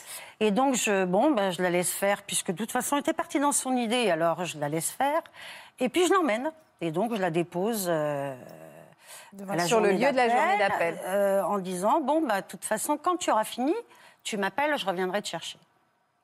Et 0.40 0.50
donc, 0.50 0.76
je, 0.76 1.04
bon, 1.04 1.30
ben, 1.32 1.50
je 1.50 1.60
la 1.60 1.68
laisse 1.68 1.92
faire, 1.92 2.22
puisque 2.22 2.52
de 2.52 2.56
toute 2.56 2.72
façon, 2.72 2.96
elle 2.96 3.00
était 3.00 3.12
partie 3.12 3.38
dans 3.40 3.52
son 3.52 3.76
idée, 3.76 4.10
alors 4.10 4.46
je 4.46 4.58
la 4.58 4.70
laisse 4.70 4.88
faire. 4.90 5.20
Et 5.78 5.90
puis, 5.90 6.06
je 6.06 6.12
l'emmène. 6.14 6.52
Et 6.80 6.90
donc, 6.90 7.14
je 7.14 7.20
la 7.20 7.28
dépose 7.30 7.86
euh, 7.90 8.34
Sur 9.66 9.80
le 9.80 9.90
lieu 9.92 10.10
de 10.10 10.16
la 10.16 10.28
journée 10.30 10.58
d'appel. 10.58 10.98
euh, 11.06 11.42
en 11.42 11.58
disant, 11.58 12.00
bon, 12.00 12.22
bah, 12.26 12.40
de 12.40 12.46
toute 12.46 12.64
façon, 12.64 12.96
quand 12.96 13.16
tu 13.18 13.30
auras 13.30 13.44
fini, 13.44 13.74
tu 14.24 14.36
m'appelles, 14.36 14.76
je 14.78 14.86
reviendrai 14.86 15.22
te 15.22 15.28
chercher. 15.28 15.58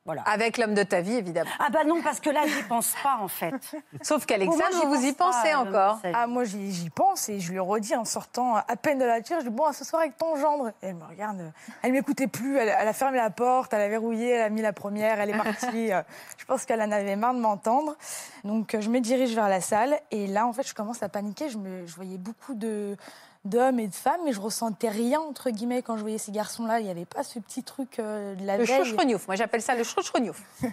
Voilà. 0.03 0.23
Avec 0.23 0.57
l'homme 0.57 0.73
de 0.73 0.81
ta 0.81 1.01
vie, 1.01 1.13
évidemment. 1.13 1.51
Ah 1.59 1.69
bah 1.69 1.83
non, 1.83 2.01
parce 2.01 2.19
que 2.19 2.31
là, 2.31 2.41
j'y 2.47 2.63
pense 2.63 2.95
pas, 3.03 3.17
en 3.21 3.27
fait. 3.27 3.53
Sauf 4.01 4.25
qu'Alexandre, 4.25 4.83
vous 4.83 4.95
vous 4.95 5.05
y 5.05 5.13
pensez 5.13 5.51
euh, 5.51 5.57
encore. 5.57 5.99
Ah, 6.11 6.25
moi, 6.25 6.43
j'y 6.43 6.89
pense 6.89 7.29
et 7.29 7.39
je 7.39 7.51
lui 7.51 7.59
redis 7.59 7.95
en 7.95 8.03
sortant 8.03 8.55
à 8.55 8.75
peine 8.77 8.97
de 8.97 9.05
la 9.05 9.21
tire. 9.21 9.37
Je 9.41 9.43
dis 9.45 9.51
Bon, 9.51 9.65
à 9.65 9.73
ce 9.73 9.85
soir 9.85 10.01
avec 10.01 10.17
ton 10.17 10.35
gendre. 10.37 10.69
Et 10.81 10.87
elle 10.87 10.95
me 10.95 11.05
regarde. 11.05 11.41
euh, 11.41 11.49
Elle 11.83 11.91
m'écoutait 11.91 12.25
plus. 12.25 12.57
Elle, 12.57 12.69
elle 12.75 12.87
a 12.87 12.93
fermé 12.93 13.17
la 13.17 13.29
porte, 13.29 13.73
elle 13.75 13.81
a 13.81 13.89
verrouillé, 13.89 14.31
elle 14.31 14.41
a 14.41 14.49
mis 14.49 14.63
la 14.63 14.73
première, 14.73 15.19
elle 15.19 15.29
est 15.29 15.37
partie. 15.37 15.91
Euh, 15.91 16.01
je 16.39 16.45
pense 16.45 16.65
qu'elle 16.65 16.81
en 16.81 16.91
avait 16.91 17.15
marre 17.15 17.35
de 17.35 17.39
m'entendre. 17.39 17.95
Donc, 18.43 18.75
je 18.79 18.89
me 18.89 18.99
dirige 19.01 19.35
vers 19.35 19.49
la 19.49 19.61
salle. 19.61 19.99
Et 20.09 20.25
là, 20.25 20.47
en 20.47 20.53
fait, 20.53 20.67
je 20.67 20.73
commence 20.73 21.03
à 21.03 21.09
paniquer. 21.09 21.47
Je, 21.49 21.59
me, 21.59 21.85
je 21.85 21.93
voyais 21.93 22.17
beaucoup 22.17 22.55
de 22.55 22.97
d'hommes 23.43 23.79
et 23.79 23.87
de 23.87 23.93
femmes, 23.95 24.21
mais 24.23 24.33
je 24.33 24.39
ressentais 24.39 24.89
rien, 24.89 25.19
entre 25.19 25.49
guillemets, 25.49 25.81
quand 25.81 25.97
je 25.97 26.01
voyais 26.01 26.17
ces 26.19 26.31
garçons-là. 26.31 26.79
Il 26.79 26.85
n'y 26.85 26.91
avait 26.91 27.05
pas 27.05 27.23
ce 27.23 27.39
petit 27.39 27.63
truc 27.63 27.97
euh, 27.99 28.35
de 28.35 28.45
la 28.45 28.57
Le 28.57 28.65
veille. 28.65 28.85
chouchrougnouf. 28.85 29.27
Moi, 29.27 29.35
j'appelle 29.35 29.61
ça 29.61 29.75
le 29.75 29.83
chouchrougnouf. 29.83 30.41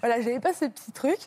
Voilà, 0.00 0.20
j'avais 0.20 0.40
pas 0.40 0.52
ce 0.54 0.64
petit 0.64 0.92
truc. 0.92 1.18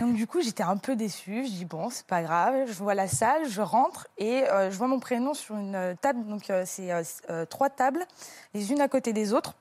Donc 0.00 0.14
du 0.14 0.26
coup, 0.26 0.40
j'étais 0.40 0.62
un 0.62 0.76
peu 0.76 0.96
déçue. 0.96 1.44
Je 1.44 1.50
dis 1.50 1.64
bon, 1.64 1.90
c'est 1.90 2.06
pas 2.06 2.22
grave. 2.22 2.66
Je 2.66 2.72
vois 2.74 2.94
la 2.94 3.08
salle, 3.08 3.48
je 3.48 3.60
rentre 3.60 4.06
et 4.18 4.44
euh, 4.44 4.70
je 4.70 4.78
vois 4.78 4.86
mon 4.86 5.00
prénom 5.00 5.34
sur 5.34 5.56
une 5.56 5.74
euh, 5.74 5.94
table. 6.00 6.24
Donc 6.26 6.48
euh, 6.48 6.62
c'est 6.64 6.90
trois 7.48 7.68
tables, 7.70 8.06
les 8.54 8.72
unes 8.72 8.80
à 8.80 8.88
côté 8.88 9.12
des 9.12 9.32
autres. 9.32 9.54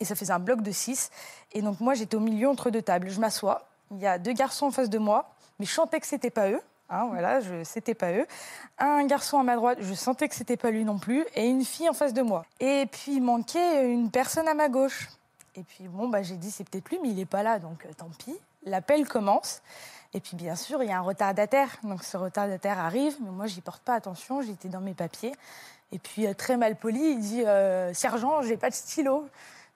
Et 0.00 0.04
ça 0.06 0.14
faisait 0.14 0.32
un 0.32 0.38
bloc 0.38 0.62
de 0.62 0.70
six. 0.70 1.10
Et 1.52 1.60
donc 1.62 1.80
moi, 1.80 1.94
j'étais 1.94 2.16
au 2.16 2.20
milieu 2.20 2.48
entre 2.48 2.70
deux 2.70 2.82
tables. 2.82 3.10
Je 3.10 3.20
m'assois. 3.20 3.68
Il 3.90 3.98
y 3.98 4.06
a 4.06 4.18
deux 4.18 4.32
garçons 4.32 4.66
en 4.66 4.70
face 4.70 4.88
de 4.88 4.98
moi, 4.98 5.30
mais 5.58 5.66
je 5.66 5.72
sentais 5.72 6.00
que 6.00 6.06
c'était 6.06 6.30
pas 6.30 6.48
eux. 6.50 6.60
Hein, 6.90 7.06
voilà, 7.08 7.40
je, 7.40 7.62
c'était 7.64 7.94
pas 7.94 8.12
eux. 8.12 8.26
Un 8.78 9.06
garçon 9.06 9.38
à 9.38 9.42
ma 9.42 9.54
droite, 9.54 9.78
je 9.80 9.94
sentais 9.94 10.28
que 10.28 10.34
c'était 10.34 10.56
pas 10.56 10.70
lui 10.70 10.84
non 10.84 10.98
plus, 10.98 11.24
et 11.36 11.46
une 11.46 11.64
fille 11.64 11.88
en 11.88 11.92
face 11.92 12.12
de 12.12 12.22
moi. 12.22 12.44
Et 12.58 12.86
puis 12.90 13.14
il 13.14 13.22
manquait 13.22 13.90
une 13.90 14.10
personne 14.10 14.48
à 14.48 14.54
ma 14.54 14.68
gauche. 14.68 15.08
Et 15.54 15.62
puis 15.62 15.88
bon, 15.88 16.08
bah, 16.08 16.22
j'ai 16.22 16.36
dit 16.36 16.50
c'est 16.50 16.68
peut-être 16.68 16.88
lui, 16.90 16.98
mais 17.02 17.10
il 17.10 17.20
est 17.20 17.26
pas 17.26 17.42
là, 17.42 17.58
donc 17.58 17.86
euh, 17.86 17.90
tant 17.96 18.10
pis. 18.18 18.36
L'appel 18.64 19.06
commence. 19.08 19.62
Et 20.12 20.20
puis 20.20 20.36
bien 20.36 20.56
sûr, 20.56 20.82
il 20.82 20.88
y 20.88 20.92
a 20.92 20.98
un 20.98 21.02
retardataire. 21.02 21.68
Donc 21.84 22.02
ce 22.02 22.16
retardataire 22.16 22.78
arrive, 22.78 23.16
mais 23.20 23.30
moi 23.30 23.46
j'y 23.46 23.60
porte 23.60 23.82
pas 23.82 23.94
attention, 23.94 24.42
j'étais 24.42 24.68
dans 24.68 24.80
mes 24.80 24.94
papiers. 24.94 25.32
Et 25.92 25.98
puis 25.98 26.26
euh, 26.26 26.34
très 26.34 26.56
mal 26.56 26.76
poli, 26.76 27.12
il 27.12 27.20
dit 27.20 27.44
euh, 27.46 27.94
Sergent, 27.94 28.42
j'ai 28.42 28.56
pas 28.56 28.70
de 28.70 28.74
stylo. 28.74 29.28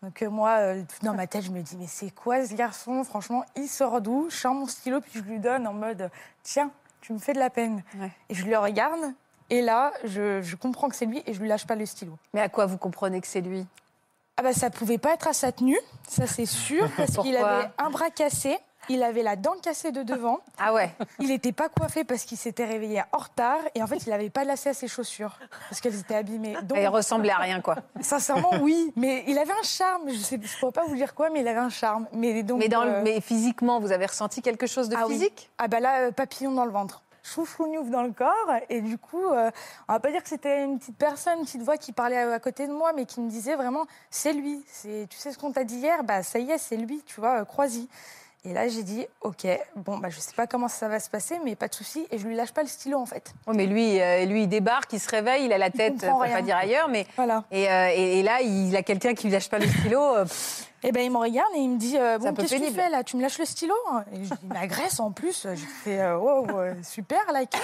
Donc 0.03 0.23
euh, 0.23 0.31
moi, 0.31 0.75
dans 1.03 1.15
ma 1.15 1.27
tête, 1.27 1.45
je 1.45 1.51
me 1.51 1.63
dis 1.63 1.77
mais 1.77 1.87
c'est 1.87 2.11
quoi 2.11 2.45
ce 2.45 2.55
garçon? 2.55 3.05
Franchement, 3.05 3.45
il 3.57 3.69
sort 3.69 4.01
d'où? 4.01 4.29
Je 4.31 4.37
sors 4.37 4.55
mon 4.55 4.67
stylo 4.67 5.01
puis 5.01 5.13
je 5.15 5.21
lui 5.21 5.39
donne 5.39 5.67
en 5.67 5.73
mode 5.73 6.11
tiens, 6.43 6.71
tu 7.05 7.13
me 7.13 7.19
fais 7.19 7.35
de 7.35 7.39
la 7.39 7.51
peine. 7.51 7.83
Et 8.31 8.35
je 8.35 8.47
le 8.47 8.57
regarde. 8.57 9.13
Et 9.51 9.61
là, 9.61 9.93
je, 10.05 10.41
je 10.41 10.57
comprends 10.57 10.89
que 10.89 10.97
c'est 10.97 11.05
lui 11.05 11.23
et 11.27 11.35
je 11.35 11.41
lui 11.41 11.49
lâche 11.49 11.67
pas 11.67 11.75
le 11.75 11.85
stylo. 11.85 12.17
Mais 12.33 12.41
à 12.41 12.49
quoi 12.49 12.65
vous 12.65 12.79
comprenez 12.79 13.21
que 13.21 13.27
c'est 13.27 13.43
lui? 13.43 13.67
Ah 14.39 14.43
bah 14.43 14.53
ça 14.53 14.71
pouvait 14.71 14.99
pas 14.99 15.13
être 15.13 15.29
à 15.29 15.33
sa 15.33 15.53
tenue, 15.53 15.79
ça 16.09 16.27
c'est 16.27 16.47
sûr, 16.47 16.91
parce 16.97 17.17
qu'il 17.19 17.37
avait 17.37 17.69
un 17.79 17.91
bras 17.91 18.11
cassé, 18.11 18.59
il 18.89 19.03
avait 19.03 19.23
la 19.23 19.37
dent 19.37 19.55
cassée 19.63 19.93
de 19.93 20.03
devant. 20.03 20.39
Ah 20.59 20.73
ouais 20.73 20.91
Il 21.19 21.29
n'était 21.29 21.53
pas 21.53 21.69
coiffé 21.69 22.05
parce 22.05 22.25
qu'il 22.25 22.39
s'était 22.39 22.65
réveillé 22.65 23.03
en 23.13 23.19
retard 23.19 23.59
et 23.75 23.83
en 23.83 23.87
fait 23.87 23.99
il 24.07 24.11
n'avait 24.11 24.31
pas 24.31 24.45
lacé 24.45 24.69
à 24.71 24.75
ses 24.75 24.89
chaussures 24.89 25.39
parce 25.69 25.81
qu'elles 25.81 25.99
étaient 25.99 26.15
abîmées. 26.15 26.55
Donc, 26.63 26.79
Il 26.81 26.87
ressemblait 26.89 27.31
à 27.33 27.39
rien, 27.39 27.61
quoi. 27.61 27.77
Sincèrement, 28.01 28.51
oui, 28.61 28.93
mais 28.97 29.25
il 29.27 29.39
avait 29.39 29.53
un 29.53 29.63
charme. 29.65 30.09
Je 30.11 30.17
sais, 30.19 30.39
je 30.43 30.59
pourrais 30.59 30.73
pas 30.73 30.85
vous 30.85 30.95
dire 30.97 31.15
quoi, 31.15 31.31
mais 31.31 31.41
il 31.41 31.49
avait 31.49 31.59
un 31.59 31.71
charme. 31.71 32.07
Mais 32.13 32.43
donc, 32.43 32.59
Mais, 32.61 32.69
dans 32.69 32.85
le- 32.85 32.91
euh, 32.91 33.03
mais 33.03 33.21
physiquement, 33.21 33.81
vous 33.81 33.93
avez 33.93 34.07
ressenti 34.07 34.43
quelque 34.43 34.67
chose 34.67 34.89
de 34.89 34.97
ah 34.97 35.05
oui. 35.07 35.15
physique? 35.15 35.51
Ah 35.59 35.69
bah 35.69 35.81
là, 35.81 36.01
euh, 36.03 36.13
papillon 36.13 36.53
dans 36.53 36.65
le 36.65 36.71
ventre. 36.71 37.03
Chouchou 37.27 37.67
dans 37.91 38.03
le 38.03 38.13
corps. 38.13 38.31
Et 38.69 38.83
du 38.83 38.99
coup, 38.99 39.25
euh, 39.25 39.51
on 39.89 39.95
va 39.95 39.99
pas 40.01 40.11
dire 40.11 40.23
que 40.23 40.29
c'était 40.29 40.63
une 40.63 40.79
petite 40.79 40.99
personne, 40.99 41.39
une 41.39 41.45
petite 41.47 41.63
voix 41.63 41.79
qui 41.79 41.93
parlait 41.93 42.19
à, 42.19 42.31
à 42.33 42.39
côté 42.39 42.67
de 42.67 42.73
moi, 42.73 42.93
mais 42.95 43.07
qui 43.07 43.21
me 43.23 43.31
disait 43.31 43.57
vraiment, 43.57 43.87
c'est 44.11 44.35
lui. 44.35 44.63
C'est, 44.69 45.07
tu 45.09 45.17
sais 45.17 45.33
ce 45.33 45.39
qu'on 45.39 45.51
t'a 45.51 45.65
dit 45.65 45.77
hier? 45.77 46.05
Bah 46.05 46.23
ça 46.23 46.39
y 46.39 46.51
est, 46.51 46.59
c'est 46.59 46.77
lui, 46.77 47.03
tu 47.07 47.21
vois, 47.21 47.41
euh, 47.41 47.45
crois-y. 47.47 47.89
Et 48.47 48.53
là, 48.53 48.69
j'ai 48.69 48.83
dit, 48.83 49.07
ok, 49.23 49.47
bon, 49.77 49.97
bah 49.99 50.11
je 50.11 50.21
sais 50.21 50.35
pas 50.35 50.47
comment 50.47 50.69
ça 50.69 50.87
va 50.87 51.01
se 51.01 51.09
passer, 51.09 51.39
mais 51.45 51.57
pas 51.57 51.67
de 51.69 51.75
souci. 51.75 52.07
Et 52.11 52.19
je 52.19 52.27
lui 52.27 52.35
lâche 52.37 52.53
pas 52.53 52.61
le 52.63 52.69
stylo, 52.69 52.99
en 52.99 53.07
fait. 53.07 53.33
Oui, 53.47 53.57
mais 53.57 53.65
lui, 53.65 53.99
euh, 54.01 54.25
lui, 54.27 54.43
il 54.43 54.49
débarque, 54.49 54.93
il 54.93 55.01
se 55.01 55.09
réveille, 55.09 55.47
il 55.47 55.53
a 55.55 55.57
la 55.59 55.71
tête, 55.71 55.95
on 56.05 56.17
peut 56.19 56.23
rien. 56.25 56.37
pas 56.37 56.43
dire 56.43 56.57
ailleurs, 56.57 56.89
mais 56.89 57.07
Voilà. 57.17 57.45
et, 57.51 57.71
euh, 57.71 57.89
et- 57.95 58.19
et 58.21 58.23
là, 58.23 58.43
il 58.43 58.77
a 58.77 58.83
quelqu'un 58.83 59.15
qui 59.15 59.29
lui 59.29 59.33
lâche 59.33 59.49
pas 59.49 59.59
le 59.59 59.67
stylo. 59.67 59.99
euh, 60.03 60.25
pff, 60.25 60.71
Et 60.87 60.93
ben 60.93 61.01
il 61.03 61.11
me 61.11 61.17
regarde 61.17 61.49
et 61.57 61.61
il 61.61 61.71
me 61.71 61.79
dit, 61.79 61.97
euh, 61.97 62.19
bon, 62.19 62.35
qu'est-ce 62.35 62.57
que 62.57 62.67
tu 62.67 62.71
fais 62.75 62.91
là? 62.91 63.03
Tu 63.03 63.17
me 63.17 63.23
lâches 63.23 63.39
le 63.39 63.47
stylo? 63.47 63.75
Et 64.13 64.17
je 64.17 64.21
dis, 64.29 64.39
il 64.43 64.49
m'agresse 64.51 65.01
en 65.01 65.11
plus. 65.13 65.47
Fait, 65.83 65.99
euh, 66.01 66.19
wow, 66.19 66.47
euh, 66.59 66.75
super 66.83 67.21
l'accueil. 67.33 67.61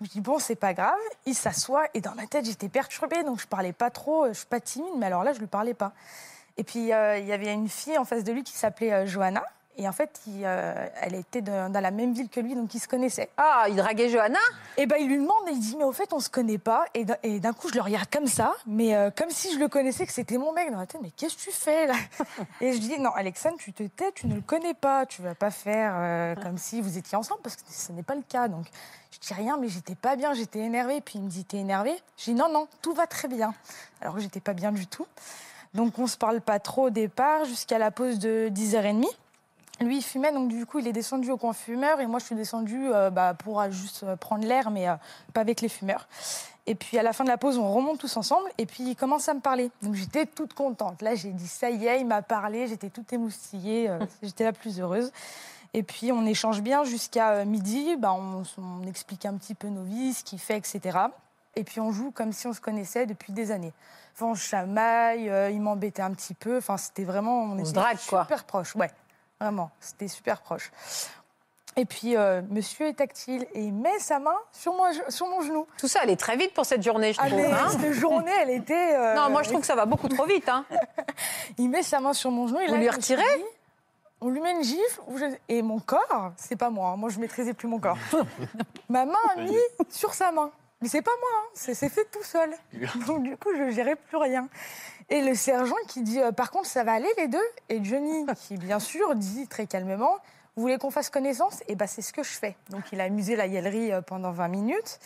Je 0.00 0.08
dis, 0.08 0.20
bon, 0.20 0.38
c'est 0.38 0.54
pas 0.54 0.72
grave. 0.72 0.94
Il 1.26 1.34
s'assoit 1.34 1.82
et 1.94 2.00
dans 2.00 2.14
ma 2.14 2.26
tête, 2.28 2.44
j'étais 2.44 2.68
perturbée, 2.68 3.24
donc 3.24 3.40
je 3.40 3.48
parlais 3.48 3.72
pas 3.72 3.90
trop. 3.90 4.28
Je 4.28 4.34
suis 4.34 4.46
pas 4.46 4.60
timide, 4.60 4.92
mais 4.96 5.06
alors 5.06 5.24
là, 5.24 5.32
je 5.32 5.40
lui 5.40 5.48
parlais 5.48 5.74
pas. 5.74 5.90
Et 6.56 6.62
puis, 6.62 6.92
euh, 6.92 7.18
il 7.18 7.26
y 7.26 7.32
avait 7.32 7.52
une 7.52 7.68
fille 7.68 7.98
en 7.98 8.04
face 8.04 8.22
de 8.22 8.30
lui 8.32 8.44
qui 8.44 8.52
s'appelait 8.52 8.92
euh, 8.92 9.06
Johanna. 9.06 9.42
Et 9.78 9.86
en 9.86 9.92
fait, 9.92 10.20
il, 10.26 10.42
euh, 10.44 10.86
elle 11.02 11.14
était 11.14 11.42
de- 11.42 11.68
dans 11.68 11.80
la 11.80 11.90
même 11.90 12.14
ville 12.14 12.28
que 12.30 12.40
lui, 12.40 12.54
donc 12.54 12.74
ils 12.74 12.78
se 12.80 12.88
connaissaient. 12.88 13.28
Ah, 13.36 13.66
il 13.68 13.76
draguait 13.76 14.08
Johanna? 14.08 14.38
Et 14.78 14.86
ben 14.86 14.96
il 14.98 15.08
lui 15.08 15.18
demande, 15.18 15.46
et 15.48 15.52
il 15.52 15.58
dit, 15.60 15.76
mais 15.76 15.84
au 15.84 15.92
fait, 15.92 16.12
on 16.14 16.20
se 16.20 16.30
connaît 16.30 16.56
pas. 16.58 16.86
Et 16.94 17.04
d'un- 17.04 17.52
coup, 17.52 17.68
je 17.68 17.74
le 17.74 17.82
regarde 17.82 18.08
comme 18.10 18.26
ça, 18.26 18.54
mais 18.66 18.94
euh, 18.94 19.10
comme 19.10 19.28
si 19.30 19.52
je 19.52 19.58
le 19.58 19.68
connaissais, 19.68 20.06
que 20.06 20.12
c'était 20.12 20.38
mon 20.38 20.52
mec 20.52 20.70
dans 20.72 20.78
la 20.78 20.86
tête. 20.86 21.00
Mais 21.02 21.10
qu'est-ce 21.10 21.36
que 21.36 21.42
tu 21.42 21.50
fais 21.52 21.86
là? 21.86 21.94
Et 22.62 22.72
je 22.72 22.78
dis, 22.78 22.98
non, 22.98 23.10
Alexandre, 23.10 23.56
tu 23.58 23.72
te 23.74 23.82
tais, 23.82 24.12
tu 24.12 24.26
ne 24.26 24.36
le 24.36 24.40
connais 24.40 24.74
pas. 24.74 25.04
Tu 25.06 25.20
vas 25.22 25.34
pas 25.34 25.50
faire 25.50 25.92
euh, 25.96 26.34
comme 26.36 26.56
si 26.58 26.80
vous 26.80 26.96
étiez 26.96 27.16
ensemble, 27.18 27.40
parce 27.42 27.56
que 27.56 27.62
ce 27.68 27.92
n'est 27.92 28.02
pas 28.02 28.14
le 28.14 28.22
cas. 28.26 28.48
Donc, 28.48 28.64
je 29.12 29.18
dis 29.18 29.34
rien, 29.34 29.58
mais 29.58 29.68
j'étais 29.68 29.94
pas 29.94 30.16
bien, 30.16 30.32
j'étais 30.32 30.60
énervée. 30.60 31.00
Puis 31.02 31.18
il 31.18 31.22
me 31.22 31.28
dit, 31.28 31.44
t'es 31.44 31.58
énervée? 31.58 31.94
Je 32.16 32.24
dis, 32.24 32.34
non, 32.34 32.48
non, 32.50 32.66
tout 32.80 32.94
va 32.94 33.06
très 33.06 33.28
bien. 33.28 33.52
Alors 34.00 34.14
que 34.14 34.20
j'étais 34.20 34.40
pas 34.40 34.54
bien 34.54 34.72
du 34.72 34.86
tout. 34.86 35.06
Donc, 35.74 35.98
on 35.98 36.06
se 36.06 36.16
parle 36.16 36.40
pas 36.40 36.58
trop 36.58 36.86
au 36.86 36.90
départ, 36.90 37.44
jusqu'à 37.44 37.76
la 37.78 37.90
pause 37.90 38.18
de 38.18 38.48
10h30. 38.50 39.04
Lui, 39.80 39.98
il 39.98 40.02
fumait, 40.02 40.32
donc 40.32 40.48
du 40.48 40.64
coup, 40.64 40.78
il 40.78 40.88
est 40.88 40.92
descendu 40.92 41.30
au 41.30 41.36
coin 41.36 41.52
fumeur 41.52 42.00
et 42.00 42.06
moi, 42.06 42.18
je 42.18 42.24
suis 42.24 42.34
descendue 42.34 42.88
euh, 42.94 43.10
bah, 43.10 43.34
pour 43.34 43.60
euh, 43.60 43.70
juste 43.70 44.04
euh, 44.04 44.16
prendre 44.16 44.46
l'air, 44.46 44.70
mais 44.70 44.88
euh, 44.88 44.94
pas 45.34 45.42
avec 45.42 45.60
les 45.60 45.68
fumeurs. 45.68 46.08
Et 46.66 46.74
puis, 46.74 46.98
à 46.98 47.02
la 47.02 47.12
fin 47.12 47.24
de 47.24 47.28
la 47.28 47.36
pause, 47.36 47.58
on 47.58 47.70
remonte 47.70 47.98
tous 47.98 48.16
ensemble 48.16 48.48
et 48.56 48.64
puis 48.64 48.84
il 48.84 48.96
commence 48.96 49.28
à 49.28 49.34
me 49.34 49.40
parler. 49.40 49.70
Donc, 49.82 49.94
j'étais 49.94 50.24
toute 50.24 50.54
contente. 50.54 51.02
Là, 51.02 51.14
j'ai 51.14 51.30
dit, 51.30 51.46
ça 51.46 51.68
y 51.68 51.86
est, 51.86 52.00
il 52.00 52.06
m'a 52.06 52.22
parlé, 52.22 52.66
j'étais 52.68 52.88
toute 52.88 53.12
émoustillée, 53.12 53.90
j'étais 54.22 54.44
la 54.44 54.52
plus 54.52 54.80
heureuse. 54.80 55.12
Et 55.74 55.82
puis, 55.82 56.10
on 56.10 56.24
échange 56.24 56.62
bien 56.62 56.84
jusqu'à 56.84 57.44
midi. 57.44 57.96
Bah, 57.96 58.14
on, 58.14 58.44
on 58.56 58.86
explique 58.88 59.26
un 59.26 59.34
petit 59.34 59.54
peu 59.54 59.68
nos 59.68 59.82
vies, 59.82 60.14
ce 60.14 60.24
qu'il 60.24 60.38
fait, 60.38 60.56
etc. 60.56 60.98
Et 61.54 61.64
puis, 61.64 61.80
on 61.80 61.92
joue 61.92 62.10
comme 62.12 62.32
si 62.32 62.46
on 62.46 62.54
se 62.54 62.60
connaissait 62.62 63.04
depuis 63.04 63.34
des 63.34 63.50
années. 63.50 63.74
Enfin, 64.14 64.26
on 64.26 64.34
se 64.34 64.40
chamaille, 64.42 65.30
il 65.52 65.60
m'embêtait 65.60 66.02
un 66.02 66.12
petit 66.12 66.34
peu. 66.34 66.56
Enfin, 66.56 66.78
c'était 66.78 67.04
vraiment... 67.04 67.42
On, 67.42 67.56
se 67.58 67.70
était 67.70 67.72
drague, 67.72 67.98
quoi. 68.08 68.22
Super 68.22 68.44
proche, 68.44 68.74
ouais. 68.74 68.90
Vraiment, 69.40 69.70
c'était 69.80 70.08
super 70.08 70.40
proche. 70.40 70.70
Et 71.78 71.84
puis, 71.84 72.16
euh, 72.16 72.40
monsieur 72.48 72.86
est 72.86 72.94
tactile 72.94 73.46
et 73.52 73.60
il 73.64 73.74
met 73.74 73.98
sa 73.98 74.18
main 74.18 74.34
sur, 74.50 74.72
moi, 74.74 74.90
sur 75.10 75.26
mon 75.26 75.42
genou. 75.42 75.66
Tout 75.78 75.88
ça 75.88 76.00
allait 76.00 76.16
très 76.16 76.36
vite 76.38 76.54
pour 76.54 76.64
cette 76.64 76.82
journée, 76.82 77.12
je 77.12 77.18
Ah, 77.20 77.26
trouve. 77.26 77.38
mais 77.38 77.52
hein. 77.52 77.68
cette 77.68 77.92
journée, 77.92 78.32
elle 78.40 78.48
était... 78.50 78.94
euh, 78.94 79.14
Non, 79.16 79.28
moi 79.28 79.42
je 79.42 79.48
trouve 79.50 79.60
que 79.60 79.66
ça 79.66 79.74
va 79.74 79.84
beaucoup 79.84 80.08
trop 80.08 80.24
vite. 80.24 80.48
Hein. 80.48 80.64
Il 81.58 81.68
met 81.68 81.82
sa 81.82 82.00
main 82.00 82.14
sur 82.14 82.30
mon 82.30 82.46
genou 82.48 82.60
et 82.60 82.66
Vous 82.68 82.72
là, 82.74 82.78
lui 82.80 82.88
retirez 82.88 83.22
dit, 83.36 83.44
On 84.22 84.30
lui 84.30 84.40
met 84.40 84.52
une 84.52 84.64
gifle 84.64 85.02
je- 85.16 85.36
et 85.50 85.60
mon 85.60 85.78
corps, 85.78 86.32
c'est 86.38 86.56
pas 86.56 86.70
moi, 86.70 86.88
hein, 86.90 86.96
moi 86.96 87.10
je 87.10 87.20
maîtrisais 87.20 87.52
plus 87.52 87.68
mon 87.68 87.78
corps. 87.78 87.98
Ma 88.88 89.04
main 89.04 89.12
a 89.36 89.40
mis 89.42 89.54
sur 89.90 90.14
sa 90.14 90.32
main. 90.32 90.50
Mais 90.80 90.88
c'est 90.88 91.02
pas 91.02 91.10
moi, 91.20 91.28
hein, 91.42 91.48
c'est 91.52 91.74
c'est 91.74 91.90
fait 91.90 92.06
tout 92.10 92.22
seul. 92.24 92.54
Donc 93.06 93.22
du 93.22 93.36
coup, 93.36 93.50
je 93.54 93.68
gérais 93.70 93.96
plus 93.96 94.16
rien. 94.16 94.48
Et 95.08 95.20
le 95.20 95.34
sergent 95.34 95.76
qui 95.88 96.02
dit 96.02 96.20
euh, 96.20 96.32
Par 96.32 96.50
contre, 96.50 96.66
ça 96.66 96.84
va 96.84 96.92
aller 96.92 97.12
les 97.16 97.28
deux? 97.28 97.46
Et 97.68 97.82
Johnny, 97.84 98.26
qui 98.36 98.56
bien 98.56 98.80
sûr 98.80 99.14
dit 99.14 99.46
très 99.46 99.66
calmement 99.66 100.16
Vous 100.56 100.62
voulez 100.62 100.78
qu'on 100.78 100.90
fasse 100.90 101.10
connaissance? 101.10 101.62
Et 101.68 101.74
ben 101.74 101.86
c'est 101.86 102.02
ce 102.02 102.12
que 102.12 102.22
je 102.22 102.32
fais. 102.32 102.56
Donc 102.70 102.84
il 102.92 103.00
a 103.00 103.04
amusé 103.04 103.36
la 103.36 103.48
galerie 103.48 103.92
euh, 103.92 104.00
pendant 104.00 104.32
20 104.32 104.48
minutes. 104.48 104.98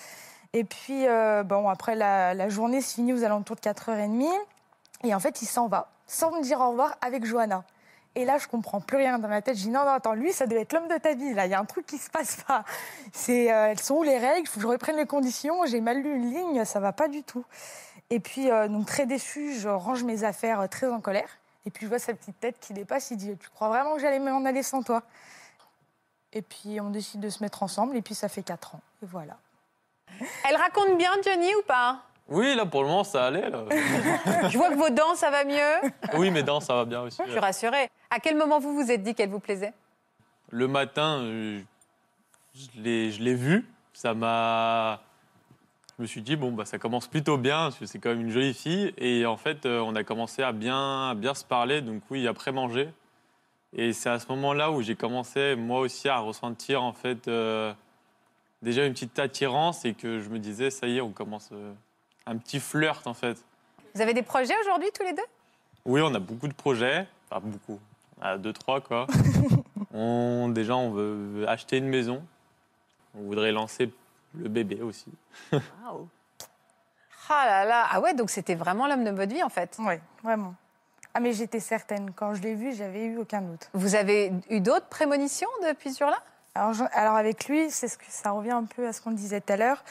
Et 0.52 0.64
puis, 0.64 1.06
euh, 1.06 1.44
bon, 1.44 1.68
après, 1.68 1.94
la, 1.94 2.34
la 2.34 2.48
journée 2.48 2.80
se 2.80 2.94
finit 2.94 3.12
aux 3.12 3.22
alentours 3.22 3.56
de 3.56 3.60
4h30. 3.60 4.26
Et 5.04 5.14
en 5.14 5.20
fait, 5.20 5.42
il 5.42 5.46
s'en 5.46 5.68
va, 5.68 5.90
sans 6.06 6.32
me 6.32 6.42
dire 6.42 6.60
au 6.60 6.70
revoir, 6.70 6.96
avec 7.00 7.24
Johanna. 7.24 7.64
Et 8.16 8.24
là, 8.24 8.38
je 8.38 8.48
comprends 8.48 8.80
plus 8.80 8.96
rien 8.96 9.20
dans 9.20 9.28
ma 9.28 9.40
tête. 9.40 9.56
Je 9.56 9.62
dis 9.62 9.70
non, 9.70 9.84
non, 9.84 9.92
attends, 9.92 10.14
lui, 10.14 10.32
ça 10.32 10.46
devait 10.46 10.62
être 10.62 10.72
l'homme 10.72 10.88
de 10.88 10.98
ta 10.98 11.14
vie. 11.14 11.32
Là, 11.32 11.46
il 11.46 11.52
y 11.52 11.54
a 11.54 11.60
un 11.60 11.64
truc 11.64 11.86
qui 11.86 11.98
se 11.98 12.10
passe 12.10 12.42
pas. 12.46 12.64
C'est, 13.12 13.52
euh, 13.52 13.70
elles 13.70 13.78
sont 13.78 13.94
où 13.94 14.02
les 14.02 14.18
règles? 14.18 14.42
Il 14.42 14.48
faut 14.48 14.56
que 14.56 14.62
je 14.62 14.66
reprenne 14.66 14.96
les 14.96 15.06
conditions. 15.06 15.64
J'ai 15.66 15.80
mal 15.80 16.02
lu 16.02 16.16
une 16.16 16.34
ligne, 16.34 16.64
ça 16.64 16.80
va 16.80 16.92
pas 16.92 17.06
du 17.06 17.22
tout. 17.22 17.44
Et 18.10 18.18
puis, 18.20 18.50
euh, 18.50 18.68
donc 18.68 18.86
très 18.86 19.06
déçue, 19.06 19.58
je 19.58 19.68
range 19.68 20.02
mes 20.02 20.24
affaires, 20.24 20.60
euh, 20.60 20.66
très 20.66 20.88
en 20.88 21.00
colère. 21.00 21.38
Et 21.64 21.70
puis, 21.70 21.86
je 21.86 21.88
vois 21.88 21.98
sa 21.98 22.12
petite 22.14 22.38
tête 22.40 22.56
qui 22.60 22.72
dépasse. 22.72 23.10
Il 23.10 23.16
dit 23.16 23.36
Tu 23.38 23.48
crois 23.50 23.68
vraiment 23.68 23.94
que 23.94 24.00
j'allais 24.00 24.18
m'en 24.18 24.44
aller 24.44 24.62
sans 24.62 24.82
toi? 24.82 25.02
Et 26.32 26.42
puis, 26.42 26.80
on 26.80 26.90
décide 26.90 27.20
de 27.20 27.28
se 27.28 27.42
mettre 27.42 27.62
ensemble. 27.62 27.96
Et 27.96 28.02
puis, 28.02 28.14
ça 28.14 28.28
fait 28.28 28.42
quatre 28.42 28.74
ans. 28.74 28.80
Et 29.02 29.06
voilà. 29.06 29.36
Elle 30.48 30.56
raconte 30.56 30.96
bien, 30.98 31.10
Johnny, 31.24 31.54
ou 31.54 31.62
pas? 31.62 32.02
Oui, 32.28 32.54
là, 32.54 32.64
pour 32.64 32.82
le 32.82 32.88
moment, 32.88 33.04
ça 33.04 33.26
allait. 33.26 33.50
Là. 33.50 33.64
Je 34.48 34.56
vois 34.56 34.70
que 34.70 34.76
vos 34.76 34.90
dents, 34.90 35.14
ça 35.16 35.30
va 35.30 35.44
mieux. 35.44 35.90
oui, 36.14 36.30
mes 36.30 36.42
dents, 36.42 36.60
ça 36.60 36.74
va 36.74 36.84
bien 36.84 37.02
aussi. 37.02 37.20
Je 37.24 37.30
suis 37.30 37.40
rassurée. 37.40 37.90
À 38.08 38.20
quel 38.20 38.36
moment 38.36 38.60
vous 38.60 38.74
vous 38.74 38.90
êtes 38.90 39.02
dit 39.02 39.14
qu'elle 39.14 39.30
vous 39.30 39.40
plaisait? 39.40 39.72
Le 40.50 40.68
matin, 40.68 41.20
euh, 41.22 41.60
je 42.54 42.80
l'ai 42.80 43.10
je 43.10 43.22
l'ai 43.22 43.34
vue. 43.34 43.66
Ça 43.92 44.14
m'a. 44.14 45.00
Je 46.00 46.04
me 46.04 46.08
suis 46.08 46.22
dit, 46.22 46.34
bon, 46.34 46.50
bah, 46.50 46.64
ça 46.64 46.78
commence 46.78 47.08
plutôt 47.08 47.36
bien, 47.36 47.64
parce 47.64 47.76
que 47.76 47.84
c'est 47.84 47.98
quand 47.98 48.08
même 48.08 48.22
une 48.22 48.30
jolie 48.30 48.54
fille. 48.54 48.94
Et 48.96 49.26
en 49.26 49.36
fait, 49.36 49.66
euh, 49.66 49.80
on 49.80 49.94
a 49.94 50.02
commencé 50.02 50.42
à 50.42 50.52
bien, 50.52 51.10
à 51.10 51.14
bien 51.14 51.34
se 51.34 51.44
parler, 51.44 51.82
donc 51.82 52.02
oui, 52.08 52.26
après 52.26 52.52
manger. 52.52 52.88
Et 53.76 53.92
c'est 53.92 54.08
à 54.08 54.18
ce 54.18 54.26
moment-là 54.28 54.70
où 54.70 54.80
j'ai 54.80 54.94
commencé, 54.94 55.56
moi 55.56 55.80
aussi, 55.80 56.08
à 56.08 56.16
ressentir, 56.16 56.82
en 56.82 56.94
fait, 56.94 57.28
euh, 57.28 57.74
déjà 58.62 58.86
une 58.86 58.94
petite 58.94 59.18
attirance 59.18 59.84
et 59.84 59.92
que 59.92 60.20
je 60.20 60.30
me 60.30 60.38
disais, 60.38 60.70
ça 60.70 60.86
y 60.86 60.96
est, 60.96 61.00
on 61.02 61.10
commence 61.10 61.50
euh, 61.52 61.70
un 62.24 62.38
petit 62.38 62.60
flirt, 62.60 63.06
en 63.06 63.12
fait. 63.12 63.44
Vous 63.94 64.00
avez 64.00 64.14
des 64.14 64.22
projets 64.22 64.58
aujourd'hui, 64.62 64.88
tous 64.94 65.04
les 65.04 65.12
deux? 65.12 65.26
Oui, 65.84 66.00
on 66.02 66.14
a 66.14 66.18
beaucoup 66.18 66.48
de 66.48 66.54
projets. 66.54 67.06
Enfin, 67.30 67.42
beaucoup. 67.44 67.78
À 68.22 68.38
deux, 68.38 68.54
trois, 68.54 68.80
quoi. 68.80 69.06
on, 69.92 70.48
déjà, 70.48 70.76
on 70.76 70.92
veut 70.92 71.46
acheter 71.46 71.76
une 71.76 71.88
maison. 71.88 72.22
On 73.14 73.20
voudrait 73.24 73.52
lancer 73.52 73.90
le 74.34 74.48
bébé 74.48 74.80
aussi. 74.82 75.10
Ah 77.28 77.46
là 77.46 77.64
là 77.64 77.86
Ah 77.90 78.00
ouais, 78.00 78.14
donc 78.14 78.30
c'était 78.30 78.54
vraiment 78.56 78.86
l'homme 78.88 79.04
de 79.04 79.10
votre 79.10 79.32
vie, 79.32 79.42
en 79.42 79.48
fait. 79.48 79.76
Oui, 79.78 79.94
vraiment. 80.22 80.54
Ah, 81.14 81.20
mais 81.20 81.32
j'étais 81.32 81.60
certaine. 81.60 82.12
Quand 82.12 82.34
je 82.34 82.42
l'ai 82.42 82.54
vu, 82.54 82.72
j'avais 82.74 83.04
eu 83.06 83.18
aucun 83.18 83.40
doute. 83.40 83.68
Vous 83.72 83.94
avez 83.94 84.32
eu 84.48 84.60
d'autres 84.60 84.86
prémonitions 84.86 85.48
depuis 85.66 85.92
ce 85.92 86.00
jour-là? 86.00 86.18
Alors, 86.54 86.72
je- 86.72 86.84
alors 86.92 87.14
avec 87.16 87.46
lui, 87.46 87.70
c'est 87.70 87.88
ce 87.88 87.96
que 87.98 88.04
ça 88.08 88.30
revient 88.32 88.50
un 88.52 88.64
peu 88.64 88.86
à 88.86 88.92
ce 88.92 89.00
qu'on 89.00 89.12
disait 89.12 89.40
tout 89.40 89.52
à 89.52 89.56
l'heure. 89.56 89.84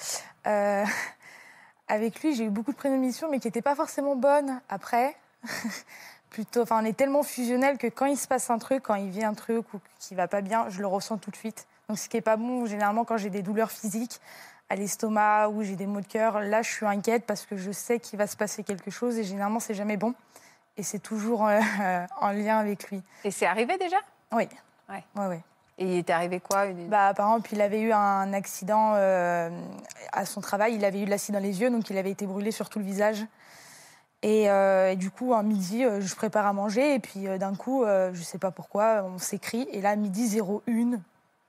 Euh, 0.47 0.83
avec 1.87 2.21
lui, 2.21 2.35
j'ai 2.35 2.45
eu 2.45 2.49
beaucoup 2.49 2.71
de 2.71 2.77
prémonitions, 2.77 3.29
mais 3.29 3.39
qui 3.39 3.47
n'étaient 3.47 3.61
pas 3.61 3.75
forcément 3.75 4.15
bonnes 4.15 4.59
après. 4.69 5.15
Plutôt, 6.29 6.61
enfin, 6.61 6.81
on 6.81 6.85
est 6.85 6.95
tellement 6.95 7.23
fusionnels 7.23 7.77
que 7.77 7.87
quand 7.87 8.05
il 8.05 8.17
se 8.17 8.27
passe 8.27 8.49
un 8.49 8.59
truc, 8.59 8.83
quand 8.83 8.95
il 8.95 9.09
vit 9.09 9.23
un 9.23 9.33
truc 9.33 9.73
ou 9.73 9.79
qui 9.97 10.13
va 10.15 10.27
pas 10.27 10.41
bien, 10.41 10.69
je 10.69 10.79
le 10.81 10.87
ressens 10.87 11.17
tout 11.17 11.31
de 11.31 11.35
suite. 11.35 11.65
Donc, 11.89 11.97
ce 11.97 12.07
qui 12.07 12.17
est 12.17 12.21
pas 12.21 12.37
bon, 12.37 12.67
généralement, 12.67 13.03
quand 13.03 13.17
j'ai 13.17 13.31
des 13.31 13.41
douleurs 13.41 13.71
physiques 13.71 14.21
à 14.69 14.75
l'estomac 14.75 15.49
ou 15.49 15.63
j'ai 15.63 15.75
des 15.75 15.87
maux 15.87 16.01
de 16.01 16.05
cœur, 16.05 16.39
là, 16.39 16.61
je 16.61 16.69
suis 16.71 16.85
inquiète 16.85 17.25
parce 17.25 17.47
que 17.47 17.57
je 17.57 17.71
sais 17.71 17.99
qu'il 17.99 18.19
va 18.19 18.27
se 18.27 18.37
passer 18.37 18.63
quelque 18.63 18.91
chose 18.91 19.17
et 19.17 19.23
généralement, 19.23 19.59
c'est 19.59 19.73
jamais 19.73 19.97
bon. 19.97 20.13
Et 20.77 20.83
c'est 20.83 20.99
toujours 20.99 21.47
euh, 21.47 21.59
en 22.21 22.29
lien 22.29 22.59
avec 22.59 22.89
lui. 22.91 23.01
Et 23.23 23.31
c'est 23.31 23.47
arrivé 23.47 23.77
déjà? 23.79 23.97
Oui. 24.31 24.47
Ouais. 24.87 25.03
Ouais, 25.15 25.25
ouais. 25.27 25.41
Et 25.79 25.85
il 25.93 25.97
était 25.97 26.13
arrivé 26.13 26.39
quoi 26.39 26.67
une- 26.67 26.89
Bah, 26.89 27.13
par 27.15 27.27
exemple, 27.29 27.49
il 27.53 27.61
avait 27.61 27.81
eu 27.81 27.91
un 27.91 28.33
accident 28.33 28.93
euh, 28.95 29.49
à 30.13 30.25
son 30.25 30.41
travail. 30.41 30.75
Il 30.75 30.85
avait 30.85 31.01
eu 31.01 31.05
de 31.05 31.09
l'acide 31.09 31.33
dans 31.33 31.41
les 31.41 31.59
yeux, 31.61 31.71
donc 31.71 31.89
il 31.89 31.97
avait 31.97 32.11
été 32.11 32.27
brûlé 32.27 32.51
sur 32.51 32.69
tout 32.69 32.77
le 32.77 32.85
visage. 32.85 33.25
Et, 34.21 34.49
euh, 34.51 34.91
et 34.91 34.95
du 34.95 35.09
coup, 35.09 35.33
à 35.33 35.41
midi, 35.41 35.83
euh, 35.85 36.01
je 36.01 36.13
prépare 36.15 36.45
à 36.45 36.53
manger. 36.53 36.93
Et 36.93 36.99
puis, 36.99 37.27
euh, 37.27 37.39
d'un 37.39 37.55
coup, 37.55 37.83
euh, 37.83 38.11
je 38.13 38.21
sais 38.21 38.37
pas 38.37 38.51
pourquoi, 38.51 39.03
on 39.05 39.17
s'écrit. 39.17 39.67
Et 39.71 39.81
là, 39.81 39.91
à 39.91 39.95
midi 39.95 40.37
01, 40.39 40.99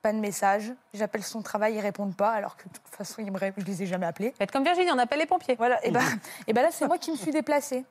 pas 0.01 0.13
de 0.13 0.17
message. 0.17 0.73
J'appelle 0.93 1.23
son 1.23 1.41
travail, 1.41 1.75
ils 1.75 1.79
répondent 1.79 2.15
pas, 2.15 2.31
alors 2.31 2.57
que 2.57 2.63
de 2.67 2.73
toute 2.73 2.87
façon, 2.87 3.21
ils 3.21 3.31
me 3.31 3.39
je 3.39 3.65
les 3.65 3.83
ai 3.83 3.85
jamais 3.85 4.05
appelés. 4.05 4.33
Faites 4.37 4.51
comme 4.51 4.63
Virginie, 4.63 4.91
on 4.91 4.97
appelle 4.97 5.19
les 5.19 5.25
pompiers. 5.25 5.55
Voilà. 5.55 5.83
Et 5.85 5.91
ben, 5.91 6.01
et 6.47 6.53
ben 6.53 6.61
là, 6.61 6.69
c'est 6.71 6.87
moi 6.87 6.97
qui 6.97 7.11
me 7.11 7.17
suis 7.17 7.31
déplacée. 7.31 7.85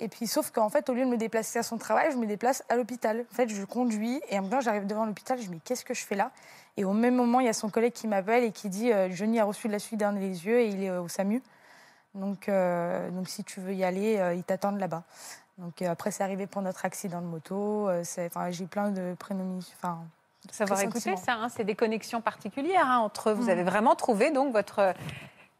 Et 0.00 0.08
puis, 0.08 0.26
sauf 0.26 0.50
qu'en 0.50 0.68
fait, 0.68 0.88
au 0.90 0.94
lieu 0.94 1.04
de 1.04 1.10
me 1.10 1.16
déplacer 1.16 1.58
à 1.58 1.62
son 1.62 1.78
travail, 1.78 2.10
je 2.10 2.16
me 2.16 2.26
déplace 2.26 2.64
à 2.68 2.76
l'hôpital. 2.76 3.24
En 3.30 3.34
fait, 3.34 3.48
je 3.48 3.64
conduis 3.64 4.20
et 4.28 4.38
en 4.38 4.42
même 4.42 4.50
temps, 4.50 4.60
j'arrive 4.60 4.86
devant 4.86 5.06
l'hôpital. 5.06 5.40
Je 5.40 5.48
me 5.48 5.54
dis, 5.54 5.60
qu'est-ce 5.64 5.84
que 5.84 5.94
je 5.94 6.04
fais 6.04 6.16
là? 6.16 6.32
Et 6.76 6.84
au 6.84 6.92
même 6.92 7.14
moment, 7.14 7.40
il 7.40 7.46
y 7.46 7.48
a 7.48 7.52
son 7.52 7.70
collègue 7.70 7.92
qui 7.92 8.08
m'appelle 8.08 8.42
et 8.42 8.50
qui 8.50 8.68
dit, 8.68 8.92
euh, 8.92 9.08
Johnny 9.10 9.38
a 9.38 9.44
reçu 9.44 9.68
de 9.68 9.72
la 9.72 9.78
suite 9.78 10.00
dans 10.00 10.10
les 10.10 10.46
yeux 10.46 10.60
et 10.60 10.68
il 10.68 10.82
est 10.82 10.90
euh, 10.90 11.02
au 11.02 11.08
SAMU. 11.08 11.42
Donc, 12.14 12.48
euh, 12.48 13.10
donc, 13.10 13.28
si 13.28 13.44
tu 13.44 13.60
veux 13.60 13.74
y 13.74 13.84
aller, 13.84 14.18
euh, 14.18 14.34
ils 14.34 14.42
t'attendent 14.42 14.78
là-bas. 14.78 15.04
Donc, 15.58 15.82
après, 15.82 16.10
c'est 16.10 16.24
arrivé 16.24 16.48
pour 16.48 16.62
notre 16.62 16.84
accident 16.84 17.20
de 17.20 17.26
moto. 17.26 17.88
Enfin, 18.18 18.50
j'ai 18.50 18.66
plein 18.66 18.90
de 18.90 19.14
prénoms. 19.16 19.60
Enfin, 19.76 20.00
Savoir 20.52 20.80
écouter 20.82 21.16
ça, 21.16 21.32
hein, 21.34 21.48
c'est 21.48 21.64
des 21.64 21.74
connexions 21.74 22.20
particulières 22.20 22.86
hein, 22.88 22.98
entre 22.98 23.30
eux. 23.30 23.32
Vous 23.32 23.46
Mm. 23.46 23.50
avez 23.50 23.62
vraiment 23.64 23.94
trouvé 23.94 24.30
donc 24.30 24.52
votre. 24.52 24.94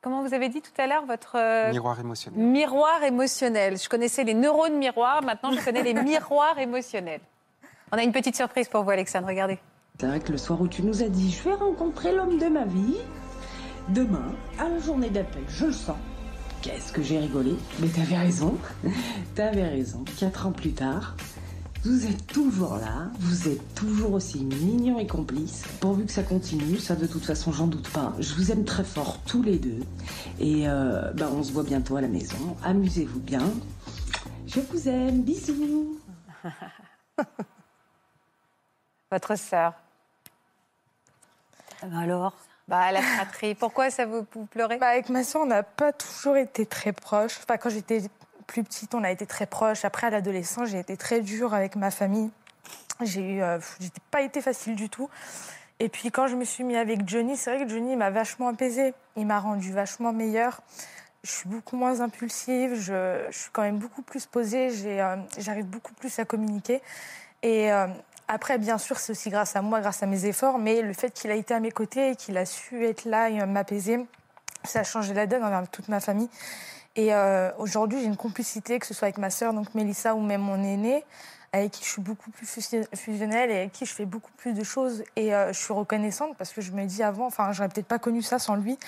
Comment 0.03 0.23
vous 0.23 0.35
avez 0.35 0.49
dit 0.51 0.61
tout 0.61 0.71
à 0.79 0.87
l'heure 0.87 1.07
votre 1.07 1.37
euh, 1.37 1.71
Miroir 1.71 1.99
émotionnel. 1.99 2.39
miroir 2.41 3.03
émotionnel. 3.03 3.79
Je 3.79 3.89
connaissais 3.89 4.23
les 4.25 4.35
neurones 4.35 4.77
miroirs, 4.77 5.23
maintenant 5.23 5.51
je 5.53 5.65
connais 5.65 5.83
les 5.83 5.95
miroirs 6.11 6.59
émotionnels. 6.59 7.21
On 7.93 7.97
a 7.97 8.03
une 8.03 8.13
petite 8.13 8.37
surprise 8.37 8.69
pour 8.69 8.83
vous, 8.85 8.91
Alexandre. 8.91 9.27
Regardez. 9.29 9.59
C'est 9.99 10.07
vrai 10.07 10.21
que 10.21 10.31
le 10.33 10.39
soir 10.39 10.61
où 10.61 10.69
tu 10.69 10.83
nous 10.83 11.03
as 11.03 11.09
dit 11.09 11.31
je 11.33 11.43
vais 11.49 11.55
rencontrer 11.55 12.13
l'homme 12.15 12.39
de 12.39 12.47
ma 12.49 12.65
vie, 12.65 12.99
demain, 13.89 14.33
à 14.59 14.69
la 14.69 14.79
journée 14.79 15.09
d'appel, 15.11 15.43
je 15.49 15.67
le 15.67 15.73
sens. 15.73 15.97
Qu'est-ce 16.63 16.93
que 16.93 17.03
j'ai 17.03 17.19
rigolé 17.19 17.55
Mais 17.81 17.89
t'avais 17.89 18.17
raison, 18.19 18.57
t'avais 19.35 19.69
raison. 19.69 20.05
Quatre 20.19 20.47
ans 20.47 20.53
plus 20.53 20.73
tard, 20.73 21.15
vous 21.85 22.07
êtes 22.07 22.27
toujours 22.27 22.77
là, 22.77 23.11
vous 23.19 23.49
êtes 23.49 23.75
toujours 23.75 24.15
aussi 24.15 24.43
mignons 24.43 24.99
et 24.99 25.07
complices. 25.07 25.65
Pourvu 25.81 26.07
que 26.07 26.13
ça 26.13 26.23
continue, 26.23 26.79
ça 26.79 26.97
de 26.97 27.07
toute 27.07 27.25
façon 27.25 27.53
j'en 27.53 27.67
doute 27.67 27.91
pas. 27.91 28.15
Je 28.19 28.35
vous 28.35 28.51
aime 28.51 28.65
très 28.65 28.85
fort 28.85 29.19
tous 29.27 29.43
les 29.43 29.59
deux. 29.59 29.83
Et 30.41 30.67
euh, 30.67 31.13
bah, 31.13 31.29
on 31.31 31.43
se 31.43 31.53
voit 31.53 31.63
bientôt 31.63 31.97
à 31.97 32.01
la 32.01 32.09
maison. 32.09 32.57
Amusez-vous 32.65 33.21
bien. 33.21 33.43
Je 34.47 34.61
vous 34.61 34.89
aime, 34.89 35.23
bisous. 35.23 35.99
Votre 39.11 39.37
sœur. 39.37 39.75
Alors? 41.83 42.35
Bah, 42.67 42.93
La 42.93 43.03
fratrie. 43.03 43.55
Pourquoi 43.55 43.91
ça 43.91 44.07
vous, 44.07 44.27
vous 44.33 44.47
pleurez? 44.47 44.79
Bah, 44.79 44.89
avec 44.89 45.11
ma 45.11 45.23
soeur, 45.23 45.43
on 45.43 45.47
n'a 45.47 45.63
pas 45.63 45.93
toujours 45.93 46.37
été 46.37 46.65
très 46.65 46.93
proches. 46.93 47.39
Enfin, 47.43 47.59
quand 47.59 47.69
j'étais 47.69 48.05
plus 48.47 48.63
petite, 48.65 48.95
on 48.95 49.05
a 49.05 49.11
été 49.11 49.27
très 49.27 49.47
proches. 49.47 49.85
Après, 49.85 50.07
à 50.07 50.11
l'adolescence, 50.11 50.69
j'ai 50.69 50.79
été 50.79 50.97
très 50.97 51.21
dure 51.21 51.55
avec 51.55 51.77
ma 51.77 51.91
famille. 51.91 52.31
J'ai 53.03 53.21
eu, 53.21 53.43
euh, 53.43 53.59
pas 54.11 54.23
été 54.23 54.41
facile 54.41 54.77
du 54.77 54.89
tout. 54.89 55.09
Et 55.81 55.89
puis, 55.89 56.11
quand 56.11 56.29
je 56.29 56.37
me 56.37 56.45
suis 56.45 56.65
mis 56.65 56.77
avec 56.77 57.09
Johnny, 57.09 57.37
c'est 57.37 57.55
vrai 57.55 57.65
que 57.65 57.71
Johnny 57.71 57.97
m'a 57.97 58.11
vachement 58.11 58.49
apaisée. 58.49 58.95
Il 59.17 59.27
m'a 59.27 59.41
rendue 59.41 59.73
vachement 59.73 60.13
meilleure. 60.13 60.61
Je 61.25 61.31
suis 61.31 61.49
beaucoup 61.49 61.77
moins 61.77 62.01
impulsive. 62.01 62.75
Je, 62.75 63.27
suis 63.31 63.51
quand 63.53 63.63
même 63.63 63.79
beaucoup 63.79 64.03
plus 64.03 64.27
posée. 64.27 64.71
Euh, 64.85 65.17
j'arrive 65.39 65.67
beaucoup 65.67 65.95
plus 65.95 66.19
à 66.19 66.25
communiquer. 66.25 66.81
Et 67.43 67.73
euh, 67.73 67.89
après, 68.29 68.59
bien 68.59 68.79
sûr, 68.79 68.99
c'est 68.99 69.13
aussi 69.13 69.31
grâce 69.31 69.57
à 69.57 69.63
moi, 69.63 69.81
grâce 69.81 70.03
à 70.03 70.07
mes 70.07 70.27
efforts. 70.27 70.59
Mais 70.59 70.81
le 70.83 70.93
fait 70.93 71.11
qu'il 71.11 71.31
a 71.31 71.35
été 71.35 71.53
à 71.55 71.61
mes 71.61 71.73
côtés 71.73 72.11
et 72.11 72.17
qu'il 72.17 72.37
a 72.37 72.47
su 72.47 72.87
être 72.87 73.05
là 73.05 73.29
et 73.31 73.45
m'apaiser, 73.45 74.07
ça 74.63 74.81
a 74.81 74.85
changé 74.85 75.13
la 75.13 75.27
donne 75.27 75.43
envers 75.43 75.69
toute 75.69 75.89
ma 75.89 76.01
famille. 76.01 76.29
Et 76.97 77.13
euh, 77.13 77.51
aujourd'hui, 77.59 78.01
j'ai 78.01 78.07
une 78.07 78.17
complicité, 78.17 78.79
que 78.79 78.87
ce 78.87 78.95
soit 78.95 79.07
avec 79.07 79.19
ma 79.19 79.31
sœur, 79.31 79.53
donc 79.53 79.75
Mélissa, 79.75 80.15
ou 80.15 80.21
même 80.21 80.41
mon 80.41 80.63
aîné, 80.63 81.05
avec 81.53 81.73
qui 81.73 81.85
je 81.85 81.89
suis 81.89 82.03
beaucoup 82.03 82.31
plus 82.31 82.47
fusi- 82.47 82.87
fusionnelle 82.97 83.51
et 83.51 83.57
avec 83.59 83.73
qui 83.73 83.85
je 83.85 83.93
fais 83.93 84.05
beaucoup 84.05 84.31
plus 84.37 84.53
de 84.53 84.63
choses. 84.63 85.03
Et 85.17 85.35
euh, 85.35 85.53
je 85.53 85.59
suis 85.59 85.73
reconnaissante 85.73 86.37
parce 86.37 86.53
que 86.53 86.61
je 86.61 86.73
me 86.73 86.85
dis 86.87 87.03
avant, 87.03 87.27
enfin, 87.27 87.53
j'aurais 87.53 87.69
peut-être 87.69 87.87
pas 87.87 87.99
connu 87.99 88.23
ça 88.23 88.39
sans 88.39 88.55
lui. 88.55 88.79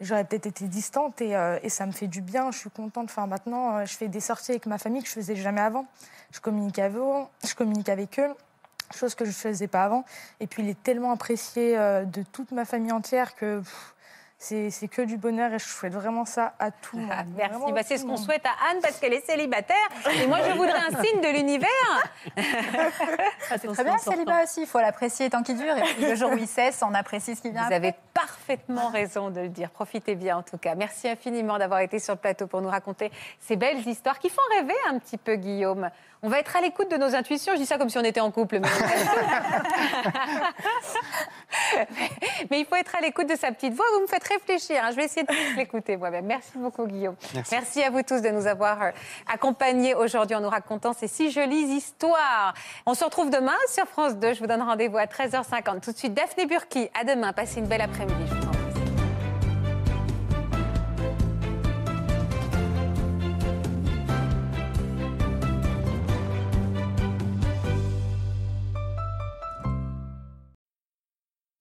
J'aurais 0.00 0.24
peut-être 0.24 0.46
été 0.46 0.66
distante 0.66 1.20
et, 1.22 1.34
euh, 1.34 1.58
ça 1.68 1.86
me 1.86 1.92
fait 1.92 2.08
du 2.08 2.20
bien. 2.20 2.50
Je 2.50 2.58
suis 2.58 2.70
contente. 2.70 3.06
Enfin, 3.06 3.26
maintenant, 3.26 3.84
je 3.86 3.96
fais 3.96 4.08
des 4.08 4.20
sorties 4.20 4.52
avec 4.52 4.66
ma 4.66 4.78
famille 4.78 5.02
que 5.02 5.08
je 5.08 5.14
faisais 5.14 5.36
jamais 5.36 5.60
avant. 5.62 5.86
Je 6.32 6.40
communique 6.40 6.78
avec 6.78 6.96
eux, 6.98 7.24
je 7.46 7.54
communique 7.54 7.88
avec 7.88 8.18
eux 8.18 8.34
chose 8.94 9.16
que 9.16 9.24
je 9.24 9.32
faisais 9.32 9.66
pas 9.66 9.82
avant. 9.82 10.04
Et 10.38 10.46
puis 10.46 10.62
il 10.62 10.68
est 10.68 10.80
tellement 10.80 11.10
apprécié 11.10 11.76
de 11.76 12.22
toute 12.30 12.52
ma 12.52 12.64
famille 12.64 12.92
entière 12.92 13.34
que 13.34 13.60
C'est 14.38 14.88
que 14.88 15.00
du 15.02 15.16
bonheur 15.16 15.52
et 15.54 15.58
je 15.58 15.64
souhaite 15.64 15.94
vraiment 15.94 16.26
ça 16.26 16.54
à 16.58 16.70
tout 16.70 16.96
le 16.96 17.02
monde. 17.02 17.12
Ah, 17.12 17.24
merci. 17.36 17.50
Vraiment 17.54 17.72
Bah, 17.72 17.80
c'est 17.82 17.96
ce 17.96 18.02
qu'on 18.02 18.10
monde. 18.10 18.18
souhaite 18.18 18.44
à 18.44 18.70
Anne 18.70 18.78
parce 18.82 18.98
qu'elle 19.00 19.14
est 19.14 19.24
célibataire. 19.24 19.76
Et 20.22 20.26
moi, 20.26 20.38
je 20.46 20.52
voudrais 20.52 20.78
un 20.78 21.02
signe 21.02 21.20
de 21.22 21.28
l'univers. 21.36 21.68
C'est 23.48 23.66
très 23.72 23.84
bien 23.84 23.94
le 23.94 23.98
célibat 24.00 24.42
aussi, 24.44 24.62
il 24.62 24.66
faut 24.66 24.78
l'apprécier 24.78 25.30
tant 25.30 25.42
qu'il 25.42 25.56
dure. 25.56 25.76
Et 25.76 25.82
puis 25.82 26.04
le 26.04 26.14
jour 26.14 26.30
où 26.32 26.36
il 26.36 26.46
cesse, 26.46 26.82
on 26.86 26.92
apprécie 26.94 27.34
ce 27.34 27.40
qui 27.42 27.50
vient 27.50 27.60
Vous 27.62 27.66
après. 27.66 27.76
avez 27.76 27.94
parfaitement 28.12 28.88
raison 28.88 29.30
de 29.30 29.40
le 29.40 29.48
dire. 29.48 29.70
Profitez 29.70 30.14
bien 30.14 30.36
en 30.38 30.42
tout 30.42 30.58
cas. 30.58 30.74
Merci 30.74 31.08
infiniment 31.08 31.58
d'avoir 31.58 31.80
été 31.80 31.98
sur 31.98 32.14
le 32.14 32.20
plateau 32.20 32.46
pour 32.46 32.60
nous 32.60 32.68
raconter 32.68 33.10
ces 33.40 33.56
belles 33.56 33.86
histoires 33.88 34.18
qui 34.18 34.28
font 34.28 34.42
rêver 34.58 34.74
un 34.88 34.98
petit 34.98 35.16
peu 35.18 35.36
Guillaume. 35.36 35.90
On 36.22 36.28
va 36.28 36.38
être 36.40 36.56
à 36.56 36.60
l'écoute 36.60 36.90
de 36.90 36.96
nos 36.96 37.14
intuitions. 37.14 37.52
Je 37.54 37.58
dis 37.58 37.66
ça 37.66 37.78
comme 37.78 37.88
si 37.90 37.98
on 37.98 38.04
était 38.04 38.20
en 38.20 38.30
couple. 38.30 38.58
Mais, 38.60 38.68
mais 42.50 42.60
il 42.60 42.66
faut 42.66 42.76
être 42.76 42.94
à 42.96 43.00
l'écoute 43.00 43.28
de 43.28 43.36
sa 43.36 43.50
petite 43.52 43.74
voix. 43.74 43.84
Vous 43.94 44.02
me 44.02 44.06
faites 44.06 44.26
réfléchir. 44.26 44.82
hein. 44.82 44.90
Je 44.90 44.96
vais 44.96 45.04
essayer 45.04 45.24
de 45.24 45.56
l'écouter 45.56 45.96
moi-même. 45.96 46.26
Merci 46.26 46.52
beaucoup 46.56 46.86
Guillaume. 46.86 47.16
Merci. 47.52 47.82
à 47.82 47.90
vous 47.90 48.02
tous 48.02 48.20
de 48.22 48.30
nous 48.30 48.46
avoir 48.46 48.82
euh, 48.82 48.90
accompagnés 49.32 49.94
aujourd'hui 49.94 50.36
en 50.36 50.40
nous 50.40 50.48
racontant 50.48 50.92
ces 50.92 51.08
si 51.08 51.30
jolies 51.30 51.74
histoires. 51.76 52.54
On 52.86 52.94
se 52.94 53.04
retrouve 53.04 53.30
demain 53.30 53.56
sur 53.68 53.86
France 53.86 54.16
2. 54.16 54.34
Je 54.34 54.40
vous 54.40 54.46
donne 54.46 54.62
rendez-vous 54.62 54.98
à 54.98 55.04
13h50. 55.04 55.80
Tout 55.80 55.92
de 55.92 55.96
suite, 55.98 56.14
Daphné 56.14 56.46
Burki. 56.46 56.88
À 56.98 57.04
demain. 57.04 57.32
Passez 57.32 57.60
une 57.60 57.66
belle 57.66 57.82
après-midi. 57.82 58.45